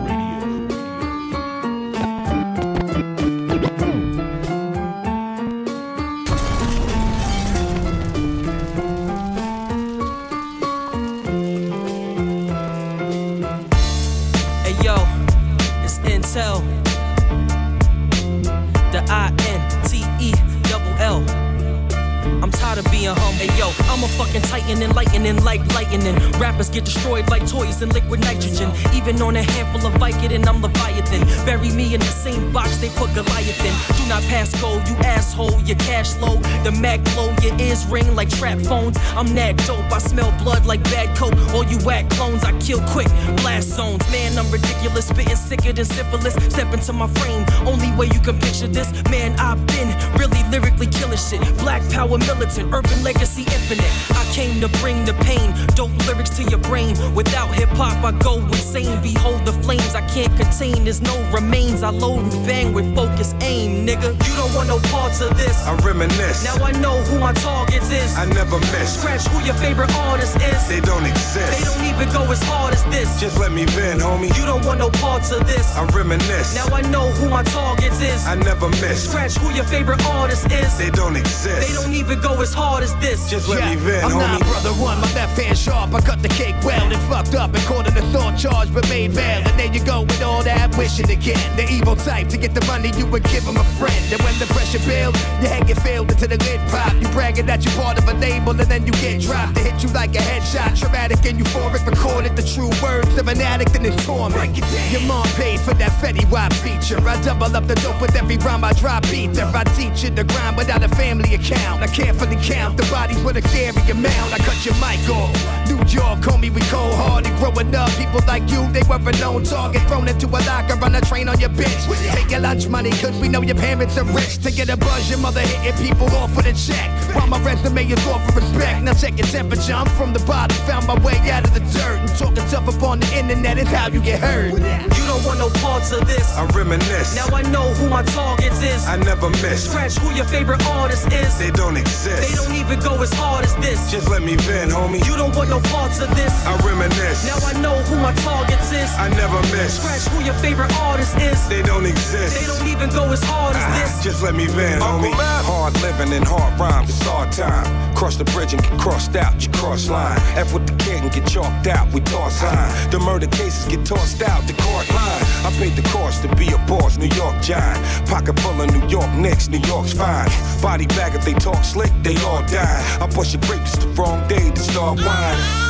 The 23.78 23.91
I'm 23.92 24.02
a 24.02 24.08
fucking 24.08 24.40
titan, 24.48 24.82
enlightening 24.82 25.44
like 25.44 25.60
lightning. 25.74 26.16
Rappers 26.40 26.70
get 26.70 26.86
destroyed 26.86 27.28
like 27.28 27.46
toys 27.46 27.82
in 27.82 27.90
liquid 27.90 28.20
nitrogen. 28.20 28.72
Even 28.94 29.20
on 29.20 29.36
a 29.36 29.42
handful 29.42 29.86
of 29.86 29.92
Vicodin, 30.00 30.46
I'm 30.46 30.62
Leviathan. 30.62 31.20
Bury 31.44 31.70
me 31.70 31.92
in 31.92 32.00
the 32.00 32.06
same 32.06 32.50
box 32.54 32.78
they 32.78 32.88
put 32.88 33.12
Goliath 33.14 33.60
in. 33.60 33.74
Do 33.98 34.08
not 34.08 34.22
pass 34.32 34.58
go, 34.62 34.78
you 34.88 34.96
asshole. 35.04 35.60
Your 35.64 35.76
cash 35.76 36.16
low, 36.16 36.36
the 36.64 36.72
mag 36.72 37.04
blow, 37.12 37.34
your 37.42 37.54
ears 37.60 37.84
ring 37.84 38.16
like 38.16 38.30
trap 38.30 38.58
phones. 38.60 38.96
I'm 39.14 39.34
nag 39.34 39.58
dope, 39.66 39.92
I 39.92 39.98
smell 39.98 40.32
blood 40.42 40.64
like 40.64 40.82
bad 40.84 41.14
coke. 41.14 41.36
All 41.52 41.64
you 41.64 41.76
whack 41.84 42.08
clones, 42.08 42.44
I 42.44 42.58
kill 42.60 42.80
quick. 42.88 43.08
Blast 43.42 43.68
zones, 43.76 44.10
man, 44.10 44.38
I'm 44.38 44.50
ridiculous, 44.50 45.08
spitting 45.08 45.36
sicker 45.36 45.74
than 45.74 45.84
syphilis. 45.84 46.32
Step 46.48 46.72
into 46.72 46.94
my 46.94 47.08
frame, 47.08 47.44
only 47.66 47.92
way 47.92 48.06
you 48.06 48.20
can 48.20 48.38
picture 48.40 48.68
this. 48.68 48.90
Man, 49.10 49.38
I've 49.38 49.60
been 49.66 49.92
really 50.16 50.42
lyrically 50.48 50.86
killing 50.86 51.18
shit. 51.18 51.42
Black 51.58 51.82
power 51.92 52.16
militant, 52.16 52.72
urban 52.72 53.02
legacy 53.02 53.42
infinite. 53.42 53.81
I 54.14 54.24
came 54.32 54.60
to 54.60 54.68
bring 54.80 55.04
the 55.04 55.14
pain, 55.24 55.52
dope 55.74 55.92
lyrics 56.06 56.30
to 56.36 56.42
your 56.44 56.58
brain. 56.60 56.96
Without 57.14 57.48
hip 57.54 57.68
hop, 57.70 58.02
I 58.04 58.12
go 58.18 58.38
insane. 58.38 59.00
Behold 59.02 59.44
the 59.44 59.52
flames 59.52 59.94
I 59.94 60.00
can't 60.08 60.34
contain, 60.36 60.84
there's 60.84 61.00
no 61.02 61.14
remains. 61.32 61.82
I 61.82 61.90
load 61.90 62.20
and 62.32 62.46
bang 62.46 62.72
with 62.72 62.94
focus 62.94 63.34
aim, 63.42 63.86
nigga. 63.86 64.12
You 64.26 64.34
don't 64.36 64.54
want 64.54 64.68
no 64.68 64.78
parts 64.90 65.20
of 65.20 65.36
this. 65.36 65.56
I 65.66 65.74
reminisce. 65.84 66.44
Now 66.44 66.64
I 66.64 66.72
know 66.72 66.96
who 67.08 67.18
my 67.18 67.32
targets 67.32 67.90
is. 67.90 68.16
I 68.16 68.24
never 68.26 68.58
miss. 68.72 68.98
Scratch 68.98 69.26
who 69.28 69.44
your 69.44 69.54
favorite 69.54 69.94
artist 69.96 70.36
is. 70.36 70.68
They 70.68 70.80
don't 70.80 71.04
exist. 71.04 71.52
They 71.52 71.64
don't 71.64 71.84
even 71.94 72.08
go 72.12 72.22
as 72.32 72.42
hard 72.44 72.74
as 72.74 72.84
this. 72.84 73.20
Just 73.20 73.38
let 73.38 73.52
me 73.52 73.64
vent, 73.66 74.00
homie. 74.00 74.28
You 74.38 74.46
don't 74.46 74.64
want 74.64 74.78
no 74.78 74.90
parts 74.90 75.30
of 75.32 75.46
this. 75.46 75.76
I 75.76 75.84
reminisce. 75.86 76.54
Now 76.54 76.74
I 76.74 76.82
know 76.82 77.10
who 77.12 77.28
my 77.28 77.42
targets 77.42 78.00
is. 78.00 78.26
I 78.26 78.34
never 78.36 78.68
miss. 78.68 79.08
Scratch 79.08 79.34
who 79.36 79.52
your 79.54 79.64
favorite 79.64 80.04
artist 80.06 80.50
is. 80.50 80.78
They 80.78 80.90
don't 80.90 81.16
exist. 81.16 81.68
They 81.68 81.74
don't 81.74 81.92
even 81.94 82.20
go 82.20 82.40
as 82.40 82.52
hard 82.54 82.82
as 82.82 82.94
this. 82.96 83.28
Just 83.30 83.48
let 83.48 83.60
Yeah, 83.60 83.71
me 83.71 83.71
I'm 83.72 84.12
homie. 84.12 84.20
not 84.20 84.40
brother 84.42 84.72
one, 84.76 85.00
my 85.00 85.12
left 85.14 85.40
hand 85.40 85.56
sharp. 85.56 85.94
I 85.94 86.00
cut 86.00 86.20
the 86.22 86.28
cake 86.28 86.56
well 86.62 86.92
and 86.92 87.02
fucked 87.08 87.34
up 87.34 87.54
and 87.54 87.62
caught 87.64 87.88
in 87.88 87.94
the 87.94 88.02
thought 88.12 88.36
charge, 88.38 88.72
but 88.72 88.88
made 88.88 89.14
bail. 89.14 89.40
And 89.40 89.58
there 89.58 89.72
you 89.72 89.82
go 89.84 90.02
with 90.02 90.22
all 90.22 90.42
that 90.42 90.76
wishing 90.76 91.10
again. 91.10 91.56
The 91.56 91.66
evil 91.70 91.96
type 91.96 92.28
to 92.28 92.36
get 92.36 92.54
the 92.54 92.64
money 92.66 92.90
you 92.96 93.06
would 93.06 93.24
give 93.24 93.44
him 93.44 93.56
a 93.56 93.64
friend. 93.80 94.04
And 94.12 94.20
when 94.22 94.38
the 94.38 94.46
pressure 94.52 94.82
builds, 94.86 95.20
your 95.40 95.48
head 95.48 95.66
get 95.66 95.80
filled 95.80 96.10
into 96.10 96.26
the 96.26 96.36
lid 96.44 96.60
pop. 96.68 96.92
You 97.00 97.08
bragging 97.08 97.46
that 97.46 97.64
you're 97.64 97.74
part 97.74 97.98
of 97.98 98.08
a 98.08 98.14
label 98.14 98.50
and 98.50 98.68
then 98.68 98.86
you 98.86 98.92
get 98.92 99.20
dropped. 99.22 99.54
They 99.54 99.64
hit 99.64 99.82
you 99.82 99.88
like 99.90 100.14
a 100.14 100.18
headshot, 100.18 100.78
traumatic 100.78 101.24
and 101.24 101.38
euphoric. 101.40 101.86
Recorded 101.86 102.36
the 102.36 102.42
true 102.42 102.70
words 102.82 103.16
of 103.16 103.28
an 103.28 103.40
addict 103.40 103.74
and 103.74 103.86
his 103.86 103.96
torment. 104.04 104.56
Your 104.92 105.00
mom 105.02 105.26
paid 105.40 105.60
for 105.60 105.74
that 105.74 105.92
Fetty 106.00 106.28
Wap 106.30 106.52
feature. 106.52 107.00
I 107.08 107.20
double 107.22 107.56
up 107.56 107.66
the 107.66 107.74
dope 107.76 108.00
with 108.00 108.14
every 108.16 108.36
rhyme 108.38 108.64
I 108.64 108.72
drop 108.74 109.06
either. 109.06 109.44
I 109.54 109.64
teach 109.76 110.04
you 110.04 110.10
the 110.10 110.24
grind 110.24 110.56
without 110.56 110.82
a 110.82 110.88
family 110.88 111.34
account. 111.34 111.82
I 111.82 111.86
carefully 111.86 112.36
count 112.42 112.76
the 112.76 112.84
bodies 112.90 113.22
with 113.22 113.36
a 113.36 113.42
scary 113.62 113.90
amount. 113.90 114.32
I 114.32 114.38
cut 114.38 114.64
your 114.64 114.74
mic 114.74 115.02
off. 115.08 115.34
New 115.68 115.78
York, 115.86 116.20
homie, 116.20 116.50
we 116.50 116.60
cold 116.62 116.94
hearted. 116.94 117.32
Growing 117.38 117.74
up, 117.74 117.90
people 117.90 118.20
like 118.26 118.48
you, 118.50 118.60
they 118.72 118.82
were 118.88 118.98
a 118.98 119.12
known 119.18 119.44
target. 119.44 119.82
Thrown 119.88 120.08
into 120.08 120.26
a 120.26 120.40
locker 120.46 120.76
run 120.76 120.94
a 120.94 121.00
train 121.00 121.28
on 121.28 121.38
your 121.38 121.50
bitch. 121.50 121.82
Take 122.12 122.30
your 122.30 122.40
lunch 122.40 122.68
money, 122.68 122.90
cause 122.90 123.16
we 123.20 123.28
know 123.28 123.42
your 123.42 123.56
parents 123.56 123.96
are 123.98 124.04
rich. 124.04 124.38
To 124.42 124.50
get 124.50 124.68
a 124.68 124.76
buzz, 124.76 125.08
your 125.08 125.18
mother 125.18 125.40
hitting 125.40 125.86
people 125.86 126.08
off 126.16 126.34
with 126.36 126.46
a 126.46 126.52
check. 126.52 126.88
While 127.14 127.28
my 127.28 127.40
resume 127.42 127.86
is 127.86 128.06
off 128.06 128.24
for 128.26 128.40
respect. 128.40 128.82
Now 128.82 128.94
check 128.94 129.16
your 129.16 129.28
temperature, 129.28 129.74
I'm 129.74 129.86
from 129.98 130.12
the 130.12 130.20
bottom. 130.20 130.56
Found 130.66 130.86
my 130.86 130.98
way 131.04 131.18
out 131.30 131.44
of 131.44 131.54
the 131.54 131.60
dirt. 131.60 131.98
And 132.02 132.08
talking 132.18 132.44
tough 132.50 132.68
up 132.68 132.82
on 132.82 133.00
the 133.00 133.18
internet 133.18 133.58
is 133.58 133.68
how 133.68 133.88
you 133.88 134.00
get 134.00 134.20
heard. 134.20 134.52
You 134.52 135.04
don't 135.06 135.24
want 135.24 135.38
no 135.38 135.48
parts 135.60 135.92
of 135.92 136.06
this. 136.06 136.36
I 136.36 136.44
reminisce. 136.56 137.14
Now 137.14 137.34
I 137.34 137.42
know 137.42 137.68
who 137.74 137.88
my 137.88 138.02
targets 138.02 138.60
is. 138.62 138.86
I 138.86 138.96
never 138.96 139.30
miss. 139.30 139.70
Scratch 139.70 139.96
who 139.98 140.14
your 140.14 140.24
favorite 140.24 140.64
artist 140.66 141.06
is. 141.12 141.38
They 141.38 141.50
don't 141.50 141.76
exist. 141.76 142.22
They 142.22 142.34
don't 142.34 142.54
even 142.54 142.80
go 142.80 143.00
as 143.02 143.12
hard 143.12 143.44
as 143.44 143.51
this. 143.60 143.90
Just 143.90 144.08
let 144.08 144.22
me 144.22 144.36
vent, 144.36 144.70
homie. 144.70 145.04
You 145.06 145.16
don't 145.16 145.34
want 145.34 145.50
no 145.50 145.60
parts 145.60 146.00
of 146.00 146.14
this. 146.14 146.32
I 146.46 146.56
reminisce. 146.66 147.26
Now 147.26 147.38
I 147.46 147.52
know 147.60 147.76
who 147.88 147.96
my 147.96 148.12
targets 148.22 148.72
is. 148.72 148.90
I 148.96 149.08
never 149.10 149.40
miss. 149.54 149.78
Scratch 149.78 150.06
who 150.12 150.24
your 150.24 150.34
favorite 150.34 150.72
artist 150.80 151.16
is. 151.18 151.48
They 151.48 151.62
don't 151.62 151.86
exist. 151.86 152.40
They 152.40 152.46
don't 152.46 152.68
even 152.68 152.90
go 152.90 153.04
as 153.12 153.22
hard 153.22 153.56
as 153.56 153.62
ah, 153.62 153.80
this. 153.80 154.04
Just 154.04 154.22
let 154.22 154.34
me 154.34 154.46
vent, 154.46 154.82
homie. 154.82 155.12
Hard 155.44 155.74
living 155.82 156.12
and 156.12 156.24
hard 156.24 156.58
rhymes, 156.58 156.90
it's 156.90 157.06
our 157.06 157.30
time. 157.30 157.94
Cross 157.94 158.16
the 158.16 158.24
bridge 158.24 158.52
and 158.52 158.62
get 158.62 158.78
crossed 158.78 159.16
out, 159.16 159.44
you 159.44 159.50
cross 159.52 159.88
line. 159.88 160.18
F 160.36 160.52
with 160.52 160.66
the 160.66 160.76
kid 160.84 161.02
and 161.02 161.12
get 161.12 161.26
chalked 161.26 161.66
out, 161.66 161.92
we 161.92 162.00
toss 162.00 162.42
line. 162.42 162.90
The 162.90 162.98
murder 162.98 163.26
cases 163.26 163.66
get 163.66 163.84
tossed 163.84 164.22
out, 164.22 164.46
the 164.46 164.54
court 164.54 164.88
line. 164.90 165.22
I 165.46 165.50
paid 165.58 165.74
the 165.74 165.82
cost 165.88 166.22
to 166.22 166.34
be 166.36 166.48
a 166.52 166.58
boss, 166.66 166.96
New 166.96 167.10
York 167.14 167.40
giant. 167.42 167.78
Pocket 168.08 168.38
full 168.40 168.60
of 168.60 168.70
New 168.72 168.86
York 168.88 169.12
Knicks, 169.14 169.48
New 169.48 169.60
York's 169.60 169.92
fine. 169.92 170.28
Body 170.62 170.86
bag 170.86 171.14
if 171.14 171.24
they 171.24 171.34
talk 171.34 171.62
slick, 171.64 171.92
they 172.02 172.16
all 172.22 172.42
die. 172.46 172.82
I 173.00 173.06
push 173.06 173.34
a 173.34 173.38
grape, 173.46 173.62
it's 173.62 173.76
the 173.76 173.88
wrong 173.98 174.26
day 174.28 174.50
to 174.50 174.60
start 174.60 174.98
whining. 175.00 175.62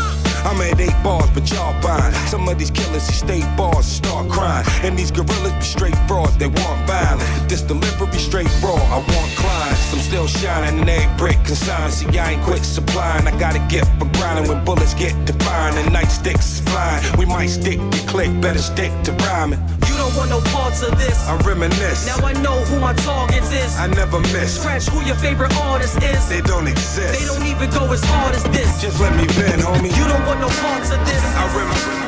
I'm 0.44 0.60
at 0.60 0.80
eight 0.80 0.96
bars, 1.04 1.30
but 1.30 1.48
y'all 1.50 1.74
buying. 1.80 2.12
Some 2.26 2.48
of 2.48 2.58
these 2.58 2.70
killers, 2.70 3.02
see 3.02 3.14
state 3.14 3.56
bars 3.56 3.76
and 3.76 3.84
start 3.84 4.28
crying. 4.28 4.66
And 4.82 4.98
these 4.98 5.10
gorillas 5.10 5.52
be 5.52 5.62
straight 5.62 5.96
frauds, 6.08 6.36
they 6.36 6.48
want 6.48 6.78
violence. 6.86 7.22
But 7.38 7.48
This 7.48 7.62
delivery 7.62 8.18
straight 8.18 8.50
raw, 8.62 8.74
I 8.74 8.98
want 8.98 9.30
clients. 9.36 9.92
I'm 9.92 10.00
still 10.00 10.26
shining 10.26 10.82
in 10.82 10.88
every 10.88 11.16
brick 11.16 11.38
consignment. 11.44 11.92
See, 11.92 12.18
I 12.18 12.32
ain't 12.32 12.42
quit 12.42 12.64
supplying. 12.64 13.26
I 13.26 13.38
got 13.38 13.54
a 13.54 13.62
gift 13.68 13.90
for 13.98 14.06
grinding 14.18 14.48
when 14.50 14.64
bullets 14.64 14.94
get 14.94 15.14
firing 15.52 15.76
and 15.76 15.94
nightsticks 15.94 16.60
flying. 16.68 17.02
We 17.18 17.26
might 17.26 17.48
stick 17.48 17.78
to 17.78 17.98
click, 18.06 18.30
better 18.40 18.58
stick 18.58 18.92
to 19.04 19.12
rhyming. 19.12 19.60
You 19.86 19.94
don't 19.96 20.11
want 20.16 20.30
no 20.30 20.40
parts 20.52 20.82
of 20.82 20.96
this. 20.98 21.16
I 21.26 21.36
reminisce. 21.42 22.06
Now 22.06 22.24
I 22.26 22.32
know 22.34 22.60
who 22.64 22.78
my 22.80 22.94
targets 22.94 23.52
is. 23.52 23.76
I 23.78 23.86
never 23.86 24.20
miss. 24.34 24.60
Scratch 24.60 24.88
who 24.88 25.04
your 25.04 25.16
favorite 25.16 25.54
artist 25.56 26.02
is. 26.02 26.28
They 26.28 26.40
don't 26.40 26.66
exist. 26.66 27.18
They 27.18 27.26
don't 27.26 27.46
even 27.46 27.70
go 27.70 27.90
as 27.92 28.02
hard 28.04 28.34
as 28.34 28.44
this. 28.44 28.80
Just 28.80 29.00
let 29.00 29.14
me 29.16 29.26
vent, 29.34 29.62
homie. 29.62 29.92
You 29.96 30.04
don't 30.08 30.24
want 30.26 30.40
no 30.40 30.48
parts 30.60 30.90
of 30.90 31.00
this. 31.06 31.22
I 31.36 31.44
remember. 31.56 32.02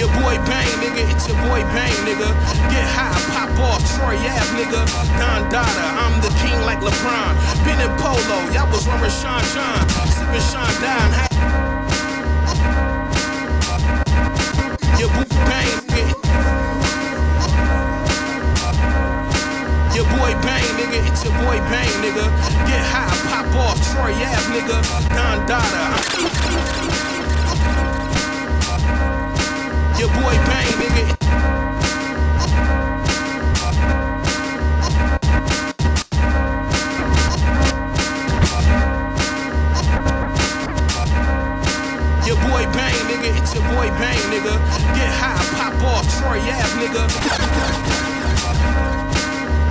Your 0.00 0.08
boy 0.16 0.32
Bang, 0.48 0.64
nigga, 0.80 1.04
it's 1.12 1.28
your 1.28 1.36
boy 1.44 1.60
Bang, 1.76 1.92
nigga. 2.08 2.32
Get 2.72 2.88
high, 2.88 3.12
pop 3.36 3.52
off, 3.60 3.84
Troy 3.96 4.16
Ave, 4.16 4.56
nigga. 4.56 4.80
Don 5.20 5.44
Dada, 5.52 5.86
I'm 6.00 6.16
the 6.22 6.32
king 6.40 6.58
like 6.64 6.80
LeBron. 6.80 7.36
Been 7.66 7.78
in 7.84 7.92
polo, 8.00 8.40
y'all 8.48 8.64
was 8.72 8.86
wearing 8.86 9.12
Sean 9.12 9.44
John. 9.52 9.84
Sipping 10.08 10.40
Sean 10.48 10.72
Don. 10.80 11.08
Your 14.98 15.10
boy 15.10 15.28
Bang, 15.44 15.79
It's 21.06 21.24
your 21.24 21.32
boy 21.34 21.58
Bang, 21.70 21.92
nigga. 22.02 22.26
Get 22.68 22.82
high, 22.92 23.14
pop 23.28 23.54
off, 23.56 23.78
Troy 23.92 24.12
Ave, 24.12 24.48
nigga. 24.54 24.78
Don 25.16 25.38
Dada. 25.46 25.84
Your 29.98 30.08
boy 30.08 30.36
Bang, 30.48 30.72
nigga. 30.80 31.04
Your 42.26 42.36
boy 42.36 42.64
Bang, 42.72 42.98
nigga. 43.08 43.28
It's 43.38 43.54
your 43.54 43.64
boy 43.74 43.88
Bang, 43.98 44.22
nigga. 44.32 44.54
Get 44.96 45.10
high, 45.20 45.44
pop 45.56 45.82
off, 45.84 46.06
Troy 46.18 46.40
Ave, 46.40 46.74
nigga. 46.80 47.04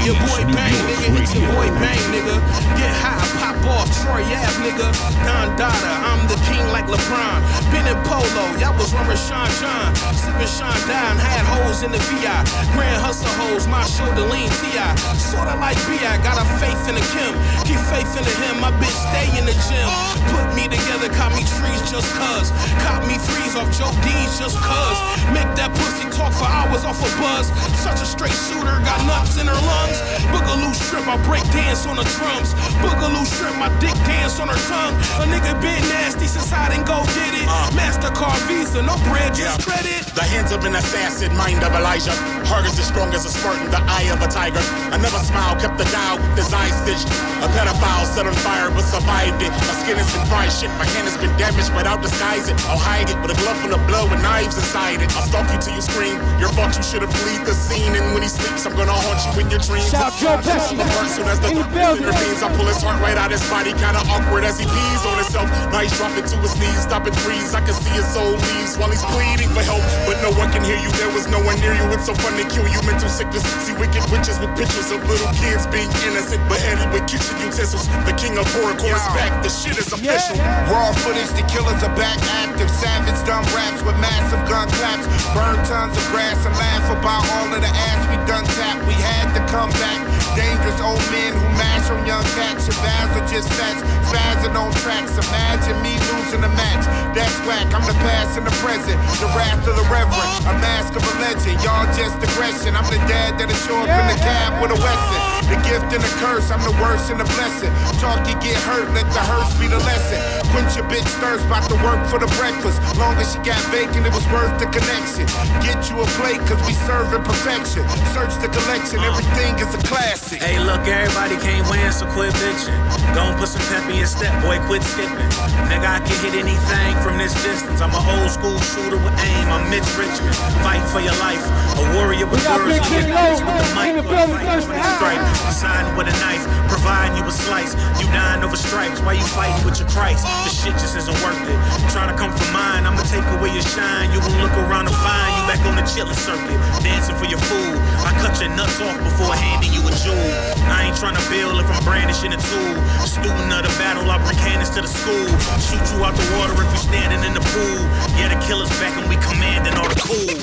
Your 0.10 0.18
boy 0.26 0.42
Bang, 0.58 0.74
nigga. 0.90 1.22
It's 1.22 1.38
your 1.38 1.46
boy 1.54 1.70
Bang, 1.78 2.02
nigga. 2.10 2.42
Get 2.82 2.90
high, 2.98 3.22
pop 3.38 3.62
off, 3.78 3.86
Troy 4.02 4.26
Ave, 4.26 4.58
nigga. 4.66 4.90
Don 5.22 5.54
Dada, 5.54 5.94
I'm 6.02 6.26
the 6.26 6.34
king 6.50 6.66
like 6.74 6.90
LeBron. 6.90 7.46
Been 7.70 7.86
in 7.86 7.94
polo, 8.10 8.58
y'all 8.58 8.74
was 8.74 8.90
wearing 8.90 9.22
Sean 9.30 9.46
John. 9.62 9.94
Sipping 10.18 10.50
Sean 10.50 10.74
Don, 10.90 11.14
had 11.14 11.46
hoes 11.46 11.86
in 11.86 11.94
the 11.94 12.02
VI. 12.10 12.42
Grand 12.74 12.98
hustle 12.98 13.30
hoes, 13.38 13.70
my 13.70 13.86
shoulder 13.86 14.26
lean 14.26 14.50
TI. 14.58 14.98
Sorta 15.14 15.54
like 15.62 15.78
B.I. 15.86 16.18
Got 16.26 16.42
a 16.42 16.46
faith 16.58 16.90
in 16.90 16.98
the 16.98 17.06
Kim. 17.14 17.38
Keep 17.70 17.78
faith 17.94 18.10
in 18.18 18.26
the 18.26 18.34
him, 18.50 18.58
my 18.58 18.74
bitch 18.82 18.98
stay 19.14 19.30
in 19.38 19.46
the 19.46 19.54
gym. 19.70 19.86
Put 20.34 20.50
me 20.58 20.66
together, 20.66 21.14
caught 21.14 21.38
me 21.38 21.46
trees 21.46 21.86
just 21.86 22.10
cuz. 22.18 22.50
Caught 22.82 23.06
me 23.06 23.14
threes 23.30 23.54
off 23.54 23.70
Joe 23.78 23.94
D's 24.02 24.42
just 24.42 24.58
cuz. 24.58 24.98
Make 25.38 25.54
that 25.54 25.70
pussy 25.78 25.99
talk 26.20 26.34
for 26.36 26.52
hours 26.52 26.84
off 26.84 27.00
a 27.00 27.10
buzz. 27.16 27.48
Such 27.80 28.04
a 28.04 28.06
straight 28.06 28.36
shooter, 28.36 28.76
got 28.84 29.00
nuts 29.08 29.40
in 29.40 29.48
her 29.48 29.62
lungs. 29.72 29.98
Boogaloo 30.36 30.76
shrimp, 30.76 31.08
I 31.08 31.16
break 31.24 31.44
dance 31.56 31.88
on 31.88 31.96
the 31.96 32.04
drums. 32.20 32.52
Boogaloo 32.84 33.24
shrimp, 33.24 33.56
my 33.56 33.72
dick 33.80 33.96
dance 34.04 34.40
on 34.40 34.50
her 34.50 34.62
tongue. 34.68 34.96
A 35.24 35.26
nigga 35.32 35.56
been 35.64 35.82
nasty 35.88 36.28
since 36.28 36.52
I 36.52 36.68
didn't 36.70 36.88
go 36.88 37.00
get 37.16 37.34
it. 37.40 37.48
Uh. 37.48 37.72
Mastercard 37.72 38.42
Visa, 38.48 38.82
no 38.82 38.96
bread, 39.08 39.34
just 39.34 39.64
credit. 39.66 40.04
The 40.14 40.24
hands 40.24 40.52
of 40.52 40.66
an 40.66 40.76
assassin, 40.76 41.36
mind 41.38 41.64
of 41.64 41.72
Elijah. 41.74 42.39
Heart 42.50 42.66
is 42.66 42.82
as 42.82 42.90
strong 42.90 43.14
as 43.14 43.26
a 43.26 43.30
Spartan, 43.30 43.70
the 43.70 43.78
eye 43.86 44.10
of 44.10 44.26
a 44.26 44.28
tiger. 44.28 44.58
Another 44.90 45.22
smile 45.22 45.54
kept 45.62 45.78
the 45.78 45.86
dial 45.94 46.18
with 46.18 46.34
his 46.34 46.50
eyes 46.50 46.74
stitched. 46.82 47.06
A 47.46 47.48
pedophile 47.54 48.10
set 48.10 48.26
on 48.26 48.34
fire 48.42 48.74
but 48.74 48.90
survived 48.90 49.38
it. 49.46 49.54
My 49.70 49.78
skin 49.78 50.02
has 50.02 50.10
been 50.10 50.26
fried 50.26 50.50
shit, 50.50 50.74
my 50.82 50.90
hand 50.98 51.06
has 51.06 51.14
been 51.22 51.30
damaged, 51.38 51.70
but 51.78 51.86
I'll 51.86 52.02
disguise 52.02 52.50
it. 52.50 52.58
I'll 52.66 52.82
hide 52.82 53.06
it 53.06 53.22
with 53.22 53.38
a 53.38 53.38
glove 53.38 53.62
full 53.62 53.78
of 53.78 53.82
blood 53.86 54.10
with 54.10 54.26
knives 54.26 54.58
inside 54.58 54.98
it. 54.98 55.14
I'll 55.14 55.30
stalk 55.30 55.46
you 55.54 55.62
till 55.62 55.78
you 55.78 55.86
scream. 55.86 56.18
Your 56.42 56.50
fault, 56.58 56.74
you 56.74 56.82
should 56.82 57.06
have 57.06 57.14
fled 57.22 57.46
the 57.46 57.54
scene. 57.54 57.94
And 57.94 58.18
when 58.18 58.26
he 58.26 58.32
sleeps, 58.34 58.66
I'm 58.66 58.74
gonna 58.74 58.98
haunt 58.98 59.22
you 59.30 59.46
in 59.46 59.54
your 59.54 59.62
dreams. 59.62 59.94
Shout 59.94 60.18
Joe 60.18 60.42
Pesci. 60.42 60.82
Soon 61.14 61.30
as 61.30 61.38
the 61.38 61.54
intervenes, 61.54 62.42
I 62.42 62.50
pull 62.58 62.66
his 62.66 62.82
heart 62.82 62.98
right 62.98 63.14
out 63.14 63.30
his 63.30 63.46
body, 63.46 63.78
kinda 63.78 64.02
awkward 64.10 64.42
as 64.42 64.58
he 64.58 64.66
pees 64.66 65.06
on 65.06 65.22
himself. 65.22 65.46
Now 65.70 65.86
he's 65.86 65.94
dropping 66.02 66.26
to 66.26 66.38
his 66.42 66.58
knees, 66.58 66.82
stopping 66.82 67.14
freeze. 67.22 67.54
I 67.54 67.62
can 67.62 67.78
see 67.78 67.94
his 67.94 68.10
soul 68.10 68.34
leaves 68.34 68.74
while 68.74 68.90
he's 68.90 69.06
pleading 69.14 69.54
for 69.54 69.62
help, 69.62 69.86
but 70.10 70.18
no 70.26 70.34
one 70.34 70.50
can 70.50 70.66
hear 70.66 70.82
you. 70.82 70.90
There 70.98 71.14
was 71.14 71.30
no 71.30 71.38
one 71.46 71.54
near 71.62 71.78
you. 71.78 71.86
It's 71.94 72.10
so 72.10 72.18
fun 72.18 72.39
to 72.40 72.48
kill 72.48 72.68
you. 72.68 72.80
Mental 72.88 73.10
sickness. 73.10 73.44
See 73.68 73.76
wicked 73.76 74.04
witches 74.12 74.40
with 74.40 74.56
pictures 74.56 74.90
of 74.92 75.04
little 75.08 75.32
kids 75.36 75.68
being 75.68 75.92
innocent, 76.08 76.40
beheaded 76.48 76.88
with 76.96 77.04
kitchen 77.06 77.36
utensils. 77.44 77.86
The 78.08 78.16
king 78.16 78.40
of 78.40 78.48
horror 78.56 78.76
is 78.80 79.06
back. 79.14 79.44
The 79.44 79.52
shit 79.52 79.76
is 79.76 79.92
official. 79.92 80.40
Raw 80.72 80.96
footage, 81.04 81.32
the 81.36 81.44
killers 81.52 81.84
are 81.84 81.96
back 82.00 82.18
active. 82.40 82.72
Savage 82.72 83.20
dumb 83.28 83.44
raps 83.52 83.84
with 83.84 83.98
massive 84.00 84.42
gun 84.48 84.72
claps. 84.80 85.06
Burn 85.36 85.60
tons 85.68 85.96
of 86.00 86.06
grass 86.12 86.40
and 86.48 86.56
laugh 86.56 86.88
about 86.96 87.24
all 87.36 87.52
of 87.52 87.60
the 87.60 87.72
ass 87.92 88.02
we 88.08 88.16
done 88.26 88.46
tapped. 88.56 88.88
We 88.88 88.96
had 88.96 89.36
to 89.36 89.42
come 89.52 89.70
back. 89.84 90.00
Dangerous 90.38 90.80
old 90.80 91.04
men 91.12 91.36
who 91.36 91.46
mash 91.60 91.90
on 91.92 92.06
young 92.08 92.24
cats. 92.38 92.70
Shabazz 92.70 93.12
are 93.20 93.28
just 93.28 93.50
fats, 93.60 93.82
spazzing 94.08 94.56
on 94.56 94.72
tracks. 94.80 95.18
Imagine 95.18 95.76
me 95.84 96.00
losing 96.14 96.44
a 96.46 96.52
match. 96.56 96.86
That's 97.12 97.36
whack. 97.44 97.68
I'm 97.76 97.84
the 97.84 97.98
past 98.06 98.38
and 98.38 98.48
the 98.48 98.56
present. 98.64 98.96
The 99.20 99.28
wrath 99.36 99.68
of 99.68 99.76
the 99.76 99.84
reverend. 99.92 100.32
A 100.48 100.54
mask 100.64 100.96
of 100.96 101.04
a 101.04 101.14
legend. 101.20 101.60
Y'all 101.66 101.90
just 101.98 102.16
aggression. 102.34 102.76
I'm 102.76 102.86
the 102.90 103.02
dad 103.10 103.38
that'll 103.38 103.56
show 103.66 103.78
up 103.78 103.90
in 103.90 104.06
the 104.08 104.20
cab 104.22 104.62
with 104.62 104.72
a 104.72 104.80
Wesson. 104.80 105.22
The 105.50 105.58
gift 105.66 105.90
and 105.94 106.04
the 106.04 106.14
curse. 106.22 106.52
I'm 106.52 106.62
the 106.62 106.76
worst 106.82 107.10
and 107.10 107.20
the 107.20 107.28
blessing. 107.38 107.72
Talk 108.00 108.28
you 108.28 108.36
get 108.42 108.58
hurt. 108.70 108.90
Let 108.94 109.08
the 109.14 109.24
hearse 109.24 109.54
be 109.60 109.68
the 109.68 109.80
lesson. 109.80 110.49
Quench 110.52 110.76
your 110.76 110.86
bitch 110.90 111.08
thirst. 111.22 111.46
About 111.46 111.70
to 111.70 111.78
work 111.86 112.02
for 112.10 112.20
the 112.20 112.30
breakfast. 112.38 112.82
Long 112.98 113.16
as 113.18 113.34
she 113.34 113.40
got 113.46 113.60
bacon, 113.72 114.06
it 114.06 114.14
was 114.14 114.26
worth 114.34 114.54
the 114.60 114.66
connection. 114.68 115.26
Get 115.62 115.90
you 115.90 116.02
a 116.02 116.08
plate, 116.18 116.42
cause 116.50 116.60
we 116.66 116.74
serving 116.86 117.24
perfection. 117.24 117.86
Search 118.14 118.34
the 118.42 118.50
collection. 118.50 119.00
Everything 119.00 119.58
is 119.60 119.70
a 119.74 119.82
classic. 119.86 120.42
Hey, 120.42 120.60
look, 120.60 120.82
everybody 120.88 121.38
can't 121.38 121.66
win, 121.70 121.92
so 121.92 122.06
quit 122.14 122.34
bitching. 122.42 122.76
Gon' 123.14 123.38
put 123.38 123.50
some 123.50 123.62
pep 123.70 123.90
in 123.90 123.98
your 123.98 124.10
step, 124.10 124.34
boy, 124.42 124.58
quit 124.66 124.84
skipping. 124.84 125.30
Nigga, 125.70 125.86
I 125.86 126.00
can 126.02 126.18
hit 126.26 126.34
anything 126.34 126.94
from 127.06 127.18
this 127.18 127.34
distance. 127.44 127.82
I'm 127.82 127.94
an 127.94 128.04
old 128.18 128.32
school 128.32 128.58
shooter 128.74 128.98
with 128.98 129.14
aim. 129.22 129.46
I'm 129.54 129.70
Mitch 129.70 129.86
Richmond. 129.98 130.36
Fight 130.66 130.82
for 130.90 131.00
your 131.00 131.16
life. 131.22 131.42
A 131.78 131.84
warrior 131.94 132.26
with 132.26 132.42
words 132.50 132.80
on 132.80 132.90
your 132.94 133.06
knees 133.06 133.40
with 133.42 133.58
the 133.58 133.68
mic. 133.78 134.02
Fight 134.06 134.66
for 134.66 134.74
the 134.74 134.90
stripe. 134.98 135.24
Deciding 135.46 135.94
with 135.98 136.10
a 136.10 136.16
knife. 136.26 136.46
Providing 136.70 137.18
you 137.18 137.26
a 137.26 137.32
slice. 137.32 137.74
You 138.02 138.08
dying 138.10 138.44
over 138.44 138.58
stripes. 138.58 139.02
Why 139.02 139.14
you 139.14 139.26
fighting 139.26 139.64
with 139.66 139.80
your 139.80 139.90
Christ? 139.90 140.26
The 140.46 140.52
shit 140.52 140.76
just 140.80 140.96
isn't 140.96 141.18
worth 141.24 141.42
it. 141.44 141.58
Trying 141.92 142.10
to 142.12 142.18
come 142.18 142.32
for 142.32 142.48
mine. 142.52 142.86
I'ma 142.86 143.04
take 143.10 143.26
away 143.38 143.52
your 143.52 143.66
shine. 143.66 144.12
You 144.14 144.20
will 144.22 144.38
look 144.40 144.56
around 144.66 144.88
and 144.88 144.96
find 144.96 145.32
you 145.38 145.44
back 145.50 145.62
on 145.66 145.76
the 145.76 145.84
chillin' 145.84 146.16
circuit. 146.16 146.58
Dancing 146.84 147.16
for 147.18 147.26
your 147.26 147.42
food. 147.50 147.76
I 148.06 148.14
cut 148.22 148.40
your 148.40 148.50
nuts 148.56 148.80
off 148.80 148.98
before 149.04 149.36
handing 149.36 149.74
you 149.74 149.82
a 149.84 149.92
jewel. 150.00 150.32
I 150.72 150.88
ain't 150.88 150.98
trying 150.98 151.18
to 151.18 151.26
build 151.30 151.60
if 151.60 151.68
I'm 151.70 151.84
brandishing 151.84 152.34
a 152.34 152.40
tool. 152.40 152.76
Student 153.04 153.52
of 153.52 153.64
the 153.68 153.74
battle, 153.82 154.10
I 154.10 154.18
bring 154.24 154.38
cannons 154.38 154.70
to 154.78 154.82
the 154.82 154.92
school. 154.92 155.30
Shoot 155.60 155.84
you 155.92 156.04
out 156.06 156.16
the 156.16 156.26
water 156.38 156.54
if 156.54 156.70
you're 156.72 156.88
standing 156.88 157.22
in 157.28 157.34
the 157.34 157.44
pool. 157.54 157.82
Yeah, 158.16 158.34
the 158.34 158.40
killer's 158.46 158.72
back 158.80 158.96
and 158.98 159.10
we 159.10 159.16
commanding 159.20 159.76
all 159.76 159.90
the 159.90 160.00
cool. 160.00 160.40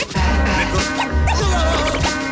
Nigga. 0.56 2.25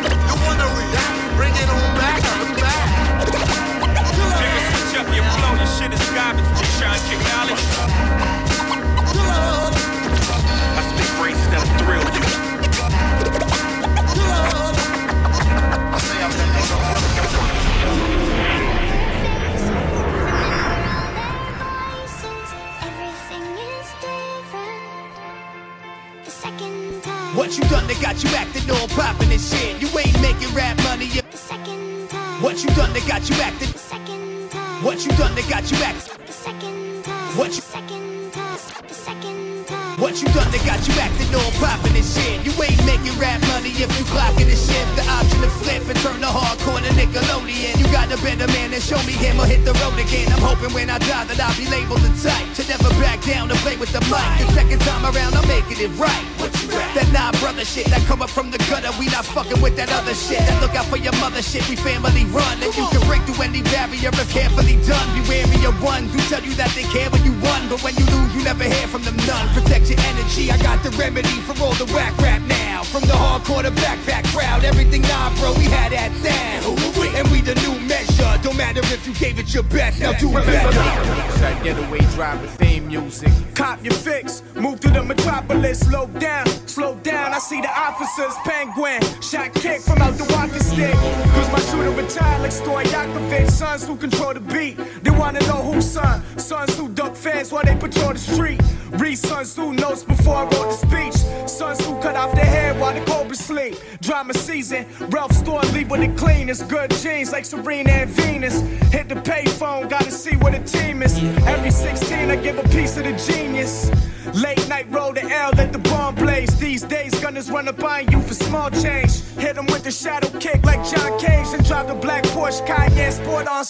Control 93.97 94.33
the 94.33 94.39
beat. 94.39 94.77
They 95.03 95.11
wanna 95.11 95.39
know 95.41 95.61
who's 95.61 95.89
son, 95.89 96.21
sons 96.37 96.77
who 96.77 96.89
duck 96.89 97.15
fans 97.15 97.51
while 97.51 97.63
they 97.63 97.75
patrol 97.75 98.13
the 98.13 98.19
street. 98.19 98.61
Read 98.91 99.17
Sun 99.17 99.45
Tzu 99.45 99.73
notes 99.73 100.03
before 100.03 100.35
I 100.35 100.43
wrote 100.43 100.69
the 100.69 100.87
speech. 100.87 101.49
Sons 101.49 101.83
who 101.85 101.99
cut 102.01 102.15
off 102.15 102.33
their 102.33 102.45
hair 102.45 102.73
while 102.75 102.93
the 102.93 103.03
cobras 103.05 103.39
sleep. 103.39 103.75
Drama 104.01 104.33
season, 104.33 104.85
Ralph 105.09 105.33
store 105.33 105.61
leave 105.73 105.89
with 105.89 106.01
it 106.01 106.17
clean. 106.17 106.49
It's 106.49 106.63
good 106.63 106.91
jeans 106.91 107.31
like 107.31 107.45
Serena 107.45 107.89
and 107.89 108.09
Venus. 108.09 108.61
Hit 108.91 109.09
the 109.09 109.15
payphone, 109.15 109.89
gotta 109.89 110.11
see 110.11 110.35
what 110.37 110.53
the 110.53 110.59
team 110.59 111.01
is. 111.01 111.17
Every 111.47 111.71
16, 111.71 112.29
I 112.29 112.35
give 112.35 112.57
a 112.57 112.67
piece 112.69 112.97
of 112.97 113.03
the 113.03 113.13
genius. 113.13 113.89
Late 114.33 114.67
night 114.67 114.87
roll 114.89 115.13
the 115.13 115.21
L, 115.21 115.51
let 115.55 115.71
the 115.71 115.79
bomb 115.79 116.15
blaze. 116.15 116.57
These 116.59 116.83
days, 116.83 117.13
gunners 117.21 117.49
run 117.51 117.67
up 117.67 117.83
on 117.83 118.09
you 118.11 118.21
for 118.21 118.33
small 118.33 118.69
change. 118.69 119.21
Hit 119.37 119.55
them 119.55 119.65
with 119.67 119.83
the 119.83 119.91
shadow 119.91 120.29
kick 120.39 120.63
like 120.63 120.83
John 120.89 121.19
Cage 121.19 121.47
and 121.53 121.65
drive 121.65 121.87
the 121.87 121.95
black 121.95 122.23
Porsche 122.25 122.65
Cayenne 122.65 123.11
Sport 123.11 123.47
on 123.47 123.63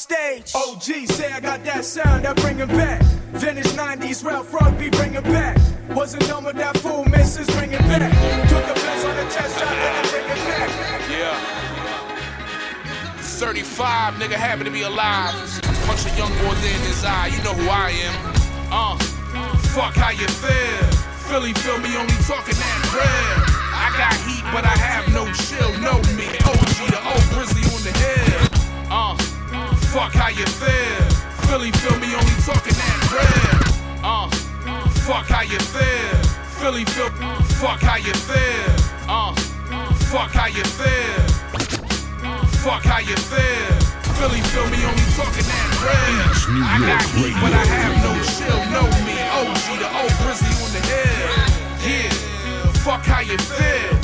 sound 1.85 2.25
that 2.25 2.35
bring 2.37 2.59
'em 2.59 2.67
back. 2.69 3.01
Vintage 3.33 3.71
90s 3.75 4.23
Ralph 4.23 4.51
Rugby 4.51 4.89
bring 4.89 5.13
it 5.13 5.23
back. 5.23 5.55
Wasn't 5.89 6.27
done 6.27 6.43
with 6.43 6.55
that 6.55 6.75
fool, 6.77 7.05
missus 7.05 7.47
bring 7.55 7.71
it 7.73 7.81
back. 7.81 8.11
Took 8.49 8.65
the 8.65 8.73
best 8.73 9.05
on 9.05 9.15
the 9.15 9.25
test 9.29 9.61
and 9.61 10.09
bring 10.09 10.25
it 10.25 10.41
back. 10.49 10.69
Yeah. 11.09 11.37
35, 13.21 14.15
nigga, 14.15 14.33
happy 14.33 14.63
to 14.63 14.71
be 14.71 14.81
alive. 14.81 15.35
Bunch 15.85 16.05
of 16.05 16.17
young 16.17 16.33
boys 16.41 16.57
in 16.65 16.81
his 16.89 17.05
eye, 17.05 17.27
you 17.27 17.37
know 17.43 17.53
who 17.53 17.69
I 17.69 17.91
am. 18.07 18.15
Uh, 18.71 18.97
fuck 19.75 19.95
how 19.95 20.09
you 20.09 20.27
feel. 20.27 20.85
Philly 21.29 21.53
feel 21.53 21.77
me 21.77 21.95
only 21.97 22.17
talking 22.25 22.55
that 22.55 22.79
real. 22.97 23.37
I 23.77 23.93
got 23.97 24.15
heat, 24.25 24.43
but 24.51 24.65
I 24.65 24.75
have 24.89 25.05
no 25.13 25.25
chill. 25.33 25.69
Know 25.85 26.01
me, 26.17 26.25
OG, 26.49 26.89
the 26.89 27.01
old 27.05 27.25
grizzly 27.29 27.63
on 27.75 27.81
the 27.85 27.93
hill. 27.93 28.41
Uh, 28.89 29.15
fuck 29.93 30.13
how 30.13 30.29
you 30.29 30.45
feel. 30.45 31.14
Philly 31.47 31.71
feel 31.71 31.97
me 31.99 32.13
only 32.15 32.37
talking 32.43 32.73
that 32.73 32.99
real. 33.13 33.65
Uh, 34.03 34.29
fuck 35.05 35.27
how 35.27 35.41
you 35.41 35.59
feel. 35.59 36.17
Philly 36.59 36.85
feel, 36.85 37.09
fuck 37.61 37.81
how 37.81 37.97
you 37.97 38.13
feel. 38.13 38.75
Uh, 39.07 39.33
fuck 40.11 40.31
how 40.31 40.47
you 40.47 40.63
feel. 40.63 41.21
Fuck 42.65 42.83
how 42.83 42.99
you 42.99 43.15
feel. 43.15 43.95
Philly 44.17 44.41
feel 44.51 44.67
me 44.69 44.79
only 44.85 45.07
talking 45.13 45.45
that 45.45 45.69
real. 45.85 46.63
I 46.65 46.79
got 46.81 47.03
heat, 47.13 47.35
but 47.41 47.53
I 47.53 47.65
have 47.65 47.95
no 48.01 48.13
chill. 48.25 48.61
Know 48.73 48.87
me, 49.05 49.15
OG, 49.37 49.65
the 49.79 49.89
old 50.01 50.13
grizzly 50.23 50.53
on 50.63 50.71
the 50.73 50.81
hill. 50.81 51.45
Yeah, 51.85 52.71
fuck 52.83 53.05
how 53.05 53.21
you 53.21 53.37
feel. 53.37 53.94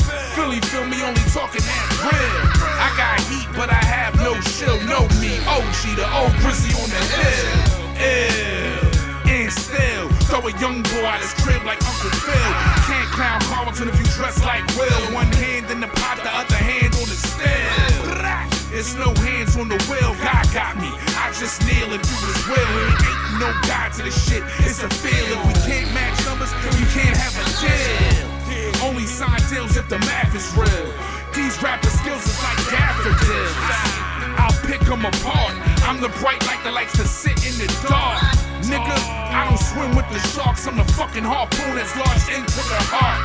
Philly 0.41 0.59
feel 0.73 0.85
me 0.89 0.97
only 1.05 1.22
talking 1.30 1.61
that 1.61 1.85
real. 2.01 2.41
I 2.81 2.89
got 2.97 3.22
heat, 3.30 3.45
but 3.53 3.69
I 3.69 3.77
have 3.77 4.18
no 4.26 4.34
chill. 4.57 4.73
Know 4.89 5.05
me, 5.22 5.38
OG, 5.45 5.93
the 5.93 6.07
old 6.18 6.34
grizzly 6.41 6.73
on 6.81 6.89
the 6.89 6.97
hill. 7.13 7.61
Ew, 8.01 9.30
and 9.30 9.53
still 9.53 10.09
throw 10.26 10.41
a 10.49 10.53
young 10.57 10.81
boy 10.81 11.05
out 11.05 11.22
his 11.22 11.30
crib 11.45 11.61
like 11.61 11.77
Uncle 11.85 12.09
Phil. 12.26 12.51
Can't 12.89 13.05
clown 13.13 13.38
Carlton 13.53 13.93
if 13.93 14.01
you 14.01 14.07
dress 14.18 14.41
like 14.41 14.65
Will. 14.81 15.13
One 15.13 15.30
hand 15.38 15.69
in 15.69 15.77
the 15.80 15.91
pot, 16.01 16.18
the 16.26 16.34
other 16.34 16.57
hand 16.57 16.89
on 16.97 17.05
the 17.05 17.18
still. 17.22 18.01
There's 18.73 18.97
no 18.97 19.13
hands 19.22 19.61
on 19.61 19.69
the 19.69 19.77
wheel, 19.85 20.18
God 20.26 20.45
got 20.57 20.73
me. 20.81 20.89
I 21.22 21.30
just 21.38 21.61
kneel 21.69 21.93
and 21.93 22.01
do 22.01 22.18
his 22.18 22.41
will. 22.49 22.73
Ain't 22.81 23.38
no 23.38 23.53
God 23.69 23.93
to 23.93 24.01
the 24.01 24.09
shit, 24.09 24.41
it's 24.65 24.81
a 24.81 24.89
feel. 24.89 25.38
If 25.38 25.41
we 25.45 25.53
can't 25.69 25.93
match 25.93 26.18
numbers, 26.26 26.49
we 26.81 26.89
can't 26.89 27.13
have 27.13 27.38
a. 27.38 27.40
Deals 29.52 29.76
if 29.76 29.90
the 29.90 29.99
math 30.07 30.32
is 30.32 30.48
real. 30.56 30.88
These 31.36 31.61
rapper 31.61 31.91
skills 31.91 32.23
is 32.23 32.40
like 32.40 32.56
daffodils. 32.72 33.52
I'll 34.40 34.56
pick 34.64 34.80
them 34.88 35.03
apart. 35.03 35.52
I'm 35.84 35.99
the 35.99 36.07
bright 36.23 36.40
light 36.48 36.64
that 36.64 36.72
likes 36.72 36.95
to 36.95 37.03
sit 37.03 37.36
in 37.44 37.60
the 37.60 37.68
dark. 37.84 38.23
Nigga, 38.64 38.95
I 39.28 39.44
don't 39.44 39.60
swim 39.60 39.91
with 39.91 40.07
the 40.07 40.23
sharks. 40.32 40.72
I'm 40.72 40.80
the 40.80 40.88
fucking 40.95 41.28
harpoon 41.28 41.76
that's 41.76 41.91
launched 41.99 42.32
into 42.32 42.64
the 42.64 42.80
heart. 42.95 43.19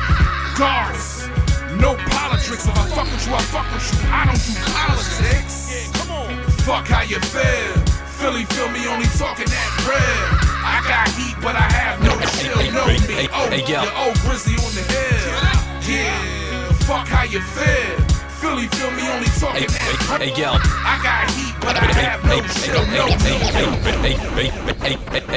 Darts. 0.59 1.31
No 1.79 1.95
politics. 2.11 2.67
If 2.67 2.75
I 2.75 2.91
fuck 2.91 3.07
with 3.07 3.23
you, 3.23 3.31
I 3.31 3.43
fuck 3.47 3.67
with 3.71 3.87
you. 3.87 4.11
I 4.11 4.27
don't 4.27 4.43
do 4.43 4.51
politics. 4.67 5.55
Come 5.95 6.11
on. 6.11 6.43
Fuck 6.67 6.91
how 6.91 7.07
you 7.07 7.23
feel. 7.23 7.71
Philly 8.19 8.43
feel 8.51 8.67
me 8.75 8.83
only 8.91 9.07
talking 9.15 9.47
that 9.47 9.69
real. 9.87 10.27
I 10.59 10.83
got 10.91 11.07
heat, 11.15 11.39
but 11.39 11.55
I 11.55 11.71
have 11.71 12.03
no 12.03 12.19
chill. 12.35 12.59
Know 12.75 12.91
me. 13.07 13.31
Oh, 13.31 13.47
the 13.47 13.79
old 13.95 14.19
grizzly 14.27 14.59
on 14.59 14.75
the 14.75 14.83
hill. 14.91 15.56
Yeah. 15.87 16.71
Fuck 16.83 17.07
how 17.07 17.23
you 17.23 17.39
feel. 17.39 17.97
Philly 18.41 18.67
feel 18.67 18.91
me 18.91 19.07
only 19.07 19.27
talking 19.39 19.67
that 19.67 20.19
Hey, 20.19 20.33
yo. 20.35 20.51
I 20.83 20.99
got 21.01 21.31
heat, 21.31 21.56
but 21.67 21.77
I 21.77 21.91
have 21.99 22.23
no 22.23 22.39
chill, 22.63 22.83
no 22.95 23.07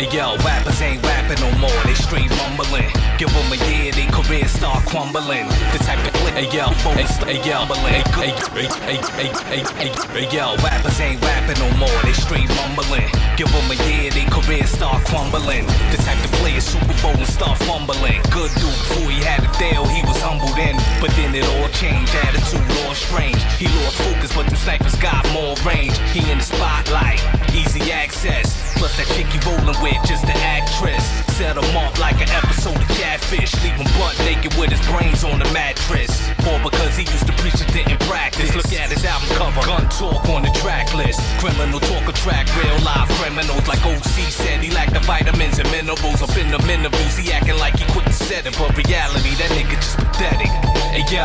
Hey, 0.00 0.08
yo, 0.16 0.36
rappers 0.46 0.80
ain't 0.80 1.02
rapping 1.02 1.40
no 1.42 1.50
more, 1.58 1.82
they 1.84 1.94
straight 1.94 2.30
mumbling. 2.30 2.88
Give 3.18 3.28
them 3.34 3.52
a 3.52 3.58
year, 3.68 3.92
they 3.92 4.06
career 4.06 4.46
start 4.46 4.86
crumbling. 4.86 5.44
The 5.74 5.78
type 5.84 6.00
of 6.06 6.12
clip, 6.14 6.34
hey, 6.34 6.48
yo, 6.48 6.70
phones, 6.80 7.16
hey, 7.20 7.36
yo, 7.42 7.66
hey, 7.84 8.00
hey, 8.16 8.32
hey, 8.56 8.98
hey, 9.18 9.30
hey, 9.50 9.90
hey, 9.90 10.26
yo, 10.30 10.56
rappers 10.62 11.00
ain't 11.00 11.20
rapping 11.20 11.58
no 11.58 11.68
more, 11.76 12.00
they 12.02 12.14
straight 12.14 12.48
rumbling. 12.62 13.10
Give 13.36 13.50
them 13.52 13.70
a 13.70 13.76
year, 13.90 14.10
they 14.10 14.24
career 14.30 14.64
start 14.64 15.04
crumbling. 15.04 15.66
The 15.90 15.98
type 16.00 16.22
of 16.24 16.32
player 16.38 16.60
Super 16.60 16.96
Bowl 17.02 17.16
and 17.16 17.26
start 17.26 17.58
fumbling. 17.68 18.22
Good 18.30 18.52
dude, 18.56 18.72
before 18.86 19.10
he 19.10 19.20
had 19.20 19.42
a 19.42 19.50
deal, 19.58 19.84
he 19.84 20.00
was 20.06 20.20
humble 20.22 20.48
then. 20.54 20.80
But 21.00 21.10
then 21.12 21.34
it 21.34 21.44
all 21.44 21.68
changed, 21.76 22.14
attitude 22.24 22.64
all 22.84 22.94
strange. 22.94 23.42
He 23.58 23.66
lost 23.82 23.96
focus, 24.00 24.32
but 24.34 24.48
the 24.48 24.56
snipers 24.56 24.96
got 24.96 25.26
more 25.32 25.56
range. 25.66 25.96
He 26.12 26.19
in 26.28 26.38
the 26.38 26.44
spotlight, 26.44 27.20
easy 27.54 27.92
access. 27.92 28.60
Plus 28.76 28.96
that 28.96 29.08
chick 29.12 29.28
you 29.32 29.40
rolling 29.44 29.76
with, 29.84 30.00
just 30.08 30.24
an 30.24 30.36
actress. 30.40 31.04
Set 31.36 31.56
him 31.56 31.76
up 31.76 31.96
like 32.00 32.16
an 32.20 32.28
episode 32.32 32.76
of 32.76 32.88
Catfish. 32.96 33.52
Leave 33.62 33.76
him 33.76 33.88
butt 34.00 34.16
naked 34.24 34.52
with 34.56 34.72
his 34.72 34.80
brains 34.88 35.24
on 35.24 35.38
the 35.38 35.48
mattress. 35.52 36.12
All 36.48 36.60
because 36.64 36.96
he 36.96 37.04
used 37.04 37.28
to 37.28 37.34
preach 37.40 37.60
and 37.60 37.68
didn't 37.72 38.00
practice. 38.08 38.52
Look 38.56 38.72
at 38.72 38.88
his 38.88 39.04
album 39.04 39.28
cover, 39.36 39.64
gun 39.64 39.84
talk 39.92 40.24
on 40.28 40.42
the 40.42 40.52
track 40.60 40.92
list. 40.94 41.20
Criminal 41.38 41.80
talk 41.80 42.04
a 42.08 42.14
track, 42.24 42.48
real 42.56 42.76
live 42.84 43.08
criminals. 43.20 43.68
Like 43.68 43.84
OC 43.84 44.28
said, 44.32 44.60
he 44.64 44.70
lacked 44.72 44.94
the 44.94 45.04
vitamins 45.04 45.58
and 45.58 45.68
minerals 45.70 46.20
up 46.20 46.36
in 46.36 46.50
the 46.50 46.60
minerals. 46.64 47.16
He 47.16 47.32
acting 47.32 47.58
like 47.58 47.76
he 47.76 47.84
quit 47.92 48.04
the 48.04 48.16
setting, 48.16 48.56
but 48.56 48.76
reality, 48.76 49.36
that 49.40 49.52
nigga 49.56 49.76
just 49.76 49.96
pathetic. 49.96 50.52
Hey 50.92 51.04
yo, 51.08 51.24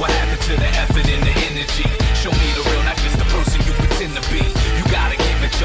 what 0.00 0.10
happened 0.10 0.42
to 0.48 0.54
the 0.56 0.70
effort 0.82 1.06
and 1.06 1.22
the 1.22 1.34
energy? 1.50 1.86
Show 2.14 2.32
me 2.32 2.48
the 2.58 2.65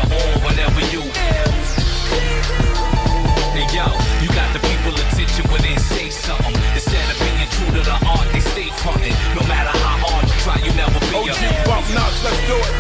your 0.09 0.17
all 0.17 0.33
whenever 0.45 0.81
you. 0.89 1.01
Hey 3.51 3.67
yo, 3.75 3.85
you 4.21 4.29
got 4.31 4.49
the 4.53 4.61
people 4.63 4.93
attention 4.95 5.45
when 5.51 5.61
they 5.61 5.75
say 5.77 6.09
something. 6.09 6.55
Instead 6.73 7.03
of 7.11 7.17
being 7.19 7.49
true 7.51 7.71
to 7.77 7.83
the 7.83 7.97
art, 8.07 8.27
they 8.31 8.39
stay 8.39 8.69
frontin'. 8.81 9.13
No 9.35 9.43
matter 9.47 9.73
how 9.77 9.97
hard 10.07 10.25
you 10.25 10.37
try, 10.41 10.57
you 10.63 10.71
never 10.73 10.99
be 11.11 11.29
OG 11.29 11.65
bump 11.65 11.85
knocks, 11.93 12.23
let's 12.23 12.41
do 12.47 12.55
it. 12.55 12.73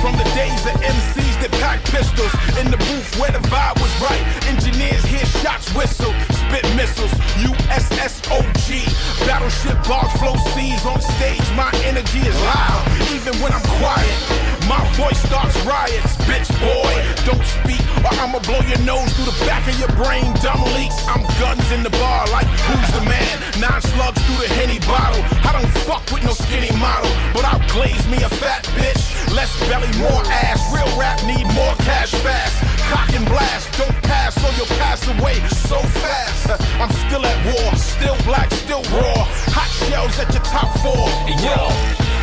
From 0.00 0.16
the 0.16 0.24
days 0.36 0.64
of 0.64 0.74
MCs 0.80 1.36
that 1.42 1.52
packed 1.60 1.90
pistols 1.90 2.32
in 2.58 2.70
the 2.70 2.78
booth 2.78 3.18
where 3.18 3.32
the 3.32 3.42
vibe 3.48 3.80
was 3.80 3.92
right. 4.00 4.39
Engineers 4.80 5.04
hear 5.04 5.26
shots 5.42 5.68
whistle, 5.74 6.12
spit 6.32 6.64
missiles. 6.74 7.12
USSOG, 7.44 8.80
battleship 9.26 9.76
bar 9.84 10.08
flow 10.16 10.34
seas 10.56 10.86
on 10.86 11.00
stage. 11.02 11.44
My 11.52 11.68
energy 11.84 12.20
is 12.20 12.36
loud, 12.40 12.80
even 13.12 13.36
when 13.44 13.52
I'm 13.52 13.60
quiet. 13.76 14.16
My 14.64 14.80
voice 14.96 15.20
starts 15.20 15.52
riots, 15.68 16.16
bitch 16.24 16.48
boy. 16.64 16.92
Don't 17.28 17.44
speak 17.44 17.84
or 18.00 18.14
I'ma 18.24 18.38
blow 18.40 18.60
your 18.64 18.80
nose 18.80 19.12
through 19.12 19.28
the 19.28 19.36
back 19.44 19.68
of 19.68 19.76
your 19.76 19.92
brain. 20.00 20.32
Dumb 20.40 20.64
leaks. 20.72 20.96
I'm 21.08 21.28
guns 21.36 21.70
in 21.72 21.82
the 21.82 21.92
bar 22.00 22.24
like 22.32 22.48
who's 22.64 22.90
the 22.96 23.04
man? 23.04 23.36
Nine 23.60 23.82
slugs 23.82 24.16
through 24.24 24.40
the 24.40 24.48
henny 24.56 24.80
bottle. 24.88 25.20
I 25.44 25.52
don't 25.52 25.68
fuck 25.84 26.08
with 26.08 26.24
no 26.24 26.32
skinny 26.32 26.72
model, 26.80 27.12
but 27.36 27.44
I'll 27.44 27.60
glaze 27.76 28.06
me 28.08 28.16
a 28.24 28.30
fat 28.40 28.64
bitch. 28.72 29.04
Less 29.36 29.52
belly, 29.68 29.92
more 30.00 30.24
ass. 30.32 30.72
Real 30.72 30.88
rap 30.96 31.20
need 31.28 31.44
more 31.52 31.76
cash 31.84 32.12
fast. 32.24 32.79
Cock 32.90 33.14
and 33.14 33.26
blast, 33.26 33.78
don't 33.78 34.02
pass 34.02 34.36
or 34.42 34.50
you'll 34.56 34.74
pass 34.78 35.06
away 35.06 35.38
so 35.48 35.78
fast. 36.02 36.50
I'm 36.80 36.90
still 37.06 37.24
at 37.24 37.38
war, 37.46 37.76
still 37.76 38.16
black, 38.24 38.50
still 38.50 38.82
raw. 38.90 39.24
Hot 39.54 39.70
shells 39.86 40.18
at 40.18 40.32
your 40.34 40.42
top 40.42 40.76
four. 40.82 41.08
Hey 41.30 41.38
yo, 41.38 41.70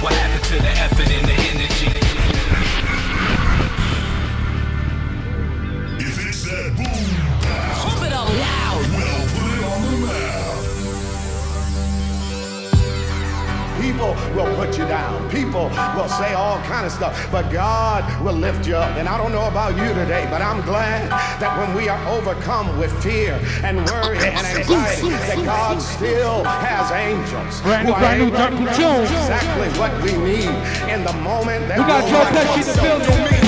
what 0.04 0.14
happened 0.14 0.44
to 0.44 0.56
the 0.62 0.74
effort 0.86 1.10
and 1.10 1.26
the 1.26 1.38
energy? 1.52 1.97
People 13.98 14.14
will 14.36 14.56
put 14.56 14.78
you 14.78 14.86
down. 14.86 15.28
People 15.32 15.70
will 15.98 16.08
say 16.08 16.36
all 16.36 16.60
kind 16.70 16.86
of 16.86 16.92
stuff, 16.92 17.32
but 17.32 17.52
God 17.52 18.06
will 18.24 18.36
lift 18.36 18.68
you 18.68 18.76
up. 18.76 18.96
And 18.96 19.10
I 19.10 19.18
don't 19.18 19.32
know 19.32 19.48
about 19.48 19.76
you 19.76 19.88
today, 19.88 20.28
but 20.30 20.40
I'm 20.40 20.62
glad 20.62 21.10
that 21.42 21.58
when 21.58 21.76
we 21.76 21.90
are 21.90 21.98
overcome 22.08 22.78
with 22.78 22.94
fear 23.02 23.42
and 23.64 23.84
worry 23.90 24.20
and 24.20 24.46
anxiety, 24.46 25.10
that 25.10 25.42
God 25.44 25.82
still 25.82 26.44
has 26.44 26.92
angels 26.92 27.60
Brand 27.62 27.88
new, 27.88 27.94
brand 27.96 28.20
new, 28.22 28.28
able 28.28 28.38
to 28.38 28.66
Dr. 28.66 28.80
Jones. 28.80 29.10
exactly 29.10 29.70
what 29.80 29.92
we 30.04 30.12
need 30.12 30.54
in 30.94 31.04
the 31.04 31.14
moment 31.24 31.68
that 31.68 31.80
We 31.80 31.86
got 31.86 32.08
Dro. 32.08 32.22
Pesci 32.40 32.70
in 32.70 33.00
the 33.02 33.08
building. 33.08 33.47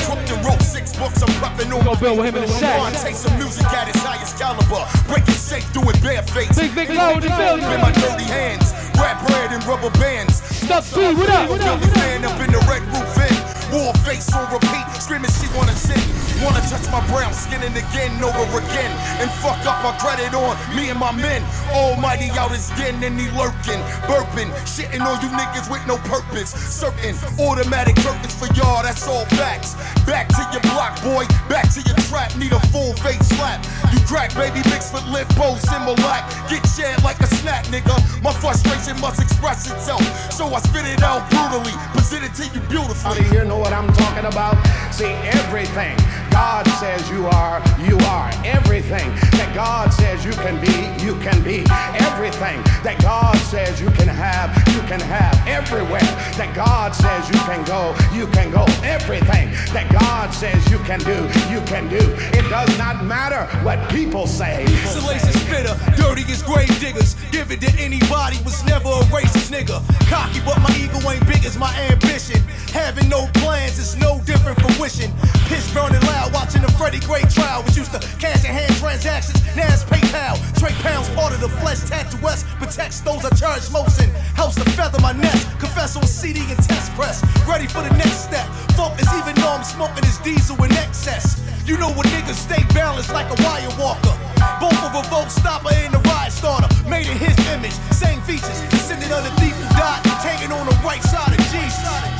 Books, 1.00 1.24
I'm 1.24 1.32
prepping 1.40 1.72
on 1.72 1.84
Go 1.86 1.96
Bill 1.96 2.18
with 2.18 2.28
him 2.28 2.36
in 2.36 2.42
the 2.44 2.60
shack. 2.60 2.94
taste 2.94 3.26
of 3.26 3.34
music 3.40 3.66
at 3.72 3.88
its 3.88 4.04
highest 4.04 4.38
caliber. 4.38 4.84
Breaking 5.08 5.34
safe, 5.34 5.66
do 5.74 5.82
it 5.90 6.00
barefaced. 6.04 6.60
Big, 6.60 6.76
big 6.76 6.90
in 6.90 6.96
the 6.96 7.32
building. 7.32 7.72
In 7.72 7.82
my 7.82 7.92
dirty 7.96 8.28
hands, 8.28 8.74
bread 8.94 9.52
and 9.52 9.64
rubber 9.66 9.90
bands. 9.98 10.44
Stuff 10.44 10.86
C, 10.86 11.14
what 11.16 11.30
up? 11.30 11.48
Billy 11.48 11.92
fan 11.96 12.26
up 12.26 12.40
in 12.42 12.52
the 12.52 12.60
red 12.68 12.84
roof. 12.94 13.29
War 13.72 13.94
face 14.02 14.34
on 14.34 14.52
repeat, 14.52 14.86
screaming 14.98 15.30
she 15.38 15.46
wanna 15.56 15.76
sin. 15.78 16.02
Wanna 16.41 16.62
touch 16.72 16.88
my 16.90 17.06
brown 17.12 17.34
skin 17.34 17.62
and 17.62 17.76
again, 17.76 18.18
over 18.24 18.58
again. 18.58 18.91
And 19.22 19.30
fuck 19.44 19.60
up 19.68 19.84
my 19.84 19.94
credit 20.00 20.34
on 20.34 20.58
me 20.76 20.90
and 20.90 20.98
my 21.00 21.12
men. 21.12 21.44
Almighty 21.72 22.32
out 22.40 22.52
his 22.52 22.70
den 22.80 23.04
and 23.04 23.20
he 23.20 23.30
lurking, 23.38 23.82
burping, 24.08 24.50
shitting 24.66 25.06
on 25.06 25.22
you 25.22 25.30
niggas 25.36 25.70
with 25.70 25.86
no 25.86 25.98
purpose. 26.10 26.50
Certain 26.50 27.14
automatic 27.38 27.96
curtains 27.98 28.34
for 28.34 28.48
y'all, 28.56 28.82
that's 28.82 29.08
all 29.08 29.26
facts. 29.38 29.76
Back 30.06 30.30
to 30.30 30.41
your 30.52 30.62
block, 30.74 30.96
boy, 31.04 31.28
back 31.50 31.70
to 31.74 31.82
your 31.82 31.98
trap, 32.10 32.36
need 32.38 32.54
a 32.54 32.60
full 32.74 32.94
face 33.04 33.28
slap. 33.38 33.62
You 33.94 34.00
crack, 34.08 34.34
baby, 34.34 34.64
mixed 34.70 34.94
with 34.94 35.06
lip 35.08 35.28
bows 35.36 35.62
and 35.70 35.86
black. 35.98 36.26
Get 36.50 36.66
shared 36.66 37.04
like 37.04 37.20
a 37.20 37.28
snack, 37.28 37.66
nigga. 37.66 37.94
My 38.24 38.34
frustration 38.34 39.00
must 39.02 39.22
express 39.22 39.70
itself. 39.70 40.02
So 40.32 40.48
I 40.48 40.60
spit 40.60 40.86
it 40.86 41.04
out 41.04 41.30
brutally, 41.30 41.76
present 41.94 42.24
it 42.26 42.34
to 42.40 42.46
you 42.54 42.62
beautifully. 42.68 43.26
You 43.36 43.46
know 43.60 43.64
what 43.64 43.73
I'm 43.73 43.91
talking 43.94 44.26
about? 44.26 44.56
See, 44.94 45.11
everything 45.27 45.98
God 46.32 46.68
says 46.80 47.10
you 47.10 47.28
are, 47.28 47.62
you 47.80 47.98
are. 48.08 48.32
Everything 48.44 49.10
that 49.38 49.52
God 49.56 49.94
says 49.94 50.26
you 50.26 50.32
can 50.34 50.60
be, 50.60 50.74
you 51.04 51.16
can 51.22 51.42
be. 51.44 51.64
Everything 52.00 52.60
that 52.84 52.98
God 53.02 53.36
says 53.38 53.80
you 53.80 53.90
can 53.92 54.08
have, 54.08 54.52
you 54.76 54.82
can 54.88 55.00
have. 55.00 55.36
Everywhere 55.48 56.10
that 56.36 56.52
God 56.56 56.96
says 56.96 57.30
you 57.30 57.40
can 57.48 57.64
go, 57.66 57.96
you 58.12 58.28
can 58.28 58.52
go. 58.52 58.66
Everything 58.84 59.52
that 59.72 59.88
God 59.92 60.34
says 60.34 60.60
you 60.70 60.80
can 60.80 61.00
do, 61.00 61.16
you 61.48 61.62
can 61.70 61.88
do. 61.88 62.04
It 62.36 62.50
does 62.50 62.76
not 62.78 63.06
matter 63.06 63.46
what 63.64 63.80
people 63.90 64.28
say. 64.28 64.66
Salacious 64.86 65.40
spitter, 65.48 65.76
dirty 65.96 66.24
as 66.32 66.44
grave 66.44 66.72
diggers. 66.80 67.16
Give 67.32 67.52
it 67.52 67.62
to 67.62 67.72
anybody, 67.80 68.36
was 68.44 68.66
never 68.66 68.90
a 68.90 69.04
racist 69.14 69.48
nigga. 69.48 69.80
Cocky, 70.10 70.42
but 70.44 70.60
my 70.60 70.76
ego 70.76 71.00
ain't 71.10 71.26
big 71.28 71.46
as 71.46 71.58
my 71.58 71.72
ambition. 71.88 72.42
Having 72.74 73.08
no 73.08 73.30
plans 73.36 73.80
is 73.80 73.96
no 73.96 74.20
different 74.26 74.60
from 74.60 74.76
wishing. 74.80 75.12
Piss 75.48 75.72
burning 75.74 76.02
loud, 76.02 76.19
watching 76.34 76.62
the 76.62 76.72
Freddie 76.74 77.00
Gray 77.00 77.24
trial. 77.32 77.64
Was 77.64 77.78
used 77.78 77.91
to 77.94 78.00
cash 78.20 78.44
in 78.44 78.52
hand 78.52 78.76
transactions, 78.76 79.40
now 79.56 79.72
it's 79.72 79.84
PayPal. 79.84 80.36
Trade 80.60 80.76
pounds, 80.84 81.10
part 81.16 81.34
of 81.34 81.40
the 81.40 81.50
flesh, 81.64 81.80
tattoo 81.88 82.20
us, 82.28 82.44
protects 82.60 83.00
those 83.02 83.24
I 83.24 83.30
charge 83.36 83.70
motion. 83.72 84.10
Helps 84.36 84.56
to 84.56 84.66
feather 84.76 85.00
my 85.02 85.14
nest, 85.14 85.48
confess 85.60 85.96
on 85.96 86.04
CD 86.04 86.41
and 86.52 86.60
test 86.64 86.91
press. 86.94 87.24
Ready 87.48 87.68
for 87.68 87.82
the 87.82 87.94
next 87.96 88.28
step. 88.28 88.48
Focus, 88.76 89.08
even 89.16 89.36
though 89.36 89.54
I'm 89.56 89.64
smoking 89.64 90.04
this 90.04 90.18
diesel 90.20 90.62
in 90.64 90.72
excess. 90.74 91.40
You 91.66 91.78
know 91.78 91.91
what 91.94 92.08
niggas 92.08 92.41
stay 92.41 92.64
balanced 92.74 93.14
like 93.14 93.30
a 93.30 93.38
wire 93.44 93.70
walker. 93.78 94.16
Both 94.60 94.82
of 94.84 94.96
revolt 94.96 95.30
stopper 95.30 95.74
and 95.74 95.94
the 95.94 96.00
ride 96.10 96.32
starter. 96.32 96.68
Made 96.90 97.08
in 97.08 97.18
his 97.18 97.38
image, 97.54 97.78
same 97.94 98.22
features. 98.22 98.60
Descended 98.70 99.12
underneath 99.12 99.58
the 99.62 99.70
dot, 99.78 100.02
hanging 100.26 100.52
on 100.52 100.66
the 100.66 100.76
right 100.84 101.04
side 101.04 101.32
of 101.32 101.46
Jesus. 101.54 102.19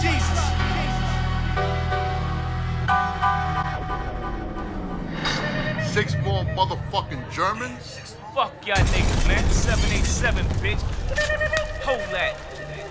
Germans? 7.40 8.16
Fuck 8.36 8.52
y'all 8.68 8.76
niggas, 8.76 9.28
man. 9.28 9.44
787, 9.50 10.46
bitch. 10.62 10.82
Hold 11.84 12.00
that. 12.12 12.36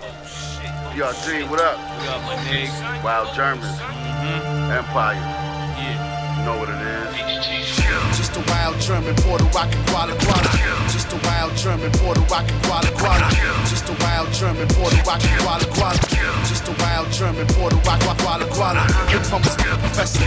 Oh, 0.01 0.11
shit. 0.25 0.97
Yo, 0.97 1.11
G, 1.23 1.47
what 1.49 1.61
up? 1.61 1.77
What 1.77 2.09
up, 2.09 2.21
my 2.23 2.35
nigga? 2.49 3.03
Wild 3.03 3.33
Germans. 3.35 3.65
Mm-hmm. 3.65 4.71
Empire. 4.71 5.15
Yeah. 5.15 6.39
You 6.39 6.45
know 6.45 6.57
what 6.57 6.69
it 6.69 6.81
is. 6.81 7.68
Just 8.13 8.35
a 8.37 8.41
wild 8.51 8.79
German, 8.79 9.15
Puerto 9.23 9.45
Rican, 9.45 9.81
Guala 9.89 10.13
Guala. 10.21 10.51
Just 10.91 11.11
a 11.13 11.17
wild 11.25 11.55
German, 11.55 11.91
Puerto 11.99 12.21
Rican, 12.21 12.57
Guala 12.65 12.91
Guala. 12.99 13.29
Just 13.69 13.89
a 13.89 13.93
wild 14.03 14.31
German, 14.33 14.67
Puerto 14.69 14.95
Rican, 14.97 15.31
Guala 15.41 15.65
Guala. 15.73 15.99
Just 16.47 16.67
a 16.67 16.73
wild 16.79 17.11
German, 17.11 17.47
Puerto 17.47 17.75
Rican, 17.77 18.17
Guala 18.21 18.45
Guala. 18.53 18.83
Hip 19.09 19.25
hop 19.31 19.41
the 19.41 19.77
professor, 19.81 20.25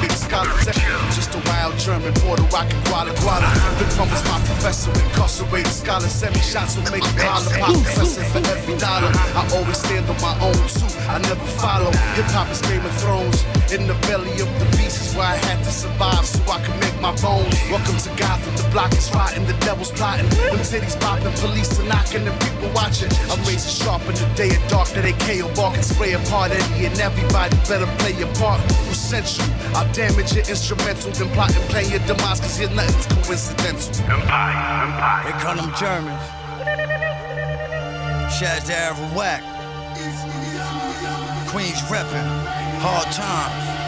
big 0.00 0.12
scholar. 0.12 0.52
Just 1.14 1.34
a 1.34 1.40
wild 1.48 1.78
German, 1.78 2.12
Puerto 2.20 2.42
Rican, 2.42 2.80
Guala 2.88 3.12
Guala. 3.22 3.48
Hip 3.78 3.92
hop 3.96 4.10
is 4.12 4.22
my 4.28 4.38
professor, 4.44 4.90
incarcerated 4.90 5.72
scholar. 5.72 6.08
Send 6.08 6.34
me 6.34 6.40
shots 6.40 6.76
will 6.76 6.90
make 6.90 7.04
me 7.16 7.22
holler. 7.22 7.50
Pop 7.58 7.74
professor 7.84 8.24
for 8.24 8.38
every 8.38 8.76
dollar. 8.76 9.10
I 9.38 9.48
always 9.54 9.78
stand 9.78 10.08
on 10.10 10.20
my 10.20 10.34
own 10.40 10.60
too. 10.68 10.88
I 11.08 11.18
never 11.18 11.46
follow. 11.56 11.90
Hip 12.16 12.28
hop 12.36 12.50
is 12.50 12.60
Game 12.62 12.84
of 12.84 12.92
Thrones. 13.00 13.44
In 13.72 13.86
the 13.86 13.94
belly 14.06 14.32
of 14.42 14.50
the 14.58 14.66
beast 14.76 15.00
is 15.00 15.14
where 15.14 15.26
I 15.26 15.36
had 15.36 15.62
to 15.64 15.70
survive 15.70 16.26
so 16.26 16.42
I 16.50 16.60
can 16.60 16.78
make 16.80 16.99
my 17.00 17.16
bones. 17.22 17.56
Welcome 17.72 17.96
to 17.96 18.10
Gotham. 18.16 18.54
The 18.56 18.68
block 18.70 18.92
is 18.92 19.10
rotten, 19.14 19.46
the 19.46 19.56
devil's 19.64 19.90
plotting. 19.90 20.28
Them 20.28 20.60
titties 20.60 21.00
popping, 21.00 21.32
police 21.40 21.78
are 21.80 21.84
knocking, 21.84 22.28
and 22.28 22.38
people 22.40 22.70
watching. 22.74 23.10
I'm 23.32 23.40
razor 23.48 23.70
sharp 23.70 24.02
in 24.06 24.14
the 24.14 24.28
day 24.36 24.54
of 24.54 24.62
dark 24.68 24.88
that 24.90 25.02
they 25.02 25.16
KO 25.24 25.48
bark 25.54 25.74
and 25.74 25.84
spray 25.84 26.12
apart 26.12 26.52
Eddie 26.52 26.86
and 26.86 27.00
everybody 27.00 27.56
better 27.68 27.88
play 27.98 28.12
your 28.12 28.32
part. 28.36 28.60
Who 28.60 28.94
sent 28.94 29.38
you? 29.38 29.44
I'll 29.74 29.90
damage 29.92 30.34
your 30.34 30.44
instrumental, 30.44 31.10
then 31.12 31.30
plot 31.32 31.56
and 31.56 31.64
plan 31.70 31.88
your 31.90 32.04
demise, 32.06 32.40
cause 32.40 32.58
here 32.58 32.70
nothing's 32.70 33.06
coincidental. 33.26 34.04
Empire, 34.04 34.84
Empire. 34.84 35.22
Here 35.24 35.40
come 35.40 35.56
them 35.56 35.72
Germans. 35.80 36.24
Shaz 38.36 38.68
Arawak. 38.68 39.42
Queens 41.48 41.80
reppin'. 41.90 42.28
Hard 42.80 43.12
times. 43.12 43.79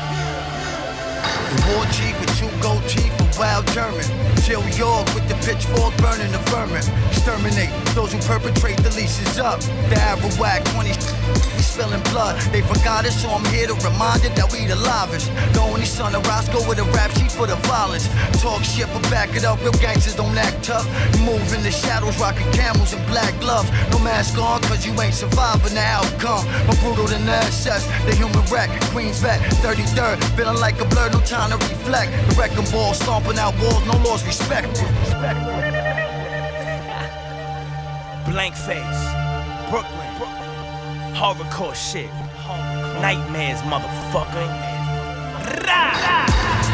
War 1.69 1.85
chief 1.93 2.19
with 2.21 2.33
two 2.39 2.51
gold 2.61 2.83
teeth 2.89 3.13
and 3.21 3.31
wild 3.39 3.67
German. 3.69 4.05
Jill 4.43 4.67
York 4.75 5.07
with 5.15 5.29
the 5.29 5.37
pitchfork 5.47 5.97
burning 5.99 6.33
the 6.33 6.43
vermin. 6.51 6.83
Exterminate 7.11 7.71
those 7.95 8.13
who 8.13 8.19
perpetrate 8.27 8.79
the 8.79 8.91
leases 8.91 9.39
up. 9.39 9.61
The 9.91 9.97
Arawak 9.97 10.65
20 10.73 10.91
we 11.57 11.63
spilling 11.63 12.03
blood. 12.11 12.41
They 12.51 12.63
forgot 12.63 13.07
us, 13.07 13.23
so 13.23 13.31
I'm 13.31 13.45
here 13.47 13.67
to 13.67 13.75
remind 13.87 14.25
it 14.25 14.35
that 14.35 14.51
we 14.53 14.67
the 14.67 14.77
livest. 14.77 15.31
The 15.55 15.61
only 15.61 15.87
son 15.87 16.15
of 16.15 16.27
Roscoe 16.27 16.67
with 16.69 16.79
a 16.79 16.87
rap 16.91 17.11
sheet 17.13 17.31
for 17.31 17.47
the 17.47 17.57
violence. 17.71 18.09
Talk 18.43 18.65
shit, 18.65 18.89
but 18.93 19.03
back 19.11 19.35
it 19.37 19.45
up. 19.45 19.61
Real 19.63 19.73
gangsters 19.79 20.17
don't 20.17 20.37
act 20.37 20.65
tough. 20.65 20.87
Move 21.21 21.47
in 21.55 21.63
the 21.63 21.71
shadows, 21.71 22.19
rocking 22.19 22.51
camels 22.53 22.93
and 22.93 23.05
black 23.07 23.33
gloves. 23.41 23.71
No 23.91 23.99
mask 24.01 24.39
on, 24.39 24.61
cause 24.63 24.85
you 24.87 24.93
ain't 25.01 25.15
surviving 25.15 25.75
the 25.75 25.87
outcome. 25.87 26.45
More 26.67 26.79
brutal 26.83 27.07
than 27.07 27.25
the 27.27 27.39
SS, 27.47 27.87
the 28.07 28.15
human 28.15 28.45
wreck. 28.51 28.71
Queens 28.91 29.21
vet, 29.21 29.41
33rd, 29.63 30.19
feeling 30.37 30.59
like 30.59 30.81
a 30.81 30.87
blur, 30.87 31.11
no 31.11 31.21
time 31.21 31.42
to 31.51 31.57
reflect. 31.57 32.13
The 32.29 32.35
wrecking 32.37 32.71
ball, 32.71 32.95
stomping 32.95 33.39
out 33.39 33.55
walls, 33.61 33.85
no 33.87 33.97
laws 34.09 34.25
respected. 34.25 34.87
Blank 38.31 38.55
face. 38.55 39.03
Brooklyn. 39.71 40.03
Horrorcore 41.15 41.75
shit. 41.75 42.11
Nightmares, 43.01 43.61
motherfucker. 43.63 44.73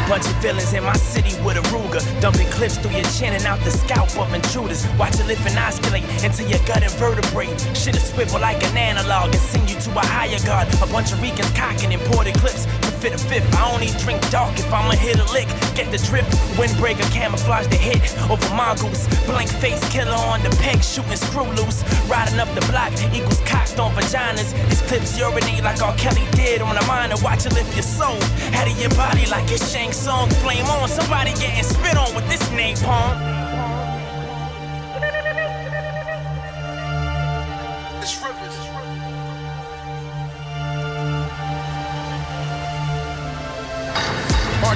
Bunch 0.09 0.25
of 0.25 0.35
villains 0.41 0.73
in 0.73 0.83
my 0.83 0.93
city 0.93 1.39
with 1.43 1.57
a 1.57 1.61
Ruger. 1.69 2.01
Dumping 2.19 2.47
clips 2.49 2.77
through 2.79 2.97
your 2.97 3.03
chin 3.13 3.33
and 3.33 3.45
out 3.45 3.59
the 3.63 3.69
scalp 3.69 4.09
of 4.17 4.33
intruders. 4.33 4.87
Watch 4.97 5.19
it 5.19 5.27
lift 5.27 5.45
and 5.45 5.57
oscillate 5.59 6.03
into 6.23 6.43
your 6.49 6.57
gut 6.65 6.81
and 6.81 6.91
vertebrae. 6.93 7.45
Shit'll 7.75 8.01
swivel 8.01 8.39
like 8.39 8.63
an 8.63 8.75
analog 8.75 9.25
and 9.25 9.43
send 9.53 9.69
you 9.69 9.79
to 9.79 9.91
a 9.91 10.05
higher 10.05 10.39
guard. 10.47 10.67
A 10.81 10.87
bunch 10.87 11.11
of 11.11 11.21
Ricans 11.21 11.51
cocking 11.51 11.91
imported 11.91 12.33
clips 12.35 12.65
fit 12.99 13.13
a 13.13 13.17
fifth. 13.17 13.47
I 13.55 13.71
only 13.71 13.87
drink 14.03 14.19
dark 14.29 14.57
if 14.59 14.71
I'ma 14.71 14.91
hit 14.91 15.17
a 15.19 15.31
lick. 15.31 15.47
Get 15.75 15.91
the 15.91 15.97
drift. 15.97 16.31
Windbreaker 16.59 17.09
camouflage 17.11 17.67
the 17.67 17.77
hit 17.77 18.01
over 18.29 18.49
mongoose. 18.53 19.07
Blank 19.25 19.49
face 19.49 19.81
killer 19.89 20.11
on 20.11 20.43
the 20.43 20.49
peg 20.61 20.83
shooting 20.83 21.15
screw 21.15 21.49
loose. 21.55 21.83
Riding 22.07 22.39
up 22.39 22.51
the 22.55 22.61
block 22.71 22.91
equals 23.13 23.39
cocked 23.45 23.79
on 23.79 23.93
vaginas. 23.95 24.51
These 24.69 24.81
clips 24.83 25.17
urinate 25.17 25.63
like 25.63 25.81
R. 25.81 25.95
Kelly 25.95 26.25
did 26.31 26.61
on 26.61 26.75
a 26.75 26.85
minor. 26.85 27.15
Watch 27.23 27.45
it 27.45 27.53
lift 27.53 27.73
your 27.75 27.83
soul 27.83 28.19
out 28.57 28.67
of 28.67 28.79
your 28.79 28.91
body 28.91 29.25
like 29.27 29.49
it's 29.51 29.71
Shang 29.71 29.91
Tsung. 29.91 30.29
Flame 30.43 30.65
on, 30.65 30.89
somebody 30.89 31.31
getting 31.33 31.63
spit 31.63 31.97
on 31.97 32.13
with 32.13 32.27
this 32.29 32.43
napalm. 32.49 33.28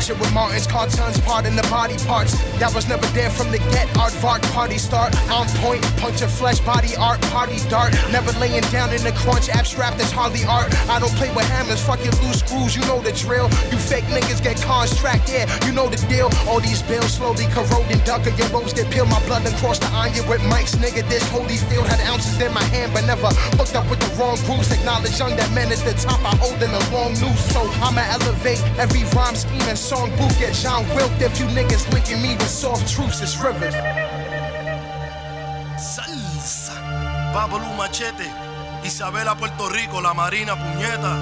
Marching 0.04 0.20
with 0.20 0.34
Martins, 0.34 0.68
cartons, 0.68 1.18
part 1.22 1.46
in 1.46 1.56
the 1.56 1.64
body 1.72 1.96
parts. 2.04 2.36
That 2.60 2.76
was 2.76 2.90
never 2.90 3.08
there 3.16 3.30
from 3.30 3.56
the 3.56 3.60
get. 3.72 3.88
Art, 3.96 4.12
Vart, 4.20 4.44
party 4.52 4.76
start. 4.78 5.16
On 5.32 5.48
point, 5.64 5.80
punch 5.96 6.20
of 6.22 6.28
flesh, 6.28 6.60
body 6.60 6.92
art, 7.00 7.22
party 7.32 7.56
dart. 7.72 7.96
Never 8.12 8.36
laying 8.36 8.68
down 8.68 8.92
in 8.92 9.00
the 9.00 9.16
crunch, 9.24 9.48
abstract 9.48 10.02
is 10.04 10.12
hardly 10.12 10.44
art. 10.44 10.76
I 10.92 11.00
don't 11.00 11.16
play 11.16 11.32
with 11.32 11.48
hammers, 11.48 11.80
fuck 11.80 12.04
your 12.04 12.12
loose 12.20 12.44
screws, 12.44 12.76
you 12.76 12.84
know 12.84 13.00
the 13.00 13.14
drill. 13.16 13.48
You 13.72 13.80
fake 13.80 14.04
niggas 14.12 14.44
get 14.44 14.60
contract, 14.60 15.32
yeah, 15.32 15.48
you 15.64 15.72
know 15.72 15.88
the 15.88 15.96
deal. 16.12 16.28
All 16.52 16.60
these 16.60 16.84
bills 16.84 17.16
slowly 17.16 17.48
corroding, 17.56 18.04
ducking 18.04 18.36
your 18.36 18.52
ropes 18.52 18.74
get 18.74 18.92
peeled. 18.92 19.08
My 19.08 19.24
blood 19.24 19.48
and 19.48 19.56
cross 19.64 19.80
the 19.80 19.88
iron 19.96 20.28
with 20.28 20.44
mics, 20.52 20.76
nigga. 20.84 21.08
This 21.08 21.24
holy 21.32 21.56
field 21.72 21.88
had 21.88 22.04
ounces 22.12 22.36
in 22.44 22.52
my 22.52 22.68
hand, 22.76 22.92
but 22.92 23.08
never 23.08 23.32
hooked 23.56 23.80
up 23.80 23.88
with 23.88 24.04
the 24.04 24.12
wrong 24.20 24.36
groups. 24.44 24.68
Acknowledge 24.68 25.16
young 25.16 25.40
that 25.40 25.48
men 25.56 25.72
at 25.72 25.80
the 25.88 25.96
top, 25.96 26.20
I 26.28 26.36
hold 26.44 26.60
in 26.60 26.76
a 26.76 26.84
long 26.92 27.16
noose. 27.24 27.40
So 27.56 27.64
I'ma 27.80 28.04
elevate 28.20 28.60
every 28.76 29.08
rhyme 29.16 29.40
scheme 29.40 29.64
and 29.72 29.80
song 29.94 30.10
booth. 30.18 30.38
Get 30.40 30.54
John 30.54 30.84
Wilt 30.96 31.12
if 31.22 31.40
you 31.40 31.46
niggas 31.48 31.86
linking 31.94 32.22
me 32.22 32.36
with 32.36 32.50
soft 32.50 32.86
truths, 32.94 33.22
it's 33.22 33.38
rivers. 33.44 33.76
Salsa. 35.78 36.76
Babalu 37.34 37.70
Machete. 37.78 38.30
Isabela, 38.84 39.36
Puerto 39.38 39.70
Rico. 39.70 40.02
La 40.02 40.14
Marina, 40.14 40.56
Puñeta. 40.56 41.14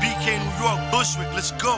BK, 0.00 0.26
New 0.44 0.64
York, 0.64 0.80
Bushwick. 0.92 1.32
Let's 1.34 1.52
go. 1.52 1.74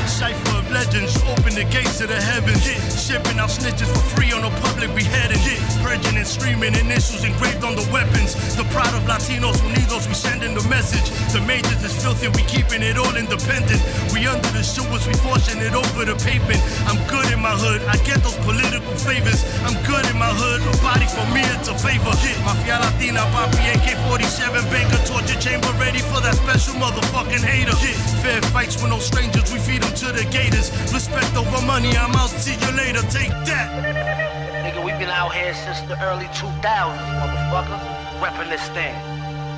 Yeah, 0.00 0.06
cipher 0.06 0.56
of 0.56 0.70
legends, 0.72 1.12
open 1.28 1.52
the 1.52 1.64
gates 1.68 1.98
to 1.98 2.06
the 2.06 2.16
heavens. 2.16 2.64
Yeah, 2.64 2.80
shipping 2.96 3.38
out 3.38 3.50
snitches 3.52 3.88
for 3.92 4.00
free 4.16 4.32
on 4.32 4.44
a 4.44 4.52
public 4.64 4.94
beheading. 4.96 5.40
Yeah, 5.44 5.60
purging 5.84 6.16
and 6.16 6.26
streaming 6.26 6.74
initials 6.74 7.24
engraved 7.24 7.64
on 7.64 7.76
the 7.76 7.84
weapons. 7.92 8.32
The 8.56 8.64
pride 8.72 8.94
of 8.96 9.04
Latinos 9.04 9.60
Unidos, 9.60 10.08
we 10.08 10.14
sending 10.14 10.54
the 10.54 10.64
message. 10.68 11.04
The 11.36 11.40
majors 11.44 11.84
is 11.84 11.92
filthy, 11.92 12.28
we 12.32 12.42
keeping 12.48 12.80
it 12.80 12.96
all 12.96 13.14
independent. 13.14 13.80
We 14.12 14.24
under 14.26 14.48
the 14.56 14.64
sewers, 14.64 15.04
we 15.06 15.12
forcing 15.20 15.60
it 15.60 15.76
over 15.76 16.04
the 16.08 16.16
pavement. 16.24 16.60
I'm 16.88 16.96
good 17.04 17.28
in 17.28 17.40
my 17.40 17.52
hood, 17.52 17.84
I 17.84 18.00
get 18.08 18.24
those 18.24 18.38
political 18.40 18.96
favors. 18.96 19.44
I'm 19.68 19.76
good 19.84 20.04
in 20.08 20.16
my 20.16 20.32
hood, 20.32 20.64
a 20.64 20.72
body 20.80 21.08
for 21.12 21.28
me, 21.34 21.44
it's 21.60 21.68
a 21.68 21.76
favor. 21.76 22.08
Yeah, 22.24 22.40
Mafia 22.48 22.80
Latina, 22.80 23.20
Papi, 23.36 23.60
AK-47, 23.76 24.64
banker, 24.72 25.00
torture 25.04 25.36
chamber, 25.36 25.68
ready 25.76 26.00
for 26.00 26.24
that 26.24 26.40
special 26.40 26.80
motherfucking 26.80 27.44
hater. 27.44 27.76
Yeah, 27.84 27.96
fair 28.24 28.40
fights 28.48 28.80
with 28.80 28.88
no 28.88 28.98
strangers, 28.98 29.44
we 29.52 29.60
feed 29.60 29.82
them 29.82 29.89
to 29.96 30.12
the 30.12 30.24
gators. 30.30 30.70
Respect 30.92 31.36
over 31.36 31.64
money, 31.66 31.96
I'm 31.96 32.14
out, 32.14 32.30
see 32.30 32.54
you 32.54 32.72
later, 32.76 33.02
take 33.08 33.30
that. 33.46 33.68
Nigga, 34.64 34.84
we've 34.84 34.98
been 34.98 35.08
out 35.10 35.34
here 35.34 35.54
since 35.54 35.80
the 35.82 36.00
early 36.04 36.26
2000s, 36.26 36.62
motherfucker. 37.20 37.78
Reppin' 38.20 38.48
this 38.50 38.68
thing. 38.70 39.09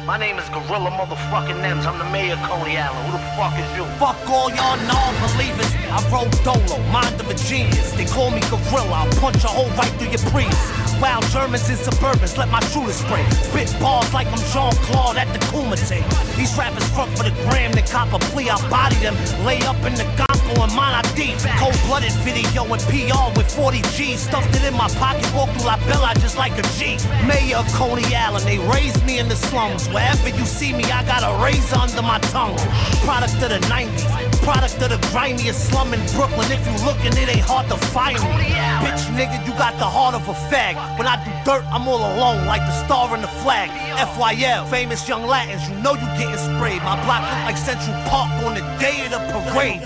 My 0.05 0.19
name 0.19 0.37
is 0.37 0.49
Gorilla 0.49 0.91
motherfucking 0.91 1.63
Nems. 1.63 1.87
I'm 1.87 1.97
the 1.97 2.11
mayor 2.11 2.33
of 2.33 2.43
Coney 2.43 2.77
Island. 2.77 3.07
Who 3.07 3.13
the 3.13 3.23
fuck 3.39 3.55
is 3.55 3.71
you? 3.79 3.85
Fuck 4.03 4.19
all 4.29 4.51
y'all 4.51 4.77
non-believers. 4.91 5.71
I 5.95 6.03
wrote 6.11 6.35
dolo, 6.43 6.83
mind 6.91 7.21
of 7.21 7.31
a 7.31 7.35
genius. 7.35 7.93
They 7.93 8.05
call 8.05 8.33
me 8.33 8.41
Gorilla. 8.51 9.07
I'll 9.07 9.21
punch 9.21 9.45
a 9.45 9.47
hole 9.47 9.71
right 9.79 9.93
through 10.03 10.11
your 10.11 10.19
Prius. 10.35 10.59
Wild 11.01 11.23
Germans 11.31 11.71
in 11.71 11.77
Suburbans, 11.77 12.37
let 12.37 12.49
my 12.51 12.59
shooter 12.75 12.93
spray. 12.93 13.25
Spit 13.31 13.71
bars 13.81 14.13
like 14.13 14.27
I'm 14.27 14.43
Jean-Claude 14.51 15.19
at 15.19 15.33
the 15.33 15.39
Kumite. 15.47 16.03
These 16.37 16.57
rappers 16.59 16.89
front 16.91 17.17
for 17.17 17.23
the 17.23 17.35
gram, 17.47 17.71
they 17.71 17.83
cop 17.83 18.13
a 18.13 18.19
plea. 18.31 18.51
I 18.51 18.59
body 18.69 18.97
them, 18.97 19.15
lay 19.47 19.63
up 19.63 19.79
in 19.87 19.95
the 19.95 20.07
Campo 20.19 20.63
and 20.63 20.73
Monadi. 20.73 21.39
Cold-blooded 21.59 22.13
video 22.27 22.65
and 22.67 22.83
PR 22.91 23.31
with 23.39 23.51
40 23.55 23.83
G's. 23.95 24.21
Stuffed 24.23 24.55
it 24.57 24.65
in 24.65 24.75
my 24.75 24.89
pocket, 24.99 25.27
walk 25.35 25.51
through 25.51 25.67
La 25.67 25.77
Bella 25.87 26.13
just 26.19 26.37
like 26.37 26.59
a 26.59 26.63
G. 26.75 26.99
Mayor 27.27 27.59
of 27.59 27.67
Coney 27.75 28.15
Island, 28.15 28.45
they 28.45 28.59
raised 28.59 29.05
me 29.07 29.19
in 29.19 29.29
the 29.29 29.37
slums. 29.37 29.92
Wherever 29.93 30.29
you 30.29 30.47
see 30.47 30.73
me, 30.73 30.85
I 30.85 31.05
got 31.05 31.21
a 31.21 31.33
razor 31.45 31.77
under 31.77 32.01
my 32.01 32.19
tongue. 32.33 32.57
Product 33.05 33.35
of 33.35 33.51
the 33.53 33.61
90s, 33.69 34.09
product 34.43 34.81
of 34.81 34.89
the 34.89 35.01
grimiest 35.13 35.69
slum 35.69 35.93
in 35.93 36.01
Brooklyn. 36.17 36.51
If 36.51 36.65
you 36.65 36.73
looking, 36.87 37.13
it 37.13 37.29
ain't 37.29 37.45
hard 37.45 37.69
to 37.69 37.77
find 37.93 38.17
me. 38.41 38.49
Bitch, 38.81 39.05
nigga, 39.13 39.45
you 39.47 39.53
got 39.53 39.77
the 39.77 39.85
heart 39.85 40.15
of 40.15 40.27
a 40.29 40.33
fag. 40.49 40.81
When 40.97 41.07
I 41.07 41.21
do 41.25 41.31
dirt, 41.45 41.65
I'm 41.69 41.87
all 41.87 42.01
alone, 42.01 42.47
like 42.47 42.63
the 42.63 42.73
star 42.85 43.13
and 43.15 43.23
the 43.23 43.33
flag. 43.45 43.69
FYL, 44.17 44.69
famous 44.71 45.07
young 45.07 45.27
Latins, 45.27 45.69
you 45.69 45.77
know 45.83 45.93
you 45.93 46.09
getting 46.17 46.41
sprayed. 46.41 46.83
My 46.83 46.97
block 47.05 47.21
look 47.29 47.45
like 47.45 47.59
Central 47.59 47.97
Park 48.09 48.33
on 48.45 48.55
the 48.55 48.65
day 48.81 49.05
of 49.05 49.11
the 49.13 49.21
parade. 49.53 49.83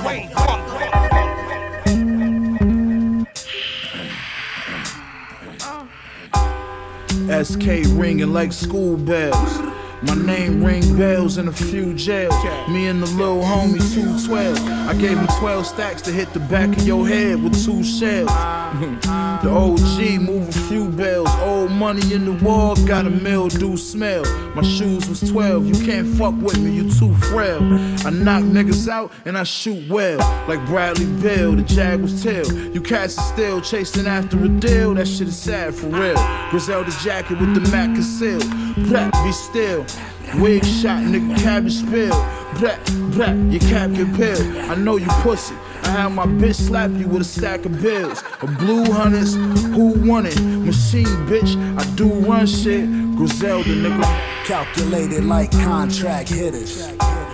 SK 7.26 7.90
ringing 7.98 8.32
like 8.32 8.52
school 8.52 8.96
bells. 8.96 9.75
My 10.02 10.14
name 10.14 10.62
ring 10.62 10.97
bells 10.97 11.39
in 11.39 11.48
a 11.48 11.52
few 11.52 11.94
jails. 11.94 12.35
Me 12.68 12.86
and 12.86 13.02
the 13.02 13.06
little 13.06 13.40
homie 13.40 13.81
212. 13.94 14.59
I 14.89 14.93
gave 14.94 15.16
him 15.16 15.27
12 15.39 15.66
stacks 15.66 16.02
to 16.02 16.12
hit 16.12 16.32
the 16.35 16.40
back 16.40 16.68
of 16.77 16.86
your 16.86 17.09
head 17.09 17.43
with 17.43 17.64
two 17.64 17.82
shells. 17.82 18.28
the 19.43 19.48
OG 19.51 20.20
move 20.20 20.48
a 20.48 20.52
few 20.68 20.90
bells. 20.90 21.31
Old 21.40 21.70
money 21.70 22.12
in 22.12 22.27
the 22.27 22.44
wall 22.44 22.77
got 22.85 23.06
a 23.06 23.10
mildew 23.10 23.78
smell. 23.78 24.24
My 24.55 24.62
shoes 24.62 25.09
was 25.09 25.20
12. 25.31 25.66
You 25.66 25.86
can't 25.86 26.06
fuck 26.18 26.35
with 26.43 26.59
me, 26.59 26.73
you 26.73 26.90
too 26.90 27.14
frail. 27.31 27.62
I 28.06 28.10
knock 28.10 28.43
niggas 28.43 28.89
out 28.89 29.12
and 29.24 29.39
I 29.39 29.44
shoot 29.44 29.89
well. 29.89 30.18
Like 30.47 30.64
Bradley 30.66 31.06
Beal, 31.23 31.52
the 31.52 31.62
Jag 31.62 32.02
was 32.02 32.23
tail. 32.23 32.47
You 32.70 32.82
cats 32.82 33.18
are 33.18 33.32
still 33.32 33.60
chasing 33.62 34.06
after 34.06 34.43
a 34.44 34.48
deal. 34.48 34.94
That 34.94 35.09
shit 35.09 35.28
is 35.28 35.39
sad 35.39 35.74
for 35.74 35.86
real. 35.86 36.16
Griselda 36.51 36.90
jacket 37.02 37.40
with 37.40 37.55
the 37.55 37.70
Mac 37.70 37.94
concealed. 37.94 38.44
Black, 38.89 39.10
be 39.24 39.32
still. 39.32 39.86
Wig 40.34 40.64
shot, 40.64 41.02
nigga, 41.02 41.36
cabbage 41.38 41.72
spill. 41.72 42.10
Black, 42.58 42.84
black, 43.12 43.36
your 43.50 43.60
cap 43.60 43.92
get 43.92 44.14
peeled. 44.16 44.56
I 44.70 44.74
know 44.74 44.96
you 44.96 45.06
pussy. 45.22 45.54
I 45.82 45.88
had 45.90 46.08
my 46.08 46.26
bitch 46.26 46.56
slap 46.56 46.90
you 46.90 47.06
with 47.08 47.22
a 47.22 47.24
stack 47.24 47.64
of 47.64 47.80
bills. 47.80 48.22
A 48.42 48.46
blue 48.46 48.84
hunters, 48.92 49.34
who 49.34 49.94
won 50.08 50.26
it? 50.26 50.38
Machine, 50.40 51.06
bitch, 51.26 51.56
I 51.78 51.84
do 51.94 52.08
run 52.08 52.46
shit. 52.46 52.86
Griselda, 53.16 53.70
nigga. 53.70 54.44
Calculated 54.44 55.24
like 55.24 55.50
contract 55.52 56.28
hitters. 56.28 56.88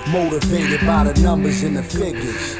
Motivated 0.08 0.80
by 0.86 1.04
the 1.04 1.20
numbers 1.22 1.62
and 1.62 1.76
the 1.76 1.82
figures. 1.82 2.56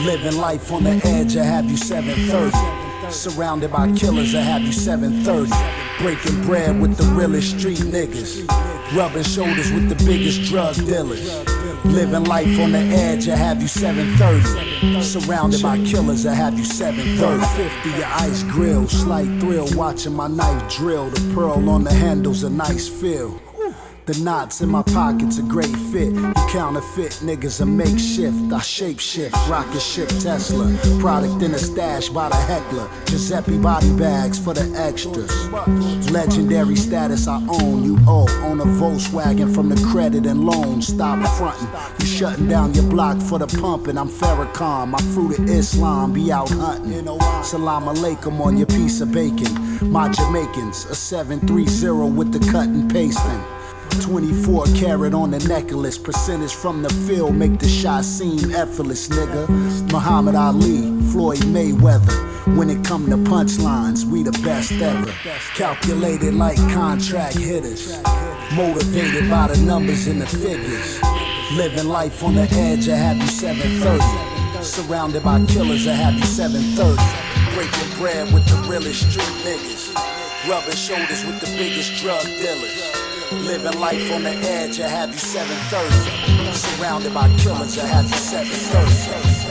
Living 0.00 0.36
life 0.36 0.72
on 0.72 0.84
the 0.84 1.00
edge, 1.04 1.36
I 1.36 1.44
have 1.44 1.66
you 1.66 1.76
730. 1.76 3.12
Surrounded 3.12 3.70
by 3.70 3.92
killers, 3.92 4.34
I 4.34 4.40
have 4.40 4.62
you 4.62 4.72
730. 4.72 5.52
Breaking 6.02 6.42
bread 6.46 6.80
with 6.80 6.96
the 6.96 7.04
realest 7.14 7.58
street 7.58 7.78
niggas. 7.78 8.73
Rubbing 8.94 9.24
shoulders 9.24 9.72
with 9.72 9.88
the 9.88 10.04
biggest 10.04 10.42
drug 10.42 10.76
dealers. 10.76 11.28
Living 11.84 12.24
life 12.24 12.60
on 12.60 12.70
the 12.70 12.78
edge, 12.78 13.28
I 13.28 13.34
have 13.34 13.60
you 13.60 13.66
730. 13.66 15.02
Surrounded 15.02 15.60
by 15.62 15.78
killers, 15.78 16.24
I 16.26 16.34
have 16.34 16.56
you 16.56 16.64
730. 16.64 17.44
50, 17.70 17.90
your 17.98 18.06
ice 18.06 18.44
grill. 18.44 18.86
Slight 18.88 19.26
thrill 19.40 19.66
watching 19.74 20.14
my 20.14 20.28
knife 20.28 20.72
drill. 20.76 21.10
The 21.10 21.34
pearl 21.34 21.68
on 21.68 21.82
the 21.82 21.92
handle's 21.92 22.44
a 22.44 22.50
nice 22.50 22.88
feel. 22.88 23.40
The 24.06 24.20
knots 24.22 24.60
in 24.60 24.68
my 24.68 24.82
pockets 24.82 25.38
a 25.38 25.42
great 25.42 25.74
fit. 25.90 26.12
You 26.12 26.32
counterfeit 26.50 27.12
niggas 27.24 27.62
a 27.62 27.64
makeshift. 27.64 28.52
I 28.52 28.58
shapeshift, 28.58 29.32
rocket 29.48 29.80
ship 29.80 30.08
Tesla. 30.20 30.76
Product 31.00 31.42
in 31.42 31.54
a 31.54 31.58
stash 31.58 32.10
by 32.10 32.28
the 32.28 32.36
heckler. 32.36 32.86
Giuseppe 33.06 33.56
body 33.56 33.90
bags 33.96 34.38
for 34.38 34.52
the 34.52 34.70
extras. 34.78 35.32
Legendary 36.10 36.76
status 36.76 37.26
I 37.26 37.36
own. 37.48 37.82
You 37.82 37.96
owe 38.06 38.28
on 38.44 38.60
a 38.60 38.66
Volkswagen 38.66 39.54
from 39.54 39.70
the 39.70 39.80
credit 39.90 40.26
and 40.26 40.44
loan. 40.44 40.82
Stop 40.82 41.26
fronting. 41.38 41.68
You 42.00 42.04
shutting 42.06 42.46
down 42.46 42.74
your 42.74 42.84
block 42.90 43.22
for 43.22 43.38
the 43.38 43.46
pumping. 43.46 43.96
I'm 43.96 44.10
Farrakhan. 44.10 44.88
My 44.88 45.00
fruit 45.14 45.38
of 45.38 45.48
Islam 45.48 46.12
be 46.12 46.30
out 46.30 46.50
hunting. 46.50 47.06
Salam 47.42 47.84
alaikum 47.84 48.38
on 48.38 48.58
your 48.58 48.66
piece 48.66 49.00
of 49.00 49.12
bacon. 49.12 49.90
My 49.90 50.10
Jamaicans 50.10 50.84
a 50.90 50.94
730 50.94 52.10
with 52.14 52.32
the 52.32 52.52
cut 52.52 52.68
and 52.68 52.92
pasting. 52.92 53.42
24 54.02 54.66
carat 54.76 55.14
on 55.14 55.30
the 55.30 55.38
necklace. 55.48 55.98
Percentage 55.98 56.54
from 56.54 56.82
the 56.82 56.90
field 57.06 57.34
make 57.34 57.58
the 57.58 57.68
shot 57.68 58.04
seem 58.04 58.54
effortless, 58.54 59.08
nigga. 59.08 59.48
Muhammad 59.92 60.34
Ali, 60.34 60.82
Floyd 61.10 61.38
Mayweather. 61.38 62.56
When 62.56 62.68
it 62.70 62.84
come 62.84 63.08
to 63.10 63.16
punchlines, 63.16 64.04
we 64.04 64.22
the 64.22 64.32
best 64.42 64.72
ever. 64.72 65.10
Calculated 65.54 66.34
like 66.34 66.58
contract 66.72 67.36
hitters. 67.36 68.00
Motivated 68.54 69.30
by 69.30 69.48
the 69.48 69.56
numbers 69.64 70.06
and 70.06 70.20
the 70.20 70.26
figures. 70.26 71.00
Living 71.52 71.88
life 71.88 72.22
on 72.22 72.34
the 72.34 72.48
edge, 72.52 72.88
I 72.88 72.96
have 72.96 73.16
you 73.16 73.26
730. 73.26 74.62
Surrounded 74.62 75.22
by 75.22 75.44
killers, 75.46 75.86
I 75.86 75.92
have 75.92 76.14
you 76.14 76.24
730. 76.24 76.96
Breaking 77.54 77.98
bread 77.98 78.32
with 78.32 78.44
the 78.46 78.56
realest 78.68 79.10
street 79.10 79.24
niggas. 79.44 79.94
Rubbing 80.48 80.74
shoulders 80.74 81.24
with 81.24 81.40
the 81.40 81.46
biggest 81.56 82.02
drug 82.02 82.24
dealers. 82.24 83.13
Living 83.42 83.80
life 83.80 84.12
on 84.12 84.22
the 84.22 84.30
edge, 84.30 84.80
I 84.80 84.88
have 84.88 85.10
you 85.10 85.18
730. 85.18 86.52
Surrounded 86.52 87.12
by 87.12 87.28
killers, 87.36 87.78
I 87.78 87.86
have 87.86 88.04
you 88.04 88.16
730. 88.16 89.43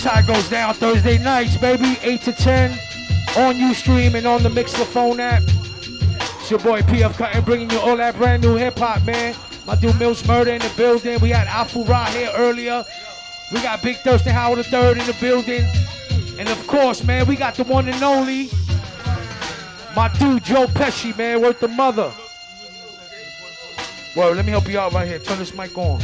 How 0.00 0.20
it 0.20 0.26
goes 0.26 0.48
down 0.48 0.72
Thursday 0.72 1.18
nights, 1.18 1.58
baby. 1.58 1.98
8 2.00 2.22
to 2.22 2.32
10 2.32 2.70
on 3.36 3.56
Ustream 3.56 4.14
and 4.14 4.26
on 4.26 4.42
the 4.42 4.48
Mixlr 4.48 4.86
phone 4.86 5.20
app. 5.20 5.42
It's 6.40 6.50
your 6.50 6.60
boy 6.60 6.80
PF 6.80 7.14
Cuttin 7.14 7.44
bringing 7.44 7.70
you 7.70 7.78
all 7.78 7.98
that 7.98 8.16
brand 8.16 8.42
new 8.42 8.56
hip 8.56 8.78
hop, 8.78 9.04
man. 9.04 9.36
My 9.66 9.76
dude 9.76 9.98
Mills 9.98 10.26
Murder 10.26 10.52
in 10.52 10.60
the 10.60 10.72
building. 10.78 11.20
We 11.20 11.28
had 11.28 11.46
Afu 11.46 11.86
Ra 11.86 12.06
here 12.06 12.30
earlier. 12.34 12.86
We 13.52 13.60
got 13.60 13.82
Big 13.82 13.96
Thurston 13.98 14.32
Howard 14.32 14.60
III 14.60 14.92
in 14.92 15.06
the 15.06 15.16
building. 15.20 15.66
And 16.38 16.48
of 16.48 16.66
course, 16.66 17.04
man, 17.04 17.26
we 17.26 17.36
got 17.36 17.54
the 17.54 17.64
one 17.64 17.86
and 17.86 18.02
only. 18.02 18.48
My 19.94 20.08
dude 20.18 20.42
Dro 20.42 20.68
Pesci, 20.68 21.16
man, 21.18 21.42
worth 21.42 21.60
the 21.60 21.68
mother. 21.68 22.10
Well, 24.16 24.32
let 24.32 24.46
me 24.46 24.52
help 24.52 24.66
you 24.68 24.78
out 24.78 24.94
right 24.94 25.06
here. 25.06 25.18
Turn 25.18 25.38
this 25.38 25.54
mic 25.54 25.76
on. 25.76 26.00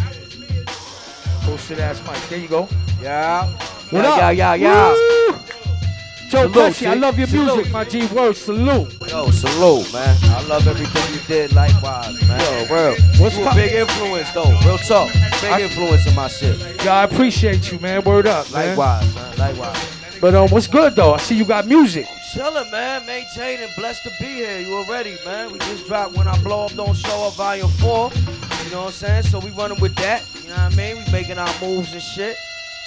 Bullshit 1.46 1.78
ass 1.78 2.06
mic. 2.06 2.20
There 2.28 2.38
you 2.38 2.48
go. 2.48 2.68
Yeah. 3.00 3.48
What 3.90 4.04
yeah, 4.04 4.10
up? 4.10 4.18
Yeah, 4.18 4.30
yeah, 4.30 4.54
yeah. 4.54 4.92
Woo! 4.92 5.38
Joe 6.28 6.42
Salute, 6.52 6.52
Pesci, 6.74 6.86
I 6.86 6.94
love 6.94 7.16
your 7.16 7.26
Salute. 7.26 7.54
music, 7.56 7.72
my 7.72 7.84
G. 7.84 8.06
Word, 8.08 8.36
salute. 8.36 9.08
Yo, 9.08 9.30
salute, 9.30 9.90
man. 9.94 10.14
I 10.24 10.46
love 10.46 10.68
everything 10.68 11.14
you 11.14 11.20
did 11.26 11.54
likewise, 11.54 12.20
man. 12.28 12.38
Yo, 12.68 12.74
real. 12.74 12.96
What's 13.18 13.38
you 13.38 13.48
a 13.48 13.54
big 13.54 13.72
influence, 13.72 14.30
though. 14.32 14.50
Real 14.60 14.76
talk. 14.76 15.10
Big 15.40 15.44
I- 15.50 15.62
influence 15.62 16.06
in 16.06 16.14
my 16.14 16.28
shit. 16.28 16.84
Yeah, 16.84 16.96
I 16.96 17.04
appreciate 17.04 17.72
you, 17.72 17.78
man. 17.78 18.04
Word 18.04 18.26
up, 18.26 18.52
man. 18.52 18.76
Likewise, 18.76 19.14
man. 19.14 19.38
Likewise. 19.38 19.88
But 20.20 20.34
um, 20.34 20.48
what's 20.50 20.66
good 20.66 20.94
though? 20.96 21.14
I 21.14 21.18
see 21.18 21.36
you 21.36 21.44
got 21.46 21.66
music. 21.66 22.04
Chillin', 22.34 22.70
man. 22.70 23.06
Maintaining. 23.06 23.68
Blessed 23.78 24.02
to 24.02 24.10
be 24.20 24.26
here. 24.26 24.58
You 24.60 24.74
already, 24.74 25.16
man. 25.24 25.50
We 25.52 25.60
just 25.60 25.86
dropped 25.86 26.14
When 26.14 26.26
I 26.28 26.36
Blow 26.42 26.66
Up 26.66 26.74
Don't 26.74 26.94
Show 26.94 27.28
Up 27.28 27.34
Volume 27.34 27.70
4. 27.70 28.10
You 28.64 28.70
know 28.72 28.80
what 28.80 28.86
I'm 28.86 28.92
saying? 28.92 29.22
So 29.22 29.38
we 29.38 29.50
running 29.52 29.80
with 29.80 29.94
that. 29.94 30.24
You 30.42 30.48
know 30.50 30.56
what 30.56 30.74
I 30.74 30.76
mean? 30.76 30.96
We 31.06 31.12
making 31.12 31.38
our 31.38 31.48
moves 31.60 31.92
and 31.94 32.02
shit. 32.02 32.36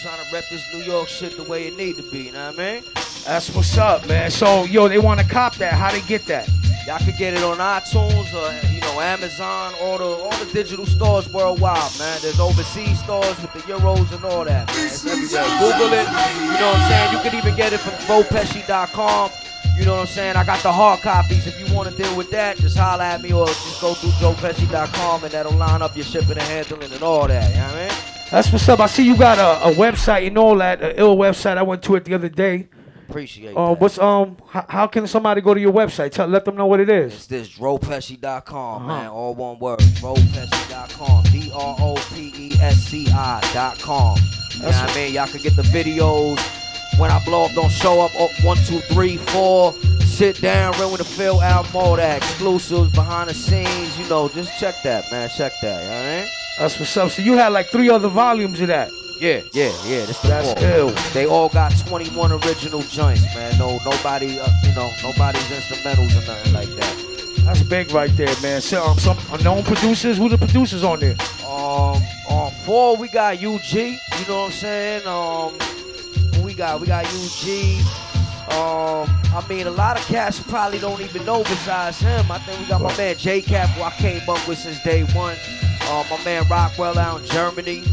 Trying 0.02 0.26
to 0.26 0.34
rep 0.34 0.49
this 0.49 0.64
New 0.73 0.80
York 0.80 1.07
shit 1.07 1.38
the 1.38 1.44
way 1.44 1.68
it 1.68 1.78
need 1.78 1.95
to 1.98 2.02
be. 2.02 2.23
You 2.23 2.32
know 2.32 2.48
what 2.48 2.60
I 2.60 2.73
mean? 2.73 2.84
That's 3.23 3.53
what's 3.53 3.78
up, 3.78 4.07
man. 4.07 4.32
So 4.32 4.64
yo, 4.64 4.88
they 4.88 4.98
want 4.98 5.19
to 5.19 5.26
cop 5.28 5.53
that. 5.57 5.73
How 5.73 5.91
they 5.91 6.02
get 6.02 6.26
that? 6.26 6.49
Y'all 6.88 6.98
can 6.98 7.15
get 7.19 7.36
it 7.36 7.44
on 7.44 7.57
iTunes 7.57 8.34
or 8.34 8.73
you 8.73 8.82
know 8.82 8.99
Amazon, 8.99 9.73
all 9.80 9.99
the 9.99 10.06
all 10.06 10.44
the 10.44 10.52
digital 10.52 10.88
stores 10.88 11.32
worldwide, 11.32 11.91
man. 11.99 12.18
There's 12.23 12.40
overseas 12.40 12.98
stores 13.03 13.40
with 13.44 13.53
the 13.53 13.60
euros 13.60 14.11
and 14.11 14.26
all 14.26 14.44
that. 14.44 14.65
Man. 14.69 14.86
It's 14.88 15.06
everywhere. 15.06 15.60
Google 15.60 15.94
it. 15.94 16.07
You 16.10 16.57
know 16.57 16.72
what 16.72 16.80
I'm 16.80 16.90
saying? 16.90 17.14
You 17.14 17.30
can 17.30 17.38
even 17.38 17.56
get 17.56 17.72
it 17.72 17.80
from 17.80 17.94
DroPesci.com. 18.10 19.32
You 19.78 19.86
know 19.86 19.94
what 19.94 20.02
I'm 20.02 20.07
saying? 20.07 20.36
I 20.36 20.44
got 20.44 20.64
the 20.64 20.72
hard 20.72 21.02
copies. 21.02 21.45
If 21.45 21.60
you 21.60 21.72
want 21.76 21.90
to 21.90 21.95
deal 21.95 22.18
with 22.18 22.32
that, 22.32 22.57
just 22.57 22.76
holler 22.76 23.03
at 23.03 23.22
me 23.22 23.34
or 23.34 23.45
just 23.45 23.80
go 23.80 23.94
through 23.94 24.10
DroPesci.com 24.11 25.26
and 25.26 25.32
that'll 25.32 25.53
line 25.53 25.84
up 25.84 25.95
your 25.95 26.06
shipping 26.06 26.40
and 26.40 26.41
handling 26.41 26.91
and 26.91 27.03
all 27.03 27.28
that. 27.28 27.52
You 27.52 27.57
know 27.57 27.68
what 27.68 27.76
I 27.76 27.88
mean? 27.88 28.10
That's 28.31 28.51
what's 28.51 28.67
up. 28.69 28.79
I 28.79 28.87
see 28.87 29.05
you 29.05 29.17
got 29.17 29.37
a, 29.39 29.69
a 29.69 29.73
website 29.73 30.25
and 30.27 30.37
all 30.37 30.55
that. 30.57 30.81
An 30.81 30.93
ill 30.95 31.17
website. 31.17 31.57
I 31.57 31.63
went 31.63 31.83
to 31.83 31.95
it 31.95 32.05
the 32.05 32.13
other 32.13 32.29
day. 32.29 32.69
Appreciate 33.09 33.57
Uh, 33.57 33.75
what's 33.75 33.99
um? 33.99 34.37
How, 34.47 34.65
how 34.69 34.87
can 34.87 35.05
somebody 35.05 35.41
go 35.41 35.53
to 35.53 35.59
your 35.59 35.73
website? 35.73 36.11
Tell, 36.11 36.27
let 36.27 36.45
them 36.45 36.55
know 36.55 36.65
what 36.65 36.79
it 36.79 36.89
is. 36.89 37.13
It's 37.13 37.27
this 37.27 37.49
DroPesci.com, 37.49 38.83
Uh-huh. 38.83 38.87
man. 38.87 39.09
All 39.09 39.35
one 39.35 39.59
word. 39.59 39.79
DroPesci.com. 39.79 41.23
D 41.23 41.51
R 41.53 41.75
O 41.79 41.95
P 42.15 42.31
E 42.37 42.51
S 42.61 42.75
C 42.77 43.07
I.com. 43.11 44.17
You 44.53 44.59
know 44.61 44.65
what 44.67 44.75
I 44.75 44.95
mean? 44.95 45.13
Y'all 45.13 45.27
can 45.27 45.41
get 45.41 45.57
the 45.57 45.63
videos. 45.63 46.39
When 46.97 47.11
I 47.11 47.21
blow 47.25 47.43
up, 47.45 47.51
don't 47.51 47.69
show 47.71 47.99
up. 47.99 48.15
Up 48.17 48.29
one, 48.45 48.57
two, 48.65 48.79
three, 48.93 49.17
four. 49.17 49.73
Sit 50.05 50.39
down, 50.39 50.77
Ruin 50.79 50.97
the 50.97 51.03
Phil 51.03 51.41
all 51.41 51.95
that. 51.97 52.17
Exclusives, 52.17 52.91
behind 52.93 53.29
the 53.29 53.33
scenes. 53.33 53.97
You 53.99 54.07
know, 54.07 54.29
just 54.29 54.57
check 54.57 54.75
that, 54.83 55.11
man. 55.11 55.29
Check 55.29 55.51
that. 55.61 55.83
You 55.83 55.89
know 55.89 55.95
what 55.97 56.05
I 56.05 56.21
mean? 56.21 56.40
That's 56.57 56.80
what's 56.80 56.95
up. 56.98 57.11
So 57.11 57.22
you 57.22 57.34
had 57.34 57.49
like 57.49 57.68
three 57.68 57.90
other 57.90 58.07
volumes 58.07 58.61
of 58.61 58.68
that. 58.68 58.91
Yeah, 59.19 59.41
yeah, 59.53 59.72
yeah. 59.86 60.06
That's 60.06 60.22
That's 60.22 60.61
ill. 60.64 60.90
They 61.14 61.28
all 61.28 61.49
got 61.49 61.72
21 61.88 62.32
original 62.32 62.82
joints, 62.82 63.23
man. 63.36 63.57
No, 63.60 63.80
nobody, 63.86 64.40
uh, 64.40 64.49
you 64.64 64.73
know, 64.73 64.91
nobody's 65.03 65.44
instrumentals 65.44 66.11
or 66.11 66.26
nothing 66.26 66.53
like 66.53 66.69
that. 66.69 67.44
That's 67.45 67.61
big 67.64 67.91
right 67.91 68.15
there, 68.18 68.34
man. 68.41 68.61
So, 68.61 68.84
um, 68.84 68.98
some 68.98 69.18
unknown 69.32 69.64
producers. 69.64 70.18
Who 70.18 70.30
the 70.30 70.38
producers 70.38 70.84
on 70.84 70.99
there? 70.99 71.15
Um, 71.45 72.02
on 72.28 72.52
four 72.65 72.98
we 72.98 73.07
got 73.10 73.36
UG. 73.36 73.73
You 73.73 73.98
know 74.28 74.41
what 74.41 74.45
I'm 74.45 74.52
saying? 74.52 75.07
Um, 75.07 75.53
we 76.44 76.53
got 76.53 76.80
we 76.82 76.88
got 76.88 77.06
UG. 77.06 77.86
Um, 78.52 79.07
I 79.34 79.45
mean 79.48 79.68
a 79.68 79.72
lot 79.72 79.98
of 79.99 80.06
cats 80.07 80.40
probably 80.40 80.80
don't 80.80 80.99
even 80.99 81.26
know 81.26 81.44
besides 81.44 81.99
him. 81.99 82.32
I 82.32 82.40
think 82.40 82.60
we 82.60 82.65
got 82.65 82.82
my 82.82 82.95
man 82.98 83.18
J 83.18 83.41
Cap, 83.41 83.69
who 83.69 83.84
I 83.84 83.91
came 83.91 84.28
up 84.28 84.45
with 84.48 84.57
since 84.57 84.82
day 84.84 85.03
one. 85.14 85.38
Uh, 85.89 86.03
my 86.09 86.23
man 86.23 86.47
Rockwell 86.47 86.97
out 86.97 87.21
in 87.21 87.27
Germany. 87.27 87.83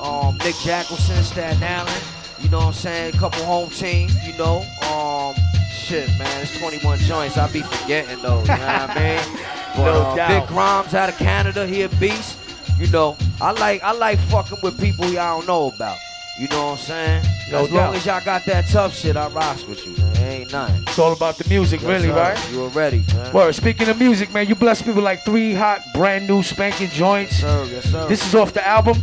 Um, 0.00 0.36
Nick 0.38 0.54
Jackelson, 0.56 1.22
Staten 1.22 1.62
Island. 1.62 2.02
You 2.40 2.48
know 2.50 2.58
what 2.58 2.66
I'm 2.66 2.72
saying? 2.72 3.14
A 3.14 3.18
couple 3.18 3.44
home 3.44 3.70
team. 3.70 4.08
You 4.24 4.36
know. 4.38 4.64
Um, 4.90 5.34
shit, 5.72 6.08
man. 6.18 6.42
It's 6.42 6.56
21 6.58 6.98
joints. 7.00 7.36
I 7.36 7.50
be 7.50 7.62
forgetting 7.62 8.20
though. 8.22 8.40
You 8.42 8.46
know 8.48 8.54
what 8.54 8.90
I 8.90 9.26
mean? 9.26 9.38
But, 9.76 9.84
No 9.84 10.02
uh, 10.02 10.14
doubt. 10.16 10.40
Big 10.40 10.48
Grimes 10.48 10.94
out 10.94 11.08
of 11.08 11.16
Canada, 11.16 11.66
he 11.66 11.82
a 11.82 11.88
beast. 11.88 12.38
You 12.78 12.86
know, 12.88 13.16
I 13.40 13.50
like 13.50 13.82
I 13.82 13.90
like 13.92 14.18
fucking 14.30 14.58
with 14.62 14.78
people 14.80 15.04
I 15.06 15.14
don't 15.36 15.46
know 15.48 15.68
about. 15.74 15.98
You 16.38 16.46
know 16.48 16.66
what 16.66 16.72
I'm 16.72 16.78
saying? 16.78 17.24
No 17.50 17.64
as 17.64 17.70
long 17.72 17.94
as 17.96 18.06
y'all 18.06 18.24
got 18.24 18.44
that 18.44 18.68
tough 18.68 18.94
shit, 18.94 19.16
I 19.16 19.26
rocks 19.28 19.66
with 19.66 19.84
you, 19.84 19.96
man. 19.96 20.16
Ain't 20.18 20.52
nothing. 20.52 20.82
It's 20.82 20.98
all 20.98 21.12
about 21.12 21.36
the 21.36 21.48
music, 21.48 21.80
really, 21.82 22.08
sir. 22.08 22.14
right? 22.14 22.50
You 22.52 22.62
already, 22.62 23.02
man. 23.12 23.32
Word. 23.32 23.54
Speaking 23.54 23.88
of 23.88 23.98
music, 23.98 24.32
man, 24.32 24.46
you 24.46 24.54
bless 24.54 24.86
me 24.86 24.92
with 24.92 25.02
like 25.02 25.24
three 25.24 25.52
hot, 25.52 25.80
brand 25.94 26.28
new, 26.28 26.42
spanking 26.44 26.90
joints. 26.90 27.40
Yes, 27.40 27.50
sir. 27.50 27.64
Yes, 27.74 27.84
sir. 27.90 28.08
This 28.08 28.26
is 28.26 28.34
off 28.36 28.52
the 28.52 28.66
album. 28.66 28.96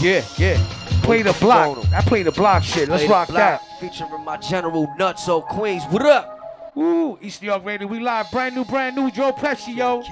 Yeah, 0.00 0.24
yeah. 0.38 0.64
Play 1.02 1.22
the 1.22 1.32
block. 1.34 1.78
I 1.92 2.00
play 2.02 2.22
the 2.22 2.32
block 2.32 2.62
shit. 2.62 2.88
Let's 2.88 3.02
Play 3.04 3.12
rock 3.12 3.28
that. 3.28 3.60
Featuring 3.80 4.24
my 4.24 4.36
General 4.36 4.86
Nutso 4.98 5.44
Queens. 5.46 5.82
What 5.90 6.02
up? 6.06 6.38
Woo, 6.76 7.18
East 7.20 7.42
New 7.42 7.48
York 7.48 7.64
Radio. 7.64 7.86
We 7.88 8.00
live, 8.00 8.30
brand 8.30 8.54
new, 8.54 8.64
brand 8.64 8.96
new. 8.96 9.10
Dro 9.10 9.32
Pesci, 9.32 9.76
yo. 9.76 10.02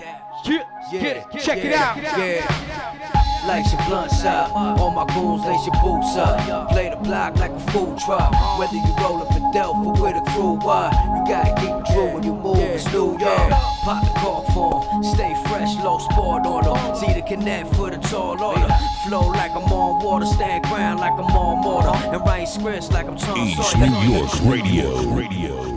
Yeah, 0.45 0.69
get 0.91 1.17
it. 1.19 1.41
Check 1.41 1.59
it 1.59 1.73
out. 1.73 1.97
Yeah. 1.97 3.19
Light 3.47 3.67
your 3.73 3.83
blunts 3.89 4.25
up, 4.25 4.55
all 4.55 4.91
my 4.93 5.05
goons 5.15 5.45
lace 5.45 5.67
your 5.67 5.75
boots 5.83 6.17
up. 6.17 6.69
Play 6.69 6.91
the 6.91 6.97
block 6.97 7.37
like 7.39 7.51
a 7.51 7.61
food 7.73 7.99
truck. 7.99 8.31
Whether 8.59 8.77
you 8.77 8.95
rollin' 9.01 9.27
for 9.27 9.41
Delph 9.53 9.85
or 9.85 9.93
with 10.01 10.17
a 10.17 10.31
crew, 10.31 10.55
what? 10.63 10.93
You 10.93 11.25
gotta 11.27 11.53
keep 11.61 11.75
it 11.75 11.87
true 11.93 12.15
when 12.15 12.23
you 12.23 12.35
move. 12.35 12.59
It's 12.59 12.87
New 12.93 13.19
York. 13.19 13.51
Pop 13.83 14.05
the 14.05 14.11
cork 14.21 14.47
form, 14.55 15.03
stay 15.03 15.35
fresh, 15.49 15.75
low 15.83 15.99
sport 15.99 16.47
on 16.47 16.63
them. 16.65 16.97
See 16.97 17.13
the 17.13 17.23
connect 17.23 17.75
for 17.75 17.91
the 17.91 17.99
tall 17.99 18.41
order. 18.41 18.69
Flow 19.09 19.29
like 19.31 19.51
I'm 19.51 19.73
on 19.73 20.05
water, 20.05 20.27
stand 20.27 20.65
ground 20.67 21.01
like 21.01 21.13
I'm 21.13 21.35
on 21.37 21.63
mortar. 21.63 21.97
And 22.15 22.21
write 22.25 22.47
scripts 22.47 22.93
like 22.93 23.07
I'm 23.07 23.17
Tom 23.17 23.39
East 23.39 23.73
Sawyer. 23.73 23.91
New 23.91 24.15
York 24.15 24.31
Radio. 24.45 25.15
Radio. 25.15 25.73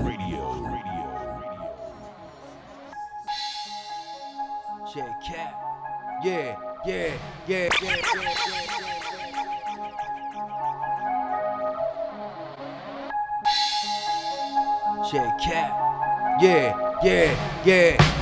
J 4.94 5.02
Cap. 5.26 5.62
Yeah, 6.24 6.56
yeah, 6.86 7.18
yeah, 7.48 7.70
yeah, 7.82 7.82
yeah, 7.82 7.96
yeah. 8.14 8.76
J 15.12 15.18
Cap. 15.44 16.42
Yeah, 16.42 16.98
yeah, 17.04 17.64
yeah. 17.66 18.15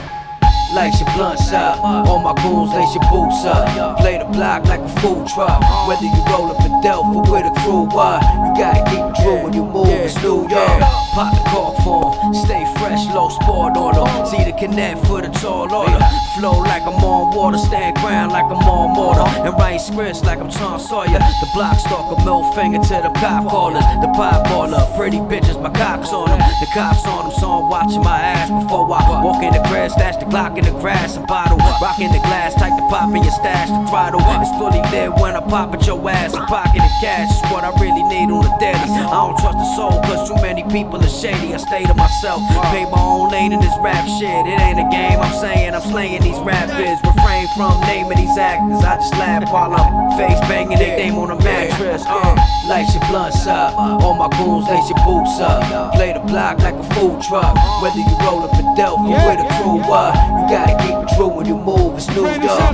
Light 0.73 0.99
your 0.99 1.13
blunts 1.13 1.51
up, 1.53 1.79
all 1.83 2.17
my 2.17 2.33
goons 2.41 2.73
lace 2.73 2.95
your 2.95 3.05
boots 3.11 3.45
up. 3.45 3.97
Play 3.99 4.17
the 4.17 4.25
block 4.25 4.65
like 4.65 4.79
a 4.79 4.89
food 5.01 5.27
truck. 5.27 5.61
Whether 5.87 6.05
you 6.05 6.25
rollin' 6.25 6.57
for 6.57 6.73
Delph 6.81 7.13
or 7.13 7.21
with 7.31 7.45
a 7.45 7.53
crew, 7.61 7.85
what? 7.93 8.23
You 8.41 8.51
gotta 8.57 8.81
keep 8.89 9.05
it 9.05 9.15
true 9.21 9.43
when 9.43 9.53
you 9.53 9.65
move. 9.65 9.85
It's 9.87 10.17
New 10.23 10.49
York. 10.49 10.81
Pop 11.13 11.29
the 11.29 11.43
cork 11.53 11.77
form, 11.85 12.33
stay 12.33 12.65
fresh, 12.81 13.05
low 13.13 13.29
sport 13.29 13.75
them. 13.75 14.25
See 14.25 14.43
the 14.43 14.53
connect 14.57 15.05
for 15.05 15.21
the 15.21 15.29
tall 15.29 15.71
order. 15.71 16.01
Flow 16.39 16.57
like 16.65 16.81
I'm 16.81 16.97
on 17.05 17.35
water, 17.35 17.57
stand 17.57 17.95
ground 17.97 18.31
like 18.31 18.45
I'm 18.45 18.65
on 18.65 18.95
mortar. 18.95 19.29
And 19.45 19.53
write 19.53 19.77
scripts 19.77 20.23
like 20.23 20.39
I'm 20.39 20.49
Tom 20.49 20.79
Sawyer. 20.79 21.21
The 21.21 21.49
block 21.53 21.77
stalker, 21.77 22.17
middle 22.25 22.51
finger 22.53 22.79
to 22.79 22.95
the 23.05 23.13
cop 23.21 23.47
callers. 23.47 23.85
The 24.01 24.09
pop 24.17 24.47
baller, 24.47 24.81
pretty 24.97 25.17
bitches, 25.17 25.61
my 25.61 25.69
cops 25.69 26.11
on 26.11 26.29
them. 26.29 26.39
The 26.39 26.67
cops 26.73 27.05
on 27.05 27.29
them, 27.29 27.39
so 27.39 27.61
I'm 27.61 27.69
watching 27.69 28.01
my 28.01 28.17
ass 28.17 28.49
before 28.49 28.89
I 28.91 29.21
walk 29.23 29.43
in 29.43 29.53
the 29.53 29.61
crib, 29.69 29.91
stash 29.91 30.17
the 30.17 30.25
Glock 30.25 30.57
in 30.57 30.62
the 30.63 30.71
grass, 30.79 31.17
a 31.17 31.21
bottle. 31.21 31.57
Rocking 31.81 32.11
the 32.11 32.19
glass, 32.23 32.55
tight 32.55 32.75
the 32.75 32.85
pop 32.87 33.11
in 33.13 33.23
your 33.23 33.31
stash, 33.31 33.69
the 33.69 33.83
throttle. 33.89 34.21
It's 34.39 34.51
fully 34.57 34.81
lit 34.91 35.13
when 35.19 35.35
I 35.35 35.41
pop 35.41 35.73
at 35.73 35.85
your 35.85 35.99
ass. 36.09 36.33
A 36.33 36.41
pocket 36.47 36.81
of 36.81 36.93
cash 37.03 37.29
is 37.29 37.43
what 37.51 37.63
I 37.63 37.71
really 37.79 38.03
need 38.07 38.31
on 38.31 38.43
the 38.43 38.53
daily. 38.59 38.79
I 38.79 39.11
don't 39.11 39.37
trust 39.37 39.57
the 39.57 39.69
soul, 39.75 39.95
cause 40.03 40.27
too 40.27 40.39
many 40.41 40.63
people 40.71 40.97
are 40.99 41.15
shady. 41.21 41.53
I 41.53 41.57
stay 41.57 41.83
to 41.83 41.93
myself, 41.93 42.41
pay 42.71 42.85
my 42.89 42.99
own 42.99 43.31
lane 43.31 43.51
in 43.51 43.59
this 43.59 43.75
rap 43.83 44.07
shit. 44.19 44.47
It 44.47 44.59
ain't 44.59 44.79
a 44.79 44.87
game, 44.89 45.19
I'm 45.19 45.35
saying 45.39 45.75
I'm 45.75 45.83
slaying 45.91 46.21
these 46.21 46.39
rappers. 46.39 46.97
Refrain 47.03 47.47
from 47.55 47.79
naming 47.87 48.17
these 48.17 48.37
actors. 48.37 48.83
I 48.83 48.95
just 48.95 49.13
laugh 49.19 49.43
while 49.51 49.73
I'm 49.73 50.17
face 50.17 50.39
banging 50.47 50.77
they 50.77 50.95
name 50.95 51.15
on 51.15 51.31
a 51.31 51.37
mattress. 51.43 52.03
Uh, 52.07 52.35
light 52.67 52.87
your 52.93 53.03
blunts 53.11 53.45
up, 53.47 53.75
all 53.75 54.15
my 54.15 54.29
goons 54.37 54.67
lace 54.69 54.87
your 54.89 55.01
boots 55.03 55.39
up. 55.39 55.93
Play 55.93 56.13
the 56.13 56.23
block 56.25 56.59
like 56.59 56.75
a 56.75 56.85
food 56.95 57.21
truck. 57.21 57.55
Whether 57.81 57.99
you 57.99 58.17
rollin' 58.23 58.49
for 58.55 58.63
or 58.79 58.97
with 58.97 59.45
a 59.45 59.47
crew, 59.57 59.77
what? 59.85 60.15
You 60.15 60.52
gotta 60.53 60.77
keep 60.85 61.17
true 61.17 61.27
when 61.27 61.45
you 61.45 61.57
move. 61.57 61.97
It's 61.97 62.07
New 62.09 62.27
York. 62.29 62.73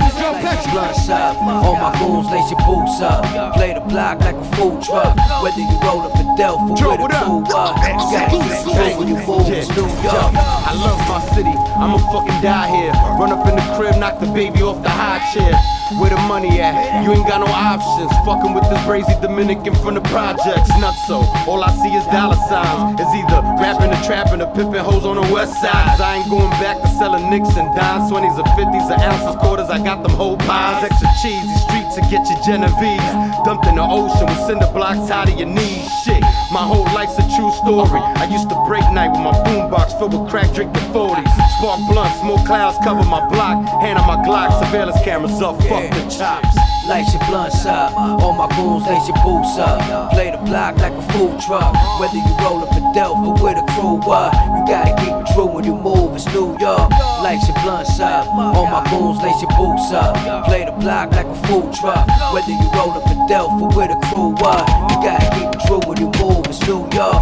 Blunts 0.70 1.08
up, 1.08 1.36
all 1.42 1.74
my 1.74 1.90
goons 1.98 2.30
lace 2.30 2.50
your 2.50 2.60
boots 2.62 3.00
up. 3.00 3.24
Play 3.54 3.74
the 3.74 3.80
block 3.80 4.20
like 4.20 4.36
a 4.36 4.44
food 4.54 4.82
truck. 4.82 5.16
Whether 5.42 5.60
you 5.60 5.76
rollin' 5.82 6.12
for 6.12 6.28
Delph 6.38 6.62
or 6.62 7.02
with 7.02 7.10
a 7.10 7.18
crew, 7.24 7.40
what? 7.50 7.74
You 7.80 8.06
gotta 8.14 8.30
keep 8.30 8.62
true 8.62 8.92
when 8.98 9.08
you 9.08 9.18
move. 9.26 9.48
It's 9.48 9.68
New 9.74 9.88
York. 10.04 10.30
I 10.36 10.72
love 10.76 11.00
my 11.08 11.20
city, 11.34 11.54
I'ma 11.80 11.98
fucking 12.12 12.40
die 12.42 12.68
here. 12.70 12.92
Run 13.18 13.32
up 13.32 13.46
in 13.48 13.56
the 13.56 13.66
crib, 13.74 13.98
knock 13.98 14.20
the 14.20 14.26
baby 14.26 14.62
off 14.62 14.82
the 14.82 14.90
high 14.90 15.18
chair. 15.32 15.79
Where 15.98 16.10
the 16.10 16.22
money 16.30 16.60
at? 16.60 17.02
You 17.02 17.10
ain't 17.10 17.26
got 17.26 17.42
no 17.42 17.50
options. 17.50 18.14
Fucking 18.22 18.54
with 18.54 18.62
this 18.70 18.78
crazy 18.86 19.10
Dominican 19.20 19.74
from 19.82 19.94
the 19.94 20.04
projects. 20.06 20.70
Not 20.78 20.94
so. 21.10 21.26
All 21.50 21.64
I 21.64 21.74
see 21.82 21.90
is 21.90 22.06
dollar 22.14 22.38
signs. 22.46 22.94
It's 22.94 23.10
either 23.10 23.42
rapping 23.58 23.90
or 23.90 24.00
trapping 24.06 24.40
or 24.40 24.46
pimping 24.54 24.86
hoes 24.86 25.04
on 25.04 25.18
the 25.18 25.26
west 25.34 25.58
side. 25.58 25.98
I 25.98 26.22
ain't 26.22 26.30
going 26.30 26.50
back 26.62 26.80
to 26.82 26.88
selling 26.94 27.28
nicks 27.28 27.56
and 27.58 27.66
dimes, 27.74 28.06
20s 28.06 28.38
or 28.38 28.46
50s 28.54 28.86
or 28.86 29.02
ounces, 29.02 29.36
quarters. 29.42 29.68
I 29.68 29.82
got 29.82 30.06
them 30.06 30.12
whole 30.14 30.38
pies. 30.38 30.86
Extra 30.86 31.10
these 31.26 31.62
streets 31.66 31.94
to 31.98 32.02
get 32.06 32.22
your 32.30 32.38
Genovese. 32.46 33.10
Dumped 33.42 33.66
in 33.66 33.74
the 33.74 33.82
ocean 33.82 34.26
with 34.30 34.46
cinder 34.46 34.70
blocks 34.70 35.10
out 35.10 35.28
of 35.28 35.36
your 35.38 35.48
knees. 35.48 35.90
Shit, 36.04 36.22
my 36.54 36.62
whole 36.62 36.86
life's 36.94 37.18
a 37.18 37.26
true 37.34 37.50
story. 37.66 37.98
I 37.98 38.30
used 38.30 38.48
to 38.48 38.56
break 38.66 38.86
night 38.94 39.10
with 39.10 39.26
my 39.26 39.34
boombox 39.42 39.98
filled 39.98 40.14
with 40.14 40.30
crack 40.30 40.54
drinking 40.54 40.86
40s. 40.94 41.39
Spark 41.60 41.92
blunt, 41.92 42.08
smoke 42.20 42.46
clouds 42.46 42.78
cover 42.82 43.04
my 43.04 43.20
block. 43.28 43.60
Hand 43.84 43.98
on 43.98 44.06
my 44.08 44.16
Glock, 44.24 44.48
surveillance 44.64 44.96
cameras 45.04 45.42
up, 45.42 45.60
fuck 45.68 45.84
the 45.92 46.08
chops. 46.08 46.56
Light 46.88 47.04
your 47.12 47.20
blunts 47.28 47.66
up, 47.66 47.92
all 47.92 48.32
my 48.32 48.48
goons 48.56 48.88
lace 48.88 49.06
your 49.06 49.20
boots 49.20 49.58
up. 49.58 50.08
Play 50.10 50.30
the 50.30 50.38
block 50.38 50.78
like 50.78 50.94
a 50.94 51.02
food 51.12 51.38
truck. 51.44 51.76
Whether 52.00 52.16
you 52.16 52.32
rollin' 52.40 52.66
for 52.72 52.80
Delph 52.96 53.20
or 53.28 53.36
with 53.44 53.60
a 53.60 53.64
crew, 53.76 54.00
what? 54.08 54.32
You 54.56 54.64
gotta 54.72 54.96
keep 55.04 55.12
it 55.12 55.26
true 55.34 55.52
when 55.52 55.64
you 55.64 55.76
move. 55.76 56.16
It's 56.16 56.24
New 56.32 56.56
York. 56.56 56.88
Light 57.20 57.44
your 57.44 57.60
blunts 57.60 58.00
up, 58.00 58.24
all 58.32 58.64
my 58.64 58.80
goons 58.88 59.20
lace 59.20 59.36
your 59.44 59.52
boots 59.60 59.92
up. 59.92 60.16
Play 60.46 60.64
the 60.64 60.72
block 60.80 61.12
like 61.12 61.26
a 61.26 61.36
food 61.44 61.74
truck. 61.76 62.08
Whether 62.32 62.56
you 62.56 62.72
rollin' 62.72 63.04
for 63.04 63.20
Delph 63.28 63.60
or 63.60 63.68
with 63.76 63.92
a 63.92 64.00
crew, 64.08 64.32
what? 64.40 64.64
You 64.88 64.96
gotta 65.04 65.28
keep 65.36 65.52
it 65.52 65.60
true 65.68 65.84
when 65.84 66.00
you 66.00 66.08
move. 66.24 66.40
It's 66.48 66.64
New 66.66 66.88
York. 66.96 67.20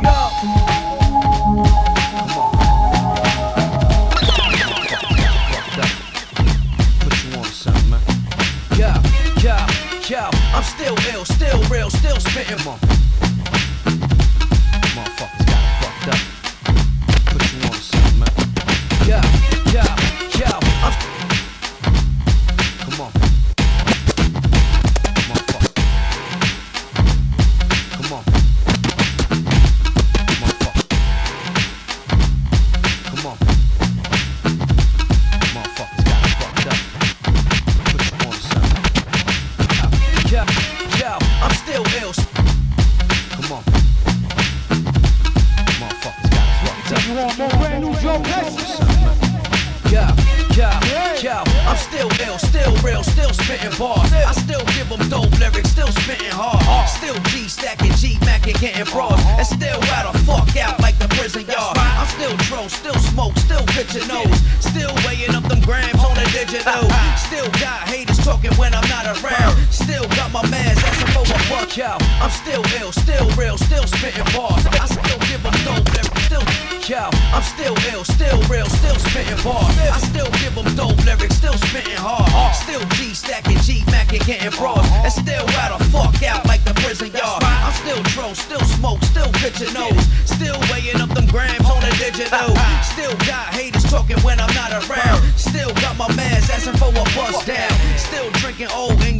Still 10.78 10.96
ill, 11.12 11.24
still 11.24 11.60
real, 11.64 11.90
still 11.90 12.20
spitting 12.20 12.64
more. 12.64 13.07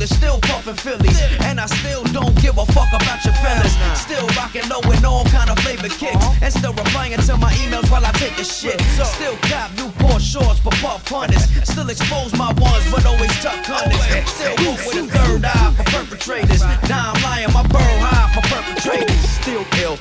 Old 0.01 0.09
still 0.09 0.39
puffin' 0.41 0.77
Phillies. 0.77 1.20
And 1.41 1.61
I 1.61 1.66
still 1.66 2.05
don't 2.05 2.35
give 2.41 2.59
a 2.59 2.66
fuck 2.66 2.89
about 2.93 3.25
your 3.25 3.35
feelings. 3.35 3.75
Still 3.99 4.27
rockin' 4.37 4.69
low 4.69 4.81
with 4.87 5.05
all 5.05 5.25
kind 5.25 5.51
of 5.51 5.59
flavor 5.61 5.89
kicks. 5.89 6.15
Uh-huh. 6.15 6.45
And 6.45 6.53
still 6.53 6.73
replying 6.73 7.19
to 7.19 7.37
my 7.37 7.53
emails 7.65 7.91
while 7.91 8.05
I 8.05 8.12
take 8.12 8.39
a 8.39 8.45
shit. 8.45 8.81
Still 9.03 9.37
cop 9.49 9.70
Newport 9.77 10.23
shorts 10.23 10.61
for 10.61 10.70
puff 10.83 11.07
hunters. 11.09 11.45
Still 11.65 11.89
expose 11.89 12.33
my 12.37 12.53
ones, 12.61 12.85
but 12.91 13.05
always 13.07 13.33
tuck 13.43 13.59
hunters. 13.65 13.99
Still 14.31 14.55
walk 14.66 14.81
with 14.87 15.03
a 15.03 15.19
third 15.19 15.45
eye 15.45 15.75
for 15.77 15.85
perpetrators. 15.91 16.62
Now 16.89 17.12
I'm 17.15 17.23
lying, 17.23 17.53
my 17.53 17.62
burrow 17.66 17.99
high 17.99 18.31
for 18.35 18.45
perpetrators. 18.47 19.19
Still 19.43 19.65
ill. 19.83 19.99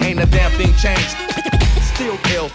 Ain't 0.00 0.20
a 0.20 0.26
damn 0.26 0.50
thing 0.52 0.72
changed. 0.76 1.16
Still 1.94 2.18
ill. 2.32 2.48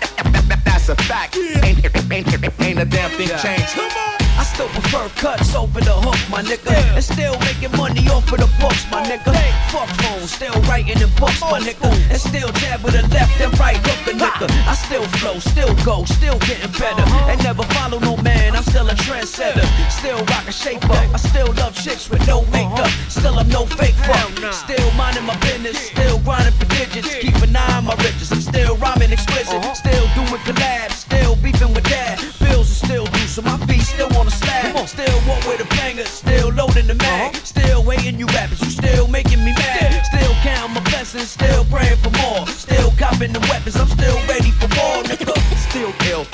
That's 0.66 0.90
a 0.90 0.95
fact. 0.95 1.36
Ain't, 1.38 1.84
ain't, 2.14 2.62
ain't 2.62 2.80
a 2.80 2.86
damn 2.86 3.12
thing 3.12 3.28
changed. 3.38 3.76
I 3.78 4.20
still 4.62 4.82
prefer 4.82 5.10
cuts 5.18 5.56
over 5.56 5.82
the 5.82 5.94
hook, 5.94 6.20
my 6.30 6.42
nigga. 6.44 6.70
And 6.94 7.04
still 7.04 7.38
making 7.40 7.74
money 7.78 8.06
off 8.10 8.32
of 8.32 8.38
the 8.38 8.50
books, 8.62 8.86
my 8.92 9.02
nigga. 9.02 9.34
Fuck 9.72 9.90
phones, 10.02 10.32
still 10.32 10.54
writing 10.70 11.02
in 11.02 11.10
books, 11.18 11.42
my 11.42 11.60
nigga. 11.60 11.90
And 12.12 12.22
still 12.22 12.52
jab 12.62 12.84
with 12.84 12.94
the 12.94 13.02
left 13.10 13.40
and 13.42 13.54
right 13.60 13.78
hook, 13.78 14.02
a 14.06 14.18
nigga. 14.18 14.48
I 14.68 14.76
still 14.76 15.06
flow, 15.18 15.40
still 15.40 15.74
go, 15.84 16.06
still 16.06 16.38
getting 16.46 16.72
better. 16.78 17.06
And 17.30 17.42
never 17.44 17.64
follow 17.74 18.00
no 18.00 18.18
man, 18.18 18.56
I'm 18.56 18.64
still 18.64 18.88
a 18.88 18.94
trendsetter. 18.94 19.66
Still 19.90 20.22
rockin' 20.26 20.54
shape 20.54 20.86
up. 20.86 21.10
I 21.10 21.18
still 21.18 21.52
love 21.54 21.74
chicks 21.76 22.10
with 22.10 22.26
no 22.28 22.46
makeup. 22.54 22.92
Still 23.10 23.40
I'm 23.40 23.50
no 23.50 23.66
fake 23.66 23.98
fuck. 24.06 24.30
Still 24.54 24.92
minding 24.94 25.26
my 25.26 25.38
business, 25.40 25.78
still 25.90 26.20
grinding 26.20 26.54
for 26.54 26.68
digits. 26.70 27.16
Keep 27.16 27.36
an 27.42 27.56
eye 27.56 27.78
on 27.78 27.86
my 27.86 27.96
riches. 27.96 28.32
I'm 28.32 28.42
still 28.42 28.78
rhyming 28.78 29.12
explicit. 29.12 29.64
Still 29.76 30.06
doing 30.14 30.42
collabs, 30.46 31.02
still 31.08 31.36
beefing 31.38 31.74
with 31.74 31.86
dad. 31.86 32.20
Bills 32.52 32.69
are 32.69 32.86
still 32.86 33.06
due, 33.06 33.28
so 33.28 33.41
my 33.41 33.57
feet 33.65 33.82
still 33.82 34.11
on 34.18 34.26
the 34.26 34.32
slab. 34.32 34.76
Still 34.88 35.19
walk 35.28 35.40
with 35.48 35.61
a 35.64 35.68
banger, 35.76 36.03
still 36.03 36.52
loading 36.52 36.88
the 36.88 36.95
mag. 36.95 37.34
Uh-huh. 37.34 37.45
Still 37.45 37.84
waiting 37.84 38.19
you 38.19 38.26
rappers, 38.28 38.60
you 38.61 38.69
still 38.69 39.07
making 39.07 39.40
me 39.40 39.53
mad. 39.53 40.06
Still 40.06 40.34
count 40.44 40.73
my 40.73 40.82
blessings, 40.91 41.30
still 41.30 41.64
praying 41.65 41.98
for 42.03 42.11
more. 42.22 42.45
Still 42.48 42.91
copping 42.99 43.32
the 43.32 43.40
weapons, 43.52 43.78
I'm 43.78 43.88
still 43.88 44.19
ready 44.28 44.52
for 44.60 44.68
war, 44.76 45.03
nigga. 45.07 45.32
Still 45.72 45.94
ill. 46.11 46.26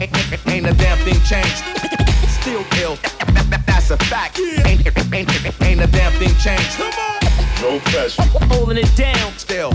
Ain't, 0.00 0.48
ain't 0.48 0.66
a 0.66 0.72
damn 0.72 0.98
thing 1.04 1.20
changed. 1.28 1.62
Still 2.40 2.64
ill. 2.80 2.96
That's 3.66 3.90
a 3.90 3.98
fact. 4.08 4.38
Ain't, 4.64 4.86
ain't, 5.12 5.62
ain't 5.62 5.80
a 5.82 5.86
damn 5.86 6.12
thing 6.12 6.34
changed. 6.40 6.78
No 7.60 7.78
pressure. 7.90 8.22
Holding 8.48 8.78
it 8.78 8.96
down. 8.96 9.32
Still 9.36 9.72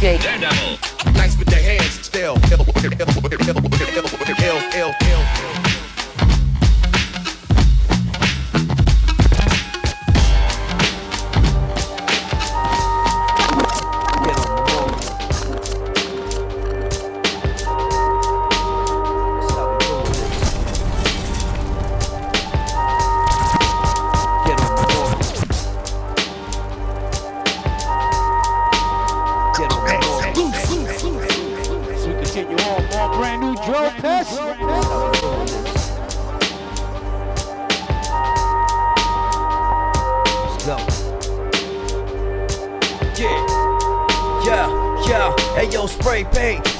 Daredevil. 0.00 0.87
Yeah. 2.98 3.27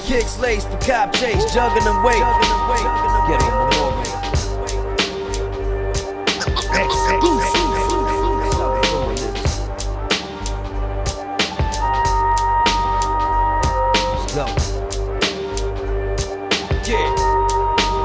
Kicks 0.08 0.38
lace 0.38 0.64
for 0.64 0.78
cop 0.78 1.12
chase, 1.12 1.44
jugging 1.52 1.84
them 1.84 2.02
weight. 2.02 2.16
Get 2.16 2.24
on 2.24 3.12
the 3.20 3.36
go. 3.36 3.58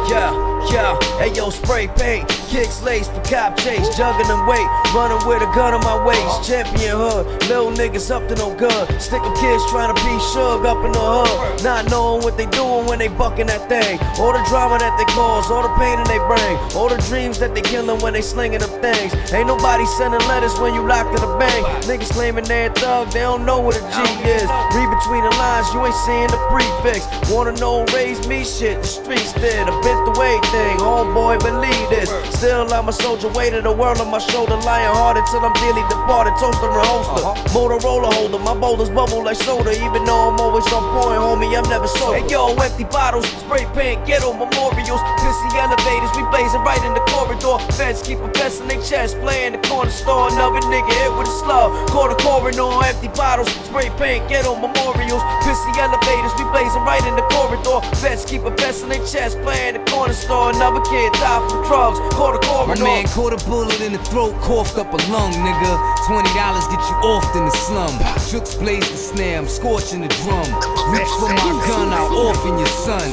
Yeah, 0.10 0.32
yeah. 0.70 1.00
Hey 1.18 1.34
yo, 1.34 1.50
spray 1.50 1.88
paint, 1.88 2.28
kicks 2.50 2.82
lace 2.84 3.08
for 3.08 3.22
cop 3.22 3.56
chase, 3.56 3.88
jugging 3.96 4.28
them 4.28 4.46
weight, 4.46 4.68
running 4.94 5.26
with 5.28 5.42
a 5.42 5.50
gun 5.56 5.74
on 5.74 5.82
my 5.82 5.98
waist. 6.06 6.48
Champion 6.48 6.96
hood, 6.98 7.26
little 7.50 7.72
niggas 7.72 8.12
up 8.12 8.28
to 8.30 8.36
no 8.36 8.54
good. 8.56 8.86
Stick 9.02 9.22
'em 9.22 9.34
kids 9.36 9.64
trying 9.70 9.94
to 9.94 9.98
be 10.06 10.16
shug 10.34 10.66
up 10.66 10.78
in 10.86 10.92
the 10.92 11.00
hood, 11.00 11.64
not 11.64 11.90
knowing 11.90 12.24
what 12.24 12.38
they 12.38 12.46
doing 12.48 12.86
when 12.86 13.00
they 13.00 13.08
bucking 13.08 13.48
that 13.48 13.68
thing. 13.68 14.00
All 14.20 14.32
the 14.32 14.44
drama 14.50 14.78
that 14.80 14.98
they 14.98 15.06
cause, 15.14 15.50
all 15.50 15.64
the 15.64 15.74
pain 15.82 16.00
in 16.00 16.06
they 16.06 16.20
bring, 16.30 16.56
all 16.76 16.90
the 16.90 17.02
dreams 17.10 17.40
that 17.40 17.56
they 17.56 17.62
killing 17.62 18.00
when 18.02 18.14
they 18.14 18.22
slinging 18.22 18.60
them 18.60 18.70
things. 18.82 19.12
Ain't 19.34 19.48
nobody 19.48 19.86
sending 19.98 20.22
letters 20.28 20.60
when 20.60 20.74
you 20.74 20.86
locked 20.86 21.14
in 21.16 21.22
the 21.22 21.34
bank. 21.38 21.66
Niggas 21.86 22.12
claiming 22.12 22.46
they're 22.46 22.70
a 22.70 22.74
thug, 22.74 23.10
they 23.12 23.22
don't 23.22 23.46
know 23.46 23.60
what 23.60 23.76
a 23.76 23.82
G 23.96 23.98
is. 24.30 24.48
Read 24.76 24.90
between 24.98 25.24
the 25.24 25.34
lines, 25.38 25.74
you 25.74 25.84
ain't 25.86 25.96
seeing 26.06 26.28
the 26.28 26.42
prefix. 26.52 27.08
Wanna 27.32 27.54
know, 27.54 27.84
raise 27.94 28.28
me 28.28 28.44
shit, 28.44 28.82
the 28.82 28.88
streets 28.88 29.34
did. 29.34 29.68
A 29.68 29.76
bit 29.82 29.98
the 30.06 30.14
way 30.20 30.40
thing, 30.54 30.78
homeboy, 30.78 31.40
believe 31.40 31.90
this. 31.90 32.10
Still, 32.38 32.72
I'm 32.74 32.90
a 32.90 32.94
soldier, 32.94 33.30
weight 33.30 33.54
of 33.54 33.64
the 33.64 33.72
world 33.72 34.00
on 34.00 34.12
my 34.12 34.20
shoulder, 34.20 34.56
lying 34.58 34.83
hard 34.90 35.18
until 35.18 35.46
I'm 35.46 35.54
dearly 35.54 35.84
departed. 35.88 36.34
Toaster 36.40 36.68
and 36.68 36.88
holster, 36.88 37.24
uh-huh. 37.24 37.56
Motorola 37.56 38.12
holder, 38.14 38.40
my 38.40 38.56
boulders 38.56 38.90
bubble 38.90 39.24
like 39.24 39.38
soda. 39.38 39.72
Even 39.72 40.04
though 40.04 40.32
I'm 40.32 40.40
always 40.40 40.66
on 40.74 40.84
point, 40.96 41.20
homie, 41.20 41.56
I'm 41.56 41.68
never 41.70 41.88
sober. 41.88 42.20
Hey 42.20 42.28
yo, 42.28 42.56
empty 42.56 42.84
bottles, 42.86 43.26
spray 43.44 43.66
paint, 43.74 44.06
ghetto 44.06 44.34
memorials, 44.34 45.02
pissy 45.22 45.50
elevators, 45.56 46.12
we 46.16 46.24
blazing 46.34 46.62
right 46.64 46.82
in 46.84 46.94
the 46.94 47.04
corridor. 47.12 47.60
Feds 47.74 48.02
keep 48.02 48.20
a 48.20 48.30
vest 48.34 48.62
in 48.62 48.68
their 48.68 48.82
chest, 48.82 49.20
playing 49.20 49.54
the 49.54 49.62
corner 49.68 49.92
store. 49.92 50.32
Another 50.32 50.62
nigga 50.68 50.92
hit 50.92 51.12
with 51.18 51.28
a 51.28 51.36
slug, 51.44 51.72
call 51.90 52.10
the 52.10 52.16
coroner. 52.20 52.70
Empty 52.84 53.10
bottles, 53.16 53.50
spray 53.68 53.90
paint, 54.02 54.28
ghetto 54.30 54.56
memorials, 54.56 55.24
pissy 55.46 55.72
elevators, 55.78 56.34
we 56.38 56.44
blazing 56.52 56.84
right 56.84 57.04
in 57.06 57.16
the 57.16 57.26
corridor. 57.30 57.80
Vets 58.02 58.26
keep 58.26 58.44
a 58.44 58.52
vest 58.52 58.84
in 58.84 58.90
their 58.90 59.06
chest, 59.06 59.40
playing 59.42 59.76
the 59.76 59.84
corner 59.92 60.14
store. 60.14 60.52
Another 60.52 60.82
kid 60.82 61.12
died 61.14 61.42
from 61.50 61.64
drugs, 61.68 62.00
call 62.16 62.34
the 62.34 62.40
My 62.68 62.80
man 62.80 63.06
caught 63.08 63.34
a 63.34 63.50
bullet 63.50 63.80
in 63.82 63.94
the 63.94 64.04
throat, 64.06 64.34
up 64.78 64.94
a 64.94 64.98
lung, 65.12 65.34
nigga. 65.34 65.72
Twenty 66.08 66.32
dollars 66.34 66.68
get 66.68 66.82
you 66.90 66.96
off 67.06 67.26
in 67.36 67.46
the 67.46 67.56
slum. 67.66 67.94
Jukes 68.30 68.56
blaze 68.56 68.90
the 68.90 68.98
snare, 68.98 69.38
I'm 69.40 69.48
scorching 69.48 70.02
the 70.02 70.08
drum. 70.24 70.48
Reach 70.92 71.08
for 71.20 71.30
my 71.30 71.54
gun, 71.68 71.90
I'll 71.94 72.14
orphan 72.14 72.58
your 72.58 72.74
son. 72.86 73.04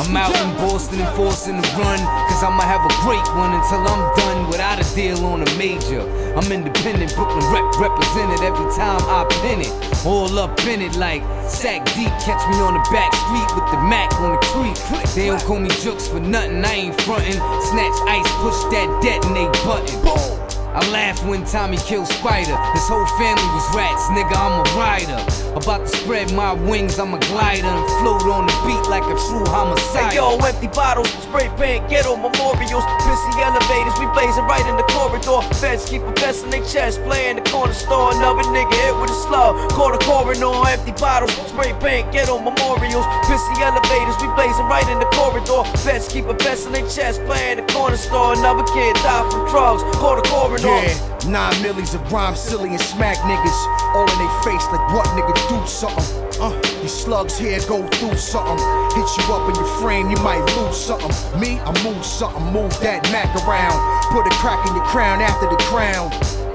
I'm 0.00 0.16
out 0.16 0.34
in 0.34 0.50
Boston 0.56 1.00
enforcing 1.00 1.56
the 1.56 1.68
run, 1.78 1.98
cause 2.28 2.42
I'ma 2.42 2.62
have 2.62 2.84
a 2.84 2.94
great 3.02 3.26
one 3.34 3.52
until 3.54 3.82
I'm 3.86 4.16
done 4.16 4.48
without 4.48 4.80
a 4.80 4.94
deal 4.94 5.24
on 5.26 5.42
a 5.42 5.50
major. 5.56 6.02
I'm 6.36 6.50
independent, 6.50 7.14
Brooklyn 7.14 7.44
rep 7.52 7.64
represented 7.78 8.40
every 8.42 8.68
time 8.74 9.00
I 9.08 9.24
pin 9.42 9.60
it. 9.60 9.72
All 10.04 10.38
up 10.38 10.58
in 10.66 10.82
it 10.82 10.96
like 10.96 11.22
sack 11.48 11.84
deep, 11.94 12.12
catch 12.24 12.42
me 12.50 12.58
on 12.60 12.74
the 12.74 12.84
back 12.90 13.14
street 13.14 13.48
with 13.54 13.70
the 13.70 13.80
Mac 13.82 14.12
on 14.20 14.32
the 14.32 14.42
creek. 14.52 14.76
They 15.14 15.26
don't 15.26 15.42
call 15.42 15.60
me 15.60 15.70
jokes 15.82 16.08
for 16.08 16.20
nothing, 16.20 16.64
I 16.64 16.74
ain't 16.74 17.00
frontin'. 17.02 17.40
Snatch 17.70 17.98
ice, 18.08 18.30
push 18.42 18.60
that 18.74 18.88
detonate 19.02 19.52
button. 19.64 20.43
I 20.74 20.82
laugh 20.90 21.22
when 21.24 21.44
Tommy 21.44 21.76
killed 21.76 22.08
Spider. 22.08 22.58
His 22.74 22.88
whole 22.90 23.06
family 23.14 23.46
was 23.54 23.76
rats, 23.76 24.10
nigga. 24.10 24.34
I'm 24.34 24.58
a 24.58 24.66
rider. 24.74 25.22
About 25.54 25.86
to 25.86 25.96
spread 26.02 26.34
my 26.34 26.52
wings, 26.52 26.98
I'm 26.98 27.14
a 27.14 27.20
glider 27.30 27.70
and 27.70 27.86
float 28.02 28.26
on 28.26 28.50
the 28.50 28.56
beat 28.66 28.90
like 28.90 29.06
a 29.06 29.14
true 29.30 29.46
homicide. 29.46 30.10
Hey 30.10 30.16
yo, 30.18 30.34
empty 30.42 30.66
bottles, 30.66 31.06
spray 31.22 31.46
paint, 31.54 31.88
ghetto 31.88 32.16
memorials, 32.16 32.82
pissy 33.06 33.38
elevators, 33.38 33.94
we 34.02 34.06
blazing 34.18 34.42
right 34.50 34.66
in 34.66 34.74
the 34.74 34.82
corridor. 34.90 35.46
Feds 35.62 35.86
keep 35.86 36.02
a 36.02 36.10
vest 36.18 36.42
in 36.42 36.50
their 36.50 36.66
chest, 36.66 36.98
playing 37.06 37.36
the 37.38 37.46
corner 37.54 37.72
store. 37.72 38.10
Another 38.10 38.42
nigga 38.50 38.74
hit 38.74 38.98
with 38.98 39.14
a 39.14 39.18
slug. 39.30 39.54
Call 39.70 39.92
the 39.92 40.02
coroner 40.02 40.42
on 40.42 40.66
empty 40.66 40.90
bottles. 40.98 41.30
Spray 41.54 41.70
paint, 41.78 42.10
ghetto 42.10 42.42
memorials. 42.42 43.06
Pissy 43.30 43.62
elevators, 43.62 44.18
we 44.18 44.26
blazing 44.34 44.66
right 44.66 44.88
in 44.90 44.98
the 44.98 45.06
corridor. 45.14 45.62
Vets 45.86 46.10
keep 46.10 46.26
a 46.26 46.34
vest 46.34 46.66
in 46.66 46.72
their 46.72 46.88
chest, 46.90 47.22
playing 47.30 47.62
the 47.62 47.66
corner 47.72 47.96
store. 47.96 48.34
Another 48.34 48.66
kid 48.74 48.98
died 49.06 49.30
from 49.30 49.46
drugs. 49.54 49.86
Call 50.02 50.16
the 50.16 50.26
coroner. 50.26 50.63
Yeah, 50.64 51.28
nine 51.28 51.62
millies 51.62 51.94
of 51.94 52.00
rhyme, 52.10 52.34
silly 52.34 52.70
and 52.70 52.80
smack 52.80 53.18
niggas. 53.18 53.94
All 53.94 54.10
in 54.10 54.18
they 54.18 54.50
face 54.50 54.64
like 54.72 54.80
what 54.94 55.06
nigga 55.08 55.34
do 55.48 55.66
something. 55.66 56.24
Uh, 56.40 56.58
these 56.80 56.92
slugs 56.92 57.38
here 57.38 57.60
go 57.68 57.86
through 57.88 58.16
something. 58.16 58.58
Hit 58.96 59.08
you 59.16 59.34
up 59.34 59.48
in 59.48 59.54
your 59.54 59.80
frame, 59.80 60.10
you 60.10 60.16
might 60.18 60.44
lose 60.56 60.76
something. 60.76 61.12
Me, 61.38 61.60
I 61.60 61.70
move 61.84 62.04
something, 62.04 62.42
move 62.52 62.72
that 62.80 63.04
Mac 63.12 63.28
around. 63.46 63.76
Put 64.10 64.26
a 64.26 64.34
crack 64.40 64.66
in 64.66 64.74
your 64.74 64.84
crown 64.86 65.20
after 65.20 65.48
the 65.48 65.56
crown. 65.68 66.10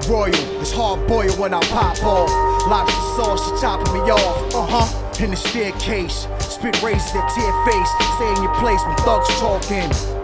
Royal, 0.08 0.34
it's 0.60 0.72
hard 0.72 1.06
boiled 1.06 1.38
when 1.38 1.54
I 1.54 1.60
pop 1.70 2.02
off. 2.02 2.30
Lobster 2.66 3.00
sauce, 3.16 3.48
you 3.48 3.60
chopping 3.60 3.92
me 3.92 4.00
off. 4.10 4.54
Uh 4.54 4.66
huh. 4.66 5.22
In 5.22 5.30
the 5.30 5.36
staircase, 5.36 6.26
spit 6.40 6.82
razors 6.82 7.12
that 7.12 7.30
tear 7.30 7.52
face. 7.64 7.90
Stay 8.16 8.30
in 8.36 8.42
your 8.42 8.54
place 8.56 8.82
when 8.86 8.96
thugs 8.98 9.28
talking. 9.38 10.19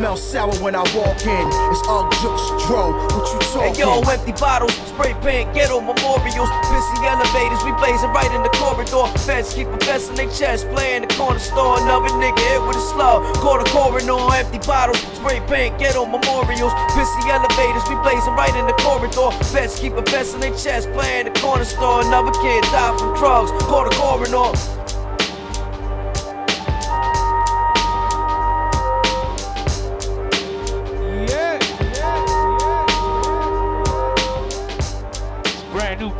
Smell 0.00 0.16
sour 0.16 0.56
when 0.64 0.74
I 0.74 0.80
walk 0.96 1.20
in. 1.28 1.46
It's 1.68 1.84
Ugg 1.84 2.08
Jukes 2.24 2.64
Dro. 2.64 2.96
What 3.12 3.20
you 3.20 3.38
talking? 3.52 3.74
Hey 3.74 3.80
yo, 3.84 4.00
empty 4.00 4.32
bottles, 4.32 4.72
spray 4.88 5.12
paint, 5.20 5.52
ghetto 5.52 5.76
memorials, 5.78 6.48
busy 6.72 7.04
elevators, 7.04 7.60
we 7.68 7.72
blazing 7.76 8.08
right 8.08 8.32
in 8.32 8.40
the 8.42 8.48
corridor. 8.56 9.12
Feds 9.28 9.52
keep 9.52 9.68
a 9.68 9.76
vest 9.84 10.08
in 10.08 10.16
their 10.16 10.30
chest, 10.32 10.70
playing 10.70 11.02
the 11.04 11.14
corner 11.20 11.38
store. 11.38 11.76
Another 11.84 12.08
nigga 12.16 12.40
hit 12.48 12.62
with 12.64 12.80
a 12.80 12.80
slug. 12.80 13.28
Call 13.44 13.58
the 13.58 13.68
coroner 13.68 14.16
empty 14.32 14.56
bottles, 14.64 14.96
spray 15.20 15.44
paint, 15.44 15.78
ghetto 15.78 16.06
memorials, 16.06 16.72
busy 16.96 17.28
elevators, 17.28 17.84
we 17.84 17.94
blazing 18.00 18.32
right 18.40 18.56
in 18.56 18.64
the 18.64 18.76
corridor. 18.80 19.28
Feds 19.52 19.78
keep 19.78 19.92
a 20.00 20.02
vest 20.08 20.32
in 20.32 20.40
their 20.40 20.56
chest, 20.56 20.88
playing 20.96 21.26
the 21.28 21.40
corner 21.44 21.66
store. 21.68 22.00
Another 22.00 22.32
kid 22.40 22.64
died 22.72 22.98
from 22.98 23.12
drugs. 23.20 23.52
Call 23.68 23.84
the 23.84 23.94
coroner. 24.00 24.56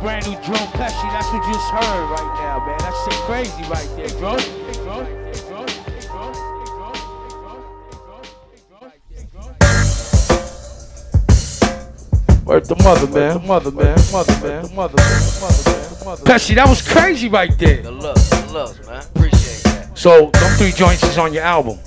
Brand 0.01 0.25
new, 0.25 0.33
brand 0.33 0.49
new 0.49 0.55
Dro 0.55 0.65
Pesci. 0.73 1.07
That's 1.11 1.31
what 1.31 1.45
you 1.45 1.53
just 1.53 1.69
heard 1.69 2.09
right 2.09 2.33
now, 2.41 2.65
man. 2.65 2.77
That 2.79 2.93
shit 3.03 3.13
crazy 3.25 3.63
right 3.69 3.87
there, 3.95 4.09
bro. 4.17 4.33
Word 12.45 12.65
the 12.65 12.75
mother, 12.83 13.07
man. 13.07 13.45
Mother, 13.45 13.71
man. 13.71 13.97
Mother, 14.11 14.33
man. 14.41 14.75
Mother, 14.75 14.97
man. 14.97 15.39
Mother, 15.39 15.71
man. 15.71 16.05
Mother. 16.05 16.23
Pesci, 16.23 16.55
that 16.55 16.67
was 16.67 16.81
crazy 16.81 17.29
right 17.29 17.55
there. 17.59 17.83
The 17.83 17.91
love, 17.91 18.29
the 18.29 18.53
love, 18.53 18.87
man. 18.87 19.03
Appreciate 19.03 19.63
that. 19.63 19.97
So, 19.97 20.31
them 20.31 20.57
three 20.57 20.71
joints 20.71 21.03
is 21.03 21.19
on 21.19 21.31
your 21.31 21.43
album. 21.43 21.77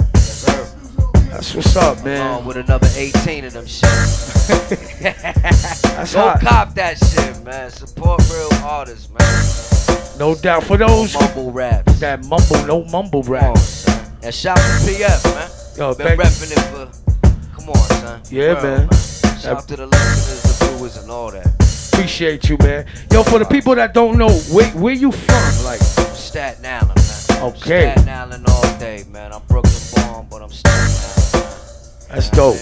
That's 1.34 1.52
what's 1.54 1.74
up, 1.76 2.04
man. 2.04 2.24
Along 2.30 2.44
with 2.44 2.56
another 2.58 2.86
18 2.96 3.44
of 3.44 3.52
them 3.54 3.66
shit. 3.66 3.82
That's 5.02 6.14
Go 6.14 6.20
hot. 6.20 6.40
cop 6.40 6.74
that 6.74 6.96
shit, 6.98 7.44
man. 7.44 7.70
Support 7.72 8.22
real 8.30 8.48
artists, 8.62 9.08
man. 9.10 10.18
No 10.18 10.36
doubt. 10.36 10.62
For 10.62 10.76
those 10.76 11.12
Mumble 11.14 11.50
raps. 11.50 11.98
that 11.98 12.24
mumble, 12.26 12.64
no 12.66 12.84
mumble 12.84 13.24
rap. 13.24 13.56
And 14.22 14.32
shout 14.32 14.58
out 14.58 14.80
to 14.82 14.90
PF, 14.90 15.34
man. 15.34 15.50
Yo, 15.76 15.94
Been 15.94 16.16
repping 16.18 16.52
it 16.52 16.60
for. 16.70 17.56
Come 17.56 17.68
on, 17.70 17.74
son. 17.74 18.20
Yeah, 18.30 18.52
Real, 18.52 18.62
man. 18.62 18.88
Shout 19.40 19.56
out 19.56 19.68
to 19.68 19.76
the 19.76 19.86
listeners, 19.88 20.42
the 20.58 20.66
viewers, 20.76 20.96
and 20.98 21.10
all 21.10 21.32
that. 21.32 21.46
Appreciate 21.92 22.48
you, 22.48 22.56
man. 22.60 22.86
Yo, 23.12 23.24
for 23.24 23.40
the 23.40 23.44
people 23.44 23.74
that 23.74 23.92
don't 23.92 24.16
know, 24.18 24.30
where 24.52 24.70
where 24.70 24.94
you 24.94 25.10
from? 25.10 25.64
Like, 25.64 25.80
Staten 25.80 26.64
Island, 26.64 26.94
man. 26.94 27.42
Okay. 27.54 27.92
Staten 27.92 28.08
Island 28.08 28.44
all 28.48 28.78
day, 28.78 29.02
man. 29.10 29.32
I'm 29.32 29.42
Brooklyn 29.48 29.74
born, 29.96 30.26
but 30.30 30.40
I'm 30.42 30.50
Staten 30.50 30.78
Island. 30.80 31.23
That's 32.14 32.30
dope. 32.30 32.56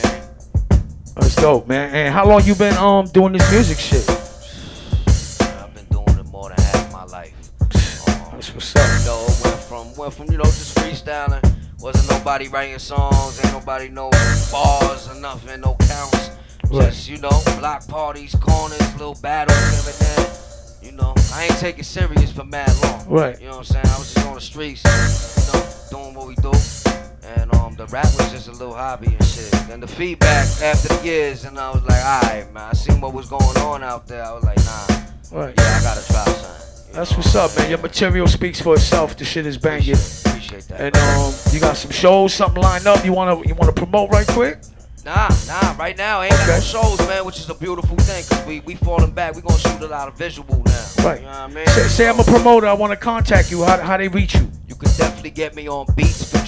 That's 1.14 1.36
dope, 1.36 1.68
man. 1.68 1.94
And 1.94 2.14
how 2.14 2.26
long 2.26 2.42
you 2.44 2.54
been 2.54 2.76
um 2.76 3.06
doing 3.06 3.34
this 3.34 3.52
music 3.52 3.78
shit? 3.78 4.08
I've 4.08 5.74
been 5.74 5.84
doing 5.90 6.18
it 6.18 6.26
more 6.26 6.48
than 6.48 6.58
half 6.58 6.92
my 6.92 7.04
life. 7.04 7.34
That's 7.60 8.54
what's 8.54 8.74
up. 8.76 9.00
You 9.00 9.06
know, 9.06 9.26
went 9.44 9.60
from 9.60 9.96
went 9.96 10.14
from 10.14 10.30
you 10.30 10.38
know 10.38 10.44
just 10.44 10.76
freestyling. 10.78 11.42
Wasn't 11.80 12.08
nobody 12.10 12.48
writing 12.48 12.78
songs, 12.78 13.44
ain't 13.44 13.52
nobody 13.52 13.88
no 13.88 14.08
bars 14.50 15.08
or 15.08 15.20
nothing, 15.20 15.60
no 15.60 15.76
counts. 15.80 16.30
Right. 16.70 16.86
Just 16.86 17.08
you 17.10 17.18
know, 17.18 17.42
block 17.58 17.86
parties, 17.88 18.34
corners, 18.36 18.80
little 18.92 19.18
battles, 19.20 19.58
everything. 19.78 20.88
You 20.88 20.96
know, 20.96 21.12
I 21.34 21.44
ain't 21.44 21.58
taking 21.58 21.84
serious 21.84 22.32
for 22.32 22.44
mad 22.44 22.72
long. 22.82 23.06
Right. 23.06 23.38
You 23.38 23.46
know 23.46 23.58
what 23.58 23.58
I'm 23.58 23.64
saying? 23.64 23.86
I 23.86 23.98
was 23.98 24.14
just 24.14 24.26
on 24.26 24.34
the 24.34 24.40
streets, 24.40 24.82
you 24.84 25.52
know, 25.52 26.00
doing 26.02 26.14
what 26.14 26.28
we 26.28 26.36
do. 26.36 26.81
And 27.24 27.54
um, 27.54 27.74
the 27.76 27.86
rap 27.86 28.06
was 28.18 28.30
just 28.32 28.48
a 28.48 28.52
little 28.52 28.74
hobby 28.74 29.06
and 29.06 29.24
shit. 29.24 29.54
And 29.70 29.82
the 29.82 29.86
feedback 29.86 30.46
after 30.60 30.88
the 30.88 31.04
years, 31.04 31.44
and 31.44 31.58
I 31.58 31.70
was 31.70 31.82
like, 31.84 32.04
alright, 32.04 32.52
man. 32.52 32.68
I 32.70 32.72
seen 32.72 33.00
what 33.00 33.14
was 33.14 33.28
going 33.28 33.56
on 33.58 33.82
out 33.82 34.06
there. 34.08 34.24
I 34.24 34.32
was 34.32 34.44
like, 34.44 34.58
nah. 34.58 35.40
Right. 35.40 35.54
Yeah, 35.56 35.78
I 35.78 35.82
gotta 35.82 36.00
something. 36.00 36.52
That's 36.92 37.16
what's 37.16 37.34
up, 37.34 37.56
man. 37.56 37.70
Your 37.70 37.78
material 37.78 38.26
speaks 38.26 38.60
for 38.60 38.74
itself. 38.74 39.16
The 39.16 39.24
shit 39.24 39.46
is 39.46 39.56
banging. 39.56 39.94
Appreciate 40.26 40.64
that. 40.68 40.80
And 40.80 40.96
um, 40.96 41.32
you 41.50 41.58
got 41.58 41.76
some 41.76 41.90
shows, 41.90 42.34
something 42.34 42.62
lined 42.62 42.86
up. 42.86 43.04
You 43.04 43.14
wanna 43.14 43.40
you 43.46 43.54
wanna 43.54 43.72
promote 43.72 44.10
right 44.10 44.26
quick? 44.26 44.58
Nah, 45.04 45.28
nah, 45.48 45.74
right 45.78 45.96
now 45.96 46.22
ain't 46.22 46.32
got 46.32 46.48
no 46.48 46.60
shows, 46.60 46.98
man, 47.08 47.24
which 47.24 47.38
is 47.38 47.48
a 47.48 47.54
beautiful 47.54 47.96
thing, 47.96 48.22
cause 48.28 48.46
we 48.46 48.60
we 48.60 48.74
falling 48.74 49.10
back. 49.10 49.34
We 49.34 49.40
gonna 49.40 49.58
shoot 49.58 49.80
a 49.80 49.86
lot 49.86 50.06
of 50.06 50.18
visual 50.18 50.62
now. 50.64 50.86
Right. 51.02 51.20
You 51.20 51.26
know 51.26 51.32
what 51.32 51.38
I 51.38 51.46
mean? 51.48 51.66
Say, 51.68 51.82
say 51.88 52.08
I'm 52.08 52.20
a 52.20 52.24
promoter. 52.24 52.66
I 52.66 52.74
want 52.74 52.90
to 52.90 52.96
contact 52.96 53.50
you. 53.50 53.64
How 53.64 53.80
how 53.80 53.96
they 53.96 54.08
reach 54.08 54.34
you? 54.34 54.50
You 54.68 54.74
can 54.74 54.90
definitely 54.98 55.30
get 55.30 55.56
me 55.56 55.68
on 55.68 55.86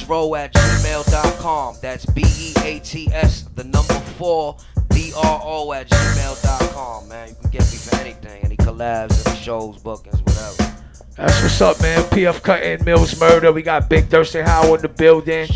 beatsfordro 0.05 0.39
at 0.39 0.53
gmail.com. 0.53 1.77
That's 1.81 2.07
B 2.07 2.23
E 2.25 2.55
A 2.63 2.79
T 2.81 3.09
S, 3.13 3.43
the 3.55 3.65
number 3.65 3.95
four, 4.17 4.57
B 4.91 5.13
R 5.17 5.41
O 5.43 5.73
at 5.73 5.89
gmail.com, 5.89 7.09
man. 7.09 7.29
You 7.29 7.35
can 7.35 7.51
get 7.51 7.63
me 7.63 7.79
for 7.79 7.97
anything, 7.97 8.45
any 8.45 8.57
collabs, 8.57 9.27
any 9.27 9.39
shows, 9.39 9.79
bookings, 9.79 10.21
whatever. 10.23 10.73
That's 11.17 11.43
what's 11.43 11.61
up, 11.61 11.81
man. 11.81 12.03
PF 12.05 12.43
Cuttin 12.43 12.85
Mills 12.85 13.19
Murder. 13.21 13.53
We 13.53 13.63
got 13.63 13.89
Big 13.89 14.07
Thirsty 14.07 14.41
Howard 14.41 14.81
in 14.81 14.83
the 14.83 14.89
building. 14.89 15.49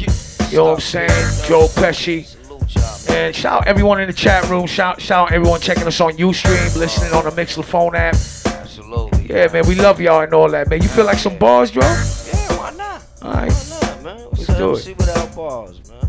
You 0.50 0.56
know 0.56 0.64
what 0.64 0.74
I'm 0.74 0.80
saying? 0.80 1.46
Dro 1.46 1.66
Pesci. 1.66 2.34
And 3.10 3.34
shout 3.34 3.62
out 3.62 3.66
everyone 3.66 4.00
in 4.00 4.06
the 4.06 4.12
chat 4.12 4.48
room. 4.48 4.66
Shout 4.66 5.00
shout 5.00 5.28
out 5.28 5.32
everyone 5.34 5.60
checking 5.60 5.86
us 5.86 6.00
on 6.00 6.12
Ustream, 6.12 6.76
listening 6.76 7.12
on 7.12 7.24
the 7.24 7.30
Mixlr 7.30 7.64
phone 7.64 7.96
app. 7.96 8.14
Absolutely. 8.46 9.26
Yeah, 9.28 9.48
man. 9.52 9.66
We 9.66 9.74
love 9.74 10.00
y'all 10.00 10.20
and 10.20 10.32
all 10.34 10.50
that, 10.50 10.68
man. 10.68 10.82
You 10.82 10.88
feel 10.88 11.06
like 11.06 11.18
some 11.18 11.38
bars, 11.38 11.70
Dro? 11.70 11.82
Yeah, 11.82 12.58
why 12.58 12.70
not? 12.76 13.02
All 13.22 13.32
right. 13.32 13.87
Man? 14.08 14.20
What's 14.20 14.48
Let's 14.48 14.58
do 14.58 14.70
up? 14.70 14.76
it. 14.78 14.80
See 14.80 14.92
without 14.94 15.36
bars, 15.36 15.80
man. 15.90 16.00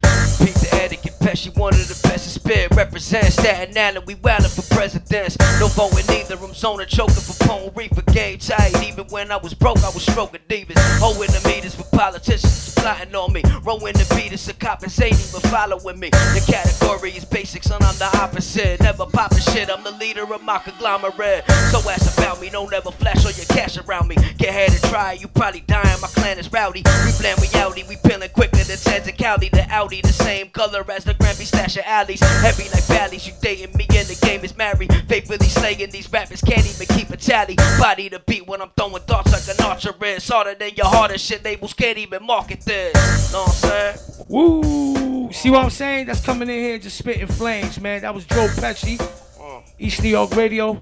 The 0.00 0.68
etiquette, 0.74 1.13
Pesci, 1.24 1.56
one 1.56 1.72
of 1.72 1.88
the 1.88 1.98
best 2.06 2.26
in 2.26 2.38
spirit. 2.38 2.76
Represents 2.76 3.36
Staten 3.36 3.78
Island, 3.78 4.04
we 4.06 4.14
wildin' 4.16 4.54
for 4.54 4.74
presidents. 4.74 5.38
No 5.58 5.68
voting 5.68 6.04
either, 6.14 6.36
I'm 6.36 6.52
zoning, 6.52 6.86
choking 6.86 7.14
for 7.14 7.32
Pone 7.46 7.72
Reaper. 7.74 8.02
Game 8.12 8.36
tight, 8.38 8.76
even 8.84 9.06
when 9.06 9.32
I 9.32 9.38
was 9.38 9.54
broke, 9.54 9.78
I 9.78 9.88
was 9.88 10.02
stroking 10.02 10.42
divas. 10.50 10.76
Hoeing 11.00 11.30
the 11.30 11.42
meters 11.48 11.74
for 11.74 11.84
politicians 11.96 12.74
plotting 12.74 13.14
on 13.14 13.32
me. 13.32 13.42
Rowing 13.62 13.94
the 13.94 14.04
beaters, 14.14 14.46
a 14.48 14.52
compensating 14.52 15.16
but 15.32 15.40
following 15.48 15.98
me. 15.98 16.10
The 16.10 16.44
category 16.46 17.12
is 17.12 17.24
basic, 17.24 17.62
son, 17.62 17.82
I'm 17.82 17.96
the 17.96 18.10
opposite. 18.18 18.80
Never 18.80 19.06
popping 19.06 19.38
shit, 19.38 19.70
I'm 19.70 19.82
the 19.82 19.92
leader 19.92 20.30
of 20.30 20.42
my 20.42 20.58
conglomerate. 20.58 21.50
So 21.72 21.80
ask 21.88 22.18
about 22.18 22.42
me, 22.42 22.50
don't 22.50 22.72
ever 22.74 22.90
flash 22.90 23.24
all 23.24 23.32
your 23.32 23.46
cash 23.46 23.78
around 23.78 24.08
me. 24.08 24.16
Get 24.36 24.50
ahead 24.50 24.72
and 24.72 24.82
try, 24.92 25.12
you 25.14 25.28
probably 25.28 25.60
dying, 25.60 26.00
my 26.02 26.08
clan 26.08 26.38
is 26.38 26.52
rowdy. 26.52 26.82
We 27.06 27.12
blend 27.18 27.40
reality, 27.40 27.84
we 27.88 27.96
peeling 28.04 28.28
quicker 28.28 28.58
than 28.58 28.76
and 28.94 29.18
County. 29.18 29.48
The 29.48 29.66
Audi, 29.70 30.02
the 30.02 30.12
same 30.12 30.50
color 30.50 30.84
as 30.90 31.04
the 31.04 31.13
Granby 31.18 31.44
stash 31.44 31.76
of 31.76 31.84
alleys. 31.86 32.20
Heavy 32.40 32.64
like 32.70 32.84
valleys, 32.84 33.26
you 33.26 33.32
dating 33.40 33.76
me 33.76 33.86
and 33.94 34.06
the 34.08 34.18
game 34.26 34.44
is 34.44 34.56
married. 34.56 34.92
Faithfully 35.08 35.46
slaying 35.48 35.90
these 35.90 36.10
rappers, 36.12 36.40
can't 36.40 36.66
even 36.66 36.86
keep 36.96 37.10
a 37.10 37.16
tally. 37.16 37.56
Body 37.78 38.08
to 38.10 38.18
beat 38.20 38.46
when 38.46 38.60
I'm 38.60 38.70
throwing 38.76 39.02
darts 39.06 39.32
like 39.32 39.56
an 39.56 39.64
archer 39.64 39.94
is. 40.04 40.28
Harder 40.28 40.54
than 40.54 40.70
your 40.76 40.86
hardest 40.86 41.24
shit, 41.24 41.44
labels 41.44 41.74
can't 41.74 41.98
even 41.98 42.24
market 42.24 42.60
this. 42.60 43.32
Know 43.32 43.42
what 43.42 43.48
I'm 43.48 43.54
saying? 43.54 44.26
Woo! 44.28 45.32
See 45.32 45.50
what 45.50 45.64
I'm 45.64 45.70
saying? 45.70 46.06
That's 46.06 46.24
coming 46.24 46.48
in 46.48 46.58
here 46.58 46.78
just 46.78 46.98
spitting 46.98 47.26
flames, 47.26 47.80
man. 47.80 48.02
That 48.02 48.14
was 48.14 48.24
Dro 48.24 48.46
Pesci, 48.46 48.98
mm. 48.98 49.62
East 49.78 50.02
New 50.02 50.10
York 50.10 50.34
Radio. 50.36 50.80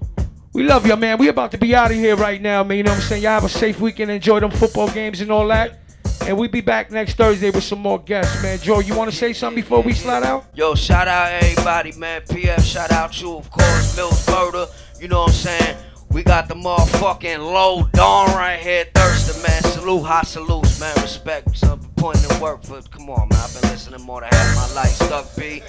We 0.53 0.63
love 0.63 0.85
you, 0.85 0.95
man. 0.95 1.17
We 1.17 1.29
about 1.29 1.51
to 1.51 1.57
be 1.57 1.73
out 1.73 1.89
of 1.89 1.97
here 1.97 2.15
right 2.15 2.39
now, 2.39 2.63
man. 2.63 2.77
You 2.77 2.83
know 2.83 2.91
what 2.91 2.97
I'm 2.97 3.03
saying? 3.03 3.23
Y'all 3.23 3.31
have 3.31 3.43
a 3.43 3.49
safe 3.49 3.79
weekend. 3.79 4.11
Enjoy 4.11 4.39
them 4.39 4.51
football 4.51 4.87
games 4.87 5.19
and 5.21 5.31
all 5.31 5.47
that. 5.47 5.79
And 6.21 6.37
we 6.37 6.47
be 6.47 6.61
back 6.61 6.89
next 6.89 7.15
Thursday 7.15 7.49
with 7.49 7.63
some 7.63 7.79
more 7.79 7.99
guests, 7.99 8.41
man. 8.41 8.57
Dro, 8.59 8.79
you 8.79 8.95
want 8.95 9.11
to 9.11 9.15
say 9.15 9.33
something 9.33 9.61
before 9.61 9.81
we 9.81 9.93
slide 9.93 10.23
out? 10.23 10.45
Yo, 10.53 10.73
shout 10.73 11.07
out 11.07 11.31
everybody, 11.43 11.91
man. 11.93 12.21
PF, 12.21 12.61
shout 12.61 12.91
out 12.91 13.21
you, 13.21 13.35
of 13.35 13.49
course. 13.49 13.95
Mills 13.97 14.25
Murder, 14.29 14.67
you 15.01 15.07
know 15.09 15.21
what 15.21 15.29
I'm 15.29 15.33
saying? 15.35 15.77
We 16.11 16.23
got 16.23 16.47
the 16.47 16.53
motherfucking 16.53 17.39
low 17.39 17.89
dawn 17.93 18.27
right 18.35 18.59
here, 18.59 18.85
Thursday, 18.93 19.41
man. 19.41 19.63
Salute, 19.63 20.03
hot 20.05 20.27
salutes, 20.27 20.79
man. 20.79 20.95
Respect, 21.01 21.57
some 21.57 21.79
putting 21.97 22.23
in 22.29 22.39
work 22.39 22.63
for. 22.63 22.81
Come 22.83 23.09
on, 23.09 23.27
man. 23.29 23.39
I've 23.39 23.61
been 23.61 23.69
listening 23.71 24.01
more 24.01 24.21
than 24.21 24.29
half 24.31 24.55
my 24.55 24.75
life. 24.75 24.91
Stuck 24.91 25.35
B, 25.35 25.61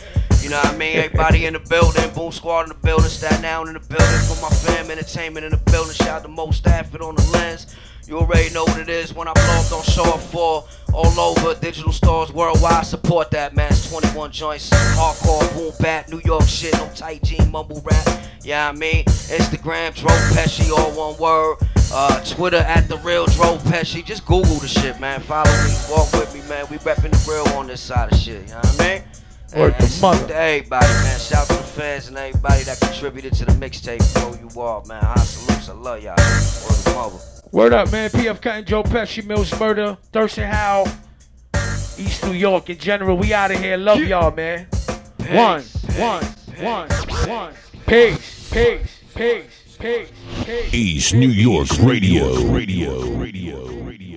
You 0.43 0.51
know 0.51 0.59
what 0.59 0.75
I 0.75 0.77
mean? 0.77 0.99
Everybody 0.99 1.47
in 1.47 1.55
the 1.55 1.61
building, 1.61 2.09
Boom 2.15 2.31
Squad 2.31 2.65
in 2.65 2.69
the 2.69 2.75
building, 2.75 3.09
Staten 3.09 3.45
Island 3.45 3.75
in 3.77 3.83
the 3.83 3.89
building, 3.89 4.21
for 4.29 4.41
my 4.43 4.51
fam, 4.51 4.91
entertainment 4.91 5.47
in 5.47 5.53
the 5.53 5.71
building. 5.73 5.95
Shout 5.95 6.09
out 6.09 6.23
to 6.23 6.29
Mo 6.29 6.51
Stafford 6.51 7.01
on 7.01 7.15
the 7.17 7.23
lens. 7.33 7.75
You 8.07 8.19
already 8.19 8.53
know 8.53 8.65
what 8.65 8.79
it 8.79 8.89
is 8.89 9.15
when 9.15 9.29
I 9.29 9.33
blow 9.33 9.61
up, 9.61 9.69
don't 9.71 9.85
show 9.85 10.05
up 10.05 10.21
for 10.21 10.65
all 10.93 11.19
over 11.21 11.59
digital 11.59 11.91
stores 11.93 12.33
worldwide. 12.33 12.85
Support 12.85 13.31
that, 13.31 13.57
man. 13.57 13.71
It's 13.73 13.91
21 13.91 14.31
joints, 14.31 14.69
hardcore, 14.71 15.53
boom 15.55 15.73
bap, 15.81 16.09
New 16.11 16.21
York 16.25 16.45
shit, 16.47 16.75
no 16.75 16.89
tight 16.95 17.23
jean, 17.23 17.51
mumble 17.51 17.81
rap. 17.85 18.07
Yeah, 18.43 18.69
I 18.69 18.73
mean, 18.73 19.05
Instagram, 19.07 19.95
Dro 19.95 20.11
Pesci, 20.35 20.71
all 20.71 20.91
one 20.93 21.19
word. 21.19 21.57
Uh, 21.93 22.23
Twitter 22.25 22.59
at 22.59 22.89
the 22.89 22.99
real 22.99 23.25
Dro 23.27 23.57
Pesci. 23.57 24.05
Just 24.05 24.27
Google 24.27 24.57
the 24.57 24.69
shit, 24.69 25.01
man. 25.01 25.21
Follow 25.21 25.51
me, 25.65 25.75
walk 25.91 26.13
with 26.13 26.35
me, 26.35 26.47
man. 26.49 26.67
We 26.71 26.77
repping 26.79 27.11
the 27.11 27.31
real 27.31 27.57
on 27.57 27.67
this 27.69 27.81
side 27.81 28.13
of 28.13 28.19
shit. 28.19 28.43
You 28.43 28.49
know 28.49 28.57
what 28.57 28.81
I 28.81 28.89
mean? 28.89 29.03
Word 29.57 29.75
And 29.79 29.91
to 29.91 30.01
mother. 30.03 30.27
to 30.29 30.35
everybody, 30.37 30.87
man. 30.87 31.19
Shout 31.21 31.43
out 31.43 31.47
to 31.49 31.55
the 31.55 31.63
fans 31.63 32.09
and 32.09 32.19
everybody 32.19 32.65
that 32.65 32.81
contributed 32.81 33.33
to 33.35 33.45
the 33.45 33.53
mixtape. 33.53 34.15
Bro, 34.15 34.35
you 34.41 34.61
all, 34.61 34.85
man. 34.87 35.03
High 35.03 35.15
salutes. 35.23 35.69
I 35.69 35.73
love 35.73 36.03
y'all. 36.03 36.17
Word 36.17 36.85
to 36.85 36.95
mother. 36.95 37.34
Word 37.55 37.73
up, 37.73 37.93
man. 37.93 38.11
PF 38.11 38.43
Cut 38.43 38.57
and 38.57 38.67
Dro 38.67 38.83
Pesci, 38.83 39.25
Mills 39.25 39.57
Murder, 39.61 39.97
Thurston 40.11 40.51
Howell, 40.51 40.89
East 41.97 42.25
New 42.25 42.33
York 42.33 42.69
in 42.69 42.77
general. 42.79 43.17
We 43.17 43.33
out 43.33 43.53
of 43.53 43.61
here. 43.61 43.77
Love 43.77 44.01
y'all, 44.01 44.33
man. 44.33 44.67
One, 45.31 45.63
one, 45.97 46.25
one, 46.59 46.91
one. 47.29 47.55
Peace, 47.87 48.51
peace, 48.53 49.01
peace, 49.15 49.77
peace, 49.79 50.09
peace. 50.45 50.75
East 50.75 51.15
New 51.15 51.29
York 51.29 51.69
Radio. 51.79 52.43
Radio. 52.51 53.07
Radio. 53.13 53.67
Radio. 53.85 54.14